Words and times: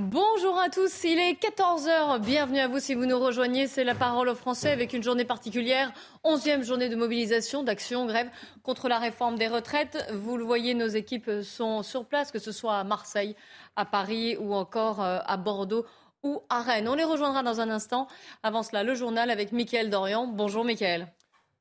Bonjour 0.00 0.56
à 0.60 0.70
tous, 0.70 1.02
il 1.02 1.18
est 1.18 1.42
14h. 1.42 2.20
Bienvenue 2.20 2.60
à 2.60 2.68
vous 2.68 2.78
si 2.78 2.94
vous 2.94 3.04
nous 3.04 3.18
rejoignez. 3.18 3.66
C'est 3.66 3.82
la 3.82 3.96
parole 3.96 4.28
aux 4.28 4.36
Français 4.36 4.70
avec 4.70 4.92
une 4.92 5.02
journée 5.02 5.24
particulière. 5.24 5.92
Onzième 6.22 6.62
journée 6.62 6.88
de 6.88 6.94
mobilisation, 6.94 7.64
d'action, 7.64 8.06
grève 8.06 8.30
contre 8.62 8.88
la 8.88 9.00
réforme 9.00 9.36
des 9.36 9.48
retraites. 9.48 10.06
Vous 10.12 10.36
le 10.36 10.44
voyez, 10.44 10.74
nos 10.74 10.86
équipes 10.86 11.42
sont 11.42 11.82
sur 11.82 12.04
place, 12.04 12.30
que 12.30 12.38
ce 12.38 12.52
soit 12.52 12.76
à 12.76 12.84
Marseille, 12.84 13.34
à 13.74 13.84
Paris 13.84 14.36
ou 14.38 14.54
encore 14.54 15.02
euh, 15.02 15.18
à 15.26 15.36
Bordeaux 15.36 15.84
ou 16.22 16.42
à 16.48 16.62
Rennes. 16.62 16.86
On 16.86 16.94
les 16.94 17.02
rejoindra 17.02 17.42
dans 17.42 17.60
un 17.60 17.68
instant. 17.68 18.06
Avant 18.44 18.62
cela, 18.62 18.84
le 18.84 18.94
journal 18.94 19.32
avec 19.32 19.50
Mickaël 19.50 19.90
Dorian. 19.90 20.28
Bonjour 20.28 20.64
Mickaël. 20.64 21.08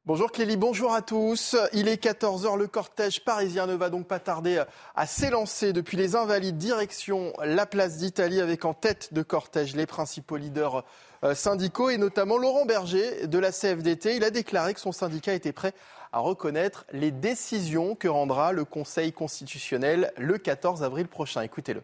Bonjour 0.08 0.32
Clélie, 0.32 0.56
bonjour 0.56 0.94
à 0.94 1.02
tous. 1.02 1.58
Il 1.74 1.90
est 1.90 2.02
14h, 2.02 2.58
le 2.58 2.68
cortège 2.68 3.26
parisien 3.26 3.68
ne 3.68 3.74
va 3.74 3.90
donc 3.90 4.08
pas 4.08 4.20
tarder 4.20 4.64
à 4.96 5.06
s'élancer 5.06 5.74
depuis 5.74 5.98
les 5.98 6.16
Invalides, 6.16 6.58
direction 6.58 7.34
la 7.44 7.66
place 7.66 7.98
d'Italie, 7.98 8.40
avec 8.40 8.64
en 8.64 8.74
tête 8.74 9.14
de 9.14 9.22
cortège 9.22 9.76
les 9.76 9.86
principaux 9.86 10.38
leaders 10.38 10.86
euh, 11.26 11.36
syndicaux 11.36 11.90
et 11.90 11.98
notamment 11.98 12.38
Laurent 12.38 12.64
Berger 12.64 13.28
de 13.28 13.38
la 13.38 13.52
CFDT. 13.52 14.16
Il 14.16 14.24
a 14.24 14.30
déclaré 14.30 14.74
que 14.74 14.80
son 14.80 14.94
syndicat 14.94 15.34
était 15.34 15.52
prêt 15.52 15.74
à 16.14 16.20
reconnaître 16.20 16.86
les 16.94 17.12
décisions 17.12 17.94
que 17.94 18.08
rendra 18.08 18.54
le 18.54 18.64
Conseil 18.64 19.12
constitutionnel 19.12 20.14
le 20.16 20.38
14 20.38 20.84
avril 20.84 21.10
prochain. 21.10 21.42
Écoutez-le. 21.42 21.84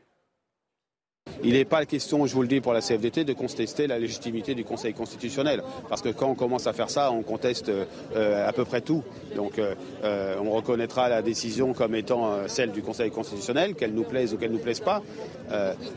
Il 1.44 1.54
n'est 1.54 1.66
pas 1.66 1.86
question, 1.86 2.26
je 2.26 2.34
vous 2.34 2.42
le 2.42 2.48
dis 2.48 2.62
pour 2.62 2.72
la 2.72 2.80
CFDT, 2.80 3.26
de 3.26 3.34
contester 3.34 3.86
la 3.86 4.00
légitimité 4.00 4.56
du 4.56 4.64
Conseil 4.64 4.94
constitutionnel. 4.94 5.62
Parce 5.90 6.02
que 6.02 6.10
quand 6.10 6.30
on 6.30 6.36
commence 6.36 6.68
à 6.68 6.74
faire 6.74 6.90
ça, 6.90 7.12
on 7.12 7.22
conteste 7.22 7.70
euh, 8.16 8.48
à 8.48 8.54
peu 8.54 8.64
près 8.64 8.80
tout. 8.80 9.04
Donc 9.36 9.60
euh, 9.60 9.76
euh, 10.06 10.38
on 10.42 10.52
reconnaîtra 10.52 11.10
la 11.10 11.22
décision 11.22 11.74
comme 11.74 11.96
étant 11.96 12.48
celle 12.48 12.72
du 12.72 12.82
Conseil 12.82 13.12
constitutionnel, 13.12 13.76
qu'elle 13.76 13.94
nous 13.94 14.04
plaise 14.04 14.34
ou 14.34 14.38
qu'elle 14.38 14.52
ne 14.52 14.58
nous 14.58 14.64
plaise 14.64 14.80
pas. 14.80 15.02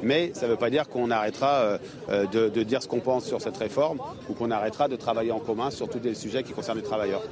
mais 0.02 0.32
ça 0.34 0.46
ne 0.46 0.52
veut 0.52 0.58
pas 0.58 0.70
dire 0.70 0.88
qu'on 0.88 1.10
arrêtera 1.10 1.78
de 2.08 2.62
dire 2.62 2.82
ce 2.82 2.88
qu'on 2.88 3.00
pense 3.00 3.24
sur 3.24 3.40
cette 3.40 3.56
réforme 3.56 3.98
ou 4.28 4.34
qu'on 4.34 4.50
arrêtera 4.50 4.88
de 4.88 4.96
travailler 4.96 5.32
en 5.32 5.38
commun 5.38 5.70
sur 5.70 5.88
tous 5.88 6.00
les 6.02 6.14
sujets 6.14 6.42
qui 6.42 6.52
concernent 6.52 6.78
les 6.78 6.84
travailleurs. 6.84 7.22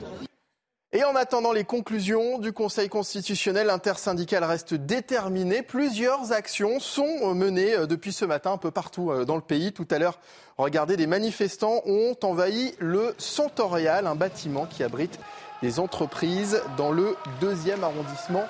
Et 0.96 1.02
en 1.02 1.16
attendant 1.16 1.50
les 1.50 1.64
conclusions 1.64 2.38
du 2.38 2.52
Conseil 2.52 2.88
constitutionnel 2.88 3.68
intersyndical 3.68 4.44
reste 4.44 4.74
déterminé. 4.74 5.62
Plusieurs 5.62 6.30
actions 6.30 6.78
sont 6.78 7.34
menées 7.34 7.74
euh, 7.74 7.86
depuis 7.86 8.12
ce 8.12 8.24
matin 8.24 8.52
un 8.52 8.58
peu 8.58 8.70
partout 8.70 9.10
euh, 9.10 9.24
dans 9.24 9.34
le 9.34 9.42
pays. 9.42 9.72
Tout 9.72 9.88
à 9.90 9.98
l'heure, 9.98 10.20
regardez, 10.56 10.96
des 10.96 11.08
manifestants 11.08 11.82
ont 11.84 12.14
envahi 12.22 12.76
le 12.78 13.12
Centorial, 13.18 14.06
un 14.06 14.14
bâtiment 14.14 14.66
qui 14.66 14.84
abrite 14.84 15.18
des 15.62 15.80
entreprises 15.80 16.62
dans 16.76 16.92
le 16.92 17.16
deuxième 17.40 17.82
arrondissement 17.82 18.44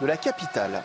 de 0.00 0.06
la 0.06 0.16
capitale. 0.16 0.82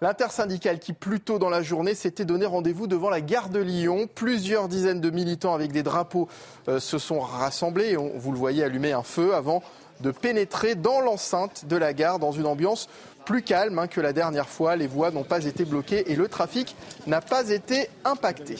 L'intersyndicale 0.00 0.78
qui, 0.78 0.92
plus 0.92 1.20
tôt 1.20 1.40
dans 1.40 1.50
la 1.50 1.62
journée, 1.62 1.94
s'était 1.94 2.24
donné 2.24 2.46
rendez-vous 2.46 2.86
devant 2.86 3.10
la 3.10 3.20
gare 3.20 3.48
de 3.48 3.58
Lyon. 3.58 4.08
Plusieurs 4.14 4.68
dizaines 4.68 5.00
de 5.00 5.10
militants 5.10 5.54
avec 5.54 5.72
des 5.72 5.82
drapeaux 5.82 6.28
euh, 6.68 6.78
se 6.78 6.98
sont 6.98 7.18
rassemblés 7.18 7.90
et 7.90 7.96
vous 7.96 8.30
le 8.30 8.38
voyez 8.38 8.62
allumer 8.62 8.92
un 8.92 9.02
feu 9.02 9.34
avant 9.34 9.62
de 10.00 10.12
pénétrer 10.12 10.76
dans 10.76 11.00
l'enceinte 11.00 11.64
de 11.66 11.76
la 11.76 11.92
gare 11.92 12.20
dans 12.20 12.30
une 12.30 12.46
ambiance 12.46 12.88
plus 13.24 13.42
calme 13.42 13.80
hein, 13.80 13.88
que 13.88 14.00
la 14.00 14.12
dernière 14.12 14.48
fois. 14.48 14.76
Les 14.76 14.86
voies 14.86 15.10
n'ont 15.10 15.24
pas 15.24 15.44
été 15.44 15.64
bloquées 15.64 16.12
et 16.12 16.14
le 16.14 16.28
trafic 16.28 16.76
n'a 17.08 17.20
pas 17.20 17.50
été 17.50 17.90
impacté. 18.04 18.56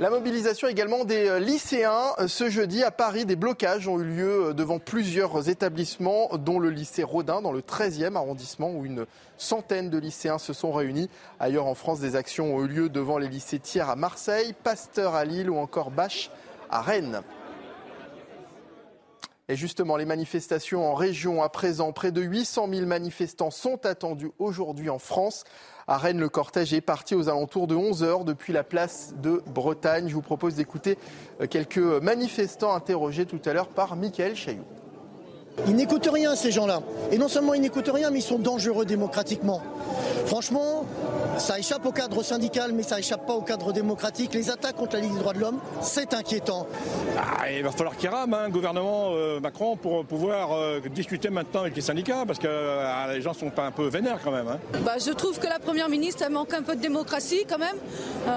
La 0.00 0.10
mobilisation 0.10 0.66
également 0.66 1.04
des 1.04 1.28
euh, 1.28 1.38
lycéens. 1.38 2.14
Euh, 2.18 2.26
ce 2.26 2.50
jeudi 2.50 2.82
à 2.82 2.90
Paris, 2.90 3.26
des 3.26 3.36
blocages 3.36 3.86
ont 3.86 4.00
eu 4.00 4.04
lieu 4.04 4.46
euh, 4.46 4.52
devant 4.52 4.80
plusieurs 4.80 5.48
établissements, 5.48 6.30
dont 6.36 6.58
le 6.58 6.70
lycée 6.70 7.04
Rodin 7.04 7.40
dans 7.40 7.52
le 7.52 7.60
13e 7.60 8.16
arrondissement 8.16 8.72
où 8.72 8.84
une 8.84 9.06
centaine 9.38 9.90
de 9.90 9.98
lycéens 9.98 10.38
se 10.38 10.52
sont 10.52 10.72
réunis. 10.72 11.08
Ailleurs 11.38 11.66
en 11.66 11.76
France, 11.76 12.00
des 12.00 12.16
actions 12.16 12.56
ont 12.56 12.64
eu 12.64 12.66
lieu 12.66 12.88
devant 12.88 13.18
les 13.18 13.28
lycées 13.28 13.60
Thiers 13.60 13.88
à 13.88 13.94
Marseille, 13.94 14.52
Pasteur 14.64 15.14
à 15.14 15.24
Lille 15.24 15.48
ou 15.48 15.58
encore 15.58 15.92
Bâche 15.92 16.28
à 16.70 16.82
Rennes. 16.82 17.22
Et 19.48 19.54
justement, 19.54 19.96
les 19.96 20.06
manifestations 20.06 20.90
en 20.90 20.94
région 20.94 21.40
à 21.40 21.48
présent, 21.48 21.92
près 21.92 22.10
de 22.10 22.20
800 22.20 22.68
000 22.68 22.86
manifestants 22.86 23.52
sont 23.52 23.86
attendus 23.86 24.30
aujourd'hui 24.40 24.90
en 24.90 24.98
France. 24.98 25.44
À 25.86 25.98
Rennes, 25.98 26.18
le 26.18 26.30
cortège 26.30 26.72
est 26.72 26.80
parti 26.80 27.14
aux 27.14 27.28
alentours 27.28 27.66
de 27.66 27.74
11 27.74 28.02
heures 28.02 28.24
depuis 28.24 28.54
la 28.54 28.64
place 28.64 29.14
de 29.20 29.42
Bretagne. 29.46 30.08
Je 30.08 30.14
vous 30.14 30.22
propose 30.22 30.54
d'écouter 30.54 30.96
euh, 31.42 31.46
quelques 31.46 31.76
manifestants 31.76 32.74
interrogés 32.74 33.26
tout 33.26 33.40
à 33.44 33.52
l'heure 33.52 33.68
par 33.68 33.94
Michael 33.94 34.34
Chailloux. 34.34 34.64
Ils 35.66 35.76
n'écoutent 35.76 36.08
rien, 36.12 36.34
ces 36.34 36.50
gens-là. 36.50 36.80
Et 37.12 37.18
non 37.18 37.28
seulement 37.28 37.54
ils 37.54 37.60
n'écoutent 37.60 37.90
rien, 37.92 38.10
mais 38.10 38.18
ils 38.18 38.22
sont 38.22 38.38
dangereux 38.38 38.84
démocratiquement. 38.84 39.62
Franchement, 40.26 40.84
ça 41.38 41.58
échappe 41.58 41.84
au 41.84 41.92
cadre 41.92 42.22
syndical, 42.22 42.72
mais 42.72 42.82
ça 42.82 42.98
échappe 42.98 43.26
pas 43.26 43.34
au 43.34 43.42
cadre 43.42 43.72
démocratique. 43.72 44.34
Les 44.34 44.50
attaques 44.50 44.76
contre 44.76 44.94
la 44.94 45.00
Ligue 45.00 45.12
des 45.12 45.18
droits 45.18 45.32
de 45.32 45.40
l'homme, 45.40 45.58
c'est 45.80 46.14
inquiétant. 46.14 46.66
Ah, 47.16 47.50
il 47.50 47.62
va 47.62 47.70
falloir 47.70 47.96
qu'il 47.96 48.08
rame, 48.08 48.34
hein, 48.34 48.48
gouvernement 48.48 49.10
euh, 49.12 49.40
Macron, 49.40 49.76
pour 49.76 50.04
pouvoir 50.04 50.52
euh, 50.52 50.80
discuter 50.94 51.30
maintenant 51.30 51.60
avec 51.60 51.76
les 51.76 51.82
syndicats, 51.82 52.24
parce 52.26 52.38
que 52.38 52.46
euh, 52.48 53.14
les 53.14 53.20
gens 53.20 53.34
sont 53.34 53.50
pas 53.50 53.66
un 53.66 53.70
peu 53.70 53.86
vénères 53.88 54.18
quand 54.22 54.30
même. 54.30 54.48
Hein. 54.48 54.58
Bah, 54.84 54.94
je 55.04 55.10
trouve 55.12 55.38
que 55.38 55.46
la 55.46 55.58
Première 55.58 55.88
ministre, 55.88 56.22
elle 56.26 56.32
manque 56.32 56.54
un 56.54 56.62
peu 56.62 56.76
de 56.76 56.80
démocratie 56.80 57.44
quand 57.48 57.58
même. 57.58 57.76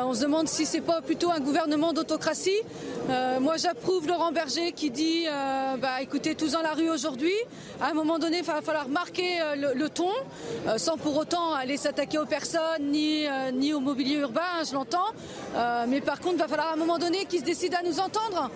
on 0.06 0.14
se 0.14 0.22
demande 0.22 0.48
si 0.48 0.66
c'est 0.66 0.82
pas 0.82 1.02
plutôt 1.02 1.32
un 1.32 1.40
gouvernement 1.40 1.94
d'autocratie. 1.94 2.60
Moi, 3.40 3.58
j'approuve 3.58 4.08
Laurent 4.08 4.32
Berger 4.32 4.72
qui 4.72 4.90
dit, 4.90 5.26
bah, 5.80 6.02
écoutez, 6.02 6.36
tous 6.36 6.52
dans 6.52 6.62
la 6.62 6.74
rue 6.74 6.90
aujourd'hui. 6.90 7.34
À 7.82 7.92
un 7.92 7.94
moment 7.94 8.20
donné, 8.20 8.40
il 8.40 8.44
va 8.44 8.62
falloir 8.62 8.90
marquer 8.90 9.40
le, 9.56 9.74
le 9.74 9.90
ton, 9.90 10.12
sans 10.78 10.98
pour 10.98 11.18
autant 11.18 11.54
aller 11.54 11.78
s'attaquer 11.78 12.18
aux 12.18 12.26
personnes 12.26 12.88
ni, 12.92 13.26
euh, 13.28 13.76
au 13.76 13.80
mobilier 13.80 14.16
urbain, 14.16 14.64
je 14.68 14.74
l'entends. 14.74 15.12
Euh, 15.56 15.86
mais 15.88 16.02
par 16.02 16.20
contre, 16.20 16.36
il 16.36 16.40
va 16.40 16.48
falloir 16.48 16.70
à 16.70 16.74
un 16.74 16.78
moment 16.78 16.98
donné 16.98 17.26
qu'ils 17.26 17.40
se 17.40 17.46
décident 17.46 17.78
à 17.80 17.84
nous 17.84 18.00
entendre. 18.00 18.52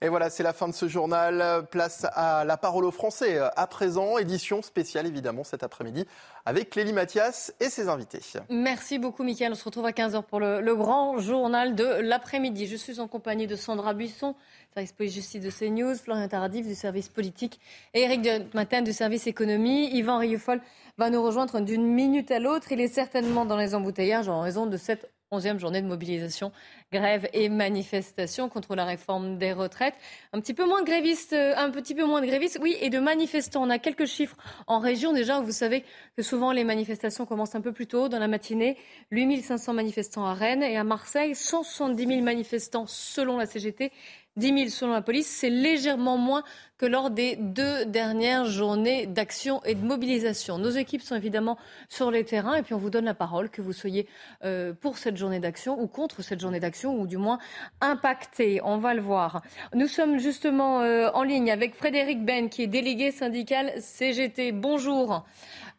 Et 0.00 0.08
voilà, 0.08 0.30
c'est 0.30 0.44
la 0.44 0.52
fin 0.52 0.68
de 0.68 0.74
ce 0.74 0.86
journal. 0.86 1.66
Place 1.72 2.06
à 2.12 2.44
la 2.44 2.56
parole 2.56 2.84
aux 2.84 2.92
Français. 2.92 3.38
À 3.56 3.66
présent, 3.66 4.16
édition 4.16 4.62
spéciale 4.62 5.06
évidemment 5.06 5.42
cet 5.42 5.64
après-midi 5.64 6.06
avec 6.46 6.70
Clélie 6.70 6.92
Mathias 6.92 7.52
et 7.58 7.68
ses 7.68 7.88
invités. 7.88 8.20
Merci 8.48 8.98
beaucoup, 8.98 9.24
Mickaël. 9.24 9.52
On 9.52 9.56
se 9.56 9.64
retrouve 9.64 9.86
à 9.86 9.90
15h 9.90 10.22
pour 10.22 10.38
le, 10.38 10.76
grand 10.76 11.18
journal 11.18 11.74
de 11.74 11.84
l'après-midi. 11.84 12.68
Je 12.68 12.76
suis 12.76 13.00
en 13.00 13.08
compagnie 13.08 13.48
de 13.48 13.56
Sandra 13.56 13.92
Buisson, 13.92 14.36
service 14.72 14.92
police-justice 14.92 15.42
de 15.42 15.50
CNews, 15.50 15.96
Florian 15.96 16.28
Tardif 16.28 16.66
du 16.66 16.76
service 16.76 17.08
politique 17.08 17.60
et 17.92 18.02
Eric 18.02 18.54
Matin 18.54 18.82
du 18.82 18.92
service 18.92 19.26
économie. 19.26 19.90
Yvan 19.94 20.18
Rieufol 20.18 20.60
va 20.96 21.10
nous 21.10 21.22
rejoindre 21.22 21.60
d'une 21.60 21.86
minute 21.86 22.30
à 22.30 22.38
l'autre. 22.38 22.70
Il 22.70 22.80
est 22.80 22.86
certainement 22.86 23.44
dans 23.44 23.56
les 23.56 23.74
embouteillages 23.74 24.28
en 24.28 24.40
raison 24.40 24.66
de 24.66 24.76
cette 24.76 25.10
onzième 25.30 25.58
journée 25.58 25.82
de 25.82 25.86
mobilisation, 25.86 26.52
grève 26.92 27.28
et 27.32 27.48
manifestation 27.48 28.48
contre 28.48 28.74
la 28.74 28.84
réforme 28.84 29.38
des 29.38 29.52
retraites. 29.52 29.94
Un 30.32 30.40
petit 30.40 30.54
peu 30.54 30.66
moins 30.66 30.82
de 30.82 30.86
grévistes, 30.86 31.32
euh, 31.32 31.54
un 31.56 31.70
petit 31.70 31.94
peu 31.94 32.04
moins 32.04 32.20
de 32.20 32.26
grévistes, 32.26 32.58
oui, 32.60 32.76
et 32.80 32.90
de 32.90 32.98
manifestants. 32.98 33.62
On 33.62 33.70
a 33.70 33.78
quelques 33.78 34.06
chiffres 34.06 34.36
en 34.66 34.78
région 34.78 35.12
déjà. 35.12 35.40
Vous 35.40 35.52
savez 35.52 35.84
que 36.16 36.22
souvent 36.22 36.52
les 36.52 36.64
manifestations 36.64 37.26
commencent 37.26 37.54
un 37.54 37.60
peu 37.60 37.72
plus 37.72 37.86
tôt 37.86 38.08
dans 38.08 38.18
la 38.18 38.28
matinée. 38.28 38.76
8500 39.10 39.74
manifestants 39.74 40.24
à 40.24 40.34
Rennes 40.34 40.62
et 40.62 40.76
à 40.76 40.84
Marseille, 40.84 41.34
170 41.34 42.06
000 42.06 42.22
manifestants 42.22 42.86
selon 42.86 43.36
la 43.36 43.46
CGT 43.46 43.92
10 44.38 44.46
000 44.46 44.68
selon 44.68 44.92
la 44.92 45.02
police. 45.02 45.26
C'est 45.26 45.50
légèrement 45.50 46.16
moins 46.16 46.44
que 46.78 46.86
lors 46.86 47.10
des 47.10 47.36
deux 47.36 47.84
dernières 47.84 48.44
journées 48.44 49.06
d'action 49.06 49.60
et 49.64 49.74
de 49.74 49.84
mobilisation. 49.84 50.58
Nos 50.58 50.70
équipes 50.70 51.02
sont 51.02 51.16
évidemment 51.16 51.58
sur 51.88 52.10
les 52.10 52.24
terrains 52.24 52.54
et 52.54 52.62
puis 52.62 52.74
on 52.74 52.78
vous 52.78 52.90
donne 52.90 53.04
la 53.04 53.14
parole, 53.14 53.50
que 53.50 53.60
vous 53.60 53.72
soyez 53.72 54.06
euh, 54.44 54.72
pour 54.72 54.96
cette 54.96 55.16
journée 55.16 55.40
d'action 55.40 55.80
ou 55.80 55.88
contre 55.88 56.22
cette 56.22 56.40
journée 56.40 56.60
d'action 56.60 56.98
ou 57.00 57.06
du 57.06 57.16
moins 57.16 57.38
impacté. 57.80 58.60
On 58.62 58.78
va 58.78 58.94
le 58.94 59.00
voir. 59.00 59.42
Nous 59.74 59.88
sommes 59.88 60.18
justement 60.18 60.80
euh, 60.80 61.10
en 61.14 61.24
ligne 61.24 61.50
avec 61.50 61.74
Frédéric 61.74 62.24
Ben 62.24 62.48
qui 62.48 62.62
est 62.62 62.68
délégué 62.68 63.10
syndical 63.10 63.72
CGT. 63.80 64.52
Bonjour. 64.52 65.24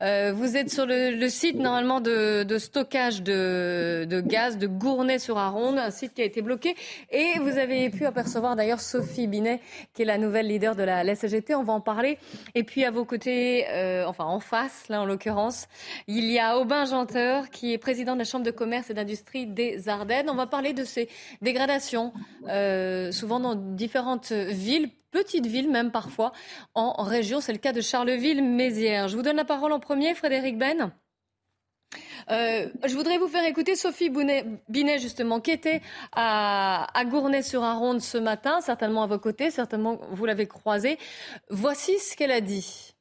Euh, 0.02 0.32
vous 0.34 0.56
êtes 0.56 0.72
sur 0.72 0.86
le, 0.86 1.28
site 1.28 1.58
normalement 1.58 2.00
de, 2.00 2.46
stockage 2.58 3.22
de, 3.22 4.24
gaz 4.26 4.58
de 4.58 4.66
Gournay-sur-Aronde, 4.68 5.78
un 5.78 5.92
site 5.92 6.14
qui 6.14 6.22
a 6.22 6.26
été 6.26 6.42
bloqué. 6.42 6.76
Et 7.12 7.38
vous 7.42 7.58
avez 7.58 7.90
pu 7.90 8.06
apercevoir 8.06 8.56
d'ailleurs 8.56 8.80
Sophie 8.80 9.28
Binet, 9.28 9.60
qui 9.94 10.04
est 10.04 10.06
la 10.06 10.18
nouvelle 10.18 10.48
leader 10.48 10.76
de 10.76 10.84
la, 10.84 10.89
CGT. 11.16 11.56
On 11.56 11.64
va 11.64 11.74
en 11.74 11.82
parler. 11.82 12.18
Et 12.56 12.64
puis 12.64 12.86
à 12.86 12.92
vos 12.92 13.06
côtés, 13.06 13.66
euh, 13.70 14.06
enfin 14.06 14.26
en 14.26 14.40
face, 14.40 14.88
là 14.90 15.02
en 15.02 15.06
l'occurrence, 15.06 15.68
il 16.08 16.26
y 16.26 16.40
a 16.40 16.58
Aubin 16.58 16.86
Janteur, 16.86 17.50
qui 17.50 17.74
est 17.74 17.78
président 17.78 18.14
de 18.14 18.20
la 18.20 18.26
Chambre 18.26 18.46
de 18.46 18.52
commerce 18.52 18.90
et 18.90 18.94
d'industrie 18.94 19.48
des 19.48 19.90
Ardennes. 19.90 20.30
On 20.30 20.36
va 20.36 20.48
parler 20.48 20.74
de 20.74 20.84
ces 20.84 21.10
dégradations, 21.42 22.14
euh, 22.48 23.12
souvent 23.12 23.40
dans 23.40 23.56
différentes 23.56 24.32
villes 24.32 24.90
petite 25.12 25.48
ville 25.48 25.72
même 25.72 25.90
parfois 25.90 26.34
en 26.76 27.04
région. 27.04 27.42
C'est 27.42 27.52
le 27.52 27.58
cas 27.58 27.74
de 27.74 27.82
Charleville-Mézières. 27.82 29.08
Je 29.08 29.16
vous 29.16 29.24
donne 29.24 29.38
la 29.38 29.46
parole 29.46 29.72
en 29.72 29.80
premier, 29.80 30.14
Frédéric 30.14 30.58
Ben. 30.60 30.94
Euh, 32.30 32.68
je 32.86 32.94
voudrais 32.96 33.18
vous 33.18 33.28
faire 33.28 33.46
écouter 33.46 33.76
Sophie 33.76 34.10
Binet, 34.10 35.00
justement, 35.00 35.40
qui 35.40 35.52
était 35.52 35.82
à, 36.12 36.88
à 36.98 37.06
Gournay-sur-Aronde 37.06 38.02
ce 38.02 38.18
matin, 38.18 38.62
certainement 38.62 39.04
à 39.04 39.08
vos 39.08 39.20
côtés, 39.20 39.52
certainement 39.52 40.00
vous 40.12 40.26
l'avez 40.26 40.48
croisée. 40.48 40.98
Voici 41.50 41.98
ce 42.00 42.16
qu'elle 42.16 42.32
a 42.32 42.42
dit. 42.42 42.94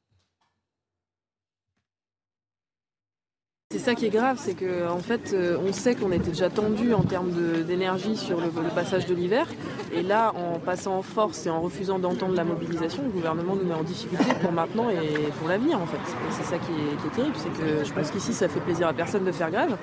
C'est 3.71 3.77
ça 3.77 3.93
qui 3.93 4.07
est 4.07 4.09
grave, 4.09 4.39
c'est 4.41 4.55
qu'en 4.55 4.95
en 4.95 4.97
fait, 4.97 5.31
euh, 5.31 5.55
on 5.63 5.71
sait 5.71 5.93
qu'on 5.93 6.11
était 6.11 6.31
déjà 6.31 6.49
tendu 6.49 6.91
en 6.95 7.03
termes 7.03 7.29
d'énergie 7.67 8.17
sur 8.17 8.41
le, 8.41 8.49
passage 8.73 9.05
de 9.05 9.13
l'hiver. 9.13 9.45
Et 9.93 10.01
là, 10.01 10.33
en 10.35 10.57
passant 10.57 10.97
en 10.97 11.03
force 11.03 11.45
et 11.45 11.51
en 11.51 11.61
refusant 11.61 11.99
d'entendre 11.99 12.33
la 12.33 12.43
mobilisation, 12.43 13.03
le 13.03 13.11
gouvernement 13.11 13.55
nous 13.55 13.65
met 13.65 13.75
en 13.75 13.83
difficulté 13.83 14.25
pour 14.41 14.51
maintenant 14.51 14.89
et 14.89 15.31
pour 15.37 15.47
l'avenir, 15.47 15.79
en 15.79 15.85
fait. 15.85 15.99
C'est 16.31 16.45
ça 16.45 16.57
qui 16.57 16.71
est, 16.71 16.97
qui 16.99 17.07
est 17.09 17.15
terrible, 17.15 17.35
c'est 17.37 17.63
que 17.63 17.85
je 17.85 17.93
pense 17.93 18.09
qu'ici, 18.09 18.33
ça 18.33 18.49
fait 18.49 18.59
plaisir 18.59 18.87
à 18.87 18.93
personne 18.93 19.23
de 19.23 19.31
faire 19.31 19.51
grève. 19.51 19.77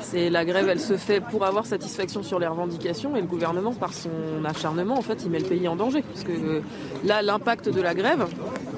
C'est 0.00 0.30
la 0.30 0.44
grève, 0.44 0.68
elle 0.68 0.80
se 0.80 0.96
fait 0.96 1.20
pour 1.20 1.44
avoir 1.44 1.66
satisfaction 1.66 2.22
sur 2.22 2.38
les 2.38 2.46
revendications 2.46 3.16
et 3.16 3.20
le 3.20 3.26
gouvernement, 3.26 3.72
par 3.72 3.92
son 3.92 4.44
acharnement, 4.44 4.94
en 4.94 5.02
fait, 5.02 5.22
il 5.24 5.30
met 5.30 5.38
le 5.38 5.46
pays 5.46 5.66
en 5.68 5.76
danger. 5.76 6.02
Parce 6.02 6.24
que 6.24 6.32
euh, 6.32 6.60
là, 7.04 7.22
l'impact 7.22 7.68
de 7.68 7.80
la 7.80 7.94
grève, 7.94 8.26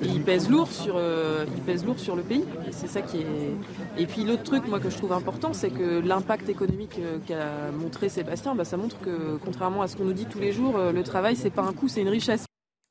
il 0.03 0.23
pèse 0.23 0.49
lourd 0.49 0.71
sur, 0.71 0.95
euh, 0.97 1.45
il 1.57 1.63
pèse 1.63 1.85
lourd 1.85 1.99
sur 1.99 2.17
le 2.17 2.23
pays. 2.23 2.45
Et 2.67 2.73
c'est 2.73 2.87
ça 2.87 3.03
qui 3.03 3.19
est. 3.19 4.01
Et 4.01 4.07
puis 4.07 4.25
l'autre 4.25 4.45
truc, 4.45 4.67
moi, 4.69 4.81
que 4.81 4.91
je 4.91 4.97
trouve 4.97 5.13
important, 5.13 5.53
c'est 5.53 5.71
que 5.71 6.01
l'impact 6.01 6.49
économique 6.49 6.99
euh, 7.01 7.19
qu'a 7.27 7.71
montré 7.73 8.09
Sébastien, 8.09 8.55
bah, 8.55 8.65
ça 8.65 8.77
montre 8.77 8.99
que, 9.01 9.39
contrairement 9.45 9.83
à 9.83 9.89
ce 9.89 9.97
qu'on 9.97 10.05
nous 10.05 10.13
dit 10.13 10.27
tous 10.27 10.41
les 10.41 10.53
jours, 10.53 10.79
le 10.79 11.03
travail, 11.03 11.37
c'est 11.37 11.51
pas 11.51 11.63
un 11.63 11.73
coût, 11.73 11.89
c'est 11.89 12.03
une 12.03 12.09
richesse. 12.09 12.45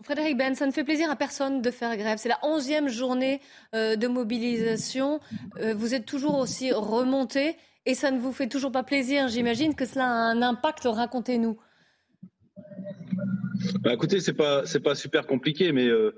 Frédéric 0.03 0.38
Ben, 0.38 0.53
ça 0.56 0.65
ne 0.65 0.71
fait 0.71 0.83
plaisir 0.83 1.09
à 1.09 1.15
personne 1.15 1.62
de 1.62 1.71
faire 1.71 1.95
grève. 1.97 2.18
C'est 2.18 2.30
la 2.30 2.39
onzième 2.44 2.88
journée 2.88 3.41
de 3.73 4.07
mobilisation. 4.07 5.19
vous 5.75 5.94
êtes 5.94 6.06
toujours 6.06 6.38
aussi 6.38 6.71
remonté 6.71 7.56
et 7.88 7.95
ça 7.95 8.12
ne 8.12 8.19
vous 8.19 8.34
fait 8.34 8.48
toujours 8.48 8.72
pas 8.72 8.84
plaisir. 8.84 9.30
J'imagine 9.30 9.74
que 9.74 9.86
cela 9.86 10.06
a 10.06 10.31
un 10.31 10.42
impact. 10.42 10.84
Racontez-nous. 10.84 11.57
Bah 13.81 13.94
écoutez, 13.94 14.19
c'est 14.19 14.34
pas 14.34 14.63
pas 14.84 14.95
super 14.95 15.25
compliqué, 15.25 15.72
mais 15.72 15.88
euh, 15.88 16.13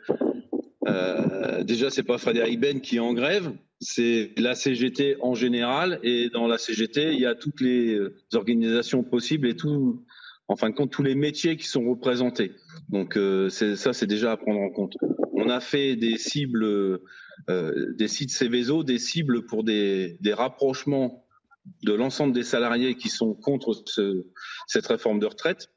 euh, 0.88 1.64
déjà 1.64 1.92
c'est 1.92 2.04
pas 2.04 2.18
Frédéric 2.18 2.60
Ben 2.60 2.82
qui 2.82 2.98
est 2.98 3.00
en 3.00 3.14
grève, 3.14 3.54
c'est 3.80 4.32
la 4.38 4.56
CGT 4.56 5.18
en 5.22 5.36
général, 5.36 6.00
et 6.04 6.30
dans 6.30 6.48
la 6.48 6.58
CGT 6.58 7.14
il 7.14 7.20
y 7.20 7.28
a 7.28 7.36
toutes 7.36 7.62
les 7.62 7.94
euh, 7.94 8.16
organisations 8.34 9.04
possibles 9.04 9.48
et 9.48 9.56
tout, 9.56 10.04
en 10.48 10.56
fin 10.56 10.72
de 10.72 10.76
compte 10.76 10.92
tous 10.92 11.04
les 11.04 11.16
métiers 11.16 11.56
qui 11.56 11.68
sont 11.68 11.88
représentés. 11.88 12.52
Donc 12.90 13.18
ça 13.50 13.94
c'est 13.94 14.08
déjà 14.08 14.32
à 14.32 14.38
prendre 14.38 14.60
en 14.60 14.70
compte. 14.70 14.98
On 15.34 15.50
a 15.50 15.60
fait 15.60 15.96
des 15.96 16.18
cibles, 16.18 17.00
des 17.48 18.08
sites 18.08 18.32
Céveso, 18.32 18.84
des 18.84 19.00
cibles 19.00 19.46
pour 19.46 19.64
des, 19.64 20.18
des 20.20 20.34
rapprochements 20.34 21.24
de 21.84 21.94
l'ensemble 21.94 22.34
des 22.34 22.44
salariés 22.44 22.96
qui 22.96 23.10
sont 23.10 23.34
contre 23.34 23.84
cette 24.68 24.88
réforme 24.88 25.20
de 25.20 25.26
retraite, 25.26 25.70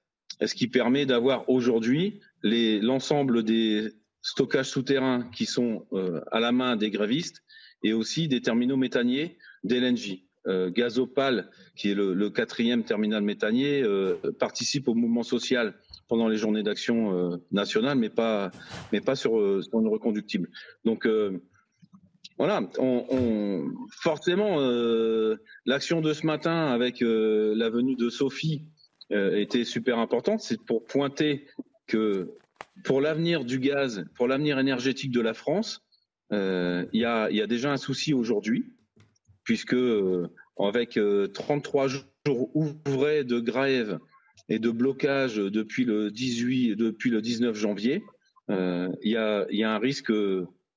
ce 0.44 0.54
qui 0.54 0.68
permet 0.68 1.06
d'avoir 1.06 1.48
aujourd'hui 1.48 2.20
l'ensemble 2.42 3.42
des 3.42 3.92
stockages 4.22 4.70
souterrains 4.70 5.28
qui 5.34 5.46
sont 5.46 5.86
euh, 5.92 6.20
à 6.30 6.40
la 6.40 6.52
main 6.52 6.76
des 6.76 6.90
grévistes 6.90 7.42
et 7.82 7.92
aussi 7.92 8.28
des 8.28 8.40
terminaux 8.40 8.76
méthaniers 8.76 9.36
d'LNG. 9.64 10.24
Euh, 10.48 10.70
Gazopal, 10.70 11.50
qui 11.76 11.90
est 11.90 11.94
le, 11.94 12.30
quatrième 12.30 12.84
terminal 12.84 13.22
méthanier, 13.22 13.82
euh, 13.82 14.16
participe 14.38 14.88
au 14.88 14.94
mouvement 14.94 15.22
social 15.22 15.74
pendant 16.08 16.28
les 16.28 16.36
journées 16.36 16.62
d'action 16.62 17.40
nationale, 17.52 17.96
mais 17.96 18.10
pas, 18.10 18.50
mais 18.92 19.00
pas 19.00 19.16
sur, 19.16 19.62
sur 19.62 19.80
une 19.80 19.88
reconductible. 19.88 20.50
Donc, 20.84 21.08
voilà, 22.38 22.62
forcément, 23.90 24.60
euh, 24.60 25.36
l'action 25.66 26.00
de 26.00 26.12
ce 26.12 26.26
matin 26.26 26.68
avec 26.68 27.02
euh, 27.02 27.54
la 27.56 27.70
venue 27.70 27.94
de 27.94 28.08
Sophie 28.08 28.64
euh, 29.12 29.36
était 29.36 29.64
super 29.64 29.98
importante. 29.98 30.40
C'est 30.40 30.60
pour 30.60 30.84
pointer 30.84 31.46
que 31.86 32.34
pour 32.84 33.00
l'avenir 33.00 33.44
du 33.44 33.58
gaz, 33.58 34.04
pour 34.14 34.28
l'avenir 34.28 34.58
énergétique 34.58 35.12
de 35.12 35.20
la 35.20 35.34
France, 35.34 35.82
il 36.30 36.88
y 36.94 37.04
a, 37.04 37.46
déjà 37.46 37.70
un 37.70 37.76
souci 37.76 38.14
aujourd'hui, 38.14 38.72
puisque 39.44 39.76
avec 40.58 40.98
33 41.34 41.88
jours 41.88 42.50
ouvrés 42.54 43.24
de 43.24 43.38
grève 43.38 43.98
et 44.48 44.58
de 44.58 44.70
blocage 44.70 45.36
depuis 45.36 45.84
le 45.84 46.10
18, 46.10 46.74
depuis 46.76 47.10
le 47.10 47.20
19 47.20 47.54
janvier, 47.54 48.02
il 48.48 48.96
y, 49.02 49.16
a, 49.16 49.46
un 49.70 49.78
risque 49.78 50.10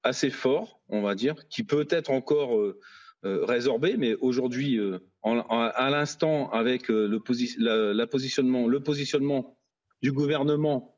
assez 0.06 0.30
fort, 0.30 0.80
on 0.88 1.02
va 1.02 1.16
dire, 1.16 1.36
qui 1.50 1.64
peut 1.64 1.88
être 1.90 2.12
encore 2.12 2.58
euh, 2.58 2.80
euh, 3.26 3.44
résorbé, 3.44 3.96
mais 3.98 4.14
aujourd'hui, 4.16 4.78
euh, 4.78 5.00
à 5.24 5.90
l'instant, 5.90 6.50
avec 6.52 6.88
le, 6.88 7.18
positionnement, 7.18 8.68
le 8.68 8.80
positionnement 8.80 9.58
du 10.02 10.12
gouvernement 10.12 10.96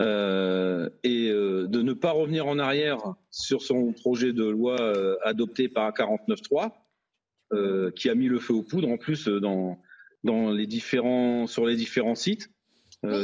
et 0.00 1.30
de 1.30 1.82
ne 1.82 1.92
pas 1.92 2.10
revenir 2.10 2.48
en 2.48 2.58
arrière 2.58 2.98
sur 3.30 3.62
son 3.62 3.92
projet 3.92 4.32
de 4.32 4.44
loi 4.44 4.76
adopté 5.22 5.68
par 5.68 5.92
49.3, 5.92 7.92
qui 7.94 8.10
a 8.10 8.14
mis 8.16 8.26
le 8.26 8.40
feu 8.40 8.54
aux 8.54 8.62
poudres 8.62 8.88
en 8.88 8.96
plus 8.96 9.28
dans, 9.28 9.80
dans 10.24 10.50
les 10.50 10.66
différents, 10.66 11.46
sur 11.46 11.64
les 11.64 11.76
différents 11.76 12.16
sites. 12.16 12.50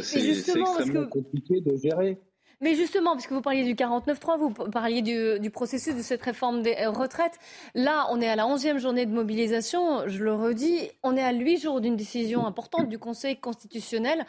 c'est 0.02 0.30
extrêmement 0.30 1.08
compliqué 1.08 1.60
de 1.60 1.76
gérer. 1.76 2.20
Mais 2.60 2.74
justement, 2.74 3.12
puisque 3.14 3.32
vous 3.32 3.42
parliez 3.42 3.64
du 3.64 3.74
49.3, 3.74 4.38
vous 4.38 4.50
parliez 4.50 5.02
du, 5.02 5.50
processus 5.50 5.94
de 5.94 6.02
cette 6.02 6.22
réforme 6.22 6.62
des 6.62 6.74
euh, 6.80 6.90
retraites. 6.90 7.38
Là, 7.74 8.06
on 8.10 8.20
est 8.20 8.28
à 8.28 8.36
la 8.36 8.44
11e 8.44 8.78
journée 8.78 9.04
de 9.04 9.12
mobilisation. 9.12 10.08
Je 10.08 10.24
le 10.24 10.32
redis, 10.32 10.90
on 11.02 11.16
est 11.16 11.22
à 11.22 11.32
huit 11.32 11.58
jours 11.58 11.82
d'une 11.82 11.96
décision 11.96 12.46
importante 12.46 12.88
du 12.88 12.98
Conseil 12.98 13.36
constitutionnel. 13.36 14.24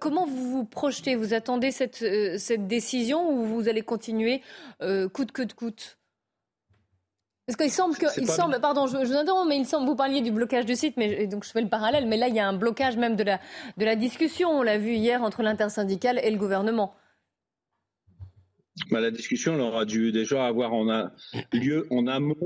Comment 0.00 0.26
vous 0.26 0.50
vous 0.50 0.64
projetez? 0.64 1.14
Vous 1.16 1.32
attendez 1.32 1.70
cette, 1.70 2.02
euh, 2.02 2.36
décision 2.58 3.30
ou 3.30 3.44
vous 3.44 3.68
allez 3.68 3.82
continuer 3.82 4.42
euh, 4.82 5.08
coûte 5.08 5.32
que 5.32 5.42
de 5.42 5.52
coûte? 5.52 5.98
Parce 7.48 7.56
qu'il 7.56 7.70
semble 7.70 7.96
que, 7.96 8.04
il 8.20 8.26
semble, 8.28 8.60
pardon, 8.60 8.86
je, 8.86 8.98
je, 8.98 9.06
vous 9.06 9.14
interromps, 9.14 9.48
mais 9.48 9.56
il 9.56 9.64
semble, 9.64 9.86
vous 9.86 9.96
parliez 9.96 10.20
du 10.20 10.30
blocage 10.30 10.66
du 10.66 10.76
site, 10.76 10.98
mais 10.98 11.26
donc 11.26 11.44
je 11.44 11.50
fais 11.50 11.62
le 11.62 11.68
parallèle, 11.70 12.06
mais 12.06 12.18
là 12.18 12.28
il 12.28 12.34
y 12.34 12.40
a 12.40 12.46
un 12.46 12.52
blocage 12.52 12.98
même 12.98 13.16
de 13.16 13.22
la, 13.22 13.40
de 13.78 13.86
la 13.86 13.96
discussion, 13.96 14.50
on 14.50 14.62
l'a 14.62 14.76
vu 14.76 14.92
hier 14.92 15.22
entre 15.22 15.42
l'intersyndicale 15.42 16.20
et 16.22 16.30
le 16.30 16.36
gouvernement. 16.36 16.94
Bah, 18.90 19.00
la 19.00 19.10
discussion 19.10 19.54
elle 19.54 19.62
aura 19.62 19.86
dû 19.86 20.12
déjà 20.12 20.46
avoir 20.46 20.74
en 20.74 20.90
a, 20.90 21.12
lieu 21.54 21.86
en 21.90 22.06
amont 22.06 22.36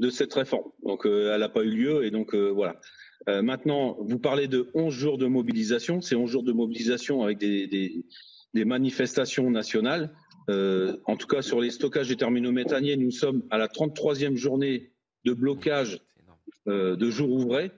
de 0.00 0.10
cette 0.10 0.34
réforme. 0.34 0.72
Donc 0.82 1.06
euh, 1.06 1.32
elle 1.32 1.42
n'a 1.42 1.48
pas 1.48 1.62
eu 1.62 1.70
lieu 1.70 2.04
et 2.04 2.10
donc 2.10 2.34
euh, 2.34 2.48
voilà. 2.48 2.74
Euh, 3.28 3.42
maintenant, 3.42 3.98
vous 4.00 4.18
parlez 4.18 4.48
de 4.48 4.68
11 4.74 4.92
jours 4.92 5.16
de 5.16 5.26
mobilisation, 5.26 6.00
c'est 6.00 6.16
11 6.16 6.28
jours 6.28 6.42
de 6.42 6.50
mobilisation 6.50 7.22
avec 7.22 7.38
des, 7.38 7.68
des, 7.68 8.04
des 8.52 8.64
manifestations 8.64 9.48
nationales. 9.48 10.12
Euh, 10.50 10.96
en 11.04 11.16
tout 11.16 11.26
cas, 11.26 11.42
sur 11.42 11.60
les 11.60 11.70
stockages 11.70 12.08
des 12.08 12.16
terminaux 12.16 12.52
méthaniers, 12.52 12.96
nous 12.96 13.10
sommes 13.10 13.42
à 13.50 13.58
la 13.58 13.68
33e 13.68 14.34
journée 14.34 14.90
de 15.24 15.32
blocage 15.32 16.00
euh, 16.66 16.96
de 16.96 17.10
jours 17.10 17.30
ouvrés. 17.30 17.70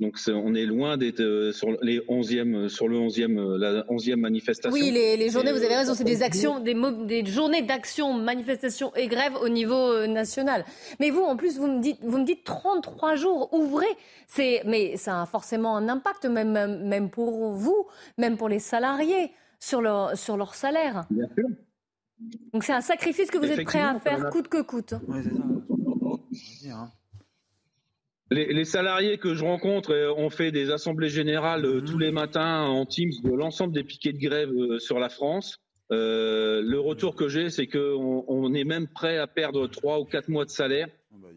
Donc 0.00 0.18
on 0.28 0.54
est 0.54 0.64
loin 0.64 0.96
d'être 0.96 1.20
euh, 1.20 1.52
sur 1.52 1.76
les 1.82 2.00
11e, 2.00 2.68
sur 2.68 2.88
le 2.88 2.96
11e, 2.96 3.56
la 3.58 3.82
11e 3.82 4.16
manifestation. 4.16 4.72
Oui, 4.72 4.90
les, 4.90 5.28
journées, 5.28 5.52
vous 5.52 5.62
avez 5.62 5.76
raison, 5.76 5.92
c'est 5.94 6.04
des 6.04 6.22
actions, 6.22 6.58
des, 6.58 6.74
des 7.04 7.26
journées 7.26 7.60
d'action, 7.60 8.14
manifestation 8.14 8.94
et 8.96 9.08
grève 9.08 9.34
au 9.42 9.50
niveau 9.50 10.06
national. 10.06 10.64
Mais 11.00 11.10
vous, 11.10 11.20
en 11.20 11.36
plus, 11.36 11.58
vous 11.58 11.66
me 11.66 11.82
dites, 11.82 11.98
vous 12.02 12.18
me 12.18 12.24
dites 12.24 12.44
33 12.44 13.14
jours 13.16 13.52
ouvrés. 13.52 13.94
C'est, 14.26 14.62
mais 14.64 14.96
ça 14.96 15.20
a 15.20 15.26
forcément 15.26 15.76
un 15.76 15.86
impact, 15.90 16.24
même, 16.24 16.82
même 16.82 17.10
pour 17.10 17.52
vous, 17.52 17.86
même 18.16 18.38
pour 18.38 18.48
les 18.48 18.58
salariés, 18.58 19.32
sur 19.58 19.82
leur, 19.82 20.16
sur 20.16 20.38
leur 20.38 20.54
salaire. 20.54 21.04
Bien 21.10 21.28
sûr. 21.36 21.46
Donc 22.52 22.64
c'est 22.64 22.72
un 22.72 22.80
sacrifice 22.80 23.30
que 23.30 23.38
vous 23.38 23.50
êtes 23.50 23.64
prêt 23.64 23.80
à 23.80 23.98
faire 23.98 24.30
coûte 24.30 24.48
que 24.48 24.62
coûte. 24.62 24.94
Hein. 26.68 26.90
Les, 28.32 28.64
salariés 28.64 29.18
que 29.18 29.34
je 29.34 29.44
rencontre 29.44 29.92
euh, 29.92 30.14
ont 30.14 30.30
fait 30.30 30.52
des 30.52 30.70
assemblées 30.70 31.08
générales 31.08 31.64
euh, 31.64 31.80
tous 31.80 31.98
les 31.98 32.12
matins 32.12 32.62
en 32.62 32.86
Teams 32.86 33.10
de 33.24 33.34
l'ensemble 33.34 33.72
des 33.72 33.82
piquets 33.82 34.12
de 34.12 34.20
grève 34.20 34.50
euh, 34.50 34.78
sur 34.78 35.00
la 35.00 35.08
France. 35.08 35.58
le 35.90 36.78
retour 36.78 37.16
que 37.16 37.28
j'ai, 37.28 37.50
c'est 37.50 37.66
qu'on 37.66 38.24
on 38.28 38.54
est 38.54 38.62
même 38.62 38.86
prêt 38.86 39.18
à 39.18 39.26
perdre 39.26 39.66
trois 39.66 39.98
ou 39.98 40.04
quatre 40.04 40.28
mois 40.28 40.44
de 40.44 40.50
salaire 40.50 40.86
ah 41.12 41.16
bah, 41.20 41.28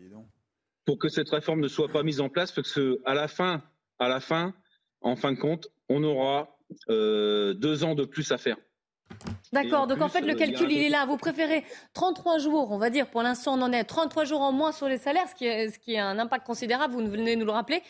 pour 0.85 0.99
que 0.99 1.09
cette 1.09 1.29
réforme 1.29 1.61
ne 1.61 1.67
soit 1.67 1.87
pas 1.87 2.03
mise 2.03 2.21
en 2.21 2.29
place, 2.29 2.51
parce 2.51 2.71
que 2.71 2.99
à 3.05 3.15
la 3.15 3.27
fin, 3.27 3.63
à 3.97 4.07
la 4.07 4.19
fin, 4.19 4.53
en 5.01 5.15
fin 5.15 5.31
de 5.31 5.39
compte, 5.39 5.69
on 5.89 6.03
aura 6.03 6.55
deux 6.87 7.83
ans 7.83 7.95
de 7.95 8.05
plus 8.05 8.31
à 8.31 8.37
faire. 8.37 8.57
D'accord, 9.51 9.87
donc 9.87 10.01
en 10.01 10.09
fait 10.09 10.21
le 10.21 10.33
calcul 10.33 10.71
il 10.71 10.81
est 10.81 10.89
là. 10.89 11.05
Vous 11.05 11.17
préférez 11.17 11.63
33 11.93 12.39
jours, 12.39 12.71
on 12.71 12.77
va 12.77 12.89
dire, 12.89 13.07
pour 13.07 13.21
l'instant 13.21 13.57
on 13.57 13.61
en 13.61 13.71
est 13.71 13.79
à 13.79 13.83
33 13.83 14.25
jours 14.25 14.41
en 14.41 14.51
moins 14.51 14.71
sur 14.71 14.87
les 14.87 14.97
salaires, 14.97 15.27
ce 15.29 15.35
qui, 15.35 15.45
est, 15.45 15.69
ce 15.69 15.79
qui 15.79 15.97
a 15.97 16.07
un 16.07 16.19
impact 16.19 16.45
considérable, 16.45 16.93
vous 16.93 17.05
venez 17.05 17.35
nous 17.35 17.45
le 17.45 17.51
rappeler, 17.51 17.81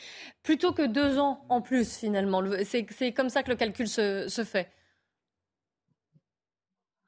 plutôt 0.43 0.73
que 0.73 0.85
deux 0.85 1.19
ans 1.19 1.45
en 1.49 1.61
plus 1.61 1.97
finalement. 1.99 2.41
C'est 2.65 3.13
comme 3.13 3.29
ça 3.29 3.43
que 3.43 3.49
le 3.49 3.55
calcul 3.55 3.87
se, 3.87 4.27
se 4.27 4.43
fait. 4.43 4.69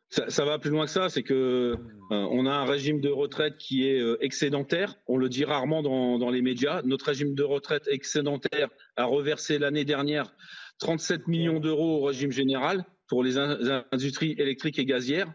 Ça, 0.09 0.45
va 0.45 0.59
plus 0.59 0.69
loin 0.69 0.85
que 0.85 0.91
ça, 0.91 1.09
c'est 1.09 1.23
que 1.23 1.33
euh, 1.33 1.75
on 2.09 2.45
a 2.45 2.51
un 2.51 2.63
régime 2.63 3.01
de 3.01 3.09
retraite 3.09 3.57
qui 3.57 3.85
est 3.89 3.99
euh, 3.99 4.17
excédentaire. 4.23 4.95
On 5.07 5.17
le 5.17 5.27
dit 5.27 5.43
rarement 5.43 5.81
dans, 5.81 6.17
dans 6.17 6.29
les 6.29 6.41
médias. 6.41 6.81
Notre 6.83 7.07
régime 7.07 7.35
de 7.35 7.43
retraite 7.43 7.89
excédentaire 7.91 8.69
a 8.95 9.03
reversé 9.05 9.57
l'année 9.59 9.83
dernière 9.83 10.33
37 10.79 11.27
millions 11.27 11.59
d'euros 11.59 12.01
au 12.01 12.05
régime 12.05 12.31
général 12.31 12.85
pour 13.07 13.23
les 13.23 13.37
industries 13.37 14.35
électriques 14.37 14.79
et 14.79 14.85
gazières. 14.85 15.31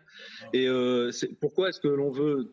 Et 0.52 0.68
euh, 0.68 1.10
pourquoi 1.40 1.68
est-ce 1.68 1.80
que 1.80 1.88
l'on 1.88 2.10
veut, 2.10 2.52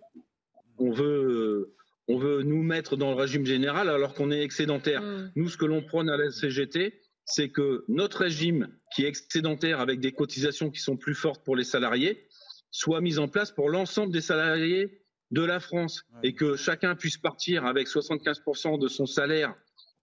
on 0.77 0.91
veut, 0.91 1.75
on 2.07 2.17
veut 2.17 2.43
nous 2.43 2.63
mettre 2.63 2.97
dans 2.97 3.09
le 3.11 3.15
régime 3.15 3.45
général 3.45 3.89
alors 3.89 4.13
qu'on 4.13 4.31
est 4.31 4.41
excédentaire? 4.41 5.01
Mm. 5.01 5.31
Nous, 5.35 5.49
ce 5.49 5.57
que 5.57 5.65
l'on 5.65 5.81
prône 5.81 6.09
à 6.09 6.17
la 6.17 6.31
CGT, 6.31 7.01
c'est 7.25 7.49
que 7.49 7.83
notre 7.87 8.19
régime, 8.19 8.69
qui 8.95 9.03
est 9.03 9.07
excédentaire 9.07 9.79
avec 9.79 9.99
des 9.99 10.13
cotisations 10.13 10.71
qui 10.71 10.79
sont 10.79 10.97
plus 10.97 11.15
fortes 11.15 11.43
pour 11.43 11.55
les 11.55 11.65
salariés, 11.65 12.25
soit 12.71 13.01
mis 13.01 13.19
en 13.19 13.27
place 13.27 13.51
pour 13.51 13.69
l'ensemble 13.69 14.13
des 14.13 14.21
salariés 14.21 15.01
de 15.31 15.41
la 15.41 15.59
France 15.59 16.05
et 16.23 16.33
que 16.33 16.55
chacun 16.55 16.95
puisse 16.95 17.17
partir 17.17 17.65
avec 17.65 17.87
75% 17.87 18.79
de 18.79 18.87
son 18.87 19.05
salaire 19.05 19.55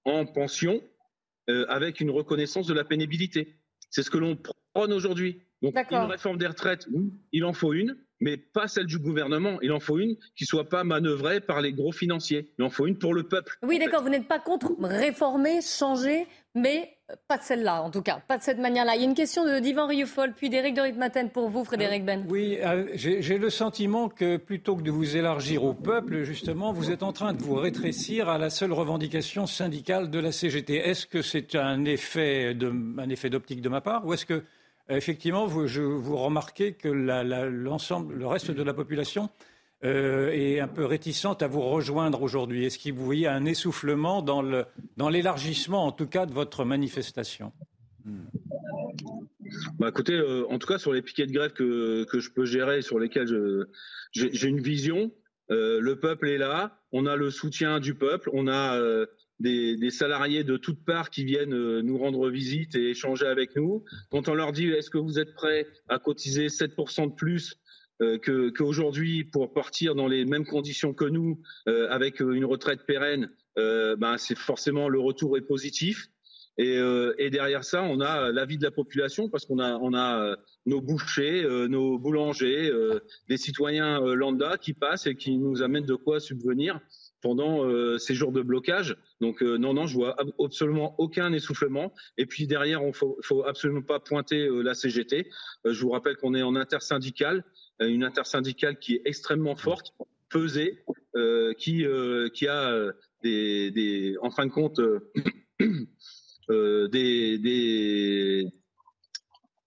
en 0.05 0.27
pension 0.27 0.83
euh, 1.49 1.65
avec 1.69 2.01
une 2.01 2.11
reconnaissance 2.11 2.67
de 2.67 2.75
la 2.75 2.85
pénibilité. 2.85 3.57
C'est 3.91 4.03
ce 4.03 4.11
que 4.11 4.19
l'on 4.19 4.37
prône 4.37 4.93
aujourd'hui. 4.93 5.43
Donc 5.63 5.75
une 5.91 5.99
réforme 5.99 6.37
des 6.37 6.47
retraites, 6.47 6.87
oui, 6.93 7.13
il 7.33 7.45
en 7.45 7.55
faut 7.55 7.73
une, 7.73 7.97
mais 8.21 8.37
pas 8.37 8.69
celle 8.69 8.87
du 8.87 8.99
gouvernement. 8.99 9.59
Il 9.63 9.73
en 9.73 9.81
faut 9.81 9.99
une 9.99 10.17
qui 10.37 10.45
soit 10.45 10.69
pas 10.69 10.85
manœuvrée 10.85 11.41
par 11.41 11.61
les 11.61 11.73
gros 11.73 11.93
financiers. 11.93 12.53
Il 12.59 12.65
en 12.65 12.71
faut 12.71 12.87
une 12.87 12.99
pour 12.99 13.15
le 13.15 13.25
peuple. 13.25 13.59
Oui, 13.63 13.79
d'accord, 13.79 14.03
vous 14.03 14.11
n'êtes 14.11 14.29
pas 14.29 14.41
contre 14.41 14.75
réformer, 14.81 15.61
changer, 15.63 16.27
mais 16.55 16.94
pas 17.29 17.37
de 17.37 17.43
celle-là, 17.43 17.83
en 17.83 17.91
tout 17.91 18.03
cas, 18.03 18.21
pas 18.27 18.39
de 18.39 18.43
cette 18.43 18.59
manière-là. 18.59 18.95
Il 18.97 19.03
y 19.03 19.05
a 19.05 19.09
une 19.09 19.15
question 19.15 19.45
de 19.45 19.59
d'Yvan 19.59 19.87
Rieufol, 19.87 20.33
puis 20.33 20.49
d'Éric 20.49 20.75
de 20.75 20.81
Ritmaten 20.81 21.31
pour 21.31 21.51
vous, 21.51 21.65
Frédéric 21.65 22.05
Ben. 22.05 22.25
Oui, 22.29 22.59
euh, 22.63 22.87
j'ai 22.95 23.39
le 23.39 23.51
sentiment 23.51 24.09
que 24.09 24.39
plutôt 24.39 24.77
que 24.77 24.83
de 24.83 24.91
vous 24.91 25.17
élargir 25.17 25.65
au 25.65 25.75
peuple, 25.75 26.23
justement, 26.23 26.73
vous 26.73 26.91
êtes 26.91 27.03
en 27.03 27.13
train 27.13 27.35
de 27.35 27.43
vous 27.43 27.57
rétrécir 27.57 28.29
à 28.29 28.39
la 28.39 28.49
seule 28.49 28.73
revendication 28.73 29.47
syndicale 29.47 30.11
de 30.11 30.19
la 30.19 30.33
CGT. 30.33 30.77
Est-ce 30.77 31.07
que 31.07 31.21
c'est 31.21 31.55
un 31.55 31.85
effet 31.85 32.55
d'optique 32.55 33.61
de 33.61 33.69
ma 33.69 33.81
part, 33.81 34.07
ou 34.07 34.15
est-ce 34.15 34.27
que 34.27 34.43
euh, 34.91 34.97
effectivement 34.97 35.47
vous, 35.47 35.67
je, 35.67 35.83
vous 35.83 36.17
remarquez 36.17 36.73
que 36.73 36.89
l'ensemble, 36.89 38.15
le 38.15 38.27
reste 38.27 38.51
de 38.51 38.63
la 38.63 38.75
population 38.75 39.29
euh, 39.85 40.31
est 40.33 40.61
un 40.61 40.69
peu 40.69 40.85
réticente 40.85 41.43
à 41.43 41.47
vous 41.47 41.61
rejoindre 41.61 42.23
aujourd'hui 42.23 42.65
Est-ce 42.65 42.79
que 42.79 42.91
vous 42.91 43.05
voyez 43.05 43.27
un 43.27 43.45
essoufflement 43.45 44.23
dans 44.23 45.11
l'élargissement, 45.11 45.87
en 45.87 45.93
tout 45.93 46.07
cas, 46.07 46.27
de 46.27 46.33
votre 46.33 46.65
manifestation? 46.65 47.53
Bah, 49.79 49.89
écoutez, 49.89 50.15
euh, 50.15 50.47
en 50.51 50.59
tout 50.59 50.67
cas 50.67 50.79
sur 50.79 50.93
les 50.93 51.03
piquets 51.03 51.27
de 51.27 51.33
grève 51.33 51.53
que, 51.53 52.07
je 52.13 52.31
peux 52.31 52.45
gérer, 52.45 52.83
sur 52.83 52.99
lesquels 52.99 53.67
j'ai 54.13 54.49
une 54.49 54.61
vision. 54.61 55.13
Euh, 55.51 55.79
le 55.81 56.01
peuple 56.01 56.29
est 56.29 56.39
là, 56.39 56.81
on 56.93 57.07
a 57.07 57.17
le 57.17 57.31
soutien 57.31 57.79
du 57.79 57.95
peuple, 57.95 58.31
on 58.33 58.47
a 58.47 58.79
euh, 58.79 59.05
des, 59.41 59.77
des 59.77 59.91
salariés 59.91 60.43
de 60.43 60.57
toutes 60.57 60.83
parts 60.85 61.11
qui 61.11 61.25
viennent 61.25 61.81
nous 61.81 61.99
rendre 61.99 62.31
visite 62.31 62.75
et 62.77 62.91
échanger 62.91 63.27
avec 63.27 63.55
nous. 63.57 63.85
Quand 64.11 64.29
on 64.29 64.35
leur 64.35 64.53
dit 64.53 64.71
est-ce 64.71 64.89
que 64.89 64.99
vous 64.99 65.19
êtes 65.19 65.35
prêts 65.35 65.67
à 65.89 65.99
cotiser 65.99 66.47
7% 66.47 67.11
de 67.11 67.15
plus 67.15 67.61
euh, 68.03 68.19
qu'aujourd'hui 68.51 69.25
pour 69.25 69.53
partir 69.53 69.95
dans 69.95 70.09
les 70.09 70.25
mêmes 70.25 70.47
conditions 70.47 70.95
que 70.95 71.05
nous 71.05 71.41
euh, 71.69 71.89
avec 71.91 72.21
euh, 72.21 72.33
une 72.33 72.45
retraite 72.45 72.87
pérenne, 72.87 73.31
euh, 73.59 73.97
ben, 73.97 74.17
c'est 74.19 74.37
forcément 74.37 74.89
le 74.89 74.99
retour 75.01 75.37
est 75.37 75.43
positif. 75.47 76.09
Et, 76.57 76.79
euh, 76.79 77.15
et 77.19 77.31
derrière 77.31 77.65
ça, 77.65 77.83
on 77.83 78.01
a 78.01 78.31
l'avis 78.31 78.59
de 78.59 78.63
la 78.63 78.71
population 78.71 79.29
parce 79.29 79.45
qu'on 79.45 79.59
a, 79.59 79.75
on 79.79 79.93
a 79.93 80.21
euh, 80.23 80.37
nos 80.67 80.81
bouchers, 80.81 81.43
euh, 81.43 81.67
nos 81.67 81.99
boulangers, 81.99 82.71
euh, 82.71 83.01
des 83.29 83.37
citoyens 83.37 84.01
euh, 84.01 84.15
lambda 84.15 84.57
qui 84.57 84.73
passent 84.73 85.09
et 85.09 85.17
qui 85.17 85.37
nous 85.37 85.63
amènent 85.63 85.85
de 85.87 85.97
quoi 85.97 86.21
subvenir 86.21 86.79
pendant 87.23 87.65
euh, 87.65 87.99
ces 87.99 88.15
jours 88.15 88.31
de 88.31 88.41
blocage. 88.43 88.97
Donc 89.21 89.43
euh, 89.43 89.57
non, 89.57 89.75
non, 89.75 89.87
je 89.87 89.95
vois 89.95 90.15
ab- 90.21 90.31
absolument 90.39 90.95
aucun 90.99 91.33
essoufflement. 91.33 91.93
Et 92.19 92.27
puis 92.27 92.47
derrière, 92.47 92.85
on 92.85 92.93
faut, 92.93 93.19
faut 93.23 93.45
absolument 93.45 93.83
pas 93.83 93.99
pointer 93.99 94.47
euh, 94.47 94.63
la 94.63 94.75
CGT. 94.75 95.29
Euh, 95.67 95.73
je 95.73 95.81
vous 95.83 95.91
rappelle 95.91 96.17
qu'on 96.17 96.35
est 96.35 96.43
en 96.43 96.55
intersyndicale, 96.55 97.39
euh, 97.39 97.43
une 97.81 98.05
intersyndicale 98.05 98.79
qui 98.79 98.95
est 98.97 99.03
extrêmement 99.05 99.57
forte, 99.57 99.93
pesée, 100.31 100.85
euh, 101.17 101.53
qui, 101.55 101.85
euh, 101.85 102.29
qui 102.29 102.47
a 102.49 102.71
euh, 102.73 102.93
des, 103.23 103.71
des, 103.71 104.17
en 104.21 104.31
fin 104.31 104.47
de 104.47 104.51
compte. 104.51 104.79
euh, 104.81 105.13
euh, 106.51 106.89
des, 106.89 107.39
des, 107.39 108.49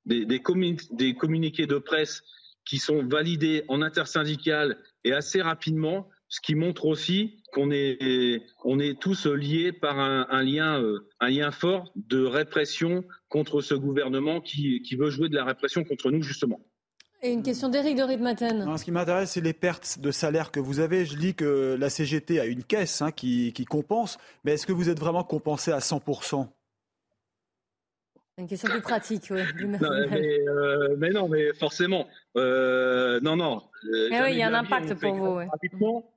des, 0.05 0.25
des, 0.25 0.39
communi- 0.39 0.95
des 0.95 1.15
communiqués 1.15 1.65
de 1.67 1.77
presse 1.77 2.23
qui 2.65 2.77
sont 2.79 3.03
validés 3.07 3.63
en 3.67 3.81
intersyndicale 3.81 4.77
et 5.03 5.13
assez 5.13 5.41
rapidement, 5.41 6.09
ce 6.27 6.41
qui 6.41 6.55
montre 6.55 6.85
aussi 6.85 7.41
qu'on 7.53 7.71
est, 7.71 8.43
on 8.65 8.79
est 8.79 8.99
tous 8.99 9.25
liés 9.25 9.71
par 9.71 9.99
un, 9.99 10.27
un 10.29 10.43
lien, 10.43 10.81
euh, 10.81 11.07
un 11.21 11.29
lien 11.29 11.51
fort 11.51 11.91
de 11.95 12.21
répression 12.25 13.05
contre 13.29 13.61
ce 13.61 13.73
gouvernement 13.73 14.41
qui, 14.41 14.81
qui 14.81 14.97
veut 14.97 15.09
jouer 15.09 15.29
de 15.29 15.35
la 15.35 15.45
répression 15.45 15.85
contre 15.85 16.11
nous, 16.11 16.21
justement. 16.21 16.66
Et 17.23 17.31
une 17.31 17.41
question 17.41 17.69
d'Éric 17.69 17.97
de 17.97 18.03
Ritmaten. 18.03 18.77
Ce 18.77 18.83
qui 18.83 18.91
m'intéresse, 18.91 19.31
c'est 19.31 19.41
les 19.41 19.53
pertes 19.53 19.99
de 19.99 20.11
salaire 20.11 20.51
que 20.51 20.59
vous 20.59 20.79
avez. 20.79 21.05
Je 21.05 21.17
dis 21.17 21.33
que 21.33 21.75
la 21.79 21.89
CGT 21.89 22.39
a 22.39 22.45
une 22.45 22.63
caisse 22.63 23.01
hein, 23.01 23.11
qui, 23.11 23.53
qui 23.53 23.65
compense, 23.65 24.19
mais 24.43 24.53
est-ce 24.53 24.67
que 24.67 24.71
vous 24.71 24.89
êtes 24.89 24.99
vraiment 24.99 25.23
compensé 25.23 25.71
à 25.71 25.79
100% 25.79 26.47
Une 28.37 28.47
question 28.47 28.69
plus 28.69 28.81
pratique, 28.81 29.23
oui. 29.31 29.41
Non, 29.65 29.79
mais, 30.11 30.47
euh, 30.47 30.95
mais 30.99 31.09
non, 31.09 31.27
mais 31.27 31.53
forcément. 31.53 32.07
Euh, 32.35 33.19
non, 33.21 33.35
non. 33.35 33.63
Eh 33.83 34.09
jamais 34.09 34.21
oui, 34.21 34.31
il 34.33 34.37
y 34.37 34.43
a 34.43 34.49
un 34.49 34.53
impact 34.53 34.91
on 34.91 34.95
pour 34.95 35.15
vous, 35.15 35.35
ouais. 35.37 35.47
gratuitement. 35.47 36.13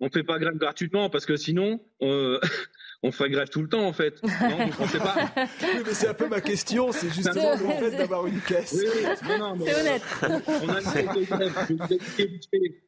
On 0.00 0.06
ne 0.06 0.10
fait 0.10 0.22
pas 0.24 0.38
grève 0.38 0.56
gratuitement 0.56 1.08
parce 1.08 1.24
que 1.24 1.36
sinon, 1.36 1.80
on, 2.00 2.38
on 3.02 3.12
ferait 3.12 3.30
grève 3.30 3.48
tout 3.48 3.62
le 3.62 3.68
temps, 3.68 3.86
en 3.86 3.92
fait. 3.92 4.20
Non, 4.22 4.66
vous 4.66 4.76
pensez 4.76 4.98
pas 4.98 5.30
Oui, 5.62 5.82
mais 5.86 5.94
c'est 5.94 6.08
un 6.08 6.14
peu 6.14 6.28
ma 6.28 6.40
question, 6.40 6.92
c'est 6.92 7.10
justement 7.10 7.52
le 7.52 7.90
fait 7.90 7.96
d'avoir 7.96 8.26
une 8.26 8.40
caisse. 8.40 8.74
Oui, 8.76 8.88
oui, 8.94 9.28
non, 9.28 9.38
non, 9.38 9.56
mais, 9.56 9.66
C'est 9.66 9.80
honnête. 9.80 10.02
On 10.46 10.68
a 10.68 10.80
une 10.80 10.86
caisse 10.92 11.14
de 11.14 11.24
grève. 11.24 11.52
Je 11.68 11.76
vais 11.76 11.76
vous 11.76 11.92
expliquer 11.92 12.26
vite 12.26 12.48
fait. 12.50 12.82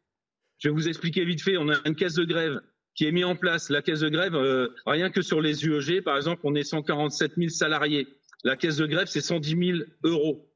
Je 0.59 0.69
vais 0.69 0.75
vous 0.75 0.88
expliquer 0.88 1.25
vite 1.25 1.43
fait. 1.43 1.57
On 1.57 1.69
a 1.69 1.76
une 1.87 1.95
caisse 1.95 2.14
de 2.14 2.25
grève 2.25 2.61
qui 2.95 3.07
est 3.07 3.12
mise 3.12 3.25
en 3.25 3.37
place. 3.37 3.71
La 3.71 3.83
caisse 3.83 4.00
de 4.00 4.09
grève, 4.09 4.35
euh, 4.35 4.69
rien 4.87 5.11
que 5.11 5.23
sur 5.23 5.40
les 5.40 5.64
UEG, 5.64 6.02
par 6.02 6.17
exemple, 6.17 6.40
on 6.45 6.55
est 6.55 6.64
147 6.64 7.33
000 7.37 7.49
salariés. 7.49 8.09
La 8.45 8.57
caisse 8.57 8.76
de 8.76 8.87
grève, 8.87 9.07
c'est 9.07 9.21
110 9.21 9.50
000 9.50 9.79
euros. 10.02 10.50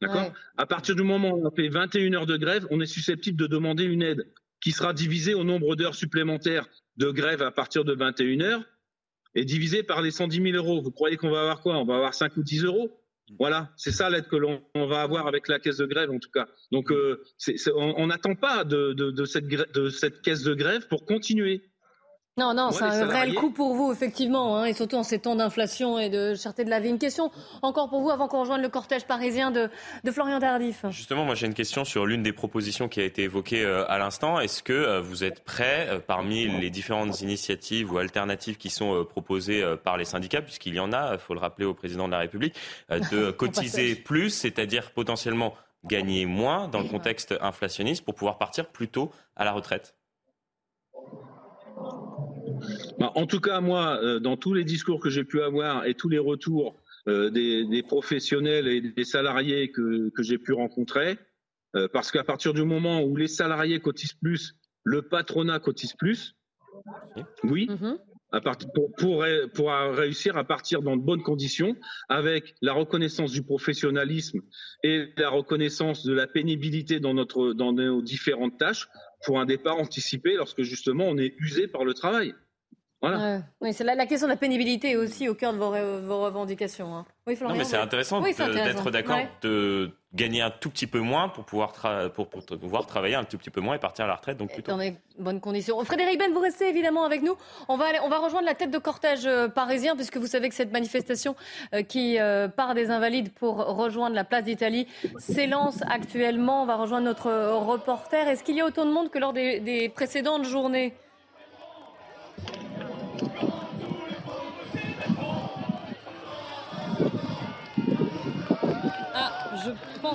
D'accord 0.00 0.26
Ouais. 0.26 0.32
À 0.56 0.66
partir 0.66 0.96
du 0.96 1.02
moment 1.02 1.30
où 1.30 1.46
on 1.46 1.50
fait 1.50 1.68
21 1.68 2.12
heures 2.14 2.26
de 2.26 2.36
grève, 2.36 2.66
on 2.70 2.80
est 2.80 2.86
susceptible 2.86 3.38
de 3.38 3.46
demander 3.46 3.84
une 3.84 4.02
aide 4.02 4.26
qui 4.60 4.72
sera 4.72 4.92
divisée 4.92 5.34
au 5.34 5.44
nombre 5.44 5.74
d'heures 5.76 5.94
supplémentaires 5.94 6.66
de 6.96 7.10
grève 7.10 7.42
à 7.42 7.50
partir 7.50 7.84
de 7.84 7.94
21 7.94 8.40
heures 8.40 8.64
et 9.34 9.44
divisée 9.44 9.82
par 9.82 10.02
les 10.02 10.10
110 10.10 10.42
000 10.42 10.56
euros. 10.56 10.82
Vous 10.82 10.90
croyez 10.90 11.16
qu'on 11.16 11.30
va 11.30 11.40
avoir 11.40 11.60
quoi? 11.60 11.78
On 11.78 11.84
va 11.84 11.96
avoir 11.96 12.14
5 12.14 12.36
ou 12.36 12.42
10 12.42 12.64
euros? 12.64 12.98
Voilà, 13.38 13.72
c'est 13.76 13.92
ça 13.92 14.10
l'aide 14.10 14.26
que 14.26 14.36
l'on 14.36 14.62
on 14.74 14.86
va 14.86 15.00
avoir 15.00 15.26
avec 15.26 15.48
la 15.48 15.58
caisse 15.58 15.78
de 15.78 15.86
grève 15.86 16.10
en 16.10 16.18
tout 16.18 16.30
cas. 16.30 16.48
Donc 16.70 16.90
euh, 16.90 17.22
on 17.74 18.06
n'attend 18.08 18.34
pas 18.34 18.64
de 18.64 19.24
cette 19.24 20.20
caisse 20.22 20.42
de 20.42 20.54
grève 20.54 20.86
pour 20.88 21.06
continuer. 21.06 21.71
Non, 22.38 22.54
non, 22.54 22.70
c'est 22.70 22.82
un 22.84 22.88
réel 22.88 23.08
salariés- 23.08 23.34
coup 23.34 23.50
pour 23.50 23.74
vous, 23.74 23.92
effectivement, 23.92 24.56
hein, 24.56 24.64
et 24.64 24.72
surtout 24.72 24.96
en 24.96 25.02
ces 25.02 25.18
temps 25.18 25.36
d'inflation 25.36 25.98
et 25.98 26.08
de 26.08 26.34
cherté 26.34 26.64
de 26.64 26.70
la 26.70 26.80
vie. 26.80 26.88
Une 26.88 26.98
question 26.98 27.30
encore 27.60 27.90
pour 27.90 28.00
vous 28.00 28.08
avant 28.08 28.26
qu'on 28.26 28.40
rejoigne 28.40 28.62
le 28.62 28.70
cortège 28.70 29.04
parisien 29.04 29.50
de, 29.50 29.68
de 30.02 30.10
Florian 30.10 30.40
Tardif. 30.40 30.86
Justement, 30.88 31.24
moi 31.26 31.34
j'ai 31.34 31.46
une 31.46 31.52
question 31.52 31.84
sur 31.84 32.06
l'une 32.06 32.22
des 32.22 32.32
propositions 32.32 32.88
qui 32.88 33.00
a 33.00 33.04
été 33.04 33.24
évoquée 33.24 33.62
euh, 33.62 33.84
à 33.86 33.98
l'instant. 33.98 34.40
Est-ce 34.40 34.62
que 34.62 34.72
euh, 34.72 35.02
vous 35.02 35.24
êtes 35.24 35.44
prêt, 35.44 35.88
euh, 35.90 35.98
parmi 35.98 36.48
les 36.48 36.70
différentes 36.70 37.20
initiatives 37.20 37.92
ou 37.92 37.98
alternatives 37.98 38.56
qui 38.56 38.70
sont 38.70 38.94
euh, 38.94 39.04
proposées 39.04 39.62
euh, 39.62 39.76
par 39.76 39.98
les 39.98 40.06
syndicats, 40.06 40.40
puisqu'il 40.40 40.74
y 40.74 40.80
en 40.80 40.92
a, 40.94 41.12
il 41.12 41.18
faut 41.18 41.34
le 41.34 41.40
rappeler 41.40 41.66
au 41.66 41.74
président 41.74 42.06
de 42.06 42.12
la 42.12 42.18
République, 42.20 42.54
euh, 42.90 43.00
de 43.12 43.30
cotiser 43.42 43.94
plus, 43.94 44.30
c'est-à-dire 44.30 44.92
potentiellement 44.92 45.54
gagner 45.84 46.24
moins 46.24 46.66
dans 46.68 46.80
le 46.80 46.88
contexte 46.88 47.34
inflationniste 47.42 48.06
pour 48.06 48.14
pouvoir 48.14 48.38
partir 48.38 48.68
plus 48.68 48.88
tôt 48.88 49.10
à 49.36 49.44
la 49.44 49.52
retraite? 49.52 49.94
Bah, 52.98 53.12
en 53.14 53.26
tout 53.26 53.40
cas, 53.40 53.60
moi, 53.60 53.98
euh, 54.02 54.18
dans 54.20 54.36
tous 54.36 54.54
les 54.54 54.64
discours 54.64 55.00
que 55.00 55.10
j'ai 55.10 55.24
pu 55.24 55.42
avoir 55.42 55.86
et 55.86 55.94
tous 55.94 56.08
les 56.08 56.18
retours 56.18 56.82
euh, 57.08 57.30
des, 57.30 57.64
des 57.66 57.82
professionnels 57.82 58.68
et 58.68 58.80
des 58.80 59.04
salariés 59.04 59.70
que, 59.70 60.10
que 60.10 60.22
j'ai 60.22 60.38
pu 60.38 60.52
rencontrer, 60.52 61.18
euh, 61.74 61.88
parce 61.92 62.10
qu'à 62.12 62.24
partir 62.24 62.54
du 62.54 62.62
moment 62.64 63.02
où 63.02 63.16
les 63.16 63.28
salariés 63.28 63.80
cotisent 63.80 64.14
plus, 64.14 64.54
le 64.84 65.02
patronat 65.02 65.58
cotise 65.58 65.94
plus. 65.94 66.36
Oui. 67.44 67.68
Mhm. 67.68 67.98
à 68.34 68.40
partir- 68.40 68.68
pour, 68.72 69.24
pour 69.52 69.70
réussir 69.94 70.38
à 70.38 70.44
partir 70.44 70.80
dans 70.80 70.96
de 70.96 71.02
bonnes 71.02 71.22
conditions, 71.22 71.76
avec 72.08 72.54
la 72.62 72.72
reconnaissance 72.72 73.30
du 73.30 73.42
professionnalisme 73.42 74.40
et 74.82 75.08
la 75.18 75.28
reconnaissance 75.28 76.06
de 76.06 76.14
la 76.14 76.26
pénibilité 76.26 76.98
dans, 76.98 77.12
notre, 77.12 77.52
dans 77.52 77.74
nos 77.74 78.00
différentes 78.00 78.58
tâches, 78.58 78.88
pour 79.26 79.38
un 79.38 79.44
départ 79.44 79.76
anticipé 79.78 80.34
lorsque 80.34 80.62
justement 80.62 81.04
on 81.08 81.18
est 81.18 81.34
usé 81.40 81.68
par 81.68 81.84
le 81.84 81.92
travail. 81.94 82.34
Voilà. 83.02 83.42
oui, 83.60 83.72
c'est 83.72 83.82
la, 83.82 83.96
la, 83.96 84.06
question 84.06 84.28
de 84.28 84.32
la 84.32 84.36
pénibilité 84.36 84.96
aussi 84.96 85.28
au 85.28 85.34
cœur 85.34 85.52
de 85.52 85.58
vos, 85.58 85.72
vos 86.06 86.22
revendications. 86.22 86.94
Hein. 86.94 87.04
Oui, 87.26 87.36
non, 87.40 87.54
mais 87.54 87.64
c'est 87.64 87.76
intéressant 87.76 88.20
d'être 88.20 88.90
d'accord 88.90 89.18
de 89.42 89.90
gagner 90.14 90.42
un 90.42 90.50
tout 90.50 90.70
petit 90.70 90.86
peu 90.86 91.00
moins 91.00 91.28
pour 91.28 91.44
pouvoir, 91.44 91.72
pour, 92.14 92.28
pouvoir 92.28 92.86
travailler 92.86 93.14
un 93.14 93.24
tout 93.24 93.38
petit 93.38 93.50
peu 93.50 93.60
moins 93.60 93.76
et 93.76 93.78
partir 93.78 94.04
à 94.04 94.08
la 94.08 94.16
retraite. 94.16 94.36
Donc 94.36 94.52
plutôt. 94.52 94.72
Dans 94.72 94.78
les 94.78 94.94
bonnes 95.18 95.40
conditions. 95.40 95.82
Frédéric 95.84 96.18
Ben, 96.18 96.32
vous 96.32 96.40
restez 96.40 96.68
évidemment 96.68 97.04
avec 97.04 97.22
nous. 97.22 97.36
On 97.68 97.76
va, 97.76 97.86
aller, 97.86 97.98
on 98.02 98.08
va 98.08 98.18
rejoindre 98.18 98.46
la 98.46 98.54
tête 98.54 98.70
de 98.70 98.78
cortège 98.78 99.26
euh, 99.26 99.48
parisien, 99.48 99.94
puisque 99.96 100.16
vous 100.16 100.26
savez 100.26 100.48
que 100.48 100.54
cette 100.54 100.72
manifestation 100.72 101.34
euh, 101.74 101.82
qui 101.82 102.18
euh, 102.18 102.48
part 102.48 102.74
des 102.74 102.90
Invalides 102.90 103.32
pour 103.32 103.56
rejoindre 103.56 104.14
la 104.14 104.24
place 104.24 104.44
d'Italie 104.44 104.86
s'élance 105.18 105.82
actuellement. 105.88 106.62
On 106.62 106.66
va 106.66 106.76
rejoindre 106.76 107.06
notre 107.06 107.30
reporter. 107.54 108.28
Est-ce 108.28 108.44
qu'il 108.44 108.56
y 108.56 108.60
a 108.60 108.66
autant 108.66 108.84
de 108.84 108.90
monde 108.90 109.10
que 109.10 109.18
lors 109.18 109.32
des, 109.32 109.60
des 109.60 109.88
précédentes 109.88 110.44
journées? 110.44 110.94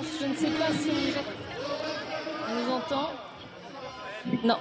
Je 0.02 0.06
pense, 0.06 0.20
je 0.20 0.26
ne 0.26 0.34
sais 0.34 0.58
pas 0.58 0.72
si 0.72 0.90
on 2.48 2.54
nous 2.54 2.72
entend. 2.72 3.10
Non, 4.44 4.58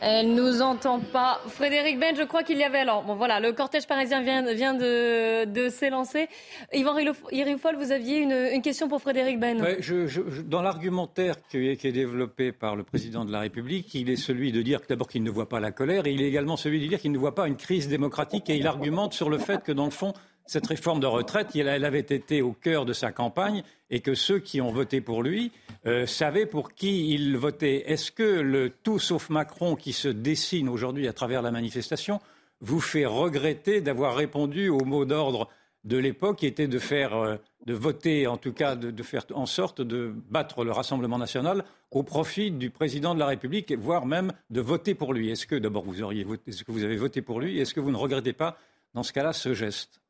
elle 0.00 0.34
nous 0.34 0.62
entend 0.62 1.00
pas. 1.00 1.40
Frédéric 1.46 1.98
Ben, 1.98 2.14
je 2.16 2.22
crois 2.22 2.42
qu'il 2.42 2.58
y 2.58 2.64
avait 2.64 2.78
alors. 2.78 3.04
Bon 3.04 3.14
voilà, 3.14 3.40
le 3.40 3.52
cortège 3.52 3.86
parisien 3.86 4.22
vient, 4.22 4.42
vient 4.54 4.74
de, 4.74 5.44
de 5.44 5.68
s'élancer. 5.68 6.28
Yvan 6.72 6.94
Rioufol, 6.94 7.76
vous 7.76 7.92
aviez 7.92 8.18
une, 8.18 8.32
une, 8.32 8.62
question 8.62 8.88
pour 8.88 9.00
Frédéric 9.00 9.38
Ben. 9.38 9.64
je, 9.78 10.42
dans 10.42 10.62
l'argumentaire 10.62 11.36
qui, 11.48 11.76
qui, 11.76 11.88
est 11.88 11.92
développé 11.92 12.52
par 12.52 12.76
le 12.76 12.82
président 12.82 13.24
de 13.24 13.32
la 13.32 13.40
République, 13.40 13.94
il 13.94 14.10
est 14.10 14.16
celui 14.16 14.52
de 14.52 14.62
dire 14.62 14.80
d'abord 14.88 15.08
qu'il 15.08 15.22
ne 15.22 15.30
voit 15.30 15.48
pas 15.48 15.60
la 15.60 15.72
colère, 15.72 16.06
et 16.06 16.12
il 16.12 16.22
est 16.22 16.28
également 16.28 16.56
celui 16.56 16.80
de 16.80 16.86
dire 16.86 16.98
qu'il 16.98 17.12
ne 17.12 17.18
voit 17.18 17.34
pas 17.34 17.46
une 17.46 17.56
crise 17.56 17.88
démocratique, 17.88 18.50
et 18.50 18.56
il 18.56 18.66
argumente 18.66 19.14
sur 19.14 19.30
le 19.30 19.38
fait 19.38 19.62
que 19.62 19.72
dans 19.72 19.84
le 19.84 19.90
fond, 19.90 20.12
cette 20.46 20.66
réforme 20.66 21.00
de 21.00 21.06
retraite, 21.06 21.54
elle 21.54 21.84
avait 21.84 22.00
été 22.00 22.42
au 22.42 22.52
cœur 22.52 22.84
de 22.84 22.92
sa 22.92 23.12
campagne 23.12 23.62
et 23.90 24.00
que 24.00 24.14
ceux 24.14 24.38
qui 24.38 24.60
ont 24.60 24.70
voté 24.70 25.00
pour 25.00 25.22
lui 25.22 25.52
euh, 25.86 26.06
savaient 26.06 26.46
pour 26.46 26.72
qui 26.72 27.12
ils 27.12 27.36
votaient. 27.36 27.90
Est-ce 27.90 28.12
que 28.12 28.22
le 28.22 28.70
tout 28.70 28.98
sauf 28.98 29.28
Macron 29.30 29.76
qui 29.76 29.92
se 29.92 30.08
dessine 30.08 30.68
aujourd'hui 30.68 31.08
à 31.08 31.12
travers 31.12 31.42
la 31.42 31.50
manifestation 31.50 32.20
vous 32.60 32.80
fait 32.80 33.06
regretter 33.06 33.80
d'avoir 33.80 34.16
répondu 34.16 34.68
au 34.68 34.84
mot 34.84 35.04
d'ordre 35.04 35.48
de 35.84 35.96
l'époque 35.96 36.38
qui 36.38 36.46
était 36.46 36.66
de 36.66 36.78
faire, 36.78 37.16
euh, 37.16 37.36
de 37.64 37.74
voter, 37.74 38.26
en 38.26 38.36
tout 38.36 38.52
cas 38.52 38.74
de, 38.76 39.02
faire 39.02 39.24
en 39.34 39.46
sorte 39.46 39.80
de 39.80 40.12
battre 40.30 40.64
le 40.64 40.72
Rassemblement 40.72 41.18
national 41.18 41.64
au 41.92 42.02
profit 42.02 42.50
du 42.50 42.70
président 42.70 43.14
de 43.14 43.20
la 43.20 43.26
République, 43.26 43.72
voire 43.72 44.06
même 44.06 44.32
de 44.50 44.60
voter 44.60 44.94
pour 44.94 45.12
lui? 45.12 45.30
Est-ce 45.30 45.46
que 45.46 45.54
d'abord 45.54 45.84
vous 45.84 45.94
vous 45.94 46.84
avez 46.84 46.96
voté 46.96 47.22
pour 47.22 47.40
lui 47.40 47.60
Est-ce 47.60 47.72
que 47.72 47.80
vous 47.80 47.92
ne 47.92 47.96
regrettez 47.96 48.32
pas 48.32 48.58
dans 48.94 49.04
ce 49.04 49.12
cas-là 49.12 49.32
ce 49.32 49.54
geste? 49.54 50.00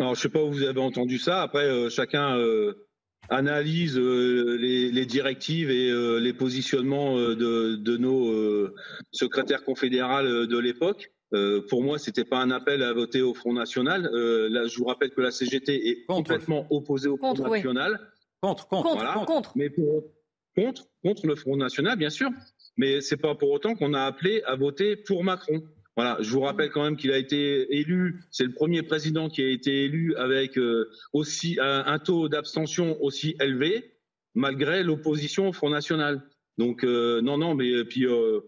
Non, 0.00 0.14
je 0.14 0.22
sais 0.22 0.28
pas 0.30 0.42
où 0.42 0.50
vous 0.50 0.62
avez 0.62 0.80
entendu 0.80 1.18
ça. 1.18 1.42
Après, 1.42 1.66
euh, 1.66 1.90
chacun 1.90 2.38
euh, 2.38 2.86
analyse 3.28 3.98
euh, 3.98 4.56
les, 4.58 5.04
directives 5.04 5.70
et 5.70 5.92
les 6.20 6.32
positionnements 6.32 7.16
de, 7.16 7.96
nos 7.98 8.70
secrétaires 9.12 9.62
confédérales 9.62 10.46
de 10.46 10.58
l'époque. 10.58 11.12
pour 11.68 11.82
moi, 11.82 11.98
c'était 11.98 12.24
pas 12.24 12.38
un 12.38 12.50
appel 12.50 12.82
à 12.82 12.94
voter 12.94 13.20
au 13.20 13.34
Front 13.34 13.52
National. 13.52 14.08
là, 14.50 14.66
je 14.66 14.78
vous 14.78 14.86
rappelle 14.86 15.10
que 15.10 15.20
la 15.20 15.30
CGT 15.30 15.88
est 15.88 16.06
complètement 16.06 16.66
opposée 16.70 17.10
au 17.10 17.18
Front 17.18 17.34
National. 17.34 18.00
Contre, 18.40 18.68
contre, 18.68 19.24
contre. 19.26 19.52
Mais 19.54 19.70
contre, 20.56 20.88
contre 21.04 21.26
le 21.26 21.34
Front 21.34 21.58
National, 21.58 21.98
bien 21.98 22.10
sûr. 22.10 22.30
Mais 22.78 23.02
c'est 23.02 23.18
pas 23.18 23.34
pour 23.34 23.50
autant 23.50 23.74
qu'on 23.74 23.92
a 23.92 24.02
appelé 24.02 24.42
à 24.46 24.56
voter 24.56 24.96
pour 24.96 25.24
Macron. 25.24 25.62
Voilà, 25.96 26.16
je 26.20 26.30
vous 26.30 26.40
rappelle 26.40 26.70
quand 26.70 26.84
même 26.84 26.96
qu'il 26.96 27.10
a 27.12 27.18
été 27.18 27.76
élu, 27.76 28.22
c'est 28.30 28.44
le 28.44 28.52
premier 28.52 28.82
président 28.82 29.28
qui 29.28 29.42
a 29.42 29.48
été 29.48 29.84
élu 29.84 30.14
avec 30.16 30.56
euh, 30.56 30.88
aussi 31.12 31.58
un, 31.60 31.98
taux 31.98 32.28
d'abstention 32.28 32.96
aussi 33.02 33.36
élevé, 33.40 33.96
malgré 34.34 34.82
l'opposition 34.82 35.48
au 35.48 35.52
Front 35.52 35.70
National. 35.70 36.22
Donc 36.58 36.84
euh, 36.84 37.20
non, 37.22 37.38
non, 37.38 37.54
mais 37.54 37.84
puis 37.84 38.06
euh, 38.06 38.40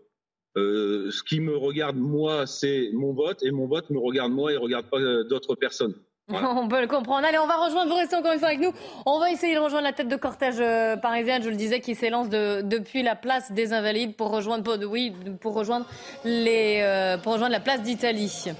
ce 0.56 1.22
qui 1.24 1.40
me 1.40 1.56
regarde 1.56 1.96
moi, 1.96 2.46
c'est 2.46 2.90
mon 2.92 3.12
vote, 3.12 3.42
et 3.42 3.50
mon 3.50 3.66
vote 3.66 3.90
me 3.90 3.98
regarde 3.98 4.32
moi 4.32 4.52
et 4.52 4.56
regarde 4.56 4.88
pas 4.88 5.00
d'autres 5.24 5.56
personnes. 5.56 5.94
On 6.32 6.68
peut 6.68 6.80
le 6.80 6.86
comprendre. 6.86 7.26
Allez, 7.26 7.38
on 7.38 7.46
va 7.46 7.56
rejoindre, 7.56 7.90
vous 7.90 7.96
restez 7.96 8.16
encore 8.16 8.32
une 8.32 8.38
fois 8.38 8.48
avec 8.48 8.60
nous. 8.60 8.72
On 9.06 9.18
va 9.18 9.30
essayer 9.30 9.54
de 9.54 9.60
rejoindre 9.60 9.84
la 9.84 9.92
tête 9.92 10.08
de 10.08 10.16
cortège 10.16 10.56
euh, 10.60 10.96
parisienne, 10.96 11.42
je 11.42 11.50
le 11.50 11.56
disais, 11.56 11.80
qui 11.80 11.94
s'élance 11.94 12.28
depuis 12.28 13.02
la 13.02 13.14
place 13.14 13.52
des 13.52 13.72
Invalides 13.72 14.14
pour 14.14 14.30
rejoindre, 14.30 14.84
oui, 14.86 15.12
pour 15.40 15.54
rejoindre, 15.54 15.86
les, 16.24 16.80
euh, 16.82 17.18
pour 17.18 17.32
rejoindre 17.34 17.52
la 17.52 17.60
place 17.60 17.82
d'Italie. 17.82 18.52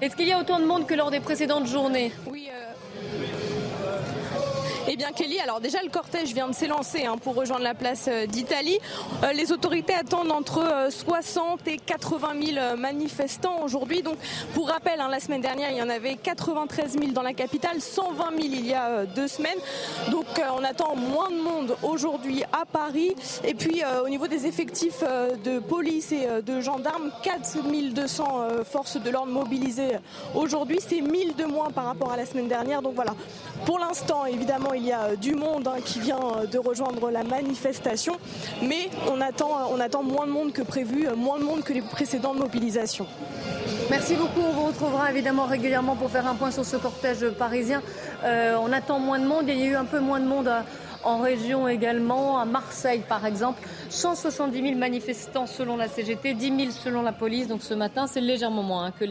Est-ce 0.00 0.16
qu'il 0.16 0.28
y 0.28 0.32
a 0.32 0.38
autant 0.38 0.58
de 0.58 0.64
monde 0.64 0.86
que 0.86 0.94
lors 0.94 1.10
des 1.10 1.20
précédentes 1.20 1.66
journées? 1.66 2.12
Oui, 2.30 2.48
euh, 2.52 2.63
eh 4.86 4.96
bien, 4.96 5.12
Kelly, 5.12 5.40
alors 5.40 5.60
déjà, 5.60 5.82
le 5.82 5.88
cortège 5.88 6.34
vient 6.34 6.48
de 6.48 6.54
s'élancer 6.54 7.06
hein, 7.06 7.16
pour 7.16 7.34
rejoindre 7.34 7.62
la 7.62 7.74
place 7.74 8.06
euh, 8.08 8.26
d'Italie. 8.26 8.78
Euh, 9.22 9.32
les 9.32 9.50
autorités 9.50 9.94
attendent 9.94 10.30
entre 10.30 10.88
60 10.90 11.60
euh, 11.66 11.70
et 11.70 11.78
80 11.78 12.28
000 12.54 12.76
manifestants 12.76 13.62
aujourd'hui. 13.62 14.02
Donc, 14.02 14.16
pour 14.52 14.68
rappel, 14.68 15.00
hein, 15.00 15.08
la 15.08 15.20
semaine 15.20 15.40
dernière, 15.40 15.70
il 15.70 15.78
y 15.78 15.82
en 15.82 15.88
avait 15.88 16.16
93 16.16 16.98
000 16.98 17.12
dans 17.12 17.22
la 17.22 17.32
capitale, 17.32 17.80
120 17.80 18.30
000 18.30 18.38
il 18.42 18.66
y 18.66 18.74
a 18.74 19.06
deux 19.06 19.26
semaines. 19.26 19.58
Donc, 20.10 20.26
on 20.54 20.62
attend 20.62 20.96
moins 20.96 21.30
de 21.30 21.40
monde 21.40 21.76
aujourd'hui 21.82 22.42
à 22.52 22.66
Paris. 22.66 23.14
Et 23.42 23.54
puis, 23.54 23.82
au 24.04 24.08
niveau 24.08 24.26
des 24.26 24.46
effectifs 24.46 25.02
de 25.44 25.58
police 25.60 26.12
et 26.12 26.28
de 26.42 26.60
gendarmes, 26.60 27.10
4 27.22 27.92
200 27.94 28.48
forces 28.70 28.96
de 29.00 29.10
l'ordre 29.10 29.32
mobilisées 29.32 29.98
aujourd'hui. 30.34 30.78
C'est 30.86 31.00
1000 31.00 31.36
de 31.36 31.44
moins 31.44 31.70
par 31.70 31.86
rapport 31.86 32.12
à 32.12 32.16
la 32.16 32.26
semaine 32.26 32.48
dernière. 32.48 32.82
Donc, 32.82 32.94
voilà. 32.94 33.14
Pour 33.66 33.78
l'instant, 33.78 34.26
évidemment, 34.26 34.73
il 34.76 34.86
y 34.86 34.92
a 34.92 35.04
euh, 35.04 35.16
du 35.16 35.34
monde 35.34 35.68
hein, 35.68 35.80
qui 35.84 36.00
vient 36.00 36.18
euh, 36.18 36.46
de 36.46 36.58
rejoindre 36.58 37.10
la 37.10 37.24
manifestation, 37.24 38.16
mais 38.62 38.90
on 39.10 39.20
attend, 39.20 39.50
euh, 39.50 39.74
on 39.74 39.80
attend 39.80 40.02
moins 40.02 40.26
de 40.26 40.32
monde 40.32 40.52
que 40.52 40.62
prévu, 40.62 41.08
moins 41.16 41.38
de 41.38 41.44
monde 41.44 41.62
que 41.62 41.72
les 41.72 41.82
précédentes 41.82 42.38
mobilisations. 42.38 43.06
Merci 43.90 44.14
beaucoup. 44.14 44.40
On 44.40 44.52
vous 44.52 44.66
retrouvera 44.66 45.10
évidemment 45.10 45.44
régulièrement 45.44 45.96
pour 45.96 46.10
faire 46.10 46.26
un 46.26 46.34
point 46.34 46.50
sur 46.50 46.64
ce 46.64 46.76
cortège 46.76 47.28
parisien. 47.30 47.82
on 48.24 48.72
attend 48.72 48.98
moins 48.98 49.18
de 49.18 49.26
monde. 49.26 49.44
Il 49.48 49.58
y 49.58 49.62
a 49.62 49.66
eu 49.66 49.74
un 49.74 49.84
peu 49.84 50.00
moins 50.00 50.20
de 50.20 50.26
monde 50.26 50.50
en 51.04 51.18
région 51.18 51.68
également, 51.68 52.38
à 52.38 52.44
Marseille 52.44 53.02
par 53.08 53.26
exemple. 53.26 53.60
170 53.90 54.62
000 54.62 54.78
manifestants 54.78 55.46
selon 55.46 55.76
la 55.76 55.88
CGT, 55.88 56.34
10 56.34 56.56
000 56.56 56.70
selon 56.70 57.02
la 57.02 57.12
police. 57.12 57.46
Donc 57.46 57.62
ce 57.62 57.74
matin, 57.74 58.06
c'est 58.06 58.20
légèrement 58.20 58.62
moins 58.62 58.86
hein, 58.86 58.92
que 58.92 59.04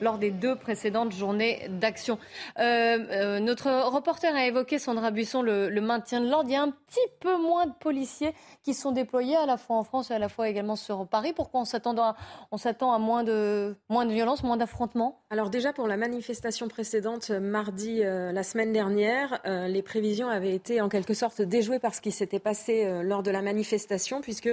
lors 0.00 0.18
des 0.18 0.30
deux 0.30 0.56
précédentes 0.56 1.12
journées 1.12 1.68
d'action. 1.68 2.18
Euh, 2.58 2.98
euh, 3.10 3.40
notre 3.40 3.70
reporter 3.88 4.34
a 4.34 4.46
évoqué, 4.46 4.78
Sandra 4.78 5.10
Buisson, 5.10 5.42
le, 5.42 5.80
maintien 5.80 6.20
de 6.20 6.28
l'ordre. 6.28 6.48
Il 6.48 6.52
y 6.52 6.56
a 6.56 6.62
un 6.62 6.70
petit 6.70 7.06
peu 7.20 7.36
moins 7.36 7.66
de 7.66 7.72
policiers 7.78 8.32
qui 8.62 8.74
sont 8.74 8.92
déployés 8.92 9.36
à 9.36 9.46
la 9.46 9.56
fois 9.56 9.76
en 9.76 9.84
France 9.84 10.10
et 10.10 10.14
à 10.14 10.18
la 10.18 10.28
fois 10.28 10.48
également 10.48 10.76
sur 10.76 11.06
Paris. 11.06 11.32
Pourquoi 11.34 11.60
on 11.60 11.64
s'attend 11.64 11.96
à, 11.98 12.16
on 12.50 12.56
s'attend 12.56 12.92
à 12.92 12.98
moins 12.98 13.22
de, 13.22 13.76
moins 13.88 14.06
de 14.06 14.12
violence, 14.12 14.42
moins 14.42 14.56
d'affrontements? 14.56 15.20
Alors 15.30 15.50
déjà, 15.50 15.72
pour 15.72 15.88
la 15.88 15.96
manifestation 15.96 16.68
précédente, 16.68 17.30
mardi, 17.30 18.02
euh, 18.02 18.32
la 18.32 18.42
semaine 18.42 18.72
dernière, 18.72 19.40
les 19.44 19.82
prévisions 19.82 20.28
avaient 20.28 20.54
été 20.54 20.80
en 20.80 20.88
quelque 20.88 21.14
sorte 21.14 21.33
déjouées 21.40 21.78
par 21.78 21.94
ce 21.94 22.00
qui 22.00 22.10
s'était 22.10 22.38
passé 22.38 23.02
lors 23.02 23.22
de 23.22 23.30
la 23.30 23.42
manifestation 23.42 24.20
puisque 24.20 24.50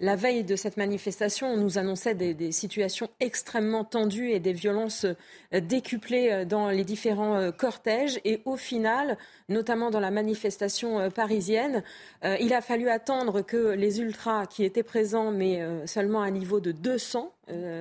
la 0.00 0.16
veille 0.16 0.44
de 0.44 0.56
cette 0.56 0.78
manifestation, 0.78 1.48
on 1.48 1.58
nous 1.58 1.76
annonçait 1.76 2.14
des, 2.14 2.52
situations 2.52 3.10
extrêmement 3.20 3.84
tendues 3.84 4.30
et 4.30 4.40
des 4.40 4.54
violences 4.54 5.04
euh, 5.04 5.60
décuplées 5.60 6.30
euh, 6.32 6.44
dans 6.46 6.70
les 6.70 6.84
différents 6.84 7.36
euh, 7.36 7.50
cortèges. 7.50 8.18
Et 8.24 8.40
au 8.46 8.56
final, 8.56 9.18
notamment 9.50 9.90
dans 9.90 10.00
la 10.00 10.10
manifestation 10.10 11.10
parisienne, 11.10 11.82
il 12.22 12.54
a 12.54 12.60
fallu 12.60 12.88
attendre 12.88 13.42
que 13.42 13.72
les 13.72 14.00
ultras 14.00 14.46
qui 14.46 14.64
étaient 14.64 14.82
présents, 14.82 15.30
mais 15.30 15.60
seulement 15.86 16.22
à 16.22 16.30
niveau 16.30 16.60
de 16.60 16.72
200 16.72 17.32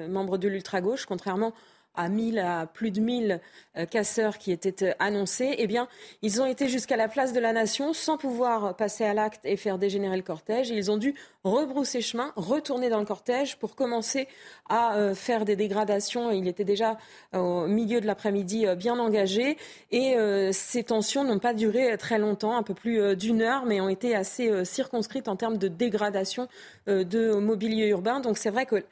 membres 0.09 0.37
de 0.37 0.47
l'ultra-gauche, 0.47 1.05
contrairement 1.05 1.53
à 1.95 2.09
1000, 2.09 2.39
à 2.39 2.65
plus 2.65 2.91
de 2.91 3.01
1000 3.01 3.41
euh, 3.77 3.85
casseurs 3.85 4.37
qui 4.37 4.51
étaient 4.51 4.83
euh, 4.83 4.93
annoncés, 4.99 5.55
eh 5.57 5.67
bien, 5.67 5.87
ils 6.21 6.41
ont 6.41 6.45
été 6.45 6.69
jusqu'à 6.69 6.95
la 6.95 7.07
place 7.07 7.33
de 7.33 7.39
la 7.39 7.53
Nation 7.53 7.93
sans 7.93 8.17
pouvoir 8.17 8.75
passer 8.75 9.03
à 9.03 9.13
l'acte 9.13 9.41
et 9.45 9.57
faire 9.57 9.77
dégénérer 9.77 10.15
le 10.15 10.23
cortège. 10.23 10.69
ils 10.69 10.91
ont 10.91 10.97
dû 10.97 11.15
rebrousser 11.43 12.01
chemin, 12.01 12.31
retourner 12.35 12.89
dans 12.89 12.99
le 12.99 13.05
cortège 13.05 13.57
pour 13.57 13.75
commencer 13.75 14.27
à 14.69 14.95
euh, 14.95 15.15
faire 15.15 15.45
des 15.45 15.55
dégradations. 15.55 16.31
Il 16.31 16.47
était 16.47 16.63
déjà 16.63 16.97
au 17.33 17.67
milieu 17.67 18.01
de 18.01 18.07
l'après-midi 18.07 18.65
bien 18.77 18.97
engagé 18.97 19.57
et 19.91 20.15
ces 20.51 20.83
tensions 20.83 21.23
n'ont 21.23 21.39
pas 21.39 21.53
duré 21.53 21.97
très 21.97 22.17
longtemps, 22.17 22.57
un 22.57 22.63
peu 22.63 22.73
plus 22.73 23.15
d'une 23.15 23.41
heure, 23.41 23.65
mais 23.65 23.81
ont 23.81 23.89
été 23.89 24.15
assez 24.15 24.65
circonscrites 24.65 25.27
en 25.27 25.35
termes 25.35 25.57
de 25.57 25.67
dégradation 25.67 26.47
de 26.87 27.33
mobilier 27.35 27.87
urbain. 27.87 28.19
Donc 28.19 28.37
c'est 28.37 28.49
vrai 28.49 28.65
que 28.65 28.83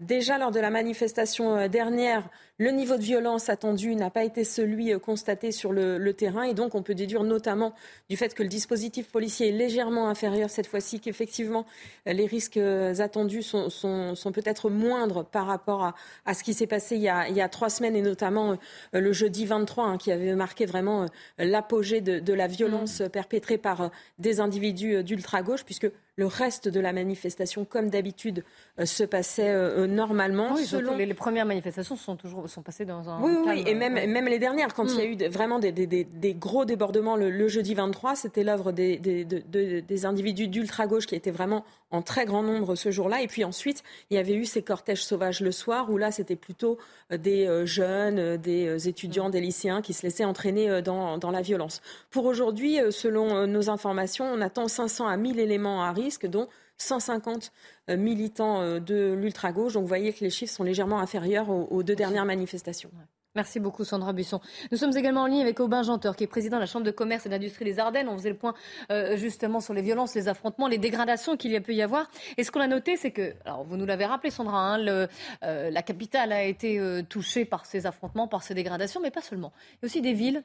Déjà 0.00 0.36
lors 0.36 0.50
de 0.50 0.60
la 0.60 0.70
manifestation 0.70 1.56
euh, 1.56 1.68
dernière, 1.68 2.28
le 2.58 2.70
niveau 2.70 2.96
de 2.96 3.02
violence 3.02 3.50
attendu 3.50 3.94
n'a 3.94 4.08
pas 4.08 4.24
été 4.24 4.42
celui 4.44 4.92
euh, 4.92 4.98
constaté 4.98 5.52
sur 5.52 5.72
le, 5.72 6.12
terrain 6.12 6.44
et 6.44 6.54
donc 6.54 6.74
on 6.74 6.82
peut 6.82 6.94
déduire 6.94 7.22
notamment 7.22 7.74
du 8.08 8.16
fait 8.16 8.34
que 8.34 8.42
le 8.42 8.48
dispositif 8.48 9.08
policier 9.08 9.48
est 9.48 9.52
légèrement 9.52 10.08
inférieur 10.08 10.48
cette 10.48 10.66
fois-ci, 10.66 11.00
qu'effectivement 11.00 11.66
euh, 12.08 12.12
les 12.12 12.26
risques 12.26 12.56
attendus 12.56 13.42
sont, 13.42 14.32
peut-être 14.32 14.70
moindres 14.70 15.24
par 15.24 15.46
rapport 15.46 15.94
à, 16.24 16.34
ce 16.34 16.42
qui 16.42 16.54
s'est 16.54 16.66
passé 16.66 16.96
il 16.96 17.02
y, 17.02 17.08
a, 17.08 17.48
trois 17.48 17.68
semaines 17.68 17.96
et 17.96 18.02
notamment 18.02 18.56
le 18.92 19.12
jeudi 19.12 19.44
23 19.44 19.84
hein, 19.84 19.98
qui 19.98 20.10
avait 20.10 20.34
marqué 20.34 20.66
vraiment 20.66 21.06
l'apogée 21.38 22.00
de, 22.00 22.32
la 22.32 22.46
violence 22.46 23.00
mmh. 23.00 23.08
perpétrée 23.08 23.58
par 23.58 23.90
des 24.18 24.40
individus 24.40 25.02
d'ultra-gauche 25.04 25.64
puisque 25.64 25.90
le 26.16 26.26
reste 26.26 26.68
de 26.68 26.80
la 26.80 26.92
manifestation, 26.92 27.64
comme 27.64 27.90
d'habitude, 27.90 28.42
euh, 28.80 28.86
se 28.86 29.04
passait 29.04 29.50
euh, 29.50 29.82
euh, 29.82 29.86
normalement. 29.86 30.54
Oui, 30.54 30.64
selon... 30.64 30.96
les, 30.96 31.12
premières 31.14 31.44
manifestations 31.44 31.96
sont 31.96 32.16
toujours 32.16 32.45
sont 32.48 32.62
passées 32.62 32.84
dans 32.84 33.08
un. 33.08 33.20
Oui, 33.20 33.32
oui, 33.46 33.64
et 33.66 33.74
même, 33.74 33.94
même 33.94 34.26
les 34.26 34.38
dernières, 34.38 34.74
quand 34.74 34.84
il 34.84 34.96
y 34.96 35.00
a 35.00 35.04
mm. 35.04 35.22
eu 35.22 35.28
vraiment 35.28 35.58
des, 35.58 35.72
des, 35.72 35.86
des, 35.86 36.34
gros 36.34 36.64
débordements 36.64 37.16
le, 37.16 37.48
jeudi 37.48 37.74
23, 37.74 38.16
c'était 38.16 38.44
l'œuvre 38.44 38.72
des, 38.72 38.98
des, 38.98 40.06
individus 40.06 40.48
d'ultra-gauche 40.48 41.06
qui 41.06 41.14
étaient 41.14 41.30
vraiment 41.30 41.64
en 41.90 42.02
très 42.02 42.24
grand 42.24 42.42
nombre 42.42 42.74
ce 42.74 42.90
jour-là. 42.90 43.22
Et 43.22 43.26
puis 43.26 43.44
ensuite, 43.44 43.82
il 44.10 44.16
y 44.16 44.18
avait 44.18 44.34
eu 44.34 44.44
ces 44.44 44.62
cortèges 44.62 45.04
sauvages 45.04 45.40
le 45.40 45.52
soir, 45.52 45.90
où 45.90 45.96
là, 45.96 46.10
c'était 46.10 46.36
plutôt 46.36 46.78
des 47.10 47.66
jeunes, 47.66 48.36
des 48.36 48.88
étudiants, 48.88 49.30
des 49.30 49.40
lycéens 49.40 49.82
qui 49.82 49.92
se 49.92 50.02
laissaient 50.02 50.24
entraîner 50.24 50.82
dans, 50.82 51.18
dans 51.18 51.30
la 51.30 51.42
violence. 51.42 51.80
Pour 52.10 52.26
aujourd'hui, 52.26 52.78
selon 52.90 53.46
nos 53.46 53.70
informations, 53.70 54.24
on 54.24 54.40
attend 54.40 54.68
500 54.68 55.06
à 55.06 55.16
1000 55.16 55.38
éléments 55.38 55.82
à 55.82 55.92
risque, 55.92 56.26
dont 56.26 56.48
150 56.78 57.52
euh, 57.90 57.96
militants 57.96 58.60
euh, 58.60 58.80
de 58.80 59.12
l'ultra-gauche. 59.12 59.74
Donc 59.74 59.82
vous 59.82 59.88
voyez 59.88 60.12
que 60.12 60.24
les 60.24 60.30
chiffres 60.30 60.52
sont 60.52 60.64
légèrement 60.64 61.00
inférieurs 61.00 61.50
aux, 61.50 61.82
deux 61.82 61.96
dernières 61.96 62.24
manifestations. 62.24 62.90
Merci 63.34 63.60
beaucoup 63.60 63.84
Sandra 63.84 64.14
Busson. 64.14 64.40
Nous 64.72 64.78
sommes 64.78 64.96
également 64.96 65.22
en 65.22 65.26
ligne 65.26 65.42
avec 65.42 65.60
Aubin 65.60 65.82
Janteur, 65.82 66.16
qui 66.16 66.24
est 66.24 66.26
président 66.26 66.56
de 66.56 66.62
la 66.62 66.66
Chambre 66.66 66.86
de 66.86 66.90
commerce 66.90 67.26
et 67.26 67.28
d'industrie 67.28 67.66
des 67.66 67.78
Ardennes. 67.78 68.08
On 68.08 68.16
faisait 68.16 68.30
le 68.30 68.36
point 68.36 68.54
euh, 68.90 69.16
justement 69.18 69.60
sur 69.60 69.74
les 69.74 69.82
violences, 69.82 70.14
les 70.14 70.28
affrontements, 70.28 70.68
les 70.68 70.78
dégradations 70.78 71.36
qu'il 71.36 71.52
y 71.52 71.56
a 71.56 71.60
pu 71.60 71.74
y 71.74 71.82
avoir. 71.82 72.10
Et 72.38 72.44
ce 72.44 72.50
qu'on 72.50 72.60
a 72.60 72.66
noté, 72.66 72.96
c'est 72.96 73.10
que, 73.10 73.34
alors 73.44 73.64
vous 73.64 73.76
nous 73.76 73.84
l'avez 73.84 74.06
rappelé 74.06 74.30
Sandra, 74.30 74.58
hein, 74.58 74.78
le, 74.78 75.08
la 75.42 75.82
capitale 75.82 76.32
a 76.32 76.44
été 76.44 76.80
touchée 77.10 77.44
par 77.44 77.66
ces 77.66 77.84
affrontements, 77.84 78.26
par 78.26 78.42
ces 78.42 78.54
dégradations, 78.54 79.00
mais 79.02 79.10
pas 79.10 79.20
seulement. 79.20 79.52
Il 79.72 79.74
y 79.74 79.84
a 79.84 79.86
aussi 79.86 80.00
des 80.00 80.14
villes 80.14 80.42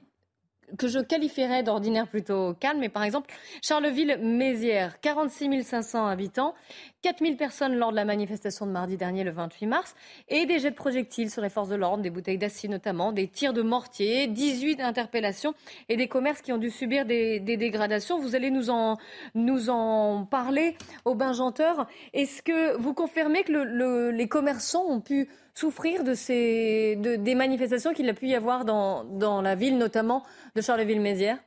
que 0.77 0.87
je 0.87 0.99
qualifierais 0.99 1.63
d'ordinaire 1.63 2.07
plutôt 2.07 2.53
calme. 2.53 2.79
Mais 2.79 2.89
par 2.89 3.03
exemple, 3.03 3.33
Charleville-Mézières, 3.61 4.99
46 5.01 5.63
500 5.63 6.07
habitants, 6.07 6.53
4 7.01 7.19
000 7.23 7.35
personnes 7.35 7.75
lors 7.75 7.91
de 7.91 7.95
la 7.95 8.05
manifestation 8.05 8.65
de 8.65 8.71
mardi 8.71 8.97
dernier, 8.97 9.23
le 9.23 9.31
28 9.31 9.65
mars, 9.65 9.95
et 10.29 10.45
des 10.45 10.59
jets 10.59 10.71
de 10.71 10.75
projectiles 10.75 11.31
sur 11.31 11.41
les 11.41 11.49
forces 11.49 11.69
de 11.69 11.75
l'ordre, 11.75 12.03
des 12.03 12.09
bouteilles 12.09 12.37
d'acide 12.37 12.71
notamment, 12.71 13.11
des 13.11 13.27
tirs 13.27 13.53
de 13.53 13.61
mortier, 13.61 14.27
18 14.27 14.81
interpellations 14.81 15.53
et 15.89 15.97
des 15.97 16.07
commerces 16.07 16.41
qui 16.41 16.53
ont 16.53 16.57
dû 16.57 16.69
subir 16.69 17.05
des, 17.05 17.39
dégradations. 17.39 18.19
Vous 18.19 18.35
allez 18.35 18.51
nous 18.51 18.69
en, 18.69 20.25
parler, 20.25 20.75
au 21.05 21.15
Benjanteur. 21.15 21.87
Est-ce 22.13 22.41
que 22.41 22.77
vous 22.77 22.93
confirmez 22.93 23.43
que 23.43 24.11
les 24.11 24.27
commerçants 24.27 24.85
ont 24.87 25.01
pu 25.01 25.27
souffrir 25.53 26.03
de 26.03 26.13
ces, 26.13 26.95
des 26.95 27.35
manifestations 27.35 27.93
qu'il 27.93 28.09
a 28.09 28.13
pu 28.13 28.27
y 28.27 28.35
avoir 28.35 28.65
dans, 28.65 29.03
dans 29.03 29.41
la 29.41 29.55
ville, 29.55 29.77
notamment 29.77 30.23
de 30.55 30.61
Charleville-Mézières? 30.61 31.39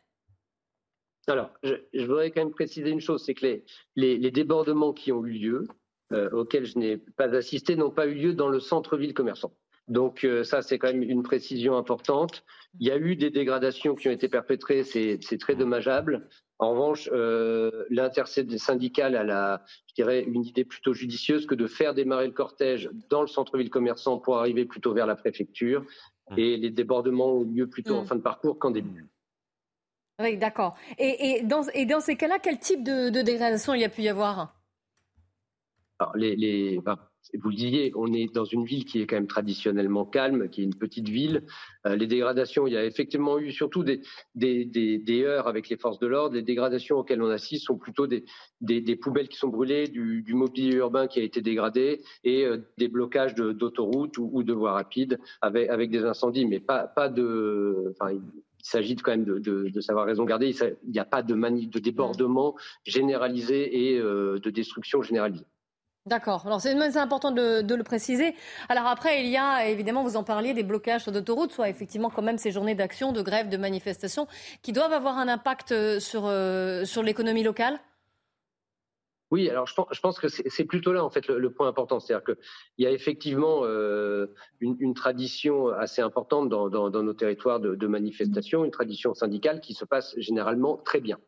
Alors, 1.26 1.50
je, 1.62 2.04
voudrais 2.04 2.30
quand 2.30 2.42
même 2.42 2.52
préciser 2.52 2.90
une 2.90 3.00
chose, 3.00 3.24
c'est 3.24 3.34
que 3.34 3.46
les, 3.46 3.64
les, 4.18 4.30
débordements 4.30 4.92
qui 4.92 5.10
ont 5.10 5.24
eu 5.24 5.32
lieu, 5.32 5.68
euh, 6.12 6.28
auxquels 6.30 6.66
je 6.66 6.78
n'ai 6.78 6.98
pas 6.98 7.34
assisté, 7.34 7.76
n'ont 7.76 7.90
pas 7.90 8.06
eu 8.06 8.14
lieu 8.14 8.34
dans 8.34 8.48
le 8.48 8.60
centre-ville 8.60 9.14
commerçant. 9.14 9.54
Donc 9.88 10.20
ça, 10.44 10.58
euh, 10.58 10.62
c'est 10.62 10.78
quand 10.78 10.88
même 10.88 11.02
une 11.02 11.22
précision 11.22 11.76
importante. 11.76 12.44
Il 12.78 12.86
y 12.86 12.90
a 12.90 12.98
eu 12.98 13.16
des 13.16 13.30
dégradations 13.30 13.94
qui 13.94 14.08
ont 14.08 14.12
été 14.12 14.28
perpétrées, 14.28 14.82
c'est 14.82 15.18
très 15.38 15.54
dommageable. 15.54 16.28
En 16.58 16.70
revanche, 16.70 17.08
euh, 17.12 17.84
l'intersyndicale 17.90 19.16
a 19.16 19.24
la, 19.24 19.64
je 19.88 19.94
dirais, 19.94 20.22
une 20.22 20.44
idée 20.44 20.64
plutôt 20.64 20.94
judicieuse 20.94 21.46
que 21.46 21.54
de 21.54 21.66
faire 21.66 21.94
démarrer 21.94 22.26
le 22.26 22.32
cortège 22.32 22.90
dans 23.10 23.22
le 23.22 23.26
centre-ville 23.26 23.70
commerçant 23.70 24.18
pour 24.18 24.38
arriver 24.38 24.64
plutôt 24.64 24.94
vers 24.94 25.06
la 25.06 25.16
préfecture. 25.16 25.84
Mmh. 26.30 26.38
Et 26.38 26.56
les 26.56 26.70
débordements 26.70 27.32
ont 27.32 27.44
lieu 27.44 27.68
plutôt 27.68 27.96
en 27.96 28.02
mmh. 28.02 28.06
fin 28.06 28.16
de 28.16 28.22
parcours 28.22 28.58
qu'en 28.58 28.70
début. 28.70 29.06
Oui, 30.20 30.36
d'accord. 30.36 30.76
Et, 30.98 31.42
dans, 31.42 31.64
ces 32.00 32.16
cas-là, 32.16 32.38
quel 32.38 32.58
type 32.58 32.84
de, 32.84 33.10
dégradation 33.22 33.74
il 33.74 33.80
y 33.80 33.84
a 33.84 33.88
pu 33.88 34.02
y 34.02 34.08
avoir? 34.08 34.54
Alors, 35.98 36.16
les, 36.16 36.78
vous 37.32 37.48
le 37.48 37.56
disiez, 37.56 37.92
on 37.96 38.12
est 38.12 38.32
dans 38.32 38.44
une 38.44 38.64
ville 38.64 38.84
qui 38.84 39.00
est 39.00 39.06
quand 39.06 39.16
même 39.16 39.26
traditionnellement 39.26 40.04
calme, 40.04 40.48
qui 40.48 40.60
est 40.60 40.64
une 40.64 40.74
petite 40.74 41.08
ville. 41.08 41.42
Euh, 41.86 41.96
les 41.96 42.06
dégradations, 42.06 42.66
il 42.66 42.74
y 42.74 42.76
a 42.76 42.84
effectivement 42.84 43.38
eu 43.38 43.50
surtout 43.50 43.82
des, 43.82 44.02
des, 44.34 45.22
heurts 45.24 45.48
avec 45.48 45.68
les 45.68 45.76
forces 45.76 45.98
de 45.98 46.06
l'ordre. 46.06 46.34
Les 46.34 46.42
dégradations 46.42 46.98
auxquelles 46.98 47.22
on 47.22 47.30
assiste 47.30 47.66
sont 47.66 47.78
plutôt 47.78 48.06
des, 48.06 48.24
poubelles 48.96 49.28
qui 49.28 49.38
sont 49.38 49.48
brûlées, 49.48 49.88
du, 49.88 50.34
mobilier 50.34 50.76
urbain 50.76 51.06
qui 51.06 51.20
a 51.20 51.22
été 51.22 51.40
dégradé 51.40 52.02
et 52.24 52.44
euh, 52.44 52.58
des 52.78 52.88
blocages 52.88 53.34
d'autoroutes 53.34 54.18
ou, 54.18 54.42
de 54.42 54.52
voies 54.52 54.72
rapides 54.72 55.18
avec, 55.40 55.90
des 55.90 56.04
incendies, 56.04 56.46
mais 56.46 56.60
pas, 56.60 57.08
de. 57.08 57.94
Il 58.10 58.66
s'agit 58.66 58.96
quand 58.96 59.10
même 59.10 59.24
de, 59.24 59.80
savoir 59.80 60.06
raison 60.06 60.24
garder. 60.24 60.54
Il 60.84 60.90
n'y 60.90 60.98
a 60.98 61.04
pas 61.04 61.22
de, 61.22 61.34
de 61.34 61.78
débordement 61.78 62.54
généralisé 62.84 63.90
et 63.90 63.98
euh, 63.98 64.38
de 64.38 64.50
destruction 64.50 65.02
généralisée. 65.02 65.44
D'accord. 66.06 66.42
Alors 66.44 66.60
c'est 66.60 66.96
important 66.98 67.30
de, 67.30 67.74
le 67.74 67.82
préciser. 67.82 68.34
Alors 68.68 68.86
après, 68.86 69.24
il 69.24 69.30
y 69.30 69.38
a 69.38 69.66
évidemment, 69.68 70.02
vous 70.02 70.16
en 70.16 70.22
parliez, 70.22 70.52
des 70.52 70.62
blocages 70.62 71.04
sur 71.04 71.12
d'autoroutes, 71.12 71.52
soit 71.52 71.70
effectivement 71.70 72.10
quand 72.10 72.20
même 72.20 72.36
ces 72.36 72.50
journées 72.50 72.74
d'action, 72.74 73.12
de 73.12 73.22
grève, 73.22 73.48
de 73.48 73.56
manifestation, 73.56 74.26
qui 74.60 74.72
doivent 74.72 74.92
avoir 74.92 75.16
un 75.16 75.28
impact 75.28 75.72
euh, 75.72 76.00
sur, 76.00 76.26
euh, 76.26 76.84
sur 76.84 77.02
l'économie 77.02 77.42
locale? 77.42 77.80
Oui, 79.30 79.48
alors 79.48 79.66
je 79.66 80.00
pense, 80.00 80.18
que 80.20 80.28
c'est 80.28 80.64
plutôt 80.64 80.92
là 80.92 81.02
en 81.02 81.10
fait 81.10 81.26
le, 81.26 81.50
point 81.50 81.66
important, 81.66 81.98
c'est-à-dire 81.98 82.24
qu'il 82.24 82.84
y 82.84 82.86
a 82.86 82.90
effectivement 82.90 83.62
euh, 83.64 84.26
une, 84.60 84.94
tradition 84.94 85.68
assez 85.68 86.02
importante 86.02 86.50
dans, 86.50 86.68
nos 86.68 87.14
territoires 87.14 87.58
de, 87.58 87.86
manifestation, 87.86 88.64
une 88.64 88.70
tradition 88.70 89.14
syndicale 89.14 89.60
qui 89.60 89.72
se 89.72 89.86
passe 89.86 90.14
généralement 90.18 90.76
très 90.76 91.00
bien. 91.00 91.18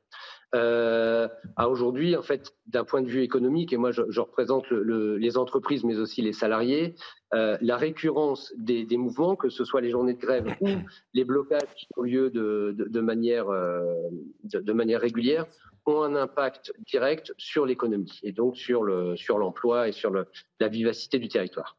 Euh, 0.54 1.28
à 1.56 1.68
aujourd'hui, 1.68 2.16
en 2.16 2.22
fait, 2.22 2.54
d'un 2.66 2.84
point 2.84 3.02
de 3.02 3.08
vue 3.08 3.22
économique, 3.22 3.72
et 3.72 3.76
moi 3.76 3.90
je, 3.90 4.20
représente 4.20 4.70
les 4.70 5.36
entreprises, 5.36 5.84
mais 5.84 5.98
aussi 5.98 6.22
les 6.22 6.32
salariés, 6.32 6.94
euh, 7.34 7.58
la 7.60 7.76
récurrence 7.76 8.54
des, 8.56 8.86
mouvements, 8.96 9.36
que 9.36 9.48
ce 9.48 9.64
soit 9.64 9.80
les 9.80 9.90
journées 9.90 10.14
de 10.14 10.20
grève 10.20 10.46
ou 10.60 10.68
les 11.14 11.24
blocages 11.24 11.74
qui 11.76 11.88
ont 11.96 12.02
lieu 12.02 12.30
de, 12.30 13.00
manière, 13.00 13.46
de 13.48 14.72
manière 14.72 15.00
régulière, 15.00 15.46
ont 15.86 16.02
un 16.02 16.14
impact 16.16 16.72
direct 16.86 17.32
sur 17.38 17.66
l'économie 17.66 18.18
et 18.22 18.32
donc 18.32 18.56
sur 18.56 18.82
le 18.82 19.16
sur 19.16 19.38
l'emploi 19.38 19.88
et 19.88 19.92
sur 19.92 20.10
le, 20.10 20.26
la 20.58 20.68
vivacité 20.68 21.18
du 21.18 21.28
territoire. 21.28 21.76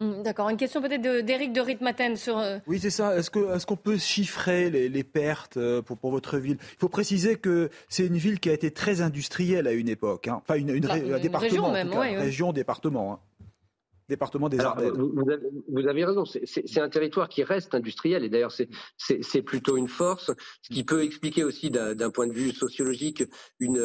Hum, 0.00 0.22
d'accord. 0.24 0.48
Une 0.48 0.56
question 0.56 0.80
peut-être 0.80 1.02
d'Éric 1.24 1.52
de, 1.52 1.60
Ritmaten 1.60 2.16
sur. 2.16 2.38
Euh, 2.38 2.58
oui, 2.66 2.78
c'est 2.80 2.90
ça. 2.90 3.16
Est-ce 3.16 3.30
qu'on 3.30 3.54
est 3.54 3.64
qu'on 3.64 3.76
peut 3.76 3.98
chiffrer 3.98 4.70
les, 4.70 4.88
les 4.88 5.04
pertes 5.04 5.56
euh, 5.56 5.82
pour, 5.82 5.98
pour, 5.98 6.10
votre 6.10 6.38
ville? 6.38 6.58
Il 6.60 6.78
faut 6.78 6.88
préciser 6.88 7.36
que 7.36 7.70
c'est 7.88 8.06
une 8.06 8.16
ville 8.16 8.40
qui 8.40 8.50
a 8.50 8.52
été 8.52 8.70
très 8.70 9.00
industrielle 9.00 9.66
à 9.66 9.72
une 9.72 9.88
époque. 9.88 10.28
Hein. 10.28 10.40
Enfin, 10.42 10.58
une, 10.58 10.70
une, 10.70 10.86
bah, 10.86 10.94
un 10.94 11.18
département, 11.18 11.70
région, 11.70 11.72
même, 11.72 11.90
région, 11.92 12.52
département. 12.52 13.12
Hein 13.12 13.18
département 14.08 14.48
des 14.48 14.60
Ardennes. 14.60 14.94
Vous 15.68 15.86
avez, 15.86 16.04
raison, 16.04 16.24
c'est 16.24 16.80
un 16.80 16.88
territoire 16.88 17.28
qui 17.28 17.42
reste 17.44 17.74
industriel 17.74 18.24
et 18.24 18.28
d'ailleurs 18.28 18.52
c'est 18.96 19.42
plutôt 19.42 19.76
une 19.76 19.88
force, 19.88 20.30
ce 20.62 20.68
qui 20.74 20.84
peut 20.84 21.02
expliquer 21.02 21.44
aussi 21.44 21.70
d'un 21.70 22.10
point 22.10 22.26
de 22.26 22.32
vue 22.32 22.52
sociologique 22.52 23.24
une, 23.60 23.76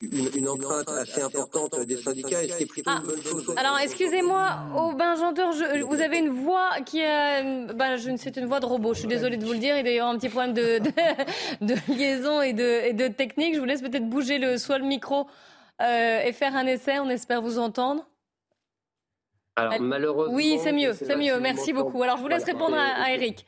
une, 0.00 0.28
une, 0.34 0.48
empreinte 0.48 0.88
assez 0.88 1.22
importante 1.22 1.78
des 1.86 1.96
syndicats 1.96 2.42
et 2.42 2.48
c'est 2.48 2.66
plutôt 2.66 2.90
une 2.90 3.06
bonne 3.06 3.22
chose. 3.22 3.54
Ah, 3.56 3.60
alors 3.60 3.78
excusez-moi, 3.78 4.58
Aubin 4.76 5.14
Janteur, 5.16 5.52
vous 5.88 6.00
avez 6.00 6.18
une 6.18 6.30
voix 6.30 6.70
qui 6.84 7.00
est, 7.00 7.66
bah, 7.74 7.96
c'est 8.16 8.36
une 8.36 8.46
voix 8.46 8.60
de 8.60 8.66
robot, 8.66 8.94
je 8.94 9.00
suis 9.00 9.08
désolée 9.08 9.36
de 9.36 9.44
vous 9.44 9.52
le 9.52 9.58
dire, 9.58 9.78
il 9.78 9.86
y 9.86 9.98
a 9.98 10.06
un 10.06 10.18
petit 10.18 10.28
problème 10.28 10.54
de, 10.54 10.78
de, 11.60 11.74
liaison 11.96 12.42
et 12.42 12.52
de, 12.52 12.86
et 12.86 12.92
de 12.92 13.08
technique, 13.08 13.54
je 13.54 13.60
vous 13.60 13.66
laisse 13.66 13.82
peut-être 13.82 14.08
bouger 14.08 14.38
le, 14.38 14.58
soit 14.58 14.78
le 14.78 14.86
micro 14.86 15.26
euh, 15.82 16.22
et 16.24 16.32
faire 16.32 16.56
un 16.56 16.66
essai, 16.66 16.98
on 16.98 17.08
espère 17.08 17.42
vous 17.42 17.58
entendre. 17.58 18.06
Alors 19.56 19.80
malheureusement. 19.80 20.34
Oui, 20.34 20.58
c'est 20.62 20.72
mieux, 20.72 20.92
c'est 20.92 21.16
mieux. 21.16 21.40
Merci 21.40 21.72
beaucoup. 21.72 22.02
Alors 22.02 22.18
je 22.18 22.22
vous 22.22 22.28
laisse 22.28 22.44
répondre 22.44 22.76
à, 22.76 23.12
Eric. 23.12 23.46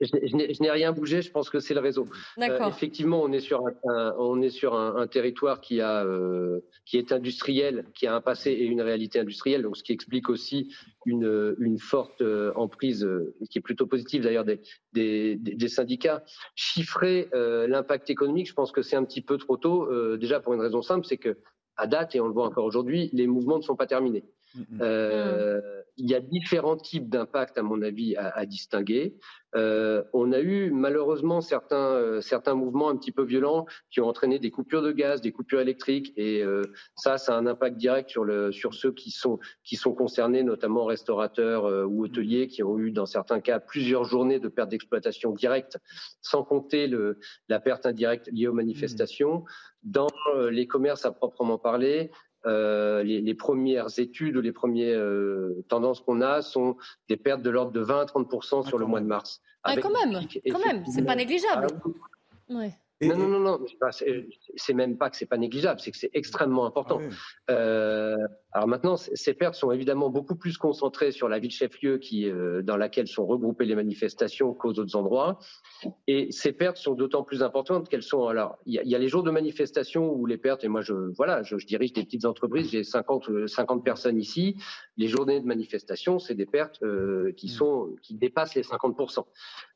Je, 0.00 0.62
n'ai 0.62 0.70
rien 0.70 0.92
bougé, 0.92 1.22
je 1.22 1.30
pense 1.30 1.48
que 1.48 1.60
c'est 1.60 1.72
le 1.72 1.80
réseau. 1.80 2.06
Euh, 2.38 2.68
effectivement, 2.68 3.22
on 3.22 3.32
est 3.32 3.40
sur 3.40 3.64
un, 3.66 4.14
on 4.18 4.42
est 4.42 4.50
sur 4.50 4.74
un, 4.74 5.06
territoire 5.06 5.60
qui, 5.60 5.80
a, 5.80 6.04
euh, 6.04 6.60
qui 6.84 6.98
est 6.98 7.12
industriel, 7.12 7.86
qui 7.94 8.06
a 8.06 8.14
un 8.14 8.20
passé 8.20 8.50
et 8.50 8.64
une 8.64 8.82
réalité 8.82 9.20
industrielle, 9.20 9.62
donc 9.62 9.76
ce 9.76 9.84
qui 9.84 9.92
explique 9.92 10.28
aussi 10.28 10.74
une, 11.06 11.54
une 11.58 11.78
forte 11.78 12.20
euh, 12.20 12.52
emprise, 12.56 13.08
qui 13.50 13.58
est 13.58 13.62
plutôt 13.62 13.86
positive 13.86 14.24
d'ailleurs 14.24 14.44
des, 14.44 14.60
des, 14.92 15.36
des, 15.36 15.68
syndicats. 15.68 16.22
Chiffrer 16.54 17.28
l'impact 17.32 18.10
économique, 18.10 18.48
je 18.48 18.54
pense 18.54 18.72
que 18.72 18.82
c'est 18.82 18.96
un 18.96 19.04
petit 19.04 19.22
peu 19.22 19.38
trop 19.38 19.56
tôt, 19.56 19.88
déjà 20.16 20.40
pour 20.40 20.54
une 20.54 20.60
raison 20.60 20.82
simple, 20.82 21.06
c'est 21.06 21.18
que 21.18 21.38
à 21.76 21.86
date, 21.86 22.14
et 22.14 22.20
on 22.20 22.26
le 22.26 22.32
voit 22.32 22.46
encore 22.46 22.64
aujourd'hui, 22.64 23.10
les 23.12 23.26
mouvements 23.26 23.58
ne 23.58 23.62
sont 23.62 23.76
pas 23.76 23.86
terminés. 23.86 24.24
Euh, 24.80 25.60
il 25.96 26.10
y 26.10 26.14
a 26.14 26.20
différents 26.20 26.76
types 26.76 27.08
d'impacts, 27.08 27.56
à 27.56 27.62
mon 27.62 27.80
avis, 27.82 28.16
à, 28.16 28.44
distinguer. 28.46 29.16
Euh, 29.54 30.02
on 30.12 30.32
a 30.32 30.40
eu 30.40 30.72
malheureusement 30.72 31.40
certains, 31.40 31.76
euh, 31.76 32.20
certains 32.20 32.54
mouvements 32.54 32.88
un 32.88 32.96
petit 32.96 33.12
peu 33.12 33.22
violents 33.22 33.66
qui 33.92 34.00
ont 34.00 34.08
entraîné 34.08 34.40
des 34.40 34.50
coupures 34.50 34.82
de 34.82 34.90
gaz, 34.90 35.20
des 35.20 35.30
coupures 35.30 35.60
électriques, 35.60 36.12
et 36.16 36.42
ça, 36.96 37.16
ça 37.18 37.36
a 37.36 37.38
un 37.38 37.46
impact 37.46 37.76
direct 37.76 38.10
sur, 38.10 38.24
le, 38.24 38.50
sur 38.50 38.74
ceux 38.74 38.92
qui 38.92 39.12
sont, 39.12 39.38
qui 39.62 39.76
sont 39.76 39.94
concernés, 39.94 40.42
notamment 40.42 40.84
restaurateurs 40.84 41.88
ou 41.88 42.04
hôteliers, 42.04 42.48
qui 42.48 42.64
ont 42.64 42.78
eu 42.78 42.90
dans 42.90 43.06
certains 43.06 43.40
cas 43.40 43.60
plusieurs 43.60 44.04
journées 44.04 44.40
de 44.40 44.48
perte 44.48 44.70
d'exploitation 44.70 45.32
directe, 45.32 45.78
sans 46.22 46.42
compter 46.42 46.88
le, 46.88 47.18
la 47.48 47.60
perte 47.60 47.86
indirecte 47.86 48.28
liée 48.32 48.48
aux 48.48 48.52
manifestations. 48.52 49.44
Dans 49.84 50.08
les 50.50 50.66
commerces 50.66 51.04
à 51.04 51.12
proprement 51.12 51.58
parler, 51.58 52.10
euh, 52.46 53.02
les, 53.02 53.34
premières 53.34 53.98
études 53.98 54.36
ou 54.36 54.40
les 54.40 54.52
premières 54.52 54.98
euh, 54.98 55.64
tendances 55.68 56.00
qu'on 56.00 56.20
a 56.20 56.42
sont 56.42 56.76
des 57.08 57.16
pertes 57.16 57.42
de 57.42 57.50
l'ordre 57.50 57.72
de 57.72 57.80
20 57.80 58.00
à 58.00 58.04
30% 58.04 58.66
sur 58.66 58.78
le 58.78 58.86
mois 58.86 59.00
de 59.00 59.06
mars. 59.06 59.40
Ah, 59.62 59.76
quand 59.76 59.90
même, 59.90 60.26
quand 60.50 60.64
même, 60.66 60.84
c'est 60.86 61.04
pas 61.04 61.16
négligeable. 61.16 61.68
Non, 63.08 63.16
non, 63.16 63.28
non, 63.28 63.58
non, 63.58 63.66
c'est 64.56 64.74
même 64.74 64.96
pas 64.96 65.10
que 65.10 65.16
c'est 65.16 65.26
pas 65.26 65.36
négligeable, 65.36 65.80
c'est 65.80 65.90
que 65.90 65.98
c'est 65.98 66.10
extrêmement 66.14 66.66
important. 66.66 67.00
Ah 67.00 67.52
euh, 67.52 68.16
alors 68.54 68.68
maintenant, 68.68 68.96
ces 68.96 69.34
pertes 69.34 69.56
sont 69.56 69.72
évidemment 69.72 70.10
beaucoup 70.10 70.36
plus 70.36 70.58
concentrées 70.58 71.10
sur 71.10 71.28
la 71.28 71.40
ville 71.40 71.50
chef-lieu 71.50 71.98
qui, 71.98 72.30
euh, 72.30 72.62
dans 72.62 72.76
laquelle 72.76 73.08
sont 73.08 73.26
regroupées 73.26 73.64
les 73.64 73.74
manifestations 73.74 74.54
qu'aux 74.54 74.74
autres 74.74 74.94
endroits. 74.94 75.40
Et 76.06 76.30
ces 76.30 76.52
pertes 76.52 76.76
sont 76.76 76.94
d'autant 76.94 77.24
plus 77.24 77.42
importantes 77.42 77.88
qu'elles 77.88 78.04
sont. 78.04 78.28
Alors, 78.28 78.56
il 78.64 78.74
y, 78.74 78.94
a 78.94 78.98
les 78.98 79.08
jours 79.08 79.24
de 79.24 79.32
manifestation 79.32 80.12
où 80.12 80.24
les 80.24 80.38
pertes, 80.38 80.62
et 80.62 80.68
moi, 80.68 80.82
je, 80.82 80.94
voilà, 81.16 81.42
je, 81.42 81.56
dirige 81.56 81.94
des 81.94 82.04
petites 82.04 82.26
entreprises, 82.26 82.70
j'ai 82.70 82.84
50, 82.84 83.48
50 83.48 83.84
personnes 83.84 84.18
ici. 84.18 84.56
Les 84.96 85.08
journées 85.08 85.40
de 85.40 85.46
manifestation, 85.46 86.20
c'est 86.20 86.36
des 86.36 86.46
pertes 86.46 86.80
euh, 86.84 87.32
qui, 87.36 87.46
mmh. 87.46 87.50
sont, 87.50 87.96
qui 88.02 88.14
dépassent 88.14 88.54
les 88.54 88.62
50%. 88.62 89.24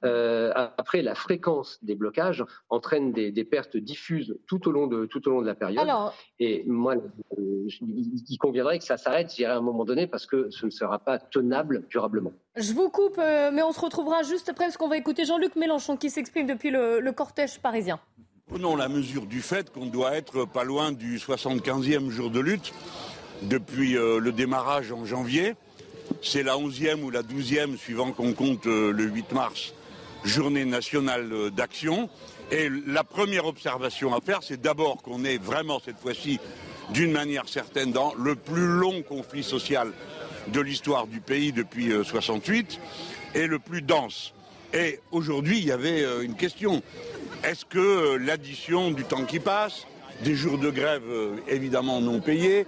Euh, 0.04 0.52
après, 0.54 1.02
la 1.02 1.16
fréquence 1.16 1.82
des 1.82 1.96
blocages 1.96 2.44
entraîne 2.68 3.10
des, 3.10 3.17
des, 3.30 3.44
pertes 3.44 3.76
diffuses 3.76 4.36
tout 4.46 4.68
au 4.68 4.72
long 4.72 4.86
de, 4.86 5.06
tout 5.06 5.26
au 5.28 5.30
long 5.30 5.40
de 5.40 5.46
la 5.46 5.54
période. 5.54 5.78
Alors... 5.78 6.14
Et 6.40 6.62
moi, 6.66 6.94
il 7.36 8.38
conviendrait 8.38 8.78
que 8.78 8.84
ça 8.84 8.96
s'arrête, 8.96 9.34
je 9.36 9.44
à 9.44 9.56
un 9.56 9.60
moment 9.60 9.84
donné, 9.84 10.06
parce 10.06 10.26
que 10.26 10.50
ce 10.50 10.66
ne 10.66 10.70
sera 10.70 10.98
pas 10.98 11.18
tenable 11.18 11.84
durablement. 11.90 12.32
Je 12.56 12.72
vous 12.72 12.88
coupe, 12.88 13.18
euh, 13.18 13.50
mais 13.52 13.62
on 13.62 13.72
se 13.72 13.80
retrouvera 13.80 14.22
juste 14.22 14.48
après, 14.48 14.66
parce 14.66 14.76
qu'on 14.76 14.88
va 14.88 14.96
écouter 14.96 15.24
Jean-Luc 15.24 15.56
Mélenchon 15.56 15.96
qui 15.96 16.10
s'exprime 16.10 16.46
depuis 16.46 16.70
le, 16.70 17.10
cortège 17.12 17.58
parisien. 17.58 17.98
Prenons 18.46 18.76
la 18.76 18.88
mesure 18.88 19.26
du 19.26 19.40
fait 19.40 19.70
qu'on 19.70 19.86
doit 19.86 20.16
être 20.16 20.44
pas 20.44 20.64
loin 20.64 20.92
du 20.92 21.18
75e 21.18 22.08
jour 22.08 22.30
de 22.30 22.40
lutte 22.40 22.72
depuis 23.42 23.96
euh, 23.96 24.20
le 24.20 24.32
démarrage 24.32 24.92
en 24.92 25.04
janvier. 25.04 25.54
C'est 26.22 26.42
la 26.42 26.54
11e 26.54 27.02
ou 27.02 27.10
la 27.10 27.22
12e, 27.22 27.76
suivant 27.76 28.12
qu'on 28.12 28.32
compte 28.32 28.66
euh, 28.66 28.92
le 28.92 29.04
8 29.04 29.32
mars, 29.32 29.74
journée 30.24 30.64
nationale 30.64 31.50
d'action. 31.50 32.08
Et 32.50 32.70
la 32.86 33.04
première 33.04 33.44
observation 33.44 34.14
à 34.14 34.20
faire, 34.20 34.42
c'est 34.42 34.60
d'abord 34.60 35.02
qu'on 35.02 35.24
est 35.24 35.36
vraiment 35.36 35.80
cette 35.84 35.98
fois-ci 35.98 36.40
d'une 36.90 37.12
manière 37.12 37.46
certaine 37.46 37.92
dans 37.92 38.14
le 38.14 38.36
plus 38.36 38.66
long 38.66 39.02
conflit 39.02 39.42
social 39.42 39.92
de 40.48 40.60
l'histoire 40.60 41.06
du 41.06 41.20
pays 41.20 41.52
depuis 41.52 41.92
68 42.02 42.80
euh, 43.34 43.38
et 43.42 43.46
le 43.46 43.58
plus 43.58 43.82
dense. 43.82 44.32
Et 44.72 45.00
aujourd'hui, 45.10 45.58
il 45.58 45.66
y 45.66 45.72
avait 45.72 46.02
euh, 46.02 46.22
une 46.22 46.36
question. 46.36 46.82
Est-ce 47.44 47.66
que 47.66 47.78
euh, 47.78 48.18
l'addition 48.18 48.92
du 48.92 49.04
temps 49.04 49.24
qui 49.24 49.40
passe, 49.40 49.86
des 50.24 50.34
jours 50.34 50.56
de 50.56 50.70
grève 50.70 51.04
évidemment 51.46 52.00
non 52.00 52.18
payés, 52.18 52.66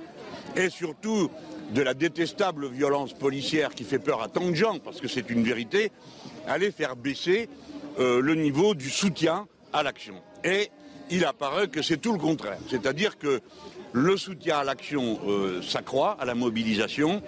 et 0.54 0.70
surtout 0.70 1.30
de 1.72 1.82
la 1.82 1.94
détestable 1.94 2.68
violence 2.68 3.12
policière 3.12 3.74
qui 3.74 3.82
fait 3.82 3.98
peur 3.98 4.22
à 4.22 4.28
tant 4.28 4.48
de 4.48 4.54
gens, 4.54 4.78
parce 4.78 5.00
que 5.00 5.08
c'est 5.08 5.30
une 5.30 5.42
vérité, 5.42 5.90
allait 6.46 6.70
faire 6.70 6.94
baisser 6.94 7.48
le 7.98 8.34
niveau 8.36 8.76
du 8.76 8.88
soutien 8.88 9.48
à 9.72 9.83
l'action. 9.83 10.14
Et 10.44 10.70
il 11.11 11.24
apparaît 11.24 11.68
que 11.68 11.83
c'est 11.83 11.96
tout 11.96 12.12
le 12.12 12.18
contraire. 12.18 12.59
C'est-à-dire 12.68 13.18
que 13.18 13.40
le 13.92 14.16
soutien 14.16 14.59
à 14.59 14.64
l'action 14.64 15.18
euh, 15.26 15.62
s'accroît, 15.62 16.16
à 16.20 16.24
la 16.24 16.35
mobilisation. 16.35 17.22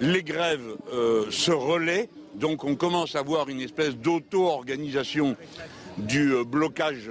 Les 0.00 0.22
grèves 0.22 0.76
euh, 0.92 1.30
se 1.30 1.52
relaient, 1.52 2.08
donc 2.34 2.64
on 2.64 2.74
commence 2.74 3.14
à 3.14 3.22
voir 3.22 3.48
une 3.48 3.60
espèce 3.60 3.96
d'auto-organisation 3.96 5.36
du 5.98 6.32
euh, 6.32 6.44
blocage 6.44 7.10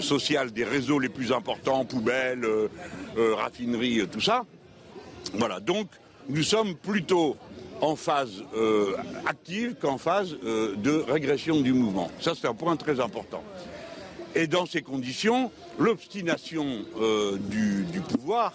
social 0.00 0.52
des 0.52 0.64
réseaux 0.64 0.98
les 0.98 1.08
plus 1.08 1.32
importants, 1.32 1.84
poubelles, 1.84 2.46
raffineries, 3.16 4.06
tout 4.10 4.20
ça. 4.20 4.44
Voilà, 5.34 5.60
donc 5.60 5.88
nous 6.28 6.42
sommes 6.42 6.74
plutôt 6.74 7.36
en 7.80 7.96
phase 7.96 8.44
active 9.26 9.74
qu'en 9.80 9.98
phase 9.98 10.36
de 10.40 11.04
régression 11.08 11.60
du 11.60 11.72
mouvement. 11.72 12.10
Ça, 12.20 12.32
c'est 12.40 12.46
un 12.46 12.54
point 12.54 12.76
très 12.76 13.00
important. 13.00 13.42
Et 14.34 14.46
dans 14.46 14.64
ces 14.64 14.80
conditions, 14.80 15.50
l'obstination 15.78 16.66
euh, 16.98 17.36
du, 17.38 18.00
pouvoir, 18.00 18.54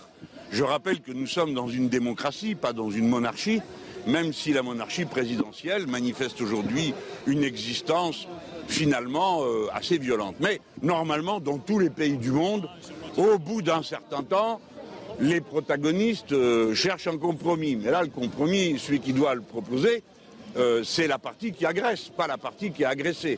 je 0.52 0.64
rappelle 0.64 1.02
que 1.02 1.12
nous 1.12 1.28
sommes 1.28 1.54
dans 1.54 1.68
une 1.68 1.88
démocratie, 1.88 2.56
pas 2.56 2.74
dans 2.74 2.90
une 2.90 3.08
monarchie, 3.08 3.62
même 4.08 4.34
si 4.34 4.54
la 4.54 4.64
monarchie 4.64 5.06
présidentielle 5.06 5.86
manifeste 5.86 6.42
aujourd'hui 6.42 6.96
une 7.28 7.44
existence 7.44 8.28
finalement 8.68 9.44
euh, 9.44 9.68
assez 9.72 10.00
violente. 10.00 10.36
Mais 10.40 10.62
normalement, 10.82 11.40
dans 11.40 11.60
tous 11.60 11.78
les 11.78 11.92
pays 11.92 12.18
du 12.18 12.32
monde, 12.32 12.68
au 13.18 13.38
bout 13.38 13.62
d'un 13.62 13.84
certain 13.84 14.24
temps, 14.24 14.60
les 15.20 15.42
protagonistes 15.42 16.32
euh, 16.32 16.74
cherchent 16.74 17.08
un 17.08 17.18
compromis. 17.18 17.76
Mais 17.76 17.92
là, 17.92 18.02
le 18.02 18.10
compromis, 18.10 18.80
celui 18.80 19.00
qui 19.00 19.14
doit 19.14 19.36
le 19.36 19.42
proposer, 19.42 20.04
c'est 20.84 21.08
la 21.08 21.20
partie 21.20 21.52
qui 21.52 21.66
agresse, 21.66 22.10
pas 22.16 22.28
la 22.28 22.38
partie 22.38 22.72
qui 22.72 22.84
a 22.84 22.90
agressé. 22.90 23.38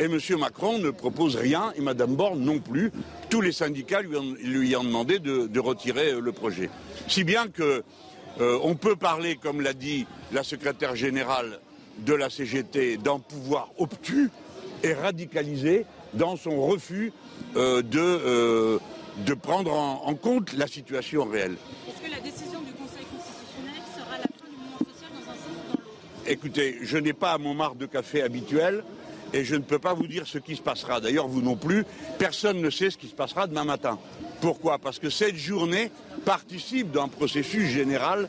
Et 0.00 0.04
M. 0.04 0.18
Macron 0.38 0.78
ne 0.78 0.88
propose 0.90 1.36
rien, 1.36 1.74
et 1.76 1.82
Mme 1.82 2.14
Borne 2.14 2.40
non 2.40 2.58
plus. 2.58 2.90
Tous 3.28 3.42
les 3.42 3.52
syndicats 3.52 4.00
lui 4.00 4.16
ont, 4.16 4.82
demandé 4.82 5.18
de, 5.18 5.60
retirer 5.60 6.12
euh, 6.12 6.20
le 6.20 6.32
projet. 6.32 6.70
Si 7.06 7.22
bien 7.22 7.48
que 7.48 7.82
euh, 8.40 8.58
on 8.62 8.76
peut 8.76 8.96
parler, 8.96 9.36
comme 9.36 9.60
l'a 9.60 9.74
dit 9.74 10.06
la 10.32 10.42
secrétaire 10.42 10.96
générale 10.96 11.60
de 11.98 12.14
la 12.14 12.30
CGT, 12.30 12.96
d'un 12.96 13.18
pouvoir 13.18 13.70
obtus 13.76 14.30
et 14.82 14.94
radicalisé 14.94 15.84
dans 16.14 16.36
son 16.36 16.62
refus 16.62 17.12
euh, 17.56 17.82
de, 17.82 19.34
prendre 19.34 19.74
en, 19.74 20.14
compte 20.14 20.54
la 20.54 20.66
situation 20.66 21.24
réelle. 21.24 21.56
Écoutez, 26.30 26.78
je 26.82 26.96
n'ai 26.96 27.12
pas 27.12 27.38
mon 27.38 27.54
marc 27.54 27.76
de 27.76 27.86
café 27.86 28.22
habituel 28.22 28.84
et 29.32 29.44
je 29.44 29.56
ne 29.56 29.62
peux 29.62 29.80
pas 29.80 29.94
vous 29.94 30.06
dire 30.06 30.28
ce 30.28 30.38
qui 30.38 30.54
se 30.54 30.62
passera. 30.62 31.00
D'ailleurs, 31.00 31.26
vous 31.26 31.42
non 31.42 31.56
plus. 31.56 31.84
Personne 32.20 32.60
ne 32.60 32.70
sait 32.70 32.90
ce 32.90 32.98
qui 32.98 33.08
se 33.08 33.16
passera 33.16 33.48
demain 33.48 33.64
matin. 33.64 33.98
Pourquoi? 34.40 34.78
Parce 34.78 35.00
que 35.00 35.10
cette 35.10 35.34
journée 35.34 35.90
participe 36.24 36.92
d'un 36.92 37.08
processus 37.08 37.66
général 37.68 38.28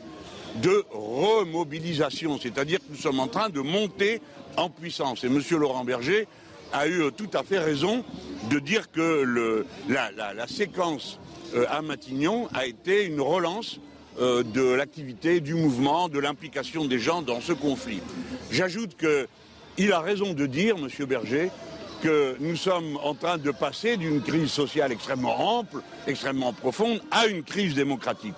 de 0.56 0.84
remobilisation, 0.90 2.40
c'est-à-dire 2.42 2.80
que 2.80 2.90
nous 2.90 2.96
sommes 2.96 3.20
en 3.20 3.28
train 3.28 3.50
de 3.50 3.60
monter 3.60 4.20
en 4.56 4.68
puissance. 4.68 5.22
Et 5.22 5.28
M. 5.28 5.40
Laurent 5.52 5.84
Berger 5.84 6.26
a 6.72 6.88
eu 6.88 7.04
tout 7.16 7.30
à 7.34 7.44
fait 7.44 7.60
raison 7.60 8.04
de 8.50 8.58
dire 8.58 8.90
que 8.90 9.64
la, 9.88 10.48
séquence 10.48 11.20
euh, 11.54 11.66
à 11.70 11.82
Matignon 11.82 12.48
a 12.52 12.66
été 12.66 13.04
une 13.04 13.20
relance 13.20 13.78
euh, 14.20 14.42
de 14.42 14.62
l'activité, 14.62 15.40
du 15.40 15.54
mouvement, 15.54 16.08
de 16.08 16.18
l'implication 16.18 16.84
des 16.84 16.98
gens 16.98 17.22
dans 17.22 17.40
ce 17.40 17.52
conflit. 17.52 18.00
J'ajoute 18.50 18.96
que 18.96 19.26
il 19.78 19.92
a 19.92 20.00
raison 20.00 20.34
de 20.34 20.44
dire, 20.44 20.76
Monsieur 20.76 21.06
Berger, 21.06 21.50
que 22.02 22.36
nous 22.40 22.56
sommes 22.56 22.98
en 23.02 23.14
train 23.14 23.38
de 23.38 23.50
passer 23.50 23.96
d'une 23.96 24.20
crise 24.20 24.50
sociale 24.50 24.92
extrêmement 24.92 25.58
ample, 25.58 25.78
extrêmement 26.06 26.52
profonde, 26.52 27.00
à 27.10 27.26
une 27.26 27.42
crise 27.42 27.74
démocratique. 27.74 28.34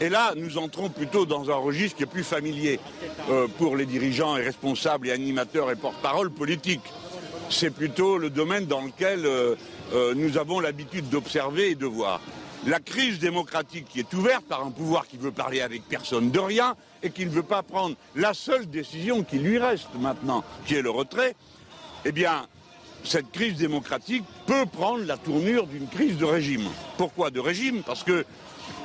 Et 0.00 0.08
là, 0.08 0.34
nous 0.36 0.58
entrons 0.58 0.90
plutôt 0.90 1.24
dans 1.24 1.50
un 1.50 1.54
registre 1.54 1.96
qui 1.96 2.02
est 2.02 2.06
plus 2.06 2.24
familier 2.24 2.78
euh, 3.30 3.46
pour 3.58 3.76
les 3.76 3.86
dirigeants 3.86 4.36
et 4.36 4.42
responsables 4.42 5.08
et 5.08 5.12
animateurs 5.12 5.70
et 5.70 5.76
porte-parole 5.76 6.30
politiques. 6.30 6.92
C'est 7.48 7.70
plutôt 7.70 8.18
le 8.18 8.28
domaine 8.28 8.66
dans 8.66 8.82
lequel 8.82 9.24
euh, 9.24 9.54
nous 10.14 10.36
avons 10.36 10.60
l'habitude 10.60 11.08
d'observer 11.08 11.70
et 11.70 11.74
de 11.74 11.86
voir 11.86 12.20
la 12.66 12.80
crise 12.80 13.20
démocratique 13.20 13.86
qui 13.88 14.00
est 14.00 14.12
ouverte 14.12 14.44
par 14.44 14.64
un 14.64 14.70
pouvoir 14.70 15.06
qui 15.06 15.16
veut 15.16 15.30
parler 15.30 15.60
avec 15.60 15.82
personne 15.88 16.30
de 16.30 16.38
rien 16.40 16.74
et 17.02 17.10
qui 17.10 17.24
ne 17.24 17.30
veut 17.30 17.44
pas 17.44 17.62
prendre 17.62 17.96
la 18.16 18.34
seule 18.34 18.66
décision 18.66 19.22
qui 19.22 19.38
lui 19.38 19.58
reste 19.58 19.88
maintenant, 20.00 20.44
qui 20.66 20.74
est 20.74 20.82
le 20.82 20.90
retrait, 20.90 21.36
eh 22.04 22.12
bien, 22.12 22.46
cette 23.04 23.30
crise 23.30 23.56
démocratique 23.56 24.24
peut 24.46 24.66
prendre 24.66 25.04
la 25.04 25.16
tournure 25.16 25.68
d'une 25.68 25.86
crise 25.86 26.16
de 26.18 26.24
régime. 26.24 26.68
Pourquoi 26.96 27.30
de 27.30 27.38
régime? 27.38 27.82
Parce 27.84 28.02
que 28.02 28.24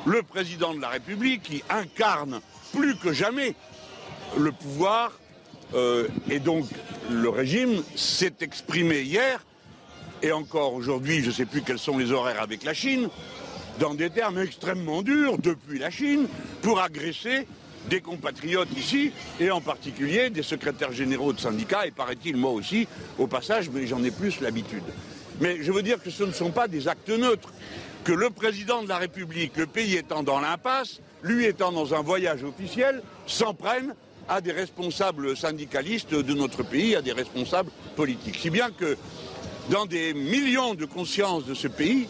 le 0.05 0.21
président 0.21 0.75
de 0.75 0.81
la 0.81 0.89
République, 0.89 1.41
qui 1.43 1.63
incarne 1.69 2.39
plus 2.73 2.95
que 2.95 3.13
jamais 3.13 3.55
le 4.37 4.51
pouvoir 4.51 5.11
euh, 5.73 6.07
et 6.29 6.39
donc 6.39 6.65
le 7.09 7.29
régime, 7.29 7.83
s'est 7.95 8.35
exprimé 8.41 9.01
hier, 9.01 9.43
et 10.21 10.31
encore 10.31 10.73
aujourd'hui, 10.73 11.21
je 11.21 11.27
ne 11.27 11.31
sais 11.31 11.45
plus 11.45 11.61
quels 11.61 11.79
sont 11.79 11.97
les 11.97 12.11
horaires 12.11 12.41
avec 12.41 12.63
la 12.63 12.75
Chine, 12.75 13.09
dans 13.79 13.93
des 13.93 14.09
termes 14.09 14.39
extrêmement 14.39 15.01
durs 15.01 15.37
depuis 15.37 15.79
la 15.79 15.89
Chine 15.89 16.27
pour 16.61 16.79
agresser 16.79 17.47
des 17.89 18.01
compatriotes 18.01 18.69
ici, 18.77 19.11
et 19.39 19.49
en 19.49 19.61
particulier 19.61 20.29
des 20.29 20.43
secrétaires 20.43 20.91
généraux 20.91 21.33
de 21.33 21.39
syndicats, 21.39 21.87
et 21.87 21.91
paraît-il 21.91 22.37
moi 22.37 22.51
aussi, 22.51 22.87
au 23.17 23.27
passage, 23.27 23.69
mais 23.71 23.87
j'en 23.87 24.03
ai 24.03 24.11
plus 24.11 24.39
l'habitude. 24.39 24.83
Mais 25.39 25.63
je 25.63 25.71
veux 25.71 25.81
dire 25.81 26.01
que 26.01 26.11
ce 26.11 26.23
ne 26.23 26.31
sont 26.31 26.51
pas 26.51 26.67
des 26.67 26.87
actes 26.87 27.09
neutres, 27.09 27.51
que 28.03 28.11
le 28.11 28.29
président 28.29 28.83
de 28.83 28.89
la 28.89 28.97
République, 28.97 29.57
le 29.57 29.65
pays 29.65 29.95
étant 29.95 30.21
dans 30.21 30.39
l'impasse, 30.39 30.99
lui 31.23 31.45
étant 31.45 31.71
dans 31.71 31.93
un 31.93 32.01
voyage 32.01 32.43
officiel, 32.43 33.01
s'en 33.25 33.53
prenne 33.53 33.95
à 34.29 34.41
des 34.41 34.51
responsables 34.51 35.35
syndicalistes 35.35 36.13
de 36.13 36.33
notre 36.33 36.63
pays, 36.63 36.95
à 36.95 37.01
des 37.01 37.11
responsables 37.11 37.71
politiques. 37.95 38.37
Si 38.37 38.49
bien 38.49 38.69
que 38.71 38.97
dans 39.69 39.85
des 39.85 40.13
millions 40.13 40.73
de 40.73 40.85
consciences 40.85 41.45
de 41.45 41.53
ce 41.53 41.67
pays, 41.67 42.07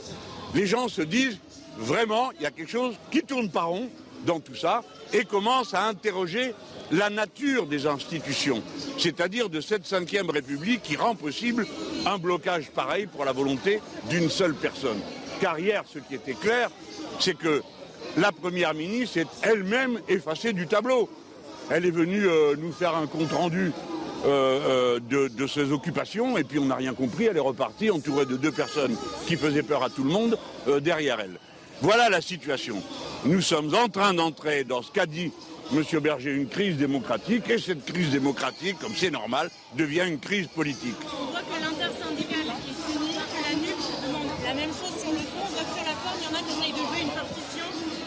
les 0.54 0.67
gens 0.67 0.88
se 0.88 1.02
disent 1.02 1.39
vraiment, 1.77 2.31
il 2.39 2.43
y 2.43 2.45
a 2.45 2.51
quelque 2.51 2.71
chose 2.71 2.95
qui 3.12 3.21
tourne 3.21 3.49
pas 3.49 3.63
rond 3.63 3.89
dans 4.25 4.39
tout 4.39 4.55
ça 4.55 4.84
et 5.13 5.25
commencent 5.25 5.73
à 5.73 5.86
interroger 5.86 6.53
la 6.91 7.10
nature 7.10 7.65
des 7.65 7.88
institutions, 7.88 8.62
c'est-à-dire 8.97 9.49
de 9.49 9.62
cette 9.62 9.86
cinquième 9.86 10.29
République 10.29 10.84
qui 10.84 10.95
rend 10.95 11.15
possible 11.15 11.65
un 12.05 12.17
blocage 12.17 12.69
pareil 12.71 13.07
pour 13.07 13.25
la 13.25 13.31
volonté 13.31 13.81
d'une 14.10 14.29
seule 14.29 14.53
personne. 14.53 14.99
Car 15.39 15.57
hier, 15.60 15.84
ce 15.91 15.99
qui 15.99 16.15
était 16.15 16.34
clair, 16.34 16.69
c'est 17.19 17.38
que 17.38 17.62
la 18.17 18.31
Première 18.31 18.73
ministre 18.73 19.17
est 19.17 19.27
elle-même 19.43 19.99
effacée 20.10 20.53
du 20.53 20.67
tableau. 20.67 21.10
Elle 21.69 21.86
est 21.86 21.91
venue 21.91 22.27
euh, 22.27 22.55
nous 22.57 22.71
faire 22.71 22.95
un 22.95 23.07
compte-rendu 23.07 23.71
euh, 24.25 24.99
euh, 24.99 25.29
de, 25.29 25.47
ses 25.47 25.71
occupations 25.71 26.38
et 26.38 26.43
puis 26.43 26.60
on 26.60 26.65
n'a 26.65 26.75
rien 26.75 26.93
compris, 26.93 27.25
elle 27.25 27.38
est 27.38 27.39
repartie 27.39 27.89
entourée 27.89 28.25
de 28.25 28.36
deux 28.36 28.51
personnes 28.51 28.95
qui 29.25 29.36
faisaient 29.36 29.63
peur 29.63 29.84
à 29.84 29.89
tout 29.89 30.03
le 30.03 30.12
monde 30.12 30.38
derrière 30.81 31.19
elle. 31.19 31.39
Voilà 31.81 32.09
la 32.09 32.21
situation. 32.21 32.81
Nous 33.25 33.41
sommes 33.41 33.73
en 33.75 33.87
train 33.89 34.13
d'entrer 34.13 34.63
dans 34.63 34.81
ce 34.81 34.91
qu'a 34.91 35.05
dit 35.05 35.31
M. 35.73 35.83
Berger, 35.99 36.31
une 36.31 36.47
crise 36.47 36.77
démocratique, 36.77 37.49
et 37.49 37.57
cette 37.57 37.85
crise 37.85 38.09
démocratique, 38.11 38.77
comme 38.79 38.93
c'est 38.95 39.09
normal, 39.09 39.49
devient 39.75 40.03
une 40.07 40.19
crise 40.19 40.47
politique. 40.47 40.95
On 41.05 41.31
voit 41.31 41.39
que 41.39 41.61
l'intersyndicale 41.63 42.53
qui 42.65 42.73
s'unit, 42.73 43.13
que 43.13 43.41
la 43.49 43.55
NUP 43.55 43.79
se 43.79 44.05
demande 44.07 44.27
la 44.43 44.53
même 44.53 44.69
chose 44.69 44.99
sur 45.01 45.11
le 45.11 45.17
fond, 45.17 45.47
donc 45.47 45.67
sur 45.73 45.85
la 45.85 45.95
forme, 45.95 46.19
il 46.19 46.25
y 46.25 46.27
en 46.27 46.39
a 46.39 46.43
qui 46.43 46.59
essayent 46.59 46.71
de 46.73 46.77
jouer 46.77 47.01
une 47.01 47.15
partition. 47.15 47.65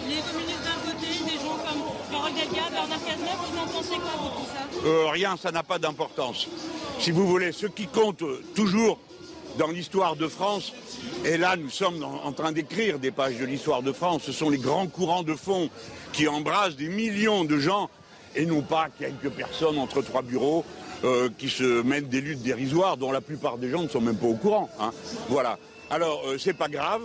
Les 0.09 0.21
communistes 0.21 0.63
d'un 0.63 0.93
côté, 0.93 1.07
des 1.25 1.39
gens 1.41 1.59
comme 1.65 2.35
Delga, 2.35 2.71
Bernard 2.71 3.05
Cazeneuve, 3.05 3.41
vous 3.51 3.59
en 3.59 3.67
pensez 3.67 3.97
quoi 3.97 4.15
de 4.23 4.29
tout 4.37 4.49
ça? 4.53 4.89
Euh, 4.89 5.09
Rien, 5.11 5.37
ça 5.41 5.51
n'a 5.51 5.63
pas 5.63 5.79
d'importance. 5.79 6.47
Si 7.01 7.11
vous 7.11 7.27
voulez, 7.27 7.51
ce 7.53 7.67
qui 7.67 7.87
compte 7.87 8.23
toujours 8.55 8.99
dans 9.59 9.69
l'histoire 9.69 10.17
de 10.17 10.29
France. 10.29 10.73
Et 11.25 11.37
là, 11.37 11.57
nous 11.57 11.71
sommes 11.71 12.03
en, 12.03 12.33
train 12.33 12.53
d'écrire 12.53 12.99
des 12.99 13.11
pages 13.11 13.39
de 13.39 13.45
l'histoire 13.45 13.83
de 13.83 13.93
France. 13.93 14.23
Ce 14.25 14.33
sont 14.33 14.51
les 14.51 14.59
grands 14.59 14.87
courants 14.87 15.23
de 15.23 15.35
fond 15.35 15.71
qui 16.13 16.29
embrassent 16.29 16.77
des 16.77 16.89
millions 16.89 17.45
de 17.45 17.59
gens 17.59 17.91
et 18.37 18.47
non 18.47 18.63
pas 18.63 18.89
quelques 18.99 19.31
personnes 19.31 19.79
entre 19.79 20.03
trois 20.03 20.23
bureaux 20.23 20.65
euh, 21.05 21.29
qui 21.39 21.49
se 21.49 21.83
mènent 21.83 22.09
des 22.09 22.21
luttes 22.21 22.43
dérisoires 22.43 22.97
dont 22.97 23.13
la 23.13 23.21
plupart 23.21 23.59
des 23.59 23.71
gens 23.71 23.83
ne 23.83 23.89
sont 23.89 24.01
même 24.01 24.17
pas 24.17 24.27
au 24.27 24.35
courant. 24.35 24.71
Hein. 24.81 24.93
Voilà. 25.29 25.59
Alors, 25.91 26.23
euh, 26.27 26.39
c'est 26.39 26.55
pas 26.55 26.69
grave. 26.69 27.03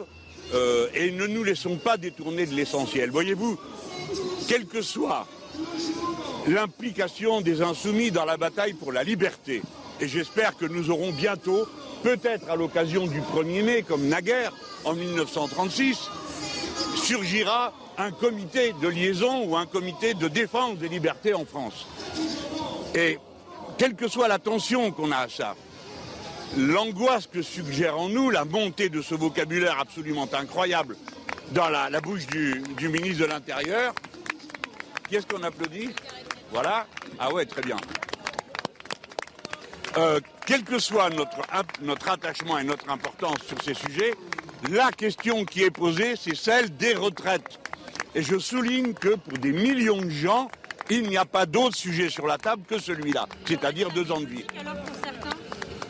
Euh, 0.53 0.87
et 0.95 1.11
ne 1.11 1.27
nous 1.27 1.43
laissons 1.43 1.75
pas 1.75 1.97
détourner 1.97 2.47
de 2.47 2.55
l'essentiel. 2.55 3.11
Voyez-vous, 3.11 3.59
quelle 4.47 4.65
que 4.65 4.81
soit 4.81 5.27
l'implication 6.47 7.41
des 7.41 7.61
insoumis 7.61 8.09
dans 8.09 8.25
la 8.25 8.37
bataille 8.37 8.73
pour 8.73 8.91
la 8.91 9.03
liberté, 9.03 9.61
et 10.01 10.07
j'espère 10.07 10.57
que 10.57 10.65
nous 10.65 10.89
aurons 10.89 11.11
bientôt 11.11 11.67
peut-être 12.03 12.49
à 12.49 12.55
l'occasion 12.55 13.07
du 13.07 13.21
1er 13.21 13.63
mai, 13.63 13.83
comme 13.83 14.07
naguère, 14.07 14.53
en 14.85 14.93
1936, 14.93 16.09
surgira 16.95 17.73
un 17.97 18.11
comité 18.11 18.73
de 18.81 18.87
liaison 18.87 19.43
ou 19.45 19.57
un 19.57 19.65
comité 19.65 20.13
de 20.13 20.27
défense 20.27 20.77
des 20.77 20.87
libertés 20.87 21.33
en 21.33 21.45
France. 21.45 21.85
Et 22.95 23.19
quelle 23.77 23.95
que 23.95 24.07
soit 24.07 24.27
la 24.27 24.39
tension 24.39 24.91
qu'on 24.91 25.11
a 25.11 25.17
à 25.17 25.29
ça, 25.29 25.55
l'angoisse 26.57 27.27
que 27.27 27.41
suggère 27.41 27.99
en 27.99 28.09
nous 28.09 28.29
la 28.29 28.45
montée 28.45 28.89
de 28.89 29.01
ce 29.01 29.15
vocabulaire 29.15 29.79
absolument 29.79 30.29
incroyable 30.33 30.95
dans 31.51 31.69
la, 31.69 31.89
bouche 32.01 32.27
du, 32.27 32.63
ministre 32.89 33.23
de 33.23 33.25
l'Intérieur, 33.25 33.93
qui 35.07 35.15
est-ce 35.15 35.25
qu'on 35.25 35.43
applaudit? 35.43 35.89
Voilà. 36.51 36.85
Ah 37.19 37.33
ouais, 37.33 37.45
très 37.45 37.61
bien. 37.61 37.77
Euh, 39.97 40.19
quel 40.45 40.63
que 40.63 40.79
soit 40.79 41.09
notre, 41.09 41.41
notre 41.81 42.09
attachement 42.09 42.57
et 42.57 42.63
notre 42.63 42.89
importance 42.89 43.39
sur 43.47 43.61
ces 43.63 43.73
sujets, 43.73 44.13
la 44.71 44.91
question 44.91 45.45
qui 45.45 45.63
est 45.63 45.71
posée, 45.71 46.15
c'est 46.15 46.35
celle 46.35 46.75
des 46.77 46.93
retraites. 46.93 47.59
Et 48.15 48.21
je 48.21 48.37
souligne 48.37 48.93
que 48.93 49.15
pour 49.15 49.37
des 49.37 49.51
millions 49.51 50.01
de 50.01 50.09
gens, 50.09 50.49
il 50.89 51.03
n'y 51.03 51.17
a 51.17 51.25
pas 51.25 51.45
d'autre 51.45 51.75
sujet 51.75 52.09
sur 52.09 52.27
la 52.27 52.37
table 52.37 52.63
que 52.67 52.79
celui-là, 52.79 53.27
c'est-à-dire 53.45 53.89
deux 53.91 54.11
ans 54.11 54.21
de 54.21 54.25
vie. 54.25 54.45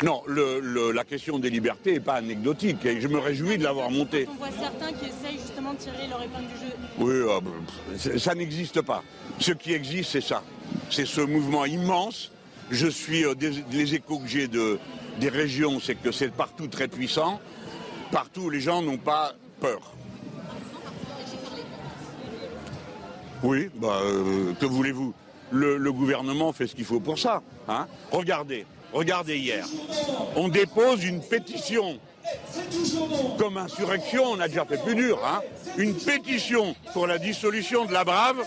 Non, 0.03 0.23
la 0.27 1.03
question 1.03 1.39
des 1.39 1.49
libertés 1.49 1.93
n'est 1.93 1.99
pas 1.99 2.15
anecdotique 2.15 2.85
et 2.85 3.01
je 3.01 3.07
me 3.07 3.19
réjouis 3.19 3.57
de 3.57 3.63
l'avoir 3.63 3.91
montée. 3.91 4.27
On 4.31 4.35
voit 4.35 4.47
certains 4.47 4.93
qui 4.93 5.05
essayent 5.05 5.39
justement 5.39 5.73
de 5.73 5.77
tirer 5.77 6.07
leur 6.07 6.21
épingle 6.21 6.47
du 6.47 6.55
jeu. 6.55 6.73
Oui, 6.99 7.41
ben, 7.41 8.17
ça 8.17 8.33
n'existe 8.33 8.81
pas. 8.81 9.03
Ce 9.39 9.51
qui 9.51 9.73
existe, 9.73 10.11
c'est 10.11 10.21
ça. 10.21 10.41
C'est 10.89 11.05
ce 11.05 11.19
mouvement 11.19 11.65
immense 11.65 12.31
je 12.71 12.87
suis, 12.87 13.25
euh, 13.25 13.33
les 13.71 13.95
échos 13.95 14.19
que 14.19 14.27
j'ai 14.27 14.47
de, 14.47 14.79
des 15.19 15.29
régions, 15.29 15.79
c'est 15.79 15.95
que 15.95 16.11
c'est 16.11 16.31
partout 16.31 16.67
très 16.67 16.87
puissant. 16.87 17.39
Partout, 18.11 18.49
les 18.49 18.61
gens 18.61 18.81
n'ont 18.81 18.97
pas 18.97 19.33
peur. 19.59 19.93
Oui, 23.43 23.69
bah, 23.75 23.99
euh, 24.03 24.53
que 24.59 24.65
voulez-vous? 24.65 25.13
Le, 25.51 25.91
gouvernement 25.91 26.53
fait 26.53 26.67
ce 26.67 26.75
qu'il 26.75 26.85
faut 26.85 26.99
pour 26.99 27.17
ça. 27.17 27.41
Hein 27.67 27.87
regardez, 28.11 28.67
regardez 28.93 29.37
hier. 29.37 29.65
On 30.35 30.47
dépose 30.47 31.03
une 31.03 31.21
pétition. 31.21 31.99
Comme 33.39 33.57
insurrection, 33.57 34.23
on 34.25 34.39
a 34.39 34.47
déjà 34.47 34.65
fait 34.65 34.77
plus 34.83 34.93
dur. 34.93 35.19
Hein 35.25 35.41
une 35.77 35.95
pétition 35.95 36.75
pour 36.93 37.07
la 37.07 37.17
dissolution 37.17 37.85
de 37.85 37.93
la 37.93 38.03
Brave 38.03 38.43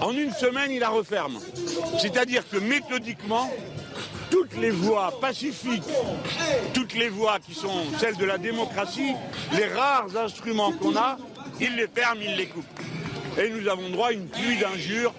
en 0.00 0.12
une 0.12 0.32
semaine, 0.32 0.70
il 0.70 0.80
la 0.80 0.88
referme. 0.90 1.38
C'est-à-dire 1.98 2.48
que 2.48 2.58
méthodiquement, 2.58 3.50
toutes 4.30 4.56
les 4.56 4.70
voies 4.70 5.12
pacifiques, 5.20 5.82
toutes 6.72 6.94
les 6.94 7.08
voies 7.08 7.38
qui 7.38 7.54
sont 7.54 7.82
celles 7.98 8.16
de 8.16 8.24
la 8.24 8.38
démocratie, 8.38 9.12
les 9.52 9.66
rares 9.66 10.16
instruments 10.16 10.72
qu'on 10.72 10.96
a, 10.96 11.18
il 11.60 11.76
les 11.76 11.86
ferme, 11.86 12.18
il 12.22 12.36
les 12.36 12.46
coupe. 12.46 12.64
Et 13.38 13.50
nous 13.50 13.68
avons 13.68 13.88
droit 13.90 14.08
à 14.08 14.12
une 14.12 14.26
pluie 14.26 14.58
d'injures 14.58 15.14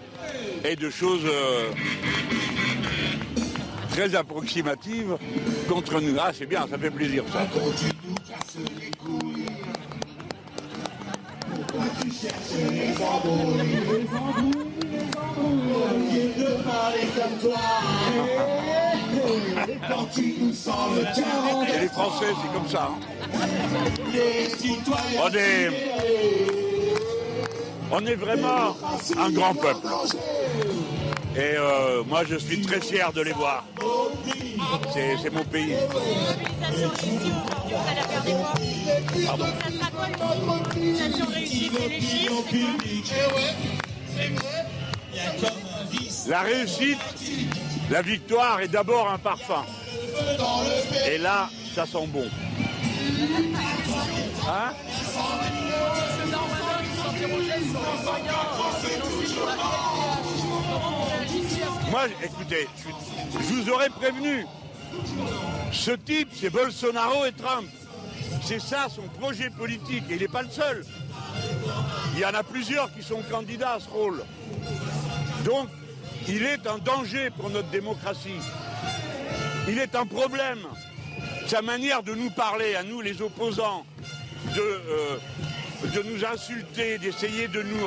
et 0.63 0.75
de 0.75 0.89
choses 0.89 1.25
euh, 1.25 1.69
très 3.91 4.15
approximatives 4.15 5.17
contre 5.69 5.99
nous. 5.99 6.15
Ah, 6.19 6.31
c'est 6.33 6.45
bien, 6.45 6.67
ça 6.69 6.77
fait 6.77 6.91
plaisir 6.91 7.23
ça. 7.31 7.47
Les 11.73 11.81
Français, 21.89 22.25
c'est 22.41 22.53
comme 22.53 22.69
ça. 22.69 22.89
Est, 25.35 25.69
on 27.91 28.05
est 28.05 28.15
vraiment 28.15 28.75
un 29.17 29.31
grand 29.31 29.53
peuple. 29.55 29.87
Et 31.35 31.55
euh, 31.57 32.03
moi, 32.03 32.23
je 32.29 32.35
suis 32.35 32.61
très 32.61 32.79
fier 32.79 33.11
de 33.11 33.21
les 33.21 33.31
voir. 33.31 33.65
C'est 34.93 35.33
mon 35.33 35.43
pays. 35.43 35.75
Pardon. 39.25 39.45
La 46.27 46.41
réussite, 46.41 46.99
la 47.89 48.01
victoire 48.01 48.61
est 48.61 48.67
d'abord 48.67 49.09
un 49.09 49.17
parfum. 49.17 49.65
Et 51.11 51.17
là, 51.17 51.49
ça 51.73 51.85
sent 51.85 52.07
bon. 52.07 52.27
Hein 54.47 54.73
Moi, 61.93 62.07
écoutez, 62.23 62.67
je 63.33 63.53
vous 63.53 63.69
aurais 63.69 63.91
prévenu. 63.91 64.47
Ce 65.71 65.91
type, 65.91 66.29
c'est 66.33 66.49
Bolsonaro 66.49 67.23
et 67.25 67.31
Trump. 67.33 67.67
C'est 68.41 68.59
ça 68.59 68.87
son 68.89 69.03
projet 69.19 69.51
politique, 69.51 70.03
et 70.09 70.15
il 70.15 70.21
n'est 70.21 70.27
pas 70.27 70.41
le 70.41 70.49
seul. 70.49 70.83
Il 72.15 72.19
y 72.19 72.25
en 72.25 72.33
a 72.33 72.41
plusieurs 72.41 72.91
qui 72.95 73.03
sont 73.03 73.21
candidats 73.29 73.73
à 73.73 73.79
ce 73.79 73.87
rôle. 73.89 74.23
Donc, 75.45 75.69
il 76.27 76.41
est 76.41 76.65
un 76.65 76.79
danger 76.79 77.29
pour 77.29 77.51
notre 77.51 77.69
démocratie. 77.69 78.41
Il 79.67 79.77
est 79.77 79.93
un 79.93 80.07
problème. 80.07 80.65
Sa 81.45 81.61
manière 81.61 82.01
de 82.01 82.15
nous 82.15 82.31
parler, 82.31 82.73
à 82.73 82.81
nous 82.81 83.01
les 83.01 83.21
opposants, 83.21 83.85
de, 84.55 85.89
de 85.89 86.01
nous 86.09 86.25
insulter, 86.25 86.97
d'essayer 86.97 87.47
de 87.47 87.61
nous 87.61 87.85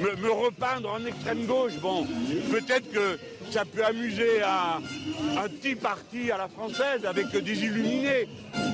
me, 0.00 0.30
repeindre 0.30 0.90
en 0.92 1.04
extrême 1.04 1.46
gauche. 1.46 1.72
Bon, 1.80 2.06
peut-être 2.50 2.90
que 2.92 3.18
ça 3.50 3.64
peut 3.64 3.84
amuser 3.84 4.42
un, 4.42 5.48
petit 5.48 5.74
parti 5.74 6.30
à 6.30 6.38
la 6.38 6.48
française 6.48 7.04
avec 7.04 7.30
des 7.30 7.64
illuminés. 7.64 8.28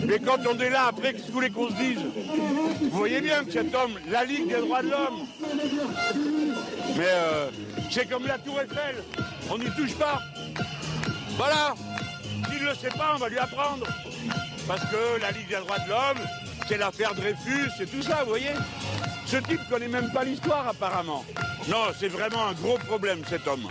Mais 0.06 0.18
quand 0.18 0.38
on 0.46 0.58
est 0.58 0.70
là, 0.70 0.86
après, 0.88 1.14
que 1.14 1.18
vous 1.18 1.32
voulez 1.32 1.50
qu'on 1.50 1.68
se 1.68 1.74
dise? 1.74 2.00
Vous 2.80 2.98
voyez 2.98 3.20
bien 3.20 3.44
que 3.44 3.52
cet 3.52 3.74
homme, 3.74 3.92
la 4.10 4.24
Ligue 4.24 4.48
des 4.48 4.60
droits 4.60 4.82
de 4.82 4.90
l'homme, 4.90 5.26
mais 6.96 7.06
euh, 7.06 7.50
c'est 7.90 8.08
comme 8.08 8.26
la 8.26 8.38
Tour 8.38 8.60
Eiffel, 8.60 8.96
on 9.50 9.58
n'y 9.58 9.70
touche 9.70 9.94
pas. 9.94 10.20
Voilà, 11.36 11.74
s'il 12.50 12.62
ne 12.62 12.68
le 12.68 12.74
sait 12.74 12.88
pas, 12.90 13.12
on 13.14 13.18
va 13.18 13.28
lui 13.28 13.38
apprendre. 13.38 13.86
Parce 14.66 14.82
que 14.82 15.20
la 15.20 15.30
Ligue 15.32 15.48
des 15.48 15.56
droits 15.56 15.78
de 15.78 15.88
l'homme, 15.88 16.26
c'est 16.68 16.78
l'affaire 16.78 17.14
Dreyfus, 17.14 17.70
c'est 17.76 17.90
tout 17.90 18.02
ça, 18.02 18.22
vous 18.22 18.30
voyez 18.30 18.52
ce 19.34 19.38
type 19.40 19.68
connaît 19.68 19.88
même 19.88 20.12
pas 20.12 20.22
l'histoire 20.22 20.68
apparemment. 20.68 21.24
Non, 21.68 21.86
c'est 21.98 22.06
vraiment 22.06 22.46
un 22.46 22.52
gros 22.52 22.78
problème 22.78 23.18
cet 23.26 23.48
homme. 23.48 23.68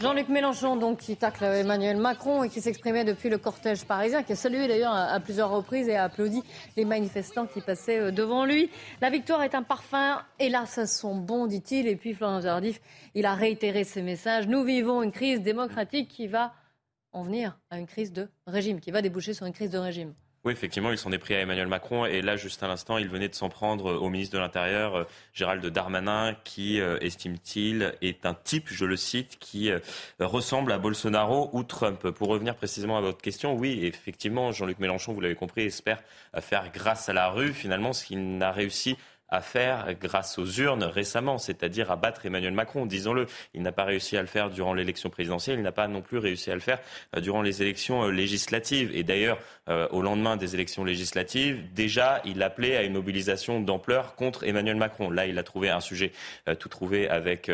Jean-Luc 0.00 0.30
Mélenchon, 0.30 0.76
donc, 0.76 1.00
qui 1.00 1.16
tacle 1.16 1.44
Emmanuel 1.44 1.98
Macron 1.98 2.42
et 2.42 2.48
qui 2.48 2.62
s'exprimait 2.62 3.04
depuis 3.04 3.28
le 3.28 3.36
cortège 3.36 3.84
parisien, 3.84 4.22
qui 4.22 4.32
a 4.32 4.36
salué 4.36 4.66
d'ailleurs 4.66 4.94
à 4.94 5.20
plusieurs 5.20 5.50
reprises 5.50 5.88
et 5.88 5.96
a 5.96 6.04
applaudi 6.04 6.42
les 6.78 6.86
manifestants 6.86 7.46
qui 7.46 7.60
passaient 7.60 8.00
euh, 8.00 8.10
devant 8.12 8.46
lui. 8.46 8.70
La 9.02 9.10
victoire 9.10 9.42
est 9.42 9.54
un 9.54 9.62
parfum, 9.62 10.22
là, 10.40 10.64
ça 10.64 10.86
sent 10.86 11.14
bon, 11.16 11.46
dit-il. 11.46 11.86
Et 11.86 11.96
puis, 11.96 12.14
Florent 12.14 12.40
Zardif, 12.40 12.80
il 13.14 13.26
a 13.26 13.34
réitéré 13.34 13.84
ses 13.84 14.00
messages. 14.00 14.48
Nous 14.48 14.64
vivons 14.64 15.02
une 15.02 15.12
crise 15.12 15.42
démocratique 15.42 16.08
qui 16.08 16.28
va 16.28 16.54
en 17.12 17.24
venir 17.24 17.58
à 17.68 17.78
une 17.78 17.86
crise 17.86 18.12
de 18.12 18.28
régime, 18.46 18.80
qui 18.80 18.90
va 18.90 19.02
déboucher 19.02 19.34
sur 19.34 19.44
une 19.44 19.52
crise 19.52 19.70
de 19.70 19.78
régime. 19.78 20.14
Oui, 20.44 20.52
effectivement, 20.52 20.90
il 20.90 20.98
s'en 20.98 21.10
est 21.10 21.16
pris 21.16 21.34
à 21.34 21.40
Emmanuel 21.40 21.68
Macron. 21.68 22.04
Et 22.04 22.20
là, 22.20 22.36
juste 22.36 22.62
à 22.62 22.68
l'instant, 22.68 22.98
il 22.98 23.08
venait 23.08 23.30
de 23.30 23.34
s'en 23.34 23.48
prendre 23.48 23.94
au 23.94 24.10
ministre 24.10 24.34
de 24.34 24.40
l'Intérieur, 24.40 24.94
euh, 24.94 25.04
Gérald 25.32 25.64
Darmanin, 25.64 26.36
qui, 26.44 26.82
euh, 26.82 26.98
estime-t-il, 27.00 27.94
est 28.02 28.26
un 28.26 28.34
type, 28.34 28.68
je 28.70 28.84
le 28.84 28.98
cite, 28.98 29.38
qui 29.38 29.70
euh, 29.70 29.78
ressemble 30.20 30.72
à 30.72 30.78
Bolsonaro 30.78 31.48
ou 31.54 31.62
Trump. 31.62 32.10
Pour 32.10 32.28
revenir 32.28 32.56
précisément 32.56 32.98
à 32.98 33.00
votre 33.00 33.22
question, 33.22 33.54
oui, 33.54 33.86
effectivement, 33.86 34.52
Jean-Luc 34.52 34.80
Mélenchon, 34.80 35.14
vous 35.14 35.22
l'avez 35.22 35.34
compris, 35.34 35.62
espère 35.62 36.02
faire 36.40 36.70
grâce 36.70 37.08
à 37.08 37.14
la 37.14 37.30
rue, 37.30 37.54
finalement, 37.54 37.94
ce 37.94 38.04
qu'il 38.04 38.36
n'a 38.36 38.52
réussi 38.52 38.98
à 39.28 39.40
faire 39.40 39.94
grâce 40.00 40.38
aux 40.38 40.46
urnes 40.46 40.84
récemment, 40.84 41.38
c'est-à-dire 41.38 41.90
à 41.90 41.96
battre 41.96 42.26
Emmanuel 42.26 42.52
Macron, 42.52 42.86
disons-le. 42.86 43.26
Il 43.54 43.62
n'a 43.62 43.72
pas 43.72 43.84
réussi 43.84 44.16
à 44.16 44.20
le 44.20 44.26
faire 44.26 44.50
durant 44.50 44.74
l'élection 44.74 45.10
présidentielle, 45.10 45.58
il 45.58 45.62
n'a 45.62 45.72
pas 45.72 45.88
non 45.88 46.02
plus 46.02 46.18
réussi 46.18 46.50
à 46.50 46.54
le 46.54 46.60
faire 46.60 46.78
euh, 47.16 47.20
durant 47.20 47.42
les 47.42 47.62
élections 47.62 48.04
euh, 48.04 48.10
législatives. 48.10 48.90
Et 48.94 49.02
d'ailleurs, 49.02 49.38
euh, 49.68 49.88
au 49.90 50.02
lendemain 50.02 50.36
des 50.36 50.54
élections 50.54 50.84
législatives, 50.84 51.72
déjà, 51.72 52.20
il 52.24 52.42
appelait 52.42 52.76
à 52.76 52.82
une 52.82 52.92
mobilisation 52.92 53.60
d'ampleur 53.60 54.14
contre 54.14 54.44
Emmanuel 54.44 54.76
Macron. 54.76 55.10
Là, 55.10 55.26
il 55.26 55.38
a 55.38 55.42
trouvé 55.42 55.70
un 55.70 55.80
sujet 55.80 56.12
tout 56.58 56.68
trouvé 56.68 57.08
avec 57.08 57.50